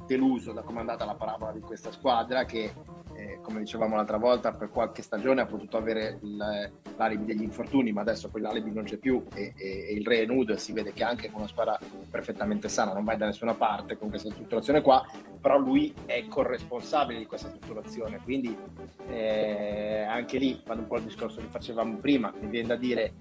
deluso 0.06 0.52
da 0.52 0.62
come 0.62 0.78
è 0.78 0.80
andata 0.80 1.04
la 1.04 1.14
parabola 1.14 1.52
di 1.52 1.60
questa 1.60 1.90
squadra 1.90 2.44
che 2.44 2.72
come 3.42 3.60
dicevamo 3.60 3.96
l'altra 3.96 4.16
volta, 4.16 4.52
per 4.52 4.70
qualche 4.70 5.02
stagione 5.02 5.40
ha 5.40 5.46
potuto 5.46 5.76
avere 5.76 6.18
l'alibi 6.96 7.24
degli 7.24 7.42
infortuni, 7.42 7.92
ma 7.92 8.00
adesso 8.00 8.30
quell'alibi 8.30 8.72
non 8.72 8.84
c'è 8.84 8.96
più 8.96 9.24
e, 9.34 9.52
e, 9.56 9.86
e, 9.88 9.92
il 9.92 10.06
re 10.06 10.22
è 10.22 10.26
nudo 10.26 10.56
si 10.56 10.72
vede 10.72 10.92
che 10.92 11.04
anche 11.04 11.30
con 11.30 11.40
una 11.40 11.48
squadra 11.48 11.78
perfettamente 12.10 12.68
sana 12.68 12.92
non 12.92 13.04
vai 13.04 13.16
da 13.16 13.26
nessuna 13.26 13.54
parte 13.54 13.98
con 13.98 14.08
questa 14.08 14.30
strutturazione 14.30 14.80
qua, 14.80 15.06
però 15.40 15.58
lui 15.58 15.94
è 16.06 16.26
corresponsabile 16.26 17.18
di 17.18 17.26
questa 17.26 17.48
strutturazione, 17.48 18.20
quindi 18.22 18.56
eh, 19.08 20.02
anche 20.02 20.38
lì, 20.38 20.62
quando 20.64 20.82
un 20.82 20.88
po' 20.88 20.96
il 20.96 21.04
discorso 21.04 21.40
che 21.40 21.48
facevamo 21.48 21.96
prima, 21.96 22.32
mi 22.40 22.48
viene 22.48 22.68
da 22.68 22.76
dire 22.76 23.12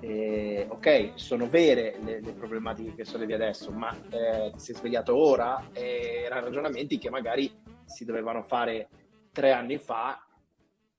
eh, 0.00 0.66
ok, 0.68 1.12
sono 1.14 1.48
vere 1.48 1.96
le, 2.02 2.20
le, 2.20 2.32
problematiche 2.32 2.94
che 2.94 3.04
sollevi 3.04 3.32
adesso, 3.32 3.70
ma 3.70 3.96
eh, 4.10 4.50
ti 4.52 4.58
sei 4.58 4.74
svegliato 4.74 5.16
ora? 5.16 5.68
Eh, 5.72 6.22
erano 6.26 6.44
ragionamenti 6.44 6.98
che 6.98 7.08
magari 7.08 7.50
si 7.86 8.04
dovevano 8.04 8.42
fare 8.42 8.88
tre 9.34 9.50
anni 9.52 9.78
fa 9.78 10.24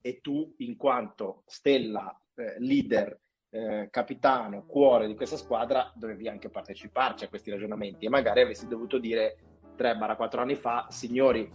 e 0.02 0.20
tu 0.22 0.53
in 0.57 0.76
quanto 0.76 1.44
stella, 1.48 2.16
eh, 2.36 2.60
leader, 2.60 3.18
eh, 3.49 3.88
capitano, 3.90 4.66
cuore 4.66 5.07
di 5.07 5.16
questa 5.16 5.38
squadra 5.38 5.91
dovevi 5.95 6.28
anche 6.28 6.49
parteciparci 6.49 7.24
a 7.24 7.30
questi 7.30 7.49
ragionamenti. 7.49 8.06
E 8.06 8.10
magari 8.10 8.41
avresti 8.41 8.68
dovuto 8.68 8.99
dire 8.99 9.38
3-4 9.76 10.41
anni 10.41 10.56
fa, 10.56 10.88
signori, 10.90 11.49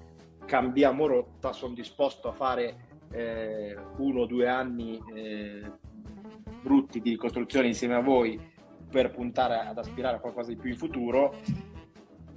cambiamo 0.46 1.06
rotta, 1.06 1.52
sono 1.52 1.74
disposto 1.74 2.28
a 2.28 2.32
fare 2.32 2.88
eh, 3.12 3.76
uno 3.98 4.20
o 4.20 4.26
due 4.26 4.48
anni 4.48 4.98
eh, 5.14 5.70
brutti 6.62 7.00
di 7.00 7.10
ricostruzione 7.10 7.66
insieme 7.68 7.94
a 7.94 8.00
voi 8.00 8.40
per 8.90 9.10
puntare 9.10 9.58
ad 9.58 9.78
aspirare 9.78 10.16
a 10.16 10.20
qualcosa 10.20 10.48
di 10.48 10.56
più 10.56 10.70
in 10.70 10.76
futuro 10.76 11.36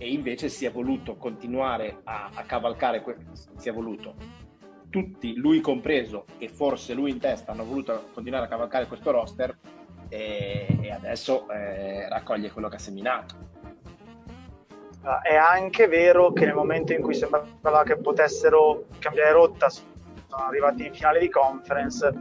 e 0.03 0.11
invece 0.11 0.49
si 0.49 0.65
è 0.65 0.71
voluto 0.71 1.15
continuare 1.15 2.01
a, 2.03 2.29
a 2.33 2.43
cavalcare, 2.43 3.01
si 3.55 3.69
è 3.69 3.71
voluto, 3.71 4.15
tutti, 4.89 5.33
lui 5.35 5.61
compreso 5.61 6.25
e 6.37 6.49
forse 6.49 6.93
lui 6.93 7.09
in 7.09 7.19
testa, 7.19 7.53
hanno 7.53 7.63
voluto 7.63 8.09
continuare 8.13 8.45
a 8.45 8.49
cavalcare 8.49 8.85
questo 8.85 9.11
roster 9.11 9.57
e, 10.09 10.77
e 10.81 10.91
adesso 10.91 11.49
eh, 11.49 12.09
raccoglie 12.09 12.51
quello 12.51 12.67
che 12.67 12.75
ha 12.75 12.79
seminato. 12.79 13.51
Ah, 15.03 15.21
è 15.21 15.35
anche 15.35 15.87
vero 15.87 16.33
che 16.33 16.45
nel 16.45 16.53
momento 16.53 16.91
in 16.91 17.01
cui 17.01 17.13
sembrava 17.13 17.83
che 17.83 17.95
potessero 17.95 18.87
cambiare 18.99 19.31
rotta, 19.31 19.69
sono 19.69 19.85
arrivati 20.29 20.85
in 20.85 20.93
finale 20.93 21.19
di 21.19 21.29
conference, 21.29 22.13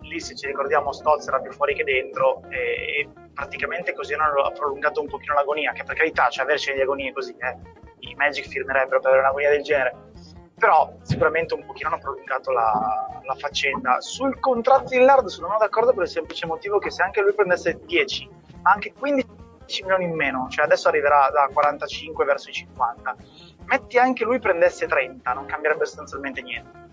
lì 0.00 0.18
se 0.20 0.34
ci 0.34 0.46
ricordiamo 0.46 0.90
Stolz 0.90 1.26
era 1.26 1.40
più 1.40 1.52
fuori 1.52 1.74
che 1.74 1.84
dentro 1.84 2.42
e 2.48 3.06
praticamente 3.36 3.92
così 3.92 4.14
hanno 4.14 4.50
prolungato 4.52 5.02
un 5.02 5.08
pochino 5.08 5.34
l'agonia, 5.34 5.72
che 5.72 5.84
per 5.84 5.94
carità, 5.94 6.28
cioè 6.30 6.44
averci 6.44 6.70
delle 6.70 6.84
agonie 6.84 7.12
così, 7.12 7.36
eh, 7.38 7.56
i 7.98 8.14
Magic 8.14 8.48
firmerebbero 8.48 8.98
per 8.98 9.10
avere 9.10 9.24
un'agonia 9.24 9.50
del 9.50 9.62
genere, 9.62 9.94
però 10.58 10.96
sicuramente 11.02 11.52
un 11.52 11.66
pochino 11.66 11.90
hanno 11.90 11.98
prolungato 11.98 12.50
la, 12.50 13.20
la 13.22 13.34
faccenda. 13.34 14.00
Sul 14.00 14.40
contratto 14.40 14.88
di 14.88 14.96
Lillard 14.96 15.26
sono 15.26 15.54
d'accordo 15.58 15.92
per 15.92 16.04
il 16.04 16.08
semplice 16.08 16.46
motivo 16.46 16.78
che 16.78 16.90
se 16.90 17.02
anche 17.02 17.20
lui 17.20 17.34
prendesse 17.34 17.78
10, 17.84 18.30
anche 18.62 18.94
15 18.94 19.82
milioni 19.82 20.04
in 20.04 20.14
meno, 20.14 20.46
cioè 20.48 20.64
adesso 20.64 20.88
arriverà 20.88 21.28
da 21.30 21.50
45 21.52 22.24
verso 22.24 22.48
i 22.48 22.54
50, 22.54 23.16
metti 23.66 23.98
anche 23.98 24.24
lui 24.24 24.38
prendesse 24.38 24.86
30, 24.86 25.30
non 25.34 25.44
cambierebbe 25.44 25.84
sostanzialmente 25.84 26.40
niente. 26.40 26.84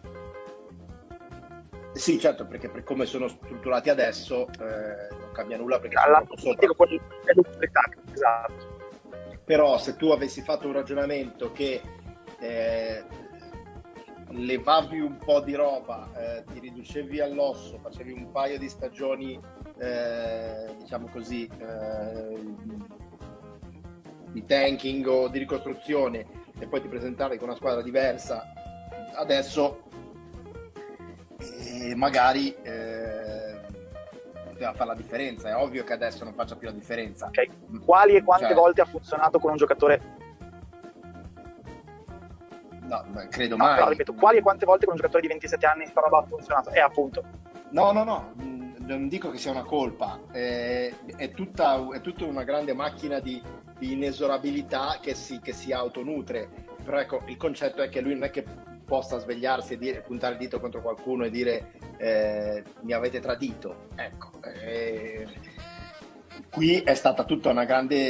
Sì, 1.94 2.20
certo, 2.20 2.46
perché 2.46 2.68
per 2.70 2.84
come 2.84 3.06
sono 3.06 3.28
strutturati 3.30 3.90
adesso 3.90 4.48
eh, 4.60 5.23
cambia 5.34 5.58
nulla 5.58 5.80
perché 5.80 5.98
Alla 5.98 6.24
sono 6.26 6.38
sopra. 6.38 6.68
Esatto. 8.14 8.72
Però 9.44 9.78
se 9.78 9.98
tu 9.98 10.10
avessi 10.12 10.42
fatto 10.42 10.68
un 10.68 10.74
ragionamento 10.74 11.52
che 11.52 11.82
eh, 12.40 13.04
levavi 14.30 15.00
un 15.00 15.18
po' 15.18 15.42
di 15.42 15.54
roba, 15.54 16.10
eh, 16.16 16.44
ti 16.46 16.60
riducevi 16.60 17.20
all'osso, 17.20 17.78
facevi 17.80 18.14
un 18.14 18.32
paio 18.32 18.58
di 18.58 18.70
stagioni, 18.70 19.38
eh, 19.78 20.76
diciamo 20.80 21.10
così, 21.10 21.50
eh, 21.60 22.40
di 24.32 24.46
tanking 24.46 25.06
o 25.06 25.28
di 25.28 25.40
ricostruzione 25.40 26.26
e 26.58 26.68
poi 26.68 26.82
ti 26.82 26.88
presentavi 26.88 27.38
con 27.38 27.50
una 27.50 27.58
squadra 27.58 27.82
diversa, 27.82 28.54
adesso 29.16 29.84
magari 31.96 32.56
eh, 32.64 32.83
poteva 34.54 34.74
fare 34.74 34.90
la 34.90 34.96
differenza, 34.96 35.50
è 35.50 35.56
ovvio 35.56 35.84
che 35.84 35.94
adesso 35.94 36.24
non 36.24 36.34
faccia 36.34 36.56
più 36.56 36.68
la 36.68 36.74
differenza. 36.74 37.28
Okay. 37.28 37.50
Quali 37.84 38.16
e 38.16 38.24
quante 38.24 38.46
cioè... 38.46 38.56
volte 38.56 38.82
ha 38.82 38.86
funzionato 38.86 39.40
con 39.40 39.52
un 39.52 39.58
giocatore 39.58 40.22
No, 42.94 43.26
credo 43.30 43.58
mai. 43.58 43.80
No, 43.80 43.90
ripeto, 43.90 44.14
quali 44.14 44.38
e 44.38 44.42
quante 44.42 44.66
volte 44.66 44.86
con 44.86 44.94
un 44.94 45.00
giocatore 45.00 45.22
di 45.22 45.28
27 45.30 45.66
anni 45.66 45.88
sta 45.88 46.02
roba 46.02 46.20
ha 46.20 46.24
funzionato? 46.24 46.70
È 46.70 46.80
appunto. 46.80 47.24
No, 47.70 47.92
no, 47.92 48.04
no, 48.04 48.34
mm, 48.42 48.76
non 48.80 49.08
dico 49.08 49.32
che 49.32 49.38
sia 49.38 49.52
una 49.52 49.64
colpa, 49.64 50.20
è, 50.32 50.94
è, 51.16 51.32
tutta, 51.32 51.88
è 51.92 52.02
tutta, 52.02 52.26
una 52.26 52.44
grande 52.44 52.74
macchina 52.74 53.20
di, 53.20 53.42
di 53.80 53.94
inesorabilità 53.94 55.00
che 55.02 55.16
si, 55.16 55.40
che 55.40 55.54
si 55.54 55.72
autonutre. 55.72 56.50
Però 56.84 57.00
ecco, 57.00 57.22
il 57.26 57.38
concetto 57.38 57.82
è 57.82 57.90
che 57.90 58.02
lui 58.02 58.14
non 58.14 58.26
è 58.26 58.30
che 58.30 58.46
possa 58.86 59.18
svegliarsi 59.20 59.74
e 59.74 59.78
dire, 59.78 60.02
puntare 60.02 60.34
il 60.34 60.40
dito 60.40 60.60
contro 60.60 60.82
qualcuno 60.82 61.26
e 61.26 61.30
dire 61.30 61.74
eh, 61.98 62.64
mi 62.82 62.94
avete 62.94 63.20
tradito. 63.20 63.88
Ecco, 63.96 64.32
eh, 64.44 65.28
qui 66.50 66.82
è 66.82 66.94
stata 66.94 67.24
tutta 67.24 67.50
una 67.50 67.66
grande, 67.66 68.04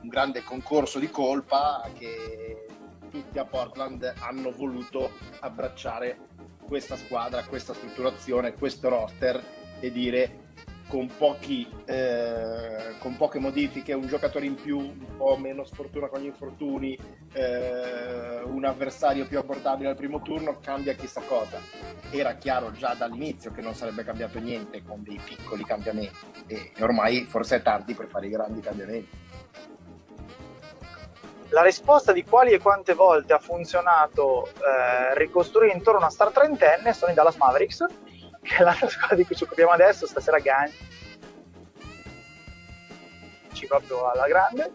un 0.00 0.08
grande 0.08 0.42
concorso 0.42 0.98
di 0.98 1.10
colpa 1.10 1.88
che 1.96 2.66
tutti 3.10 3.38
a 3.38 3.44
Portland 3.44 4.12
hanno 4.18 4.50
voluto 4.52 5.10
abbracciare 5.40 6.18
questa 6.66 6.96
squadra, 6.96 7.44
questa 7.44 7.72
strutturazione, 7.72 8.52
questo 8.52 8.88
roster 8.88 9.42
e 9.80 9.90
dire 9.90 10.46
con, 10.88 11.08
pochi, 11.16 11.68
eh, 11.84 12.94
con 12.98 13.16
poche 13.16 13.38
modifiche, 13.38 13.92
un 13.92 14.06
giocatore 14.06 14.46
in 14.46 14.54
più, 14.54 14.78
un 14.78 15.16
po' 15.16 15.36
meno 15.36 15.64
sfortuna 15.64 16.08
con 16.08 16.20
gli 16.20 16.26
infortuni, 16.26 16.98
eh, 17.32 18.42
un 18.44 18.64
avversario 18.64 19.26
più 19.26 19.38
abbordabile 19.38 19.90
al 19.90 19.96
primo 19.96 20.20
turno, 20.22 20.58
cambia 20.60 20.94
chissà 20.94 21.20
cosa. 21.20 21.60
Era 22.10 22.34
chiaro 22.34 22.72
già 22.72 22.94
dall'inizio 22.94 23.52
che 23.52 23.60
non 23.60 23.74
sarebbe 23.74 24.02
cambiato 24.02 24.38
niente 24.38 24.82
con 24.82 25.02
dei 25.02 25.20
piccoli 25.22 25.64
cambiamenti 25.64 26.16
e 26.46 26.72
ormai 26.80 27.24
forse 27.24 27.56
è 27.56 27.62
tardi 27.62 27.94
per 27.94 28.06
fare 28.06 28.26
i 28.26 28.30
grandi 28.30 28.60
cambiamenti 28.60 29.26
la 31.50 31.62
risposta 31.62 32.12
di 32.12 32.24
quali 32.24 32.52
e 32.52 32.58
quante 32.58 32.92
volte 32.94 33.32
ha 33.32 33.38
funzionato 33.38 34.48
eh, 34.48 35.16
ricostruire 35.16 35.72
intorno 35.74 36.00
a 36.00 36.02
una 36.02 36.10
star 36.10 36.30
trentenne 36.30 36.92
sono 36.92 37.10
i 37.10 37.14
Dallas 37.14 37.36
Mavericks, 37.36 37.86
che 38.48 38.56
è 38.56 38.62
l'altra 38.62 38.88
squadra 38.90 39.16
di 39.16 39.24
cui 39.24 39.36
ci 39.36 39.44
occupiamo 39.44 39.70
adesso, 39.70 40.06
stasera 40.06 40.38
Gagni 40.38 40.74
proprio 43.66 44.10
alla 44.10 44.26
grande. 44.26 44.72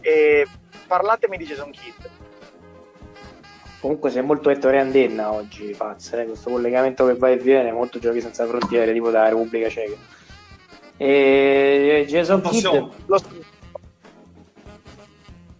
E 0.00 0.46
parlatemi 0.86 1.36
di 1.36 1.44
Jason 1.44 1.70
Kidd. 1.70 2.06
Comunque 3.80 4.10
sei 4.10 4.22
molto 4.22 4.50
Ettore 4.50 4.80
Andenna 4.80 5.32
oggi, 5.32 5.74
Paz, 5.76 6.12
eh? 6.12 6.24
questo 6.24 6.50
collegamento 6.50 7.06
che 7.06 7.14
va 7.14 7.28
e 7.30 7.36
viene, 7.36 7.70
molto 7.70 8.00
giochi 8.00 8.20
senza 8.20 8.44
frontiere, 8.46 8.92
tipo 8.92 9.10
da 9.10 9.28
Repubblica 9.28 9.68
Ceca. 9.68 9.96
E 10.96 12.04
Jason 12.08 12.40
Kidd... 12.40 12.64
Lo 12.64 13.22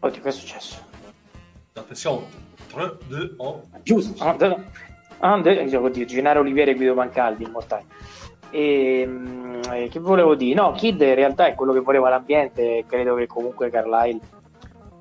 Oddio, 0.00 0.22
che 0.22 0.28
è 0.28 0.32
successo? 0.32 0.76
Attenzione, 1.72 2.26
3, 2.72 2.98
2, 3.06 3.34
1. 3.36 3.70
Giusto. 3.82 4.24
Ah, 4.24 4.32
da, 4.32 4.64
ah, 5.20 5.34
oddio, 5.34 6.04
Gennaro 6.04 6.40
Olivieri 6.40 6.72
e 6.72 6.74
Guido 6.74 6.94
Pancaldi, 6.94 7.44
immortali. 7.44 7.84
E, 8.50 9.00
ehm, 9.00 9.60
eh, 9.72 9.88
che 9.88 10.00
volevo 10.00 10.34
dire? 10.34 10.54
No, 10.54 10.72
Kid 10.72 11.00
in 11.00 11.14
realtà 11.14 11.46
è 11.46 11.54
quello 11.54 11.72
che 11.72 11.80
voleva 11.80 12.08
l'ambiente. 12.08 12.84
Credo 12.86 13.14
che 13.14 13.26
comunque 13.26 13.70
Carlisle 13.70 14.20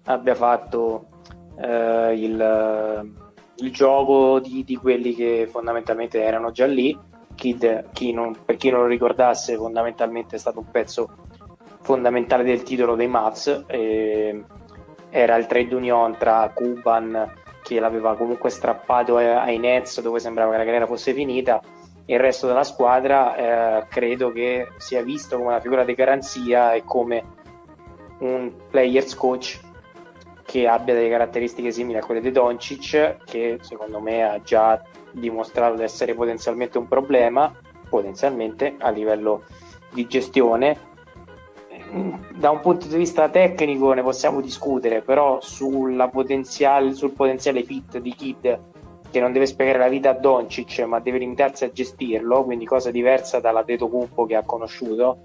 abbia 0.06 0.36
fatto 0.36 1.08
eh, 1.60 2.14
il, 2.16 3.14
il, 3.58 3.72
gioco 3.72 4.40
di, 4.40 4.64
di, 4.64 4.76
quelli 4.76 5.14
che 5.14 5.48
fondamentalmente 5.50 6.22
erano 6.22 6.52
già 6.52 6.66
lì. 6.66 6.98
Kid, 7.36 7.92
chi 7.94 8.14
non, 8.14 8.36
per 8.44 8.58
chi 8.58 8.70
non 8.70 8.82
lo 8.82 8.88
ricordasse, 8.88 9.56
fondamentalmente 9.56 10.36
è 10.36 10.40
stato 10.40 10.60
un 10.60 10.72
pezzo 10.72 11.10
fondamentale 11.82 12.44
del 12.44 12.64
titolo 12.64 12.96
dei 12.96 13.08
Mavs. 13.08 13.66
E, 13.68 14.44
era 15.10 15.38
il 15.38 15.46
trade 15.46 15.74
union 15.74 16.18
tra 16.18 16.52
Cuban 16.54 17.32
che 17.68 17.82
l'aveva 17.82 18.16
comunque 18.16 18.50
strappato 18.50 19.18
ai 19.18 19.58
Nets 19.58 20.00
dove 20.00 20.20
sembrava 20.20 20.52
che 20.52 20.58
la 20.58 20.64
carriera 20.64 20.86
fosse 20.86 21.14
finita. 21.14 21.62
Il 22.06 22.18
resto 22.18 22.48
della 22.48 22.64
squadra 22.64 23.82
eh, 23.82 23.88
credo 23.90 24.32
che 24.32 24.70
sia 24.78 25.04
visto 25.04 25.36
come 25.36 25.50
una 25.50 25.60
figura 25.60 25.84
di 25.84 25.94
garanzia 25.94 26.72
e 26.72 26.86
come 26.86 27.36
un 28.20 28.54
players 28.70 29.14
coach 29.16 29.60
che 30.44 30.66
abbia 30.66 30.94
delle 30.94 31.10
caratteristiche 31.10 31.72
simili 31.72 31.98
a 31.98 32.06
quelle 32.06 32.22
di 32.22 32.32
Doncic 32.32 33.18
che 33.26 33.58
secondo 33.60 34.00
me 34.00 34.24
ha 34.24 34.42
già 34.42 34.82
dimostrato 35.12 35.76
di 35.76 35.84
essere 35.84 36.14
potenzialmente 36.14 36.78
un 36.78 36.88
problema 36.88 37.54
potenzialmente 37.90 38.76
a 38.80 38.90
livello 38.90 39.44
di 39.92 40.08
gestione 40.08 40.96
da 42.36 42.50
un 42.50 42.60
punto 42.60 42.88
di 42.88 42.96
vista 42.98 43.30
tecnico 43.30 43.94
ne 43.94 44.02
possiamo 44.02 44.42
discutere, 44.42 45.02
però 45.02 45.40
potenziale, 46.12 46.94
sul 46.94 47.12
potenziale 47.12 47.64
fit 47.64 48.00
di 48.00 48.14
Kid 48.14 48.60
che 49.10 49.20
non 49.20 49.32
deve 49.32 49.46
spiegare 49.46 49.80
la 49.80 49.88
vita 49.88 50.10
a 50.10 50.14
Doncic, 50.14 50.80
ma 50.80 51.00
deve 51.00 51.20
limitarsi 51.20 51.64
a 51.64 51.72
gestirlo, 51.72 52.44
quindi 52.44 52.66
cosa 52.66 52.92
diversa 52.92 53.40
dalla 53.40 53.64
Tetocumpo 53.64 54.26
che 54.26 54.36
ha 54.36 54.44
conosciuto, 54.44 55.20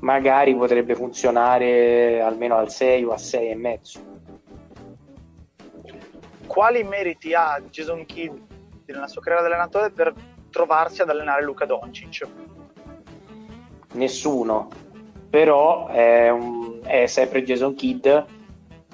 magari 0.00 0.54
potrebbe 0.54 0.94
funzionare 0.94 2.20
almeno 2.20 2.56
al 2.56 2.70
6 2.70 3.04
o 3.04 3.12
a 3.12 3.18
6 3.18 3.48
e 3.48 3.54
mezzo. 3.54 4.00
Quali 6.46 6.84
meriti 6.84 7.34
ha 7.34 7.60
Jason 7.70 8.04
Kidd 8.04 8.36
nella 8.86 9.08
sua 9.08 9.22
carriera 9.22 9.46
allenatore 9.46 9.90
per 9.90 10.14
trovarsi 10.50 11.02
ad 11.02 11.10
allenare 11.10 11.42
Luca 11.42 11.64
Doncic? 11.64 12.26
Nessuno, 13.92 14.68
però 15.36 15.88
è, 15.88 16.30
un, 16.30 16.80
è 16.82 17.04
sempre 17.04 17.42
Jason 17.42 17.74
Kidd 17.74 18.06
eh, 18.06 18.24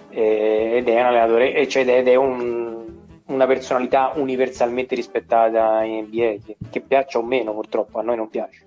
ed 0.09 0.89
è 0.89 1.01
un 1.01 1.07
allenatore 1.07 1.69
cioè, 1.69 1.87
ed 1.87 2.09
è 2.09 2.17
un, 2.17 2.99
una 3.27 3.47
personalità 3.47 4.11
universalmente 4.17 4.97
rispettata 4.97 5.85
in 5.85 6.07
NBA 6.07 6.45
che, 6.45 6.57
che 6.69 6.81
piaccia 6.81 7.19
o 7.19 7.23
meno 7.23 7.53
purtroppo 7.53 8.01
a 8.01 8.03
noi 8.03 8.17
non 8.17 8.29
piace. 8.29 8.67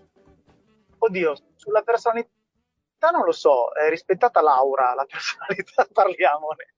Oddio 1.00 1.36
sulla 1.56 1.82
personalità 1.82 2.30
non 3.12 3.26
lo 3.26 3.34
so 3.34 3.74
è 3.74 3.90
rispettata 3.90 4.40
Laura 4.40 4.94
la 4.94 5.06
personalità 5.06 5.86
parliamone. 5.92 6.76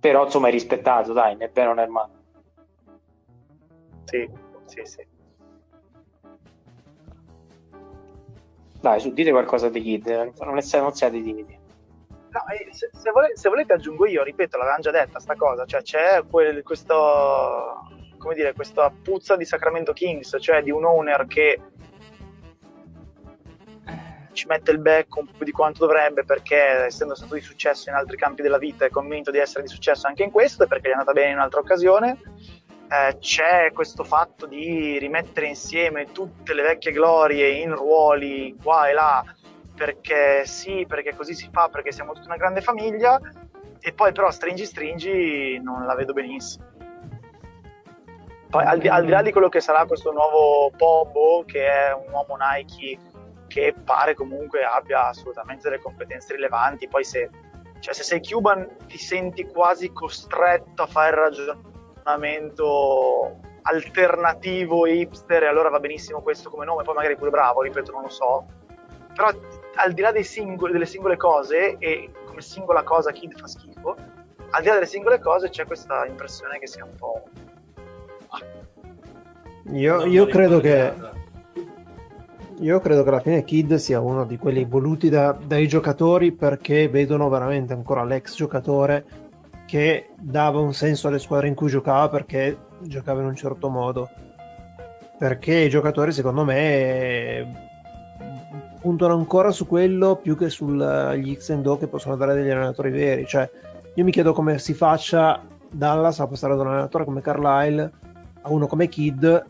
Però 0.00 0.24
insomma 0.24 0.48
è 0.48 0.50
rispettato 0.50 1.12
dai 1.12 1.36
né 1.36 1.48
bene 1.48 1.74
né 1.74 1.86
male. 1.86 2.12
Sì 4.06 4.28
sì 4.66 4.84
sì 4.84 5.13
Dai, 8.84 9.00
su, 9.00 9.14
dite 9.14 9.30
qualcosa 9.30 9.70
di 9.70 9.80
Kid, 9.80 10.06
non, 10.40 10.58
è, 10.58 10.78
non 10.78 10.92
siate 10.92 11.22
timidi. 11.22 11.58
No, 12.28 12.40
se, 12.70 12.90
se, 12.92 13.10
volete, 13.10 13.34
se, 13.34 13.48
volete, 13.48 13.72
aggiungo 13.72 14.04
io, 14.04 14.22
ripeto, 14.22 14.58
l'avevamo 14.58 14.82
già 14.82 14.90
detta 14.90 15.20
sta 15.20 15.36
cosa, 15.36 15.64
cioè 15.64 15.80
c'è 15.80 16.22
quel, 16.30 16.62
questo, 16.62 17.88
come 18.18 18.34
dire, 18.34 18.52
questa 18.52 18.92
puzza 19.02 19.36
di 19.36 19.46
Sacramento 19.46 19.94
Kings, 19.94 20.36
cioè 20.38 20.62
di 20.62 20.70
un 20.70 20.84
owner 20.84 21.26
che 21.26 21.60
ci 24.34 24.46
mette 24.48 24.70
il 24.72 24.80
becco 24.80 25.20
un 25.20 25.28
po' 25.34 25.44
di 25.44 25.52
quanto 25.52 25.86
dovrebbe 25.86 26.24
perché 26.24 26.84
essendo 26.84 27.14
stato 27.14 27.34
di 27.34 27.40
successo 27.40 27.88
in 27.88 27.94
altri 27.94 28.18
campi 28.18 28.42
della 28.42 28.58
vita 28.58 28.84
è 28.84 28.90
convinto 28.90 29.30
di 29.30 29.38
essere 29.38 29.62
di 29.62 29.68
successo 29.68 30.06
anche 30.08 30.24
in 30.24 30.30
questo 30.30 30.64
e 30.64 30.66
perché 30.66 30.88
gli 30.88 30.90
è 30.90 30.94
andata 30.94 31.12
bene 31.12 31.30
in 31.30 31.36
un'altra 31.36 31.60
occasione 31.60 32.18
eh, 32.88 33.16
c'è 33.18 33.72
questo 33.72 34.04
fatto 34.04 34.46
di 34.46 34.98
rimettere 34.98 35.46
insieme 35.46 36.12
tutte 36.12 36.54
le 36.54 36.62
vecchie 36.62 36.92
glorie 36.92 37.48
in 37.50 37.74
ruoli 37.74 38.56
qua 38.62 38.88
e 38.88 38.92
là, 38.92 39.24
perché 39.74 40.44
sì, 40.46 40.84
perché 40.86 41.14
così 41.14 41.34
si 41.34 41.48
fa, 41.50 41.68
perché 41.68 41.92
siamo 41.92 42.12
tutta 42.12 42.26
una 42.26 42.36
grande 42.36 42.60
famiglia, 42.60 43.20
e 43.80 43.92
poi 43.92 44.12
però 44.12 44.30
stringi 44.30 44.64
stringi 44.64 45.60
non 45.62 45.84
la 45.86 45.94
vedo 45.94 46.12
benissimo. 46.12 46.72
Poi 48.50 48.64
al 48.64 48.78
di, 48.78 48.88
al 48.88 49.04
di 49.04 49.10
là 49.10 49.20
di 49.20 49.32
quello 49.32 49.48
che 49.48 49.60
sarà 49.60 49.84
questo 49.84 50.12
nuovo 50.12 50.70
Pobo, 50.76 51.44
che 51.44 51.66
è 51.66 51.92
un 51.92 52.12
uomo 52.12 52.36
Nike 52.38 52.98
che 53.48 53.74
pare 53.84 54.14
comunque 54.14 54.64
abbia 54.64 55.08
assolutamente 55.08 55.68
delle 55.68 55.82
competenze 55.82 56.34
rilevanti, 56.34 56.86
poi 56.86 57.04
se, 57.04 57.30
cioè 57.80 57.92
se 57.94 58.04
sei 58.04 58.20
Cuban 58.22 58.68
ti 58.86 58.98
senti 58.98 59.44
quasi 59.46 59.92
costretto 59.92 60.82
a 60.82 60.86
fare 60.86 61.16
ragionamento 61.16 61.73
ragionamento 62.04 63.40
alternativo 63.62 64.86
hipster 64.86 65.44
e 65.44 65.46
allora 65.46 65.70
va 65.70 65.80
benissimo 65.80 66.20
questo 66.20 66.50
come 66.50 66.66
nome, 66.66 66.82
poi 66.82 66.94
magari 66.94 67.16
pure 67.16 67.30
bravo, 67.30 67.62
ripeto, 67.62 67.90
non 67.90 68.02
lo 68.02 68.10
so. 68.10 68.44
Però 69.14 69.28
al 69.76 69.92
di 69.92 70.02
là 70.02 70.12
singoli, 70.22 70.72
delle 70.72 70.86
singole 70.86 71.16
cose 71.16 71.76
e 71.78 72.10
come 72.26 72.42
singola 72.42 72.82
cosa 72.82 73.10
Kid 73.10 73.38
fa 73.38 73.46
schifo, 73.46 73.96
al 74.50 74.60
di 74.60 74.68
là 74.68 74.74
delle 74.74 74.86
singole 74.86 75.18
cose 75.18 75.48
c'è 75.48 75.64
questa 75.64 76.04
impressione 76.06 76.58
che 76.58 76.66
sia 76.66 76.84
un 76.84 76.94
po'... 76.94 77.22
Io, 79.72 80.04
io 80.04 80.26
credo 80.26 80.60
che... 80.60 81.12
Io 82.58 82.78
credo 82.78 83.02
che 83.02 83.08
alla 83.08 83.20
fine 83.20 83.42
Kid 83.42 83.74
sia 83.76 83.98
uno 83.98 84.24
di 84.24 84.36
quelli 84.36 84.64
voluti 84.64 85.08
da, 85.08 85.32
dai 85.32 85.66
giocatori 85.66 86.30
perché 86.30 86.88
vedono 86.88 87.28
veramente 87.28 87.72
ancora 87.72 88.04
l'ex 88.04 88.36
giocatore 88.36 89.23
che 89.74 90.10
dava 90.14 90.60
un 90.60 90.72
senso 90.72 91.08
alle 91.08 91.18
squadre 91.18 91.48
in 91.48 91.56
cui 91.56 91.68
giocava 91.68 92.08
perché 92.08 92.56
giocava 92.82 93.22
in 93.22 93.26
un 93.26 93.34
certo 93.34 93.68
modo. 93.68 94.08
perché 95.18 95.52
i 95.52 95.68
giocatori 95.68 96.12
secondo 96.12 96.44
me 96.44 97.72
puntano 98.80 99.14
ancora 99.14 99.50
su 99.50 99.66
quello 99.66 100.14
più 100.14 100.36
che 100.36 100.48
sugli 100.48 101.36
X 101.36 101.50
and 101.50 101.66
O 101.66 101.76
che 101.76 101.88
possono 101.88 102.14
dare 102.14 102.34
degli 102.34 102.50
allenatori 102.50 102.90
veri. 102.90 103.26
Cioè, 103.26 103.50
io 103.94 104.04
mi 104.04 104.12
chiedo 104.12 104.32
come 104.32 104.58
si 104.58 104.74
faccia 104.74 105.42
Dallas 105.68 106.20
a 106.20 106.28
passare 106.28 106.54
da 106.54 106.62
un 106.62 106.68
allenatore 106.68 107.04
come 107.04 107.20
Carlisle 107.20 107.92
a 108.42 108.52
uno 108.52 108.68
come 108.68 108.86
Kid 108.86 109.44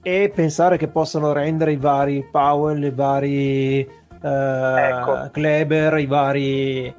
e 0.00 0.32
pensare 0.34 0.78
che 0.78 0.88
possano 0.88 1.32
rendere 1.34 1.72
i 1.72 1.76
vari 1.76 2.26
Powell, 2.30 2.82
i 2.82 2.90
vari 2.90 3.80
eh, 3.80 3.88
ecco. 4.22 5.28
Kleber, 5.32 5.98
i 5.98 6.06
vari 6.06 6.94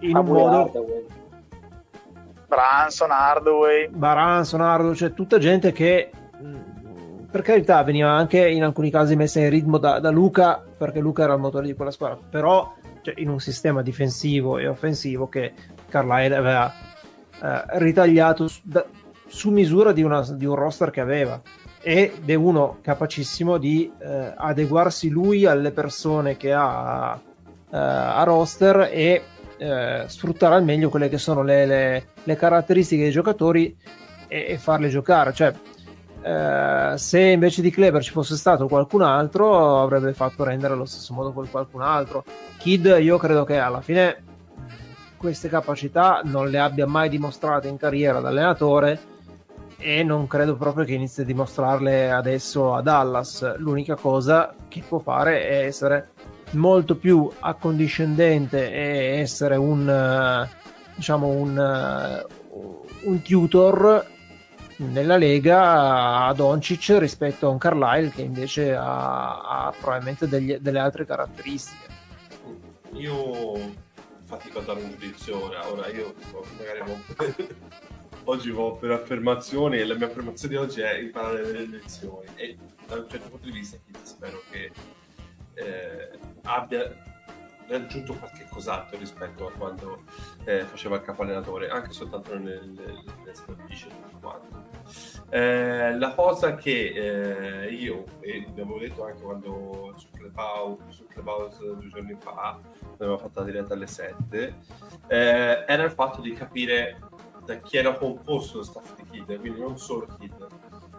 in 0.00 0.14
un 0.14 0.26
modo. 0.26 1.16
Branson, 2.48 3.10
Hardaway 3.10 3.88
Branson, 3.88 4.60
Hardaway, 4.62 4.94
cioè 4.94 5.12
tutta 5.12 5.38
gente 5.38 5.70
che 5.70 6.10
per 7.30 7.42
carità 7.42 7.82
veniva 7.82 8.10
anche 8.10 8.48
in 8.48 8.64
alcuni 8.64 8.90
casi 8.90 9.14
messa 9.14 9.38
in 9.40 9.50
ritmo 9.50 9.76
da, 9.76 10.00
da 10.00 10.10
Luca 10.10 10.64
perché 10.76 10.98
Luca 10.98 11.24
era 11.24 11.34
il 11.34 11.40
motore 11.40 11.66
di 11.66 11.74
quella 11.74 11.90
squadra. 11.90 12.18
Però 12.28 12.74
cioè, 13.02 13.14
in 13.18 13.28
un 13.28 13.38
sistema 13.38 13.82
difensivo 13.82 14.58
e 14.58 14.66
offensivo 14.66 15.28
che 15.28 15.52
Carlisle 15.88 16.36
aveva 16.36 16.72
eh, 17.40 17.62
ritagliato 17.78 18.48
su, 18.48 18.60
da, 18.64 18.84
su 19.26 19.50
misura 19.50 19.92
di, 19.92 20.02
una, 20.02 20.22
di, 20.32 20.46
un 20.46 20.54
roster 20.54 20.90
che 20.90 21.00
aveva. 21.00 21.40
Ed 21.80 22.28
è 22.28 22.34
uno 22.34 22.78
capacissimo 22.80 23.58
di 23.58 23.92
eh, 23.98 24.32
adeguarsi 24.34 25.10
lui 25.10 25.44
alle 25.44 25.70
persone 25.70 26.36
che 26.36 26.52
ha 26.52 27.18
eh, 27.70 27.76
a 27.76 28.22
roster 28.24 28.88
e 28.90 29.22
eh, 29.58 30.04
sfruttare 30.06 30.54
al 30.54 30.64
meglio 30.64 30.88
quelle 30.88 31.08
che 31.08 31.18
sono 31.18 31.42
le, 31.42 31.66
le, 31.66 32.06
le 32.22 32.36
caratteristiche 32.36 33.02
dei 33.02 33.10
giocatori 33.10 33.76
e, 34.26 34.46
e 34.48 34.58
farle 34.58 34.88
giocare. 34.88 35.32
Cioè 35.32 35.54
eh, 36.22 36.94
se 36.96 37.20
invece 37.20 37.62
di 37.62 37.70
Kleber 37.70 38.02
ci 38.02 38.10
fosse 38.10 38.36
stato 38.36 38.66
qualcun 38.66 39.02
altro 39.02 39.80
avrebbe 39.80 40.12
fatto 40.12 40.44
rendere 40.44 40.74
allo 40.74 40.84
stesso 40.84 41.14
modo 41.14 41.32
con 41.32 41.48
qualcun 41.50 41.82
altro. 41.82 42.24
Kid 42.58 42.96
io 43.00 43.18
credo 43.18 43.44
che 43.44 43.58
alla 43.58 43.80
fine 43.80 44.24
queste 45.16 45.48
capacità 45.48 46.20
non 46.24 46.48
le 46.48 46.58
abbia 46.58 46.86
mai 46.86 47.08
dimostrate 47.08 47.68
in 47.68 47.76
carriera 47.76 48.20
da 48.20 48.28
allenatore 48.28 49.16
e 49.76 50.02
non 50.02 50.26
credo 50.26 50.56
proprio 50.56 50.84
che 50.84 50.94
inizi 50.94 51.20
a 51.20 51.24
dimostrarle 51.24 52.10
adesso 52.10 52.74
a 52.74 52.82
Dallas. 52.82 53.56
L'unica 53.58 53.96
cosa 53.96 54.54
che 54.68 54.82
può 54.86 54.98
fare 54.98 55.46
è 55.46 55.64
essere 55.64 56.10
molto 56.52 56.96
più 56.96 57.30
accondiscendente 57.38 58.72
e 58.72 59.18
essere 59.18 59.56
un 59.56 60.46
diciamo 60.94 61.28
un, 61.28 62.26
un 63.02 63.22
tutor 63.22 64.06
nella 64.78 65.16
Lega 65.16 66.26
a 66.26 66.32
Doncic 66.32 66.96
rispetto 66.98 67.46
a 67.46 67.50
un 67.50 67.58
Carlisle 67.58 68.10
che 68.10 68.22
invece 68.22 68.74
ha, 68.74 69.66
ha 69.66 69.74
probabilmente 69.78 70.28
degli, 70.28 70.56
delle 70.56 70.78
altre 70.78 71.04
caratteristiche. 71.04 71.86
Io 72.92 73.74
fatico 74.24 74.58
a 74.58 74.62
dare 74.62 74.80
un 74.80 74.90
giudizio 74.90 75.44
ora, 75.44 75.68
ora 75.70 75.88
io 75.88 76.14
magari 76.58 76.78
non... 76.86 77.02
oggi 78.24 78.50
vo 78.50 78.76
per 78.76 78.90
affermazioni 78.90 79.78
e 79.78 79.86
la 79.86 79.94
mia 79.94 80.06
affermazione 80.06 80.54
di 80.54 80.60
oggi 80.60 80.80
è 80.80 80.98
imparare 80.98 81.50
le 81.50 81.66
lezioni 81.66 82.26
e 82.34 82.56
da 82.86 82.96
un 82.96 83.06
certo 83.08 83.28
punto 83.30 83.46
di 83.46 83.52
vista 83.52 83.78
spero 84.02 84.42
che 84.50 84.70
eh, 85.58 86.18
abbia 86.42 87.06
raggiunto 87.68 88.14
qualche 88.14 88.46
cos'altro 88.50 88.98
rispetto 88.98 89.46
a 89.46 89.52
quando 89.52 90.02
eh, 90.44 90.62
faceva 90.62 90.96
il 90.96 91.02
capo 91.02 91.22
allenatore, 91.22 91.68
anche 91.68 91.92
soltanto 91.92 92.36
nel, 92.38 92.68
nel, 92.70 93.04
nel 93.24 94.18
quanto. 94.20 94.66
Eh, 95.30 95.96
la 95.98 96.14
cosa 96.14 96.54
che 96.54 97.66
eh, 97.66 97.68
io, 97.68 98.04
e 98.20 98.46
abbiamo 98.48 98.78
detto 98.78 99.04
anche 99.04 99.22
quando 99.22 99.92
su 99.96 100.08
Clubhouse, 100.10 100.84
su 100.88 101.06
Clubhouse 101.06 101.58
due 101.62 101.88
giorni 101.88 102.16
fa, 102.18 102.58
l'abbiamo 102.92 103.18
fatta 103.18 103.42
diretta 103.44 103.74
alle 103.74 103.86
7, 103.86 104.54
eh, 105.06 105.64
era 105.66 105.82
il 105.82 105.90
fatto 105.90 106.22
di 106.22 106.32
capire 106.32 106.98
da 107.44 107.56
chi 107.56 107.76
era 107.76 107.94
composto 107.94 108.58
lo 108.58 108.62
staff 108.62 108.94
di 108.96 109.04
Kid, 109.10 109.40
quindi 109.40 109.60
non 109.60 109.78
solo 109.78 110.06
Kid, 110.18 110.46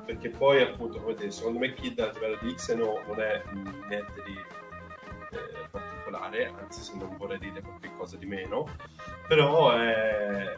perché 0.10 0.30
poi 0.30 0.60
appunto, 0.64 0.99
come 0.99 1.14
dire, 1.14 1.30
secondo 1.30 1.60
me 1.60 1.72
Kid 1.76 1.99
a 1.99 2.11
livello 2.11 2.40
di 2.41 2.56
X 2.57 2.69
e 2.69 2.73
no 2.73 2.99
non 3.06 3.22
è 3.22 3.44
niente 3.53 4.23
di 4.26 4.34
eh, 4.34 5.68
particolare, 5.69 6.52
anzi 6.60 6.81
se 6.81 6.98
non 6.98 7.15
vorrei 7.15 7.38
dire 7.38 7.61
qualche 7.61 7.91
cosa 7.95 8.18
di 8.18 8.26
meno, 8.26 8.68
però 9.27 9.80
eh, 9.80 10.57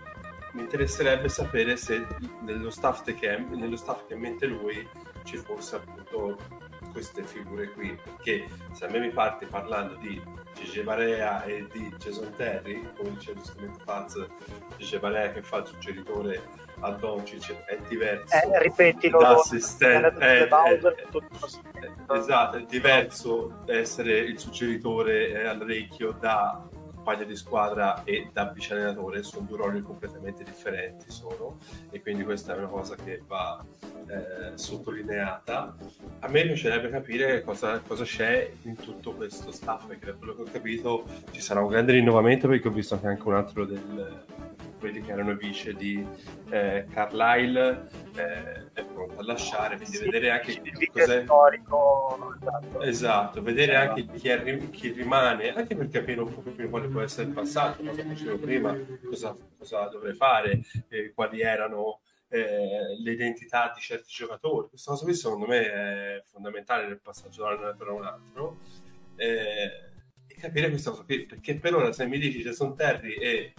mi 0.54 0.62
interesserebbe 0.62 1.28
sapere 1.28 1.76
se 1.76 2.08
nello 2.44 2.70
staff 2.70 3.04
che, 3.04 3.38
nello 3.40 3.76
staff 3.76 4.06
che 4.08 4.16
mente 4.16 4.46
lui 4.46 4.88
ci 5.24 5.36
fosse 5.36 5.76
appunto 5.76 6.38
queste 6.92 7.24
figure 7.24 7.70
qui, 7.72 7.98
perché 8.04 8.48
se 8.72 8.86
a 8.86 8.90
me 8.90 9.00
mi 9.00 9.10
parte 9.10 9.46
parlando 9.46 9.96
di 9.96 10.22
Gigi 10.54 10.82
Barea 10.82 11.44
e 11.44 11.68
di 11.72 11.94
Jason 11.98 12.34
Terry, 12.36 12.88
come 12.96 13.12
diceva 13.12 13.40
giustamente 13.40 13.80
Faz, 13.84 14.26
Gigi 14.78 15.00
Barea 15.00 15.32
che 15.32 15.42
fa 15.42 15.58
il 15.58 15.68
suggeritore 15.68 16.42
a 16.82 16.92
Doncic 16.92 17.66
è 17.66 17.78
diverso 17.88 18.36
eh, 18.36 18.60
ripetilo. 18.60 19.20
da 19.20 19.30
assistente 19.36 20.18
è, 20.18 20.48
è, 20.48 20.80
è, 20.80 22.16
esatto 22.16 22.58
è 22.58 22.64
diverso 22.64 23.64
essere 23.68 24.18
il 24.20 24.40
suggeritore 24.40 25.30
eh, 25.30 25.46
all'orecchio 25.46 26.12
da 26.20 26.68
compagno 27.02 27.26
di 27.26 27.36
squadra 27.36 28.04
e 28.04 28.30
da 28.32 28.52
vice 28.54 28.74
allenatore 28.74 29.24
sono 29.24 29.46
due 29.48 29.58
ruoli 29.58 29.82
completamente 29.82 30.44
differenti 30.44 31.10
sono 31.10 31.58
e 31.90 32.00
quindi 32.00 32.24
questa 32.24 32.54
è 32.54 32.58
una 32.58 32.68
cosa 32.68 32.96
che 32.96 33.24
va 33.26 33.64
eh, 34.08 34.56
sottolineata. 34.56 35.76
A 36.20 36.28
me 36.28 36.44
piacerebbe 36.44 36.90
capire 36.90 37.42
cosa, 37.42 37.80
cosa, 37.80 38.04
c'è 38.04 38.52
in 38.64 38.76
tutto 38.76 39.14
questo 39.14 39.52
staff 39.52 39.88
perché 39.88 40.06
da 40.06 40.14
quello 40.14 40.36
che 40.36 40.42
ho 40.42 40.48
capito 40.52 41.06
ci 41.32 41.42
sarà 41.42 41.62
un 41.62 41.70
grande 41.70 41.94
rinnovamento 41.94 42.48
perché 42.48 42.68
ho 42.68 42.72
visto 42.72 43.00
anche 43.02 43.28
un 43.28 43.34
altro 43.34 43.66
del 43.66 44.26
quelli 44.82 45.00
che 45.04 45.12
erano 45.12 45.36
vice 45.36 45.76
di 45.76 46.06
eh, 46.50 46.88
Carlisle 46.92 47.88
eh, 48.16 48.74
è 48.74 48.84
pronto 48.84 49.20
a 49.20 49.24
lasciare, 49.24 49.78
quindi 49.78 49.98
sì, 49.98 50.06
vedere 50.06 50.32
anche 50.32 50.60
chi 50.60 50.88
cos'è 50.88 51.22
storico. 51.22 52.36
Esatto, 52.42 52.82
esatto 52.82 53.42
vedere 53.44 53.76
anche 53.76 54.06
chi, 54.08 54.28
è, 54.28 54.70
chi, 54.72 54.92
rimane, 54.92 55.54
anche 55.54 55.76
per 55.76 55.88
capire 55.88 56.22
un 56.22 56.34
po' 56.34 56.42
più 56.42 56.68
quale 56.68 56.88
può 56.88 57.02
essere 57.02 57.28
il 57.28 57.34
passato, 57.34 57.84
cosa 57.84 58.04
facevo 58.04 58.38
prima, 58.40 58.76
cosa, 59.06 59.36
cosa 59.56 59.88
dovrei 59.88 60.16
fare, 60.16 60.62
eh, 60.90 61.12
quali 61.14 61.42
erano 61.42 62.02
eh, 62.28 62.98
le 63.00 63.12
identità 63.12 63.72
di 63.76 63.82
certi 63.82 64.12
giocatori. 64.12 64.68
Questa 64.70 64.92
cosa 64.92 65.06
qui 65.06 65.14
secondo 65.14 65.46
me 65.46 65.72
è 65.72 66.22
fondamentale 66.24 66.88
nel 66.88 67.00
passaggio 67.00 67.44
da 67.44 67.50
un 67.50 67.58
allenatore 67.58 67.90
a 67.92 67.94
un 67.94 68.04
altro. 68.04 68.58
Eh, 69.16 69.90
e 70.26 70.36
capire 70.40 70.70
questa 70.70 70.90
cosa 70.90 71.04
qui, 71.04 71.26
perché 71.26 71.56
per 71.56 71.76
ora 71.76 71.92
se 71.92 72.08
mi 72.08 72.18
dici 72.18 72.42
Jason 72.42 72.76
Terry 72.76 73.14
e 73.14 73.54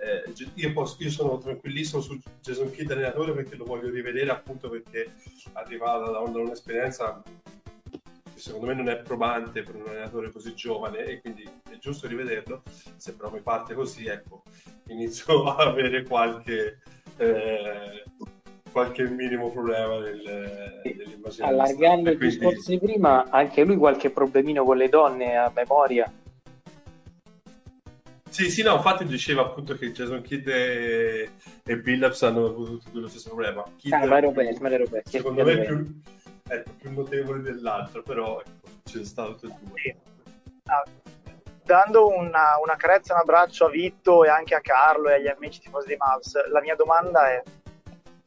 eh, 0.00 0.32
io, 0.54 0.72
posso, 0.72 0.96
io, 1.00 1.10
sono 1.10 1.36
tranquillissimo 1.38 2.00
su 2.00 2.18
Jason 2.40 2.70
Kidd 2.70 2.90
allenatore 2.90 3.32
perché 3.32 3.54
lo 3.54 3.64
voglio 3.64 3.90
rivedere 3.90 4.30
appunto 4.30 4.70
perché 4.70 5.12
arriva 5.52 5.98
da, 5.98 6.18
un'esperienza 6.20 7.22
che 8.32 8.38
secondo 8.40 8.66
me 8.66 8.74
non 8.74 8.88
è 8.88 8.96
probante 8.96 9.62
per 9.62 9.76
un 9.76 9.88
allenatore 9.88 10.30
così 10.30 10.54
giovane 10.54 11.04
e 11.04 11.20
quindi 11.20 11.42
è 11.42 11.76
giusto 11.78 12.06
rivederlo. 12.06 12.62
Se 12.96 13.14
però 13.14 13.30
mi 13.30 13.42
parte 13.42 13.74
così 13.74 14.06
ecco 14.06 14.42
inizio 14.86 15.44
a 15.52 15.56
avere 15.56 16.02
qualche 16.04 16.80
eh, 17.18 18.02
qualche 18.72 19.02
minimo 19.08 19.50
problema 19.50 19.98
nel, 19.98 20.80
nell'immaginazione 20.84 21.50
allargando 21.50 22.10
il 22.10 22.18
discorso 22.18 22.70
di 22.70 22.78
prima 22.78 23.26
anche 23.28 23.64
lui 23.64 23.76
qualche 23.76 24.10
problemino 24.10 24.64
con 24.64 24.76
le 24.76 24.88
donne 24.88 25.36
a 25.36 25.50
memoria 25.52 26.10
sì, 28.30 28.50
sì, 28.50 28.62
no, 28.62 28.76
infatti 28.76 29.04
diceva 29.04 29.42
appunto 29.42 29.76
che 29.76 29.92
Jason 29.92 30.22
Kidd 30.22 30.48
e, 30.48 31.30
e 31.64 31.76
Billups 31.78 32.22
hanno 32.22 32.46
avuto 32.46 32.78
tutti 32.78 32.98
lo 32.98 33.08
stesso 33.08 33.28
problema. 33.28 33.64
Kidd, 33.76 33.92
ah, 33.92 34.06
ma 34.06 34.20
Robert, 34.20 34.58
ma 34.58 34.76
Robert, 34.76 35.08
secondo 35.08 35.44
me 35.44 35.52
è 35.52 35.66
più, 35.66 36.00
ecco, 36.48 36.70
più 36.78 36.92
notevole 36.92 37.42
dell'altro, 37.42 38.02
però 38.02 38.40
ecco, 38.40 38.68
c'è 38.84 39.04
stato 39.04 39.34
tutti 39.34 39.46
e 39.46 39.58
due. 39.60 39.80
Sì. 39.80 39.94
Ah, 40.64 40.84
dando 41.64 42.08
una, 42.08 42.58
una 42.62 42.76
carezza, 42.76 43.14
un 43.14 43.20
abbraccio 43.20 43.66
a 43.66 43.70
Vitto 43.70 44.24
e 44.24 44.28
anche 44.28 44.54
a 44.54 44.60
Carlo 44.60 45.08
e 45.08 45.14
agli 45.14 45.28
amici 45.28 45.60
tifosi 45.60 45.88
di 45.88 45.96
Mavs, 45.96 46.48
la 46.48 46.60
mia 46.60 46.74
domanda 46.74 47.30
è 47.30 47.42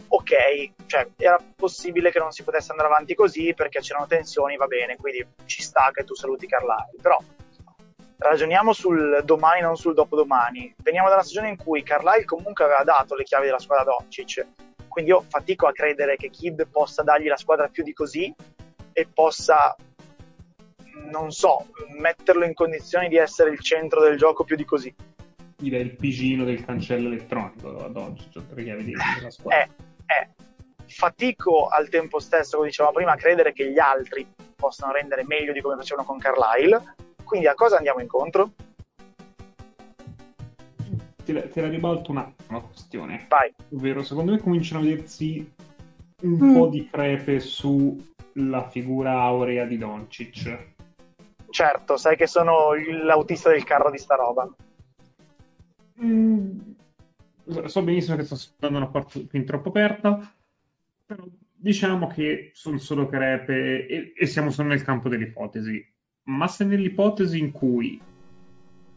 ok, 0.07 0.71
cioè 0.85 1.09
era 1.17 1.37
possibile 1.55 2.11
che 2.11 2.19
non 2.19 2.31
si 2.31 2.43
potesse 2.43 2.71
andare 2.71 2.89
avanti 2.89 3.15
così 3.15 3.53
perché 3.53 3.79
c'erano 3.79 4.05
tensioni, 4.05 4.57
va 4.57 4.67
bene, 4.67 4.95
quindi 4.95 5.25
ci 5.45 5.61
sta 5.61 5.89
che 5.91 6.03
tu 6.03 6.13
saluti 6.13 6.45
Carlisle, 6.45 7.01
però 7.01 7.17
ragioniamo 8.17 8.73
sul 8.73 9.21
domani, 9.23 9.61
non 9.61 9.75
sul 9.75 9.93
dopodomani. 9.93 10.73
Veniamo 10.77 11.07
da 11.07 11.15
una 11.15 11.23
stagione 11.23 11.49
in 11.49 11.57
cui 11.57 11.83
Carlisle 11.83 12.25
comunque 12.25 12.63
aveva 12.63 12.83
dato 12.83 13.15
le 13.15 13.23
chiavi 13.23 13.45
della 13.45 13.59
squadra 13.59 13.85
Doncic, 13.85 14.45
quindi 14.87 15.11
io 15.11 15.23
fatico 15.27 15.67
a 15.67 15.71
credere 15.71 16.15
che 16.15 16.29
Kid 16.29 16.67
possa 16.67 17.03
dargli 17.03 17.27
la 17.27 17.37
squadra 17.37 17.67
più 17.67 17.83
di 17.83 17.93
così 17.93 18.33
e 18.93 19.07
possa, 19.11 19.75
non 21.09 21.31
so, 21.31 21.67
metterlo 21.97 22.45
in 22.45 22.53
condizioni 22.53 23.07
di 23.09 23.17
essere 23.17 23.49
il 23.49 23.59
centro 23.59 24.01
del 24.01 24.17
gioco 24.17 24.43
più 24.43 24.55
di 24.55 24.65
così. 24.65 24.93
Il 25.61 25.95
pigino 25.95 26.43
del 26.43 26.63
cancello 26.63 27.07
elettronico 27.07 27.83
ad 27.83 27.95
oggi, 27.95 28.29
cioè 28.31 28.45
tre 28.45 28.63
chiavi 28.63 28.83
della 28.83 29.29
squadra. 29.29 29.63
Eh, 29.63 29.69
eh. 30.05 30.29
fatico 30.87 31.67
al 31.67 31.89
tempo 31.89 32.19
stesso, 32.19 32.57
come 32.57 32.69
dicevamo 32.69 32.93
prima, 32.93 33.13
a 33.13 33.17
credere 33.17 33.53
che 33.53 33.71
gli 33.71 33.79
altri 33.79 34.27
possano 34.55 34.91
rendere 34.91 35.25
meglio 35.25 35.53
di 35.53 35.61
come 35.61 35.75
facevano 35.75 36.05
con 36.05 36.19
Carlisle. 36.19 36.95
Quindi 37.33 37.49
a 37.49 37.55
cosa 37.55 37.77
andiamo 37.77 37.99
incontro? 37.99 38.51
Te 41.25 41.33
la, 41.33 41.41
te 41.41 41.61
la 41.61 41.67
ribalto 41.67 42.11
un 42.11 42.17
attimo 42.17 42.59
la 42.59 42.63
questione. 42.63 43.25
Vai. 43.27 43.51
Ovvero, 43.71 44.03
secondo 44.03 44.33
me 44.33 44.37
cominciano 44.37 44.81
a 44.81 44.83
vedersi 44.83 45.51
un 46.21 46.37
mm. 46.39 46.53
po' 46.53 46.67
di 46.67 46.87
crepe 46.91 47.39
sulla 47.39 48.69
figura 48.69 49.21
aurea 49.21 49.65
di 49.65 49.79
Doncic. 49.79 50.73
Certo, 51.49 51.97
sai 51.97 52.15
che 52.17 52.27
sono 52.27 52.73
l'autista 53.03 53.49
del 53.49 53.63
carro 53.63 53.89
di 53.89 53.97
sta 53.97 54.13
roba. 54.13 54.47
Mm, 56.03 56.59
so 57.65 57.81
benissimo 57.81 58.15
che 58.15 58.25
sto 58.25 58.35
aspettando 58.35 58.77
una 58.77 58.89
porta 58.89 59.19
fin 59.27 59.43
troppo 59.43 59.69
aperta, 59.69 60.31
però 61.03 61.23
diciamo 61.51 62.05
che 62.05 62.51
sono 62.53 62.77
solo 62.77 63.07
crepe 63.07 63.87
e, 63.87 64.13
e 64.15 64.25
siamo 64.27 64.51
solo 64.51 64.67
nel 64.67 64.83
campo 64.83 65.09
dell'ipotesi. 65.09 65.92
Ma 66.25 66.47
se 66.47 66.63
nell'ipotesi 66.63 67.39
in 67.39 67.51
cui 67.51 67.99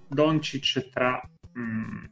Doncic 0.06 0.88
tra... 0.90 1.20
Mm, 1.58 2.04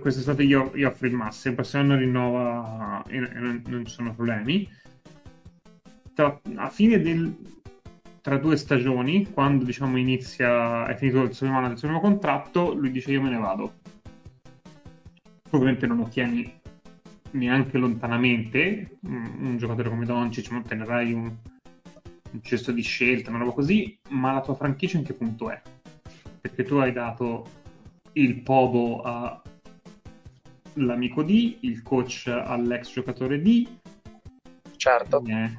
quest'estate 0.00 0.44
io, 0.44 0.70
io 0.74 0.88
offro 0.88 1.08
il 1.08 1.14
massimo, 1.14 1.50
il 1.50 1.60
prossimo 1.60 1.82
anno 1.82 1.96
rinnova 1.96 3.02
e, 3.08 3.18
non, 3.18 3.62
non, 3.66 3.84
ci 3.84 3.92
sono 3.92 4.14
problemi. 4.14 4.68
Tra, 6.14 6.40
a 6.56 6.68
fine 6.70 7.00
del, 7.00 7.36
tra 8.20 8.38
due 8.38 8.56
stagioni, 8.56 9.30
quando 9.30 9.64
diciamo 9.64 9.96
inizia, 9.96 10.86
è 10.86 10.96
finito 10.96 11.22
il 11.22 11.34
suo 11.34 11.48
anno 11.48 11.68
del 11.68 11.78
suo 11.78 11.88
nuovo 11.88 12.06
contratto, 12.06 12.72
lui 12.72 12.90
dice 12.90 13.10
io 13.10 13.22
me 13.22 13.30
ne 13.30 13.38
vado. 13.38 13.74
Ovviamente 15.50 15.86
non 15.86 16.00
ottieni 16.00 16.56
neanche 17.32 17.78
lontanamente 17.78 18.98
un, 19.02 19.38
un 19.40 19.56
giocatore 19.58 19.88
come 19.88 20.06
Doncic, 20.06 20.50
non 20.50 20.60
ottenerai 20.60 21.12
un, 21.12 21.34
un 22.30 22.42
cesto 22.42 22.72
di 22.72 22.82
scelta, 22.82 23.30
una 23.30 23.38
roba 23.38 23.52
così, 23.52 23.98
ma 24.08 24.32
la 24.32 24.40
tua 24.40 24.54
franchigia 24.54 24.98
in 24.98 25.04
che 25.04 25.14
punto 25.14 25.50
è? 25.50 25.60
Perché 26.40 26.64
tu 26.64 26.76
hai 26.76 26.92
dato 26.92 27.46
il 28.12 28.40
Povo 28.40 29.02
all'amico 29.02 31.22
D, 31.22 31.58
il 31.60 31.82
coach 31.82 32.26
all'ex 32.26 32.92
giocatore 32.92 33.40
D. 33.40 33.66
Certo. 34.76 35.22
Eh, 35.26 35.58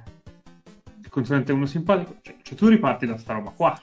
il 1.01 1.09
consulente 1.09 1.51
uno 1.51 1.65
simpatico. 1.65 2.17
Cioè, 2.21 2.37
cioè, 2.41 2.57
tu 2.57 2.67
riparti 2.67 3.05
da 3.05 3.17
sta 3.17 3.33
roba 3.33 3.51
qua 3.51 3.79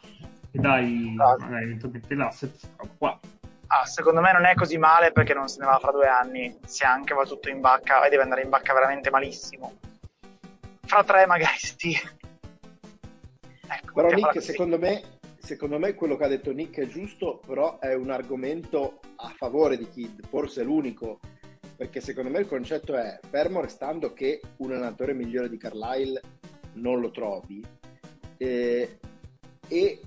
e 0.51 0.59
dai 0.59 1.15
ah. 1.19 1.37
magari 1.39 1.65
eventualmente 1.65 2.15
l'asset 2.15 2.55
sta 2.55 2.69
roba 2.77 2.93
qua. 2.97 3.21
Ah, 3.69 3.85
secondo 3.85 4.21
me 4.21 4.33
non 4.33 4.45
è 4.45 4.55
così 4.55 4.79
male 4.79 5.11
perché 5.11 5.35
non 5.35 5.49
se 5.49 5.61
ne 5.61 5.67
va 5.67 5.79
fra 5.79 5.91
due 5.91 6.07
anni. 6.07 6.57
Se 6.65 6.85
anche 6.85 7.15
va 7.15 7.25
tutto 7.25 7.49
in 7.49 7.61
bacca 7.61 8.05
e 8.05 8.11
deve 8.11 8.23
andare 8.23 8.43
in 8.43 8.49
bacca 8.49 8.73
veramente 8.73 9.11
malissimo. 9.11 9.75
Fra 10.85 11.03
tre 11.03 11.27
magari 11.27 11.59
sì. 11.59 11.99
Però 13.97 14.11
Nick, 14.11 14.43
secondo 14.43 14.79
me, 14.79 15.03
secondo 15.39 15.79
me 15.79 15.95
quello 15.95 16.19
che 16.19 16.25
ha 16.25 16.29
detto 16.29 16.53
Nick 16.53 16.81
è 16.81 16.87
giusto, 16.87 17.41
però 17.47 17.79
è 17.79 17.95
un 17.95 18.11
argomento 18.11 19.01
a 19.17 19.33
favore 19.35 19.79
di 19.79 19.89
Kid, 19.89 20.27
forse 20.29 20.63
l'unico. 20.63 21.19
Perché 21.75 22.03
secondo 22.03 22.29
me 22.29 22.41
il 22.41 22.47
concetto 22.47 22.95
è, 22.95 23.19
fermo 23.27 23.63
restando 23.63 24.13
che 24.13 24.43
un 24.59 24.73
allenatore 24.73 25.15
migliore 25.15 25.49
di 25.49 25.57
Carlisle 25.57 26.21
non 26.75 27.01
lo 27.01 27.11
trovi, 27.11 27.65
eh, 28.37 28.99
e 29.67 30.01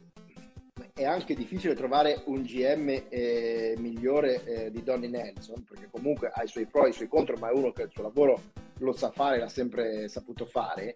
è 0.94 1.06
anche 1.06 1.34
difficile 1.34 1.74
trovare 1.74 2.22
un 2.26 2.44
GM 2.44 3.06
eh, 3.10 3.74
migliore 3.80 4.44
eh, 4.44 4.72
di 4.72 4.84
Donny 4.84 5.08
Nelson, 5.08 5.64
perché 5.64 5.88
comunque 5.90 6.30
ha 6.32 6.44
i 6.44 6.48
suoi 6.48 6.68
pro 6.68 6.86
e 6.86 6.90
i 6.90 6.94
suoi 6.94 7.08
contro, 7.08 7.38
ma 7.38 7.50
è 7.50 7.54
uno 7.54 7.72
che 7.72 7.84
il 7.84 7.92
suo 7.92 8.04
lavoro 8.04 8.40
lo 8.78 8.92
sa 8.92 9.10
fare, 9.10 9.40
l'ha 9.40 9.50
sempre 9.50 10.08
saputo 10.10 10.46
fare. 10.46 10.94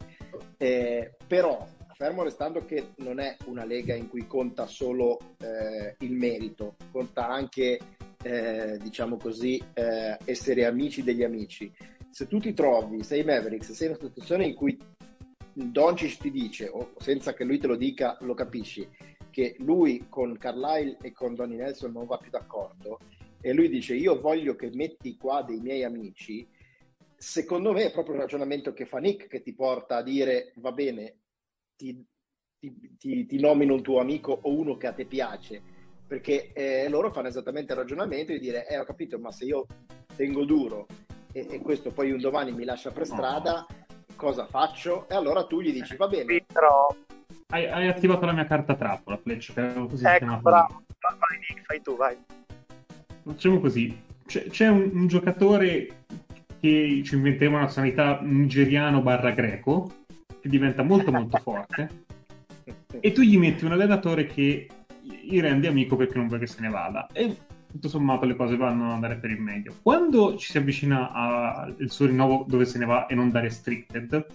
Eh, 0.57 1.15
però, 1.25 1.67
fermo 1.93 2.23
restando 2.23 2.65
che 2.65 2.93
non 2.97 3.19
è 3.19 3.37
una 3.45 3.65
lega 3.65 3.93
in 3.93 4.09
cui 4.09 4.27
conta 4.27 4.65
solo 4.67 5.35
eh, 5.39 5.95
il 5.99 6.13
merito, 6.13 6.75
conta 6.91 7.27
anche, 7.27 7.79
eh, 8.23 8.77
diciamo 8.81 9.17
così, 9.17 9.61
eh, 9.73 10.17
essere 10.25 10.65
amici 10.65 11.03
degli 11.03 11.23
amici. 11.23 11.71
Se 12.09 12.27
tu 12.27 12.39
ti 12.39 12.53
trovi, 12.53 13.03
sei 13.03 13.23
Mavericks, 13.23 13.71
sei 13.71 13.87
in 13.87 13.95
una 13.97 14.07
situazione 14.07 14.45
in 14.45 14.55
cui 14.55 14.77
Doncic 15.53 16.19
ti 16.19 16.31
dice, 16.31 16.67
o 16.67 16.93
senza 16.97 17.33
che 17.33 17.43
lui 17.43 17.59
te 17.59 17.67
lo 17.67 17.75
dica, 17.75 18.17
lo 18.21 18.33
capisci, 18.33 18.87
che 19.29 19.55
lui 19.59 20.05
con 20.09 20.37
Carlisle 20.37 20.97
e 21.01 21.11
con 21.11 21.35
Donny 21.35 21.55
Nelson 21.55 21.91
non 21.91 22.05
va 22.05 22.17
più 22.17 22.29
d'accordo 22.29 22.99
e 23.45 23.51
lui 23.51 23.67
dice 23.67 23.93
io 23.93 24.21
voglio 24.21 24.55
che 24.55 24.69
metti 24.73 25.17
qua 25.17 25.41
dei 25.41 25.59
miei 25.59 25.83
amici, 25.83 26.47
secondo 27.17 27.73
me 27.73 27.85
è 27.85 27.91
proprio 27.91 28.15
il 28.15 28.21
ragionamento 28.21 28.71
che 28.71 28.85
fa 28.85 28.99
Nick 28.99 29.27
che 29.27 29.41
ti 29.41 29.53
porta 29.53 29.97
a 29.97 30.01
dire 30.01 30.53
va 30.55 30.71
bene, 30.71 31.22
ti, 31.75 32.05
ti, 32.59 32.95
ti, 32.97 33.25
ti 33.25 33.39
nomino 33.39 33.73
un 33.73 33.81
tuo 33.81 33.99
amico 33.99 34.37
o 34.41 34.51
uno 34.51 34.77
che 34.77 34.87
a 34.87 34.93
te 34.93 35.05
piace, 35.05 35.61
perché 36.07 36.51
eh, 36.53 36.89
loro 36.89 37.11
fanno 37.11 37.27
esattamente 37.27 37.73
il 37.73 37.79
ragionamento 37.79 38.31
di 38.31 38.39
dire 38.39 38.67
eh 38.67 38.77
ho 38.77 38.83
capito 38.83 39.17
ma 39.19 39.31
se 39.31 39.45
io 39.45 39.65
tengo 40.15 40.45
duro 40.45 40.85
e, 41.31 41.47
e 41.49 41.59
questo 41.59 41.91
poi 41.91 42.11
un 42.11 42.19
domani 42.19 42.51
mi 42.51 42.63
lascia 42.63 42.91
per 42.91 43.05
strada, 43.05 43.65
cosa 44.15 44.45
faccio? 44.45 45.07
E 45.09 45.15
allora 45.15 45.45
tu 45.45 45.61
gli 45.61 45.73
dici 45.73 45.95
va 45.95 46.07
bene. 46.07 46.43
Però 46.45 46.87
hai, 47.47 47.67
hai, 47.67 47.87
attivato 47.87 48.25
la 48.25 48.33
mia 48.33 48.45
carta 48.45 48.75
trappola, 48.75 49.17
Fletch, 49.17 49.53
che 49.53 49.73
così 49.73 50.05
ecco, 50.05 50.39
bravo. 50.41 50.83
Vai, 50.99 51.39
Nick, 51.39 51.65
fai 51.65 51.81
tu, 51.81 51.95
vai. 51.95 52.17
Facciamo 53.23 53.59
così. 53.59 53.95
C'è, 54.25 54.47
c'è 54.47 54.67
un, 54.67 54.89
un, 54.93 55.07
giocatore 55.07 56.05
che 56.59 57.01
ci 57.03 57.15
inventiamo 57.15 57.57
una 57.57 57.65
nazionalità 57.65 58.19
nigeriano 58.21 59.01
barra 59.01 59.31
greco, 59.31 60.02
che 60.43 60.49
diventa 60.49 60.83
molto 60.83 61.09
molto 61.09 61.37
forte, 61.41 62.03
e 62.99 63.11
tu 63.13 63.21
gli 63.21 63.37
metti 63.37 63.63
un 63.63 63.71
allenatore 63.71 64.27
che 64.27 64.67
gli 65.01 65.39
rende 65.39 65.67
amico 65.67 65.95
perché 65.95 66.17
non 66.17 66.27
vuoi 66.27 66.39
che 66.39 66.47
se 66.47 66.59
ne 66.59 66.69
vada. 66.69 67.07
E 67.13 67.37
tutto 67.71 67.87
sommato 67.87 68.25
le 68.25 68.35
cose 68.35 68.57
vanno 68.57 68.87
ad 68.87 68.91
andare 68.91 69.15
per 69.15 69.31
il 69.31 69.39
meglio. 69.39 69.75
Quando 69.81 70.35
ci 70.35 70.51
si 70.51 70.57
avvicina 70.57 71.11
al 71.11 71.89
suo 71.89 72.07
rinnovo 72.07 72.45
dove 72.45 72.65
se 72.65 72.77
ne 72.77 72.85
va 72.85 73.05
e 73.05 73.15
non 73.15 73.31
da 73.31 73.39
restricted, 73.39 74.25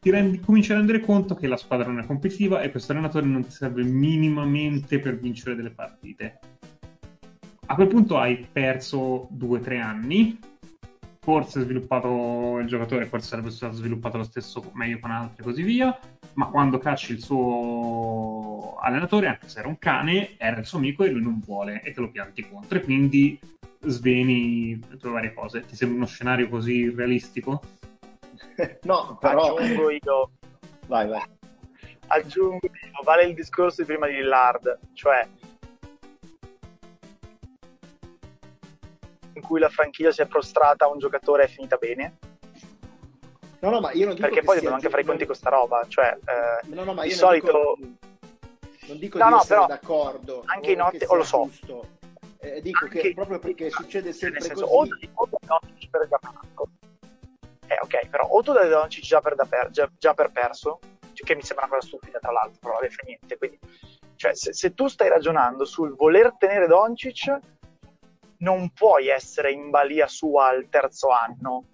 ti 0.00 0.10
rendi, 0.10 0.40
cominci 0.40 0.72
a 0.72 0.76
rendere 0.76 1.00
conto 1.00 1.34
che 1.34 1.46
la 1.46 1.58
squadra 1.58 1.86
non 1.86 1.98
è 1.98 2.06
competitiva 2.06 2.62
e 2.62 2.70
questo 2.70 2.92
allenatore 2.92 3.26
non 3.26 3.44
ti 3.44 3.50
serve 3.50 3.82
minimamente 3.84 4.98
per 5.00 5.18
vincere 5.18 5.54
delle 5.54 5.70
partite. 5.70 6.38
A 7.66 7.74
quel 7.74 7.88
punto 7.88 8.16
hai 8.16 8.46
perso 8.50 9.28
2-3 9.36 9.80
anni, 9.80 10.38
forse 11.26 11.62
sviluppato 11.62 12.58
il 12.60 12.68
giocatore, 12.68 13.06
forse 13.06 13.26
sarebbe 13.26 13.50
stato 13.50 13.74
sviluppato 13.74 14.16
lo 14.16 14.22
stesso 14.22 14.70
meglio 14.74 15.00
con 15.00 15.10
altri 15.10 15.42
e 15.42 15.44
così 15.44 15.64
via, 15.64 15.98
ma 16.34 16.46
quando 16.46 16.78
cacci 16.78 17.14
il 17.14 17.20
suo 17.20 18.76
allenatore, 18.80 19.26
anche 19.26 19.48
se 19.48 19.58
era 19.58 19.66
un 19.66 19.76
cane, 19.76 20.38
era 20.38 20.60
il 20.60 20.66
suo 20.66 20.78
amico 20.78 21.02
e 21.02 21.08
lui 21.08 21.22
non 21.22 21.40
vuole 21.44 21.82
e 21.82 21.90
te 21.90 22.00
lo 22.00 22.12
pianti 22.12 22.48
contro 22.48 22.78
e 22.78 22.82
quindi 22.82 23.40
sveni 23.80 24.78
le 24.88 24.96
tue 24.98 25.10
varie 25.10 25.34
cose. 25.34 25.64
Ti 25.64 25.74
sembra 25.74 25.96
uno 25.96 26.06
scenario 26.06 26.48
così 26.48 26.90
realistico? 26.90 27.60
no, 28.82 29.18
però... 29.20 29.56
Aggiungo 29.56 29.90
io... 29.90 30.30
Vai, 30.86 31.08
vai. 31.08 31.24
Aggiungo 32.06 32.66
io, 32.66 33.02
vale 33.02 33.24
il 33.24 33.34
discorso 33.34 33.80
di 33.80 33.88
prima 33.88 34.06
di 34.06 34.14
Lillard, 34.14 34.78
cioè 34.92 35.26
in 39.36 39.42
cui 39.42 39.60
la 39.60 39.68
franchigia 39.68 40.10
si 40.10 40.22
è 40.22 40.26
prostrata 40.26 40.86
a 40.86 40.88
un 40.88 40.98
giocatore 40.98 41.44
è 41.44 41.48
finita 41.48 41.76
bene. 41.76 42.16
No, 43.60 43.70
no, 43.70 43.80
ma 43.80 43.92
io 43.92 44.06
non 44.06 44.14
dico 44.14 44.26
Perché 44.26 44.42
poi 44.42 44.56
devono 44.56 44.74
anche 44.74 44.88
fare 44.88 45.02
i 45.02 45.04
conti 45.04 45.26
con 45.26 45.34
sta 45.34 45.50
roba, 45.50 45.84
cioè 45.88 46.16
eh, 46.24 46.66
no, 46.68 46.84
no, 46.84 46.94
ma 46.94 47.04
io 47.04 47.10
di 47.10 47.14
solito... 47.14 47.76
Dico, 47.78 47.96
non 48.88 48.98
dico 48.98 49.18
no, 49.18 49.24
di 49.24 49.30
no, 49.32 49.44
però, 49.46 49.66
d'accordo. 49.66 50.42
Anche 50.46 50.72
in 50.72 50.78
notte, 50.78 51.06
o 51.06 51.14
lo 51.14 51.24
so. 51.24 51.48
Eh, 52.38 52.60
dico 52.60 52.84
anche, 52.84 53.00
che 53.00 53.14
proprio 53.14 53.38
perché 53.38 53.70
succede 53.70 54.12
sempre 54.12 54.40
senso, 54.40 54.66
così. 54.66 55.10
O, 55.14 55.22
o, 55.22 55.28
o 55.30 55.60
per 55.90 56.08
eh, 57.68 57.78
ok, 57.82 58.08
però 58.08 58.26
o 58.26 58.42
tu 58.42 58.52
dai 58.52 58.68
Doncic 58.68 59.04
già 59.04 59.20
per, 59.20 59.34
per, 59.48 59.70
già, 59.70 59.90
già 59.98 60.14
per 60.14 60.30
perso, 60.30 60.78
che 61.12 61.34
mi 61.34 61.42
sembra 61.42 61.66
una 61.66 61.74
cosa 61.74 61.86
stupida 61.88 62.18
tra 62.18 62.30
l'altro, 62.30 62.58
però 62.60 62.74
vabbè, 62.74 62.88
fa 62.88 63.02
niente. 63.04 63.36
Quindi, 63.36 63.58
cioè, 64.14 64.34
se, 64.34 64.52
se, 64.52 64.74
tu 64.74 64.86
stai 64.86 65.08
ragionando 65.08 65.64
sul 65.64 65.94
voler 65.94 66.34
tenere 66.38 66.66
Doncic, 66.66 67.38
non 68.38 68.70
puoi 68.72 69.08
essere 69.08 69.52
in 69.52 69.70
balia 69.70 70.06
sua 70.06 70.48
al 70.48 70.68
terzo 70.68 71.08
anno, 71.08 71.68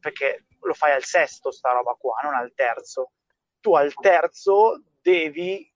perché 0.00 0.44
lo 0.60 0.74
fai 0.74 0.92
al 0.92 1.04
sesto 1.04 1.50
sta 1.50 1.72
roba 1.72 1.94
qua, 1.98 2.20
non 2.22 2.34
al 2.34 2.52
terzo. 2.54 3.12
Tu 3.60 3.74
al 3.74 3.94
terzo 3.94 4.82
devi 5.00 5.70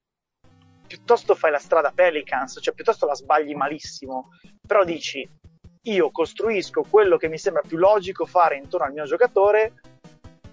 piuttosto 0.86 1.34
fai 1.34 1.50
la 1.50 1.58
strada 1.58 1.92
Pelicans, 1.92 2.58
cioè 2.60 2.74
piuttosto 2.74 3.06
la 3.06 3.14
sbagli 3.14 3.54
malissimo, 3.54 4.30
però 4.66 4.84
dici 4.84 5.28
io 5.82 6.10
costruisco 6.10 6.84
quello 6.88 7.16
che 7.16 7.28
mi 7.28 7.38
sembra 7.38 7.62
più 7.62 7.76
logico 7.76 8.26
fare 8.26 8.56
intorno 8.56 8.86
al 8.86 8.92
mio 8.92 9.04
giocatore, 9.04 9.74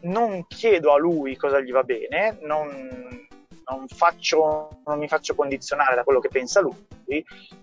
non 0.01 0.45
chiedo 0.47 0.93
a 0.93 0.97
lui 0.97 1.35
cosa 1.35 1.59
gli 1.59 1.71
va 1.71 1.83
bene, 1.83 2.37
non, 2.41 3.27
non, 3.69 3.87
faccio, 3.87 4.81
non 4.85 4.99
mi 4.99 5.07
faccio 5.07 5.35
condizionare 5.35 5.95
da 5.95 6.03
quello 6.03 6.19
che 6.19 6.29
pensa 6.29 6.61
lui, 6.61 6.87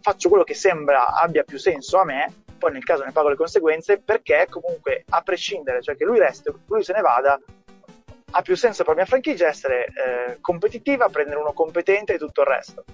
faccio 0.00 0.28
quello 0.28 0.44
che 0.44 0.54
sembra 0.54 1.14
abbia 1.14 1.42
più 1.42 1.58
senso 1.58 1.98
a 1.98 2.04
me 2.04 2.42
poi 2.62 2.70
nel 2.70 2.84
caso 2.84 3.02
ne 3.02 3.10
pago 3.10 3.28
le 3.28 3.34
conseguenze 3.34 3.98
perché 3.98 4.46
comunque 4.48 5.02
a 5.08 5.20
prescindere, 5.22 5.82
cioè 5.82 5.96
che 5.96 6.04
lui 6.04 6.20
resti 6.20 6.48
o 6.48 6.60
lui 6.66 6.84
se 6.84 6.92
ne 6.92 7.00
vada, 7.00 7.36
ha 8.34 8.42
più 8.42 8.54
senso 8.54 8.84
per 8.84 8.94
la 8.94 9.00
mia 9.00 9.04
franchigia 9.04 9.48
essere 9.48 9.86
eh, 9.86 10.38
competitiva, 10.40 11.08
prendere 11.08 11.40
uno 11.40 11.52
competente 11.54 12.14
e 12.14 12.18
tutto 12.18 12.42
il 12.42 12.46
resto. 12.46 12.84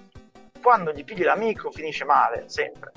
Quando 0.59 0.91
gli 0.91 1.03
pigli 1.03 1.21
l'amico 1.21 1.69
finisce 1.69 2.03
male, 2.03 2.45
sempre. 2.47 2.91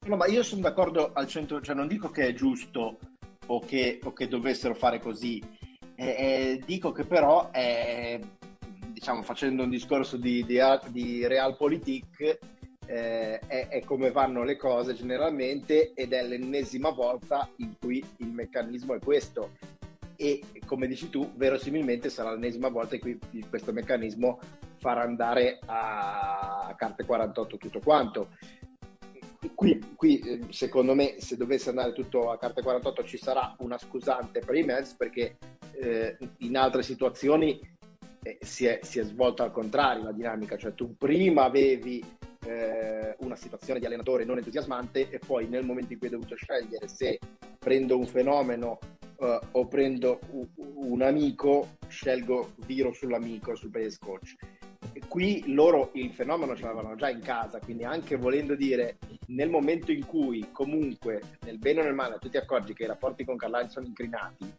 No, 0.00 0.16
ma 0.16 0.26
io 0.26 0.42
sono 0.42 0.60
d'accordo 0.60 1.12
al 1.14 1.26
centro, 1.26 1.62
cioè 1.62 1.74
non 1.74 1.88
dico 1.88 2.10
che 2.10 2.26
è 2.26 2.34
giusto 2.34 2.98
o 3.46 3.60
che, 3.60 3.98
o 4.04 4.12
che 4.12 4.28
dovessero 4.28 4.74
fare 4.74 5.00
così, 5.00 5.42
eh, 5.96 6.06
eh, 6.06 6.62
dico 6.66 6.92
che 6.92 7.04
però, 7.04 7.50
è, 7.50 8.20
diciamo, 8.96 9.22
facendo 9.22 9.62
un 9.62 9.68
discorso 9.68 10.16
di, 10.16 10.42
di, 10.46 10.58
di 10.88 11.26
realpolitik, 11.26 12.38
eh, 12.86 13.38
è, 13.40 13.68
è, 13.68 13.84
come 13.84 14.10
vanno 14.10 14.42
le 14.42 14.56
cose 14.56 14.94
generalmente 14.94 15.92
ed 15.92 16.14
è 16.14 16.22
l'ennesima 16.22 16.88
volta 16.88 17.46
in 17.56 17.74
cui 17.78 18.02
il 18.18 18.32
meccanismo 18.32 18.94
è 18.94 18.98
questo. 18.98 19.58
E 20.16 20.40
come 20.64 20.86
dici 20.86 21.10
tu 21.10 21.30
verosimilmente 21.34 22.08
sarà 22.08 22.30
l'ennesima 22.30 22.70
volta 22.70 22.94
in 22.94 23.02
cui 23.02 23.18
questo 23.50 23.70
meccanismo 23.70 24.38
farà 24.78 25.02
andare 25.02 25.58
a 25.66 26.74
carte 26.74 27.04
48 27.04 27.58
tutto 27.58 27.80
quanto. 27.80 28.30
Qui, 29.54 29.92
qui 29.94 30.46
secondo 30.48 30.94
me 30.94 31.16
se 31.18 31.36
dovesse 31.36 31.68
andare 31.68 31.92
tutto 31.92 32.30
a 32.30 32.38
carte 32.38 32.62
48 32.62 33.04
ci 33.04 33.18
sarà 33.18 33.54
una 33.58 33.76
scusante 33.76 34.40
per 34.40 34.54
i 34.54 34.62
Mets 34.62 34.94
perché 34.94 35.36
eh, 35.78 36.16
in 36.38 36.56
altre 36.56 36.82
situazioni 36.82 37.60
si, 38.40 38.66
è, 38.66 38.80
si, 38.82 38.98
è, 38.98 39.04
svolta 39.04 39.44
al 39.44 39.52
contrario 39.52 40.04
la 40.04 40.12
dinamica, 40.12 40.56
cioè 40.56 40.74
tu 40.74 40.96
prima 40.96 41.44
avevi 41.44 42.04
eh, 42.44 43.14
una 43.20 43.36
situazione 43.36 43.78
di 43.78 43.86
allenatore 43.86 44.24
non 44.24 44.38
entusiasmante 44.38 45.10
e 45.10 45.18
poi 45.18 45.48
nel 45.48 45.64
momento 45.64 45.92
in 45.92 45.98
cui 45.98 46.08
hai 46.08 46.14
dovuto 46.14 46.34
scegliere 46.36 46.88
se 46.88 47.18
prendo 47.58 47.98
un 47.98 48.06
fenomeno 48.06 48.78
uh, 49.18 49.38
o 49.52 49.66
prendo 49.66 50.20
un, 50.30 50.46
un 50.56 51.02
amico, 51.02 51.76
scelgo 51.88 52.54
viro 52.66 52.92
sull'amico, 52.92 53.54
sul 53.54 53.70
base 53.70 53.98
coach. 54.00 54.34
E 54.92 55.02
qui 55.08 55.52
loro 55.52 55.90
il 55.94 56.12
fenomeno 56.12 56.56
ce 56.56 56.62
l'avevano 56.62 56.94
già 56.94 57.10
in 57.10 57.20
casa, 57.20 57.58
quindi 57.58 57.84
anche 57.84 58.16
volendo 58.16 58.54
dire 58.54 58.98
nel 59.26 59.50
momento 59.50 59.90
in 59.90 60.06
cui 60.06 60.48
comunque 60.52 61.20
nel 61.44 61.58
bene 61.58 61.80
o 61.80 61.84
nel 61.84 61.94
male 61.94 62.18
tu 62.20 62.28
ti 62.28 62.36
accorgi 62.36 62.72
che 62.72 62.84
i 62.84 62.86
rapporti 62.86 63.24
con 63.24 63.36
Carlisle 63.36 63.70
sono 63.70 63.86
incrinati 63.86 64.54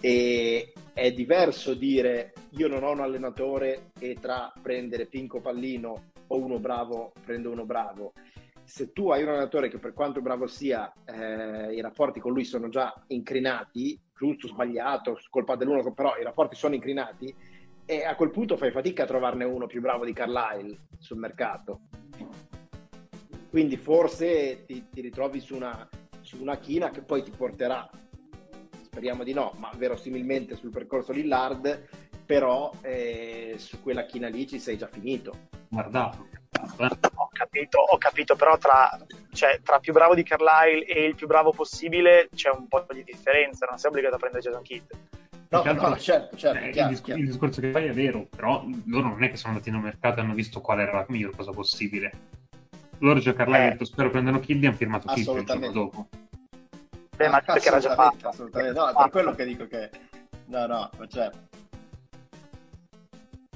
e 0.00 0.72
è 0.94 1.12
diverso 1.12 1.74
dire 1.74 2.32
io 2.50 2.68
non 2.68 2.82
ho 2.82 2.90
un 2.90 3.00
allenatore 3.00 3.90
e 3.98 4.16
tra 4.20 4.52
prendere 4.60 5.06
Pinco 5.06 5.40
Pallino 5.40 6.10
o 6.26 6.38
uno 6.38 6.58
bravo 6.58 7.12
prendo 7.24 7.50
uno 7.50 7.64
bravo. 7.64 8.12
Se 8.64 8.92
tu 8.92 9.10
hai 9.10 9.22
un 9.22 9.30
allenatore 9.30 9.68
che 9.68 9.78
per 9.78 9.92
quanto 9.92 10.20
bravo 10.20 10.46
sia 10.46 10.92
eh, 11.04 11.74
i 11.74 11.80
rapporti 11.80 12.20
con 12.20 12.32
lui 12.32 12.44
sono 12.44 12.68
già 12.68 12.94
incrinati 13.08 14.00
giusto, 14.16 14.48
sbagliato, 14.48 15.18
colpa 15.30 15.56
dell'uno 15.56 15.92
però 15.92 16.16
i 16.18 16.22
rapporti 16.22 16.54
sono 16.54 16.74
incrinati 16.74 17.34
e 17.86 18.04
a 18.04 18.14
quel 18.14 18.30
punto 18.30 18.56
fai 18.56 18.70
fatica 18.70 19.02
a 19.02 19.06
trovarne 19.06 19.44
uno 19.44 19.66
più 19.66 19.80
bravo 19.80 20.04
di 20.04 20.12
Carlisle 20.12 20.78
sul 20.98 21.18
mercato. 21.18 21.80
Quindi 23.48 23.76
forse 23.76 24.64
ti, 24.66 24.86
ti 24.90 25.00
ritrovi 25.00 25.40
su 25.40 25.56
una, 25.56 25.88
su 26.20 26.40
una 26.40 26.58
china 26.58 26.90
che 26.90 27.00
poi 27.00 27.24
ti 27.24 27.32
porterà 27.32 27.90
speriamo 28.90 29.22
di 29.22 29.32
no, 29.32 29.54
ma 29.58 29.70
verosimilmente 29.76 30.56
sul 30.56 30.70
percorso 30.70 31.12
Lillard, 31.12 31.86
però 32.26 32.72
eh, 32.82 33.54
su 33.56 33.80
quella 33.80 34.04
china 34.04 34.28
lì 34.28 34.48
ci 34.48 34.58
sei 34.58 34.76
già 34.76 34.88
finito. 34.88 35.48
Guardato. 35.68 36.26
Ho 37.14 37.28
capito, 37.32 37.78
ho 37.78 37.96
capito, 37.96 38.34
però 38.34 38.58
tra, 38.58 38.98
cioè, 39.32 39.60
tra 39.62 39.78
più 39.78 39.92
bravo 39.92 40.16
di 40.16 40.24
Carlisle 40.24 40.84
e 40.84 41.04
il 41.04 41.14
più 41.14 41.28
bravo 41.28 41.52
possibile 41.52 42.28
c'è 42.34 42.50
un 42.50 42.66
po' 42.66 42.84
di 42.92 43.04
differenza, 43.04 43.66
non 43.66 43.78
sei 43.78 43.90
obbligato 43.90 44.16
a 44.16 44.18
prendere 44.18 44.42
Jason 44.42 44.62
Kidd. 44.62 44.90
No, 45.50 45.62
no, 45.62 45.72
no, 45.72 45.96
certo, 45.96 46.36
certo, 46.36 46.64
eh, 46.64 46.70
chiaro, 46.70 46.90
il, 46.90 46.96
discor- 46.96 47.18
il, 47.18 47.26
discorso 47.26 47.60
che 47.60 47.70
fai 47.70 47.86
è 47.86 47.92
vero, 47.92 48.26
però 48.28 48.64
loro 48.86 49.08
non 49.08 49.22
è 49.22 49.30
che 49.30 49.36
sono 49.36 49.52
andati 49.52 49.70
nel 49.70 49.80
mercato 49.80 50.18
e 50.18 50.22
hanno 50.22 50.34
visto 50.34 50.60
qual 50.60 50.80
era 50.80 50.92
la 50.92 51.06
miglior 51.08 51.34
cosa 51.34 51.52
possibile. 51.52 52.12
Loro 52.98 53.20
già 53.20 53.32
Carlisle 53.32 53.66
eh. 53.66 53.70
detto 53.70 53.84
spero 53.84 54.10
prendano 54.10 54.40
Kidd 54.40 54.62
e 54.62 54.66
hanno 54.66 54.76
firmato 54.76 55.12
Kidd 55.12 55.36
il 55.36 55.44
giorno 55.44 55.70
dopo. 55.70 56.08
Beh, 57.20 57.28
ma 57.28 57.42
perché 57.42 57.68
era 57.68 57.78
già 57.78 57.94
fatto. 57.94 58.28
Assolutamente, 58.28 58.78
no, 58.78 58.88
è 58.88 58.94
per 58.94 59.10
quello 59.10 59.34
che 59.34 59.44
dico 59.44 59.66
che... 59.66 59.90
No, 60.46 60.66
no, 60.66 60.90
cioè... 61.08 61.30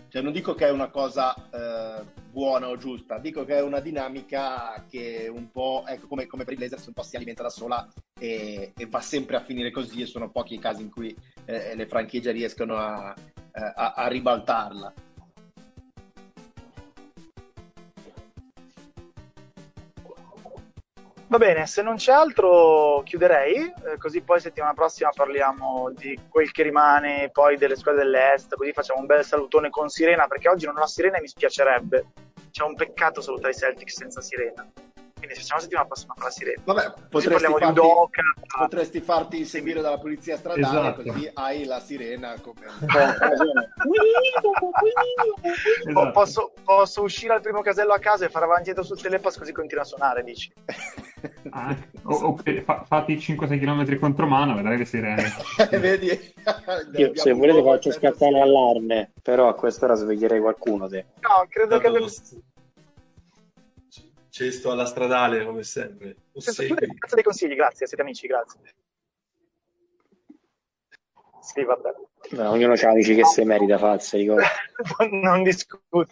Cioè, 0.08 0.20
non 0.20 0.32
dico 0.32 0.54
che 0.54 0.66
è 0.66 0.70
una 0.70 0.90
cosa 0.90 1.34
eh, 1.34 2.04
buona 2.30 2.68
o 2.68 2.76
giusta, 2.76 3.18
dico 3.18 3.46
che 3.46 3.56
è 3.56 3.62
una 3.62 3.80
dinamica 3.80 4.84
che 4.86 5.30
un 5.34 5.50
po', 5.50 5.82
ecco, 5.86 6.06
come, 6.06 6.26
come 6.26 6.44
per 6.44 6.52
i 6.52 6.56
Blazers, 6.56 6.86
un 6.86 6.92
po' 6.92 7.02
si 7.02 7.16
alimenta 7.16 7.42
da 7.42 7.48
sola 7.48 7.88
e, 8.18 8.74
e, 8.76 8.86
va 8.86 9.00
sempre 9.00 9.36
a 9.36 9.40
finire 9.40 9.70
così 9.70 10.02
e 10.02 10.06
sono 10.06 10.30
pochi 10.30 10.54
i 10.54 10.58
casi 10.58 10.82
in 10.82 10.90
cui 10.90 11.16
eh, 11.46 11.74
le 11.74 11.86
franchigie 11.86 12.32
riescono 12.32 12.76
a, 12.76 13.14
eh, 13.16 13.72
a, 13.74 13.94
a 13.94 14.06
ribaltarla. 14.08 14.92
Va 21.34 21.40
bene, 21.44 21.66
se 21.66 21.82
non 21.82 21.96
c'è 21.96 22.12
altro 22.12 23.02
chiuderei, 23.04 23.56
eh, 23.56 23.98
così 23.98 24.20
poi 24.20 24.38
settimana 24.38 24.72
prossima 24.72 25.10
parliamo 25.12 25.90
di 25.90 26.16
quel 26.28 26.52
che 26.52 26.62
rimane, 26.62 27.30
poi 27.32 27.56
delle 27.56 27.74
squadre 27.74 28.04
dell'Est, 28.04 28.54
così 28.54 28.72
facciamo 28.72 29.00
un 29.00 29.06
bel 29.06 29.24
salutone 29.24 29.68
con 29.68 29.88
Sirena, 29.88 30.28
perché 30.28 30.48
oggi 30.48 30.66
non 30.66 30.78
ho 30.78 30.86
Sirena 30.86 31.16
e 31.16 31.22
mi 31.22 31.26
spiacerebbe. 31.26 32.06
C'è 32.52 32.62
un 32.62 32.76
peccato 32.76 33.20
salutare 33.20 33.52
i 33.52 33.56
Celtics 33.56 33.96
senza 33.96 34.20
Sirena. 34.20 34.64
Quindi 35.16 35.34
se 35.34 35.40
facciamo 35.40 35.56
la 35.56 35.62
settimana 35.62 35.86
prossima 35.88 36.14
con 36.14 36.22
la 36.22 36.30
Sirena. 36.30 36.62
Vabbè, 36.62 36.92
potresti 37.08 37.44
farti, 37.44 37.64
Udoca, 37.64 38.22
potresti 38.56 39.00
farti 39.00 39.38
inseguire 39.38 39.80
dalla 39.80 39.98
polizia 39.98 40.36
stradale, 40.36 40.78
esatto. 40.78 41.02
così 41.02 41.28
hai 41.34 41.64
la 41.64 41.80
Sirena 41.80 42.36
come... 42.40 42.60
esatto. 45.82 46.10
posso, 46.12 46.52
posso, 46.62 47.02
uscire 47.02 47.32
al 47.34 47.40
primo 47.40 47.60
casello 47.60 47.92
a 47.92 47.98
casa 47.98 48.24
e 48.24 48.28
fare 48.28 48.44
avanti 48.44 48.70
e 48.70 48.74
dietro 48.74 48.84
sul 48.84 49.02
telepass 49.02 49.36
così 49.36 49.50
continua 49.50 49.82
a 49.82 49.86
suonare, 49.86 50.22
dici? 50.22 50.52
Ah, 51.50 51.76
o, 52.04 52.14
o, 52.14 52.36
fa, 52.64 52.84
fatti 52.84 53.16
5-6 53.16 53.58
km 53.58 53.98
contro 53.98 54.26
mano, 54.26 54.54
vedrai 54.54 54.78
le 54.78 54.84
sirene. 54.84 55.32
Vedi? 55.78 56.34
Io, 56.96 57.14
se 57.14 57.32
volete 57.32 57.62
faccio 57.62 57.92
scattare 57.92 58.32
l'allarme, 58.32 59.12
però 59.22 59.48
a 59.48 59.54
quest'ora 59.54 59.94
sveglierei 59.94 60.40
qualcuno. 60.40 60.88
Te. 60.88 61.06
No, 61.20 61.46
credo 61.48 61.78
che... 61.78 61.86
Abbiamo... 61.86 62.06
Cesto 64.28 64.72
alla 64.72 64.84
stradale, 64.84 65.44
come 65.44 65.62
sempre. 65.62 66.16
Grazie 66.32 66.66
dei 67.08 67.22
consigli, 67.22 67.54
grazie, 67.54 67.86
siete 67.86 68.02
amici, 68.02 68.26
grazie. 68.26 68.60
Sì, 71.40 71.62
vabbè. 71.62 71.94
No, 72.30 72.50
ognuno 72.50 72.72
ha 72.72 72.88
amici 72.88 73.14
che 73.14 73.24
si 73.24 73.44
merita, 73.44 73.78
Fazza, 73.78 74.16
non 75.10 75.42
discuto, 75.42 76.06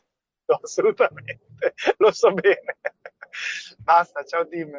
assolutamente, 0.45 1.41
lo 1.97 2.13
so 2.13 2.33
bene. 2.33 2.77
Basta, 3.79 4.23
ciao 4.25 4.47
team. 4.47 4.71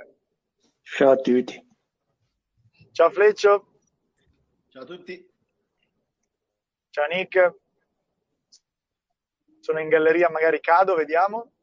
Ciao 0.95 1.09
a 1.09 1.15
tutti. 1.15 1.59
Ciao 2.91 3.09
Fleccio. 3.09 3.79
Ciao 4.69 4.83
a 4.83 4.85
tutti. 4.85 5.27
Ciao 6.91 7.07
Nick. 7.07 7.55
Sono 9.59 9.79
in 9.79 9.89
galleria, 9.89 10.29
magari 10.29 10.59
cado, 10.59 10.93
vediamo. 10.93 11.53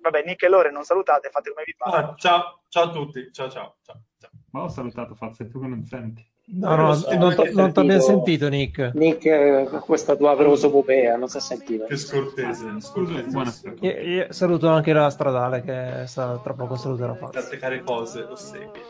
Vabbè, 0.00 0.24
Nick 0.24 0.42
e 0.42 0.48
Lore 0.48 0.72
non 0.72 0.82
salutate, 0.82 1.30
fate 1.30 1.50
come 1.50 1.62
vi 1.64 1.74
pare. 1.76 1.96
Ah, 1.96 2.14
ciao, 2.16 2.64
ciao 2.66 2.84
a 2.84 2.90
tutti. 2.90 3.30
Ciao, 3.30 3.48
ciao, 3.48 3.76
ciao. 3.82 4.02
ciao. 4.18 4.30
Ma 4.50 4.62
ho 4.62 4.68
salutato 4.68 5.14
Fazio, 5.14 5.46
tu 5.46 5.60
che 5.60 5.68
non 5.68 5.84
senti. 5.84 6.28
No, 6.52 6.74
no, 6.74 6.94
so, 6.94 7.14
non, 7.14 7.32
non, 7.36 7.48
non 7.52 7.72
ti 7.72 7.78
abbiamo 7.78 8.00
sentito, 8.00 8.48
Nick. 8.48 8.90
Nick, 8.94 9.24
eh, 9.24 9.68
questa 9.84 10.16
tua 10.16 10.34
prosopopea, 10.34 11.16
non 11.16 11.28
si 11.28 11.36
è 11.36 11.40
sentito. 11.40 11.84
Che 11.84 11.96
scortese, 11.96 12.80
scusa. 12.80 13.22
Buonasera. 13.22 13.74
Io, 13.80 14.00
io 14.00 14.26
saluto 14.32 14.68
anche 14.68 14.92
la 14.92 15.08
stradale 15.10 15.62
che 15.62 16.06
sta 16.06 16.40
tra 16.42 16.52
poco 16.54 16.74
saluterò 16.74 17.14
Fazio. 17.14 17.28
Per 17.28 17.42
attaccare 17.44 17.82
cose, 17.84 18.26
lo 18.28 18.34
segui. 18.34 18.80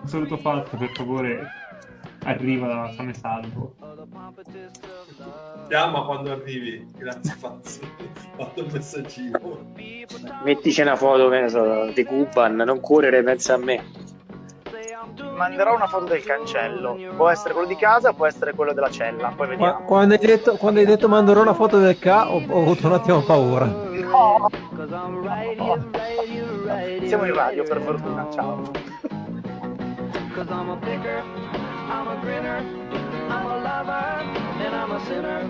Un 0.00 0.08
saluto 0.08 0.36
Fazio, 0.36 0.78
per 0.78 0.90
favore, 0.94 1.46
arriva 2.22 2.68
da 2.68 2.92
Sane 2.94 3.14
Salvo. 3.14 3.74
Chiama 5.68 6.04
quando 6.04 6.30
arrivi, 6.30 6.86
grazie 6.96 7.34
Fazio. 7.34 7.86
Fatto 8.36 8.60
il 8.60 8.72
messaggino. 8.72 9.72
Mettici 10.44 10.80
una 10.82 10.94
foto, 10.94 11.28
che 11.28 11.40
ne 11.40 11.48
so, 11.48 11.90
di 11.92 12.04
Cuban, 12.04 12.54
non 12.54 12.80
correre, 12.80 13.24
pensa 13.24 13.54
a 13.54 13.56
me. 13.56 14.06
Manderò 15.36 15.74
una 15.74 15.88
foto 15.88 16.04
del 16.04 16.22
cancello. 16.22 16.96
Può 17.16 17.28
essere 17.28 17.52
quello 17.52 17.66
di 17.68 17.76
casa, 17.76 18.12
può 18.12 18.26
essere 18.26 18.54
quello 18.54 18.72
della 18.72 18.90
cella. 18.90 19.32
Poi 19.34 19.48
vediamo. 19.48 19.84
Quando 19.84 20.14
hai 20.14 20.20
detto, 20.20 20.56
quando 20.56 20.78
hai 20.78 20.86
detto 20.86 21.08
manderò 21.08 21.40
una 21.42 21.54
foto 21.54 21.78
del 21.78 21.98
ca, 21.98 22.30
ho, 22.30 22.40
ho 22.46 22.62
avuto 22.62 22.86
un 22.86 22.92
attimo 22.92 23.22
paura. 23.22 23.64
No. 23.64 24.48
no. 25.56 25.78
Siamo 27.04 27.24
in 27.24 27.34
radio, 27.34 27.64
per 27.64 27.80
fortuna. 27.80 28.28
Ciao. 28.30 28.70
I'm 33.30 33.46
a 33.46 33.58
lover, 33.58 34.06
and 34.64 34.74
I'm 34.74 34.92
a 34.92 35.00
sinner. 35.06 35.42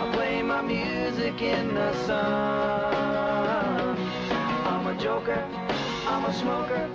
I 0.00 0.12
play 0.14 0.42
my 0.42 0.62
music 0.62 1.40
in 1.42 1.74
the 1.74 1.92
sun. 2.06 3.96
I'm 4.66 4.86
a 4.86 4.94
joker, 4.98 5.44
I'm 6.06 6.24
a 6.24 6.32
smoker, 6.32 6.88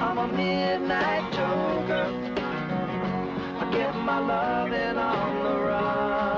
I'm 0.00 0.18
a 0.18 0.28
midnight 0.28 1.32
joker. 1.32 2.06
I 3.60 3.70
get 3.70 3.94
my 3.96 4.18
loving 4.18 4.96
on 4.98 5.44
the 5.44 5.60
run. 5.60 6.29